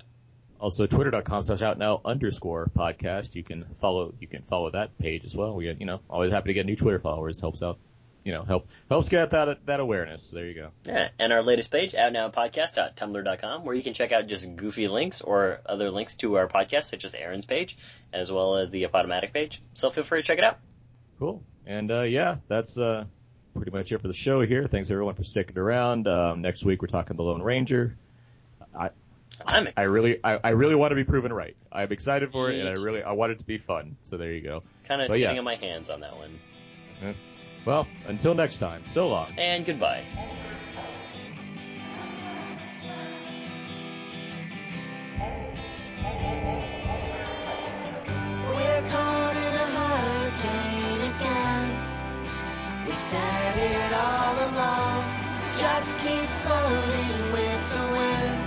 Also, 0.60 0.86
twitter.com 0.86 1.42
slash 1.42 1.60
out 1.62 1.76
now 1.76 2.00
underscore 2.04 2.70
podcast. 2.76 3.34
You 3.34 3.42
can 3.42 3.64
follow, 3.74 4.14
you 4.20 4.28
can 4.28 4.42
follow 4.42 4.70
that 4.70 4.96
page 4.96 5.24
as 5.24 5.34
well. 5.34 5.56
We 5.56 5.64
get, 5.64 5.80
you 5.80 5.86
know, 5.86 6.00
always 6.08 6.30
happy 6.30 6.50
to 6.50 6.54
get 6.54 6.66
new 6.66 6.76
Twitter 6.76 7.00
followers. 7.00 7.40
Helps 7.40 7.64
out, 7.64 7.80
you 8.24 8.32
know, 8.32 8.44
help, 8.44 8.68
helps 8.88 9.08
get 9.08 9.30
that, 9.30 9.66
that 9.66 9.80
awareness. 9.80 10.30
There 10.30 10.46
you 10.46 10.54
go. 10.54 10.70
Yeah, 10.84 11.08
and 11.18 11.32
our 11.32 11.42
latest 11.42 11.70
page, 11.70 11.94
out 11.94 12.12
now 12.12 12.30
outnowpodcast.tumblr.com, 12.30 13.64
where 13.64 13.74
you 13.74 13.82
can 13.82 13.94
check 13.94 14.12
out 14.12 14.26
just 14.26 14.56
goofy 14.56 14.88
links 14.88 15.20
or 15.20 15.60
other 15.66 15.90
links 15.90 16.16
to 16.16 16.36
our 16.36 16.48
podcast, 16.48 16.84
such 16.84 17.04
as 17.04 17.14
Aaron's 17.14 17.46
page, 17.46 17.76
as 18.12 18.30
well 18.30 18.56
as 18.56 18.70
the 18.70 18.84
Apodomatic 18.84 19.32
page. 19.32 19.60
So 19.74 19.90
feel 19.90 20.04
free 20.04 20.22
to 20.22 20.26
check 20.26 20.38
it 20.38 20.44
out. 20.44 20.58
Cool. 21.18 21.42
And, 21.66 21.90
uh, 21.90 22.02
yeah, 22.02 22.36
that's, 22.48 22.78
uh, 22.78 23.04
pretty 23.54 23.70
much 23.70 23.92
it 23.92 24.00
for 24.00 24.08
the 24.08 24.14
show 24.14 24.40
here. 24.40 24.66
Thanks 24.66 24.90
everyone 24.90 25.14
for 25.14 25.24
sticking 25.24 25.58
around. 25.58 26.08
Um, 26.08 26.40
next 26.40 26.64
week 26.64 26.80
we're 26.80 26.88
talking 26.88 27.16
The 27.16 27.22
Lone 27.22 27.42
Ranger. 27.42 27.96
I, 28.74 28.90
I'm 29.44 29.68
I 29.76 29.82
really, 29.82 30.18
I, 30.22 30.38
I 30.42 30.48
really 30.50 30.74
want 30.74 30.92
to 30.92 30.94
be 30.94 31.04
proven 31.04 31.32
right. 31.32 31.56
I'm 31.70 31.92
excited 31.92 32.32
for 32.32 32.50
it, 32.50 32.60
and 32.60 32.68
I 32.68 32.82
really, 32.82 33.02
I 33.02 33.12
want 33.12 33.32
it 33.32 33.38
to 33.40 33.44
be 33.44 33.58
fun. 33.58 33.96
So 34.02 34.16
there 34.16 34.32
you 34.32 34.40
go. 34.40 34.62
Kind 34.84 35.02
of 35.02 35.10
sitting 35.10 35.24
yeah. 35.24 35.38
on 35.38 35.44
my 35.44 35.56
hands 35.56 35.90
on 35.90 36.00
that 36.00 36.16
one. 36.16 36.38
Well, 37.64 37.86
until 38.08 38.34
next 38.34 38.58
time, 38.58 38.82
so 38.86 39.08
long. 39.08 39.28
And 39.38 39.64
goodbye. 39.64 40.02
We're 48.48 48.82
caught 48.90 49.36
in 49.36 49.54
a 49.54 49.66
hurricane 49.76 51.02
again. 51.14 51.66
We 52.88 52.94
said 52.94 53.56
it 53.56 53.92
all 53.94 54.34
along. 54.50 55.04
Just 55.56 55.98
keep 55.98 56.28
floating 56.42 57.32
with 57.32 57.62
the 57.70 57.84
wind. 57.94 58.42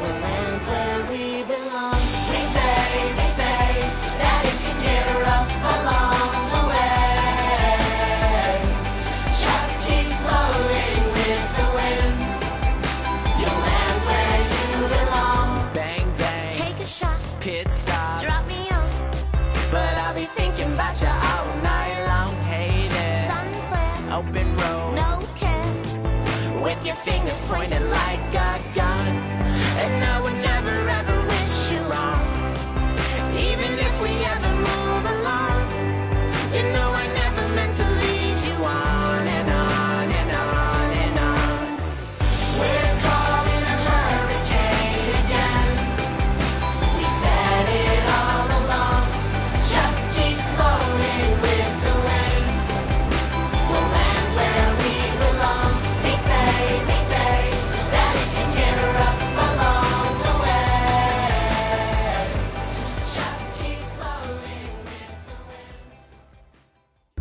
We'll 0.00 0.20
land 0.20 0.60
where 0.66 1.00
we 1.10 1.42
belong. 1.44 1.94
We 2.28 2.40
say, 2.52 3.14
we 3.16 3.30
say. 3.32 3.53
Got 21.00 21.24
all 21.24 21.46
night 21.60 22.06
long 22.06 22.34
hating. 22.44 22.90
Sunflats. 23.28 24.12
Open 24.12 24.56
road. 24.56 24.94
No 24.94 25.26
cares. 25.34 26.62
With 26.62 26.86
your 26.86 26.94
fingers 26.94 27.40
pointed 27.40 27.82
like 27.82 28.20
a 28.32 28.60
gun. 28.76 29.08
And 29.82 30.00
now 30.00 30.22
we're 30.22 30.43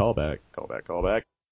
callback, 0.03 0.39
callback, 0.51 0.83
callback. 0.83 1.21